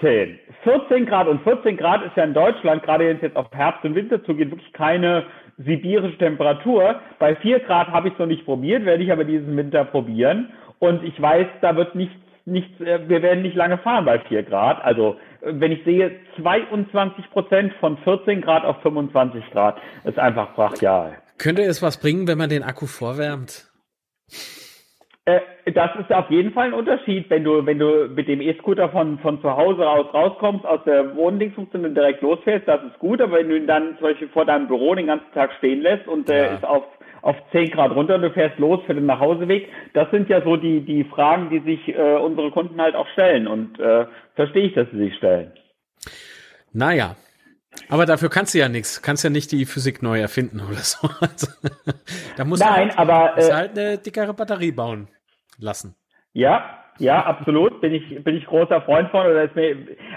14. 0.01 0.39
14 0.63 1.07
Grad 1.07 1.27
und 1.27 1.43
14 1.43 1.77
Grad 1.77 2.05
ist 2.05 2.17
ja 2.17 2.25
in 2.25 2.35
Deutschland, 2.35 2.83
gerade 2.83 3.09
wenn 3.09 3.17
es 3.17 3.23
jetzt 3.23 3.37
auf 3.37 3.47
Herbst 3.53 3.85
und 3.85 3.95
Winter 3.95 4.23
zugeht, 4.25 4.51
wirklich 4.51 4.73
keine 4.73 5.25
sibirische 5.65 6.19
Temperatur. 6.19 7.01
Bei 7.19 7.37
4 7.37 7.61
Grad 7.61 7.89
habe 7.89 8.09
ich 8.09 8.15
es 8.15 8.19
noch 8.19 8.27
nicht 8.27 8.45
probiert, 8.45 8.85
werde 8.85 9.03
ich 9.03 9.13
aber 9.13 9.25
diesen 9.25 9.57
Winter 9.57 9.85
probieren. 9.85 10.53
Und 10.79 11.05
ich 11.05 11.21
weiß, 11.21 11.47
da 11.61 11.77
wird 11.77 11.95
nichts, 11.95 12.15
nichts, 12.47 12.81
äh, 12.81 13.09
wir 13.09 13.23
werden 13.23 13.43
nicht 13.43 13.57
lange 13.57 13.79
fahren 13.79 14.05
bei 14.05 14.19
4 14.21 14.43
Grad. 14.45 14.83
Also, 14.83 15.17
äh, 15.43 15.53
wenn 15.53 15.73
ich 15.73 15.85
sehe, 15.85 16.13
22 16.41 17.31
Prozent 17.31 17.73
von 17.81 17.99
14 17.99 18.41
Grad 18.41 18.65
auf 18.65 18.81
25 18.83 19.45
Grad, 19.51 19.77
ist 20.05 20.19
einfach 20.19 20.55
brachial. 20.55 21.17
Könnte 21.39 21.63
es 21.63 21.83
was 21.83 21.99
bringen, 21.99 22.27
wenn 22.27 22.39
man 22.39 22.51
den 22.51 22.63
Akku 22.63 22.87
vorwärmt? 22.87 23.67
Äh, 25.37 25.73
das 25.73 25.91
ist 26.01 26.13
auf 26.13 26.31
jeden 26.31 26.53
Fall 26.53 26.69
ein 26.69 26.73
Unterschied, 26.73 27.29
wenn 27.31 27.45
du, 27.45 27.65
wenn 27.65 27.79
du 27.79 28.09
mit 28.09 28.29
dem 28.29 28.41
E-Scooter 28.41 28.89
von, 28.89 29.19
von 29.19 29.41
zu 29.41 29.57
Hause 29.57 29.89
aus 29.89 30.13
rauskommst, 30.13 30.65
aus 30.65 30.81
der 30.85 31.15
Wohndingsfunktion 31.15 31.85
und 31.85 31.95
direkt 31.95 32.23
losfährst, 32.23 32.67
das 32.67 32.83
ist 32.85 32.99
gut, 32.99 33.21
aber 33.21 33.39
wenn 33.39 33.49
du 33.49 33.57
ihn 33.57 33.67
dann 33.67 33.97
zum 33.99 34.09
Beispiel 34.09 34.29
vor 34.29 34.45
deinem 34.45 34.67
Büro 34.67 34.95
den 34.95 35.07
ganzen 35.07 35.31
Tag 35.33 35.53
stehen 35.59 35.83
lässt 35.83 36.09
und 36.09 36.29
der 36.29 36.45
ja. 36.47 36.55
ist 36.55 36.65
auf, 36.65 36.85
auf 37.23 37.37
10 37.53 37.71
Grad 37.71 37.93
runter 37.93 38.17
und 38.17 38.23
du 38.23 38.31
fährst 38.31 38.59
los 38.59 38.81
für 38.87 38.95
den 38.95 39.07
Nachhauseweg, 39.07 39.69
das 39.95 40.11
sind 40.11 40.29
ja 40.29 40.43
so 40.43 40.57
die, 40.57 40.81
die 40.81 41.05
Fragen, 41.05 41.51
die 41.51 41.61
sich 41.61 41.89
äh, 41.89 42.17
unsere 42.17 42.51
Kunden 42.51 42.81
halt 42.81 42.97
auch 42.97 43.09
stellen 43.09 43.47
und 43.47 43.79
äh, 43.79 44.07
verstehe 44.35 44.67
ich, 44.67 44.75
dass 44.75 44.91
sie 44.91 44.99
sich 44.99 45.17
stellen. 45.17 45.53
Naja, 46.73 47.17
aber 47.89 48.07
dafür 48.07 48.31
kannst 48.31 48.55
du 48.55 48.59
ja 48.59 48.69
nichts. 48.69 49.03
Kannst 49.03 49.23
ja 49.23 49.31
nicht 49.31 49.53
die 49.53 49.65
Physik 49.65 50.03
neu 50.03 50.21
erfinden 50.21 50.61
oder 50.61 50.79
so. 50.79 51.09
Also, 51.21 51.49
da 52.37 52.45
muss 52.45 52.61
Nein, 52.61 52.97
halt, 52.97 52.99
aber 52.99 53.39
äh, 53.39 53.53
halt 53.53 53.79
eine 53.79 53.99
dickere 53.99 54.35
Batterie 54.35 54.73
bauen 54.73 55.09
lassen. 55.61 55.95
Ja, 56.33 56.81
ja, 56.99 57.25
absolut. 57.25 57.81
Bin 57.81 57.95
ich, 57.95 58.23
bin 58.23 58.37
ich 58.37 58.47
großer 58.47 58.83
Freund 58.83 59.11
von. 59.11 59.27
Oder 59.27 59.45
ist 59.45 59.57
mir, 59.57 59.77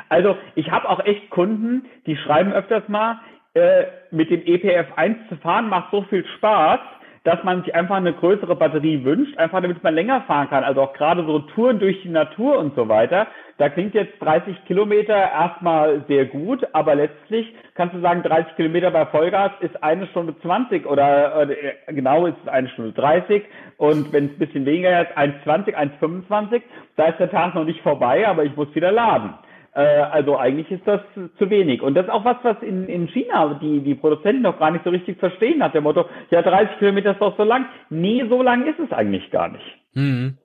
also 0.09 0.37
ich 0.55 0.69
habe 0.69 0.89
auch 0.89 0.99
echt 1.05 1.29
Kunden, 1.29 1.85
die 2.05 2.17
schreiben 2.17 2.51
öfters 2.51 2.87
mal, 2.89 3.19
äh, 3.53 3.85
mit 4.11 4.29
dem 4.29 4.41
EPF 4.45 4.93
1 4.95 5.29
zu 5.29 5.37
fahren 5.37 5.69
macht 5.69 5.91
so 5.91 6.01
viel 6.03 6.25
Spaß, 6.37 6.79
dass 7.23 7.43
man 7.43 7.63
sich 7.63 7.73
einfach 7.73 7.95
eine 7.95 8.13
größere 8.13 8.55
Batterie 8.55 9.03
wünscht, 9.05 9.37
einfach 9.37 9.61
damit 9.61 9.81
man 9.81 9.95
länger 9.95 10.21
fahren 10.21 10.49
kann. 10.49 10.63
Also 10.63 10.81
auch 10.81 10.93
gerade 10.93 11.25
so 11.25 11.39
Touren 11.39 11.79
durch 11.79 12.01
die 12.01 12.09
Natur 12.09 12.57
und 12.59 12.75
so 12.75 12.89
weiter. 12.89 13.27
Da 13.57 13.69
klingt 13.69 13.93
jetzt 13.93 14.19
30 14.19 14.65
Kilometer 14.65 15.15
erstmal 15.15 16.03
sehr 16.07 16.25
gut, 16.25 16.67
aber 16.73 16.95
letztlich 16.95 17.53
kannst 17.75 17.95
du 17.95 18.01
sagen, 18.01 18.23
30 18.23 18.55
Kilometer 18.55 18.91
bei 18.91 19.05
Vollgas 19.05 19.51
ist 19.61 19.81
eine 19.81 20.07
Stunde 20.07 20.35
20 20.41 20.85
oder, 20.85 21.41
oder 21.41 21.55
genau 21.87 22.25
ist 22.25 22.37
es 22.43 22.49
eine 22.49 22.67
Stunde 22.69 22.91
30 22.91 23.43
und 23.77 24.11
wenn 24.11 24.25
es 24.25 24.31
ein 24.31 24.39
bisschen 24.39 24.65
weniger 24.65 25.01
ist, 25.01 25.17
1,20, 25.17 25.75
1,25. 25.75 26.61
Da 26.97 27.05
ist 27.05 27.19
der 27.19 27.31
Tag 27.31 27.55
noch 27.55 27.63
nicht 27.63 27.81
vorbei, 27.81 28.27
aber 28.27 28.43
ich 28.43 28.55
muss 28.55 28.73
wieder 28.75 28.91
laden. 28.91 29.33
Äh, 29.75 29.81
also 29.81 30.37
eigentlich 30.37 30.69
ist 30.71 30.85
das 30.85 31.01
zu 31.15 31.49
wenig. 31.49 31.81
Und 31.81 31.95
das 31.95 32.05
ist 32.05 32.11
auch 32.11 32.25
was, 32.25 32.37
was 32.43 32.57
in, 32.61 32.87
in 32.87 33.07
China 33.07 33.59
die, 33.61 33.79
die 33.79 33.95
Produzenten 33.95 34.43
noch 34.43 34.59
gar 34.59 34.71
nicht 34.71 34.83
so 34.83 34.89
richtig 34.89 35.17
verstehen, 35.19 35.59
nach 35.59 35.71
dem 35.71 35.83
Motto, 35.83 36.05
ja, 36.29 36.41
30 36.41 36.77
Kilometer 36.79 37.11
ist 37.11 37.21
doch 37.21 37.35
so 37.37 37.43
lang. 37.43 37.65
Nee, 37.89 38.25
so 38.29 38.41
lang 38.41 38.67
ist 38.67 38.79
es 38.79 38.91
eigentlich 38.91 39.29
gar 39.31 39.49
nicht. 39.49 39.65
Mhm. 39.93 40.37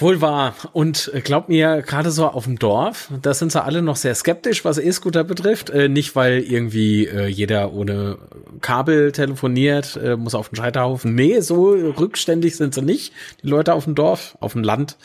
Wohl 0.00 0.20
wahr. 0.20 0.54
Und 0.74 1.10
äh, 1.12 1.20
glaub 1.20 1.48
mir, 1.48 1.82
gerade 1.82 2.12
so 2.12 2.28
auf 2.28 2.44
dem 2.44 2.56
Dorf, 2.56 3.10
da 3.20 3.34
sind 3.34 3.50
sie 3.50 3.60
alle 3.60 3.82
noch 3.82 3.96
sehr 3.96 4.14
skeptisch, 4.14 4.64
was 4.64 4.78
E-Scooter 4.78 5.24
betrifft. 5.24 5.70
Äh, 5.70 5.88
nicht, 5.88 6.14
weil 6.14 6.38
irgendwie 6.38 7.06
äh, 7.06 7.26
jeder 7.26 7.72
ohne 7.72 8.16
Kabel 8.60 9.10
telefoniert, 9.10 9.96
äh, 9.96 10.16
muss 10.16 10.36
auf 10.36 10.50
den 10.50 10.56
Scheiterhaufen. 10.56 11.16
Nee, 11.16 11.40
so 11.40 11.70
rückständig 11.70 12.56
sind 12.56 12.74
sie 12.74 12.82
nicht, 12.82 13.12
die 13.42 13.48
Leute 13.48 13.74
auf 13.74 13.84
dem 13.84 13.96
Dorf, 13.96 14.38
auf 14.40 14.52
dem 14.52 14.62
Land. 14.62 14.98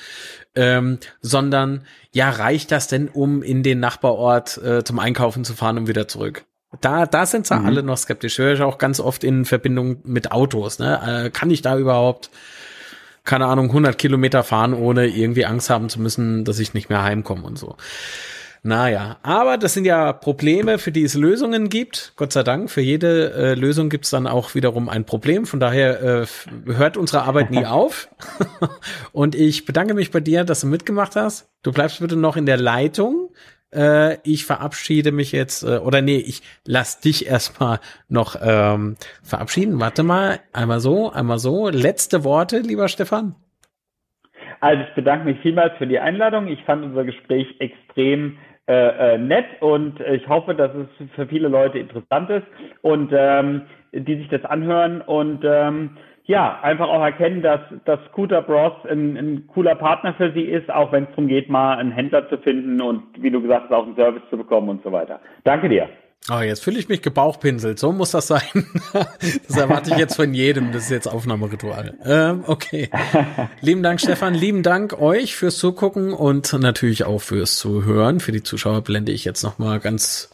Ähm, 0.56 1.00
sondern, 1.22 1.86
ja, 2.12 2.30
reicht 2.30 2.72
das 2.72 2.88
denn, 2.88 3.08
um 3.08 3.42
in 3.42 3.64
den 3.64 3.80
Nachbarort 3.80 4.58
äh, 4.58 4.84
zum 4.84 5.00
Einkaufen 5.00 5.44
zu 5.44 5.54
fahren 5.54 5.78
und 5.80 5.88
wieder 5.88 6.08
zurück? 6.08 6.46
Da, 6.82 7.06
da 7.06 7.26
sind 7.26 7.48
sie 7.48 7.56
mhm. 7.56 7.66
alle 7.66 7.84
noch 7.84 7.98
skeptisch. 7.98 8.38
Höre 8.38 8.54
ich 8.54 8.62
auch 8.62 8.78
ganz 8.78 9.00
oft 9.00 9.24
in 9.24 9.46
Verbindung 9.46 9.98
mit 10.04 10.32
Autos. 10.32 10.80
Ne? 10.80 11.26
Äh, 11.26 11.30
kann 11.30 11.50
ich 11.50 11.62
da 11.62 11.78
überhaupt 11.78 12.30
keine 13.24 13.46
Ahnung, 13.46 13.68
100 13.68 13.98
Kilometer 13.98 14.44
fahren, 14.44 14.74
ohne 14.74 15.08
irgendwie 15.08 15.46
Angst 15.46 15.70
haben 15.70 15.90
zu 15.90 16.02
müssen, 16.02 16.44
dass 16.44 16.60
ich 16.60 16.74
nicht 16.74 16.90
mehr 16.90 17.04
heimkomme 17.04 17.44
und 17.44 17.58
so. 17.58 17.78
Naja, 18.66 19.18
aber 19.24 19.58
das 19.58 19.74
sind 19.74 19.84
ja 19.84 20.14
Probleme, 20.14 20.78
für 20.78 20.94
die 20.94 21.04
es 21.04 21.16
Lösungen 21.16 21.68
gibt. 21.68 22.14
Gott 22.16 22.32
sei 22.32 22.44
Dank, 22.44 22.72
für 22.72 22.80
jede 22.80 23.34
äh, 23.34 23.54
Lösung 23.56 23.90
gibt 23.90 24.06
es 24.06 24.12
dann 24.12 24.26
auch 24.26 24.56
wiederum 24.56 24.88
ein 24.88 25.04
Problem. 25.04 25.46
Von 25.46 25.60
daher 25.60 26.02
äh, 26.02 26.26
hört 26.72 26.96
unsere 26.96 27.24
Arbeit 27.24 27.52
nie 27.52 27.66
auf. 27.66 28.08
und 29.12 29.36
ich 29.36 29.66
bedanke 29.66 29.94
mich 29.94 30.12
bei 30.12 30.22
dir, 30.22 30.46
dass 30.46 30.62
du 30.62 30.68
mitgemacht 30.68 31.18
hast. 31.18 31.52
Du 31.62 31.74
bleibst 31.74 32.00
bitte 32.00 32.16
noch 32.16 32.38
in 32.38 32.46
der 32.46 32.56
Leitung. 32.56 33.32
Äh, 33.76 34.20
ich 34.24 34.46
verabschiede 34.46 35.12
mich 35.12 35.34
jetzt, 35.34 35.64
äh, 35.64 35.80
oder 35.80 36.02
nee, 36.02 36.24
ich 36.26 36.42
lass 36.66 37.02
dich 37.02 37.26
erstmal 37.26 37.82
noch 38.08 38.38
ähm, 38.42 38.96
verabschieden. 39.24 39.82
Warte 39.82 40.04
mal, 40.04 40.40
einmal 40.54 40.80
so, 40.80 41.12
einmal 41.12 41.38
so. 41.38 41.68
Letzte 41.68 42.24
Worte, 42.24 42.60
lieber 42.60 42.88
Stefan. 42.88 43.36
Also 44.62 44.84
ich 44.84 44.96
bedanke 44.96 45.26
mich 45.26 45.42
vielmals 45.42 45.74
für 45.78 45.88
die 45.88 46.00
Einladung. 46.00 46.48
Ich 46.48 46.64
fand 46.64 46.86
unser 46.86 47.04
Gespräch 47.04 47.48
extrem 47.60 48.38
äh, 48.68 49.16
äh, 49.16 49.18
nett 49.18 49.46
und 49.62 50.00
ich 50.00 50.28
hoffe, 50.30 50.56
dass 50.56 50.72
es 50.74 51.10
für 51.16 51.28
viele 51.28 51.50
Leute 51.50 51.80
interessant 51.80 52.30
ist 52.30 52.48
und 52.82 53.12
ähm, 53.14 53.64
die 53.92 54.16
sich 54.16 54.30
das 54.30 54.46
anhören 54.46 55.02
und 55.02 55.44
ähm, 55.44 55.98
ja, 56.26 56.60
einfach 56.62 56.88
auch 56.88 57.04
erkennen, 57.04 57.42
dass, 57.42 57.60
dass 57.84 58.00
Scooter 58.12 58.42
Bros 58.42 58.72
ein, 58.90 59.18
ein 59.18 59.48
cooler 59.48 59.76
Partner 59.76 60.14
für 60.14 60.32
sie 60.32 60.44
ist, 60.44 60.72
auch 60.72 60.92
wenn 60.94 61.04
es 61.04 61.10
darum 61.10 61.28
geht, 61.28 61.50
mal 61.50 61.78
einen 61.78 61.92
Händler 61.92 62.30
zu 62.30 62.38
finden 62.38 62.82
und 62.82 63.04
wie 63.22 63.30
du 63.30 63.42
gesagt 63.42 63.66
hast, 63.66 63.74
auch 63.74 63.86
einen 63.86 63.96
Service 63.96 64.24
zu 64.30 64.38
bekommen 64.38 64.70
und 64.70 64.84
so 64.84 64.92
weiter. 64.92 65.20
Danke 65.44 65.68
dir. 65.68 65.90
Oh, 66.32 66.40
jetzt 66.40 66.64
fühle 66.64 66.80
ich 66.80 66.88
mich 66.88 67.02
gebauchpinselt. 67.02 67.80
So 67.80 67.92
muss 67.92 68.12
das 68.12 68.28
sein. 68.28 68.42
das 69.48 69.58
erwarte 69.58 69.92
ich 69.92 69.98
jetzt 69.98 70.16
von 70.16 70.34
jedem. 70.34 70.72
Das 70.72 70.84
ist 70.84 70.90
jetzt 70.90 71.08
Aufnahmeritual. 71.08 71.98
Ähm, 72.06 72.46
okay. 72.48 72.90
lieben 73.60 73.84
Dank, 73.84 74.00
Stefan. 74.00 74.34
Lieben 74.34 74.64
Dank 74.64 74.94
euch 75.00 75.36
fürs 75.36 75.58
Zugucken 75.58 76.14
und 76.14 76.54
natürlich 76.54 77.04
auch 77.04 77.20
fürs 77.20 77.58
Zuhören. 77.58 78.22
Für 78.22 78.32
die 78.32 78.44
Zuschauer 78.44 78.82
blende 78.82 79.12
ich 79.12 79.26
jetzt 79.26 79.44
nochmal 79.44 79.82
ganz 79.82 80.30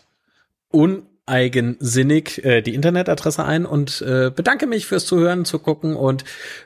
un 0.71 1.07
eigensinnig 1.25 2.43
äh, 2.43 2.61
die 2.61 2.73
Internetadresse 2.73 3.45
ein 3.45 3.65
und 3.65 4.01
äh, 4.01 4.31
bedanke 4.35 4.67
mich 4.67 4.85
fürs 4.85 5.05
Zuhören, 5.05 5.45
zu 5.45 5.59
gucken 5.59 5.95
und 5.95 6.23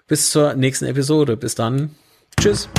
bis 0.07 0.31
zur 0.31 0.53
nächsten 0.53 0.85
Episode. 0.85 1.37
Bis 1.37 1.55
dann. 1.55 1.91
Tschüss. 2.39 2.69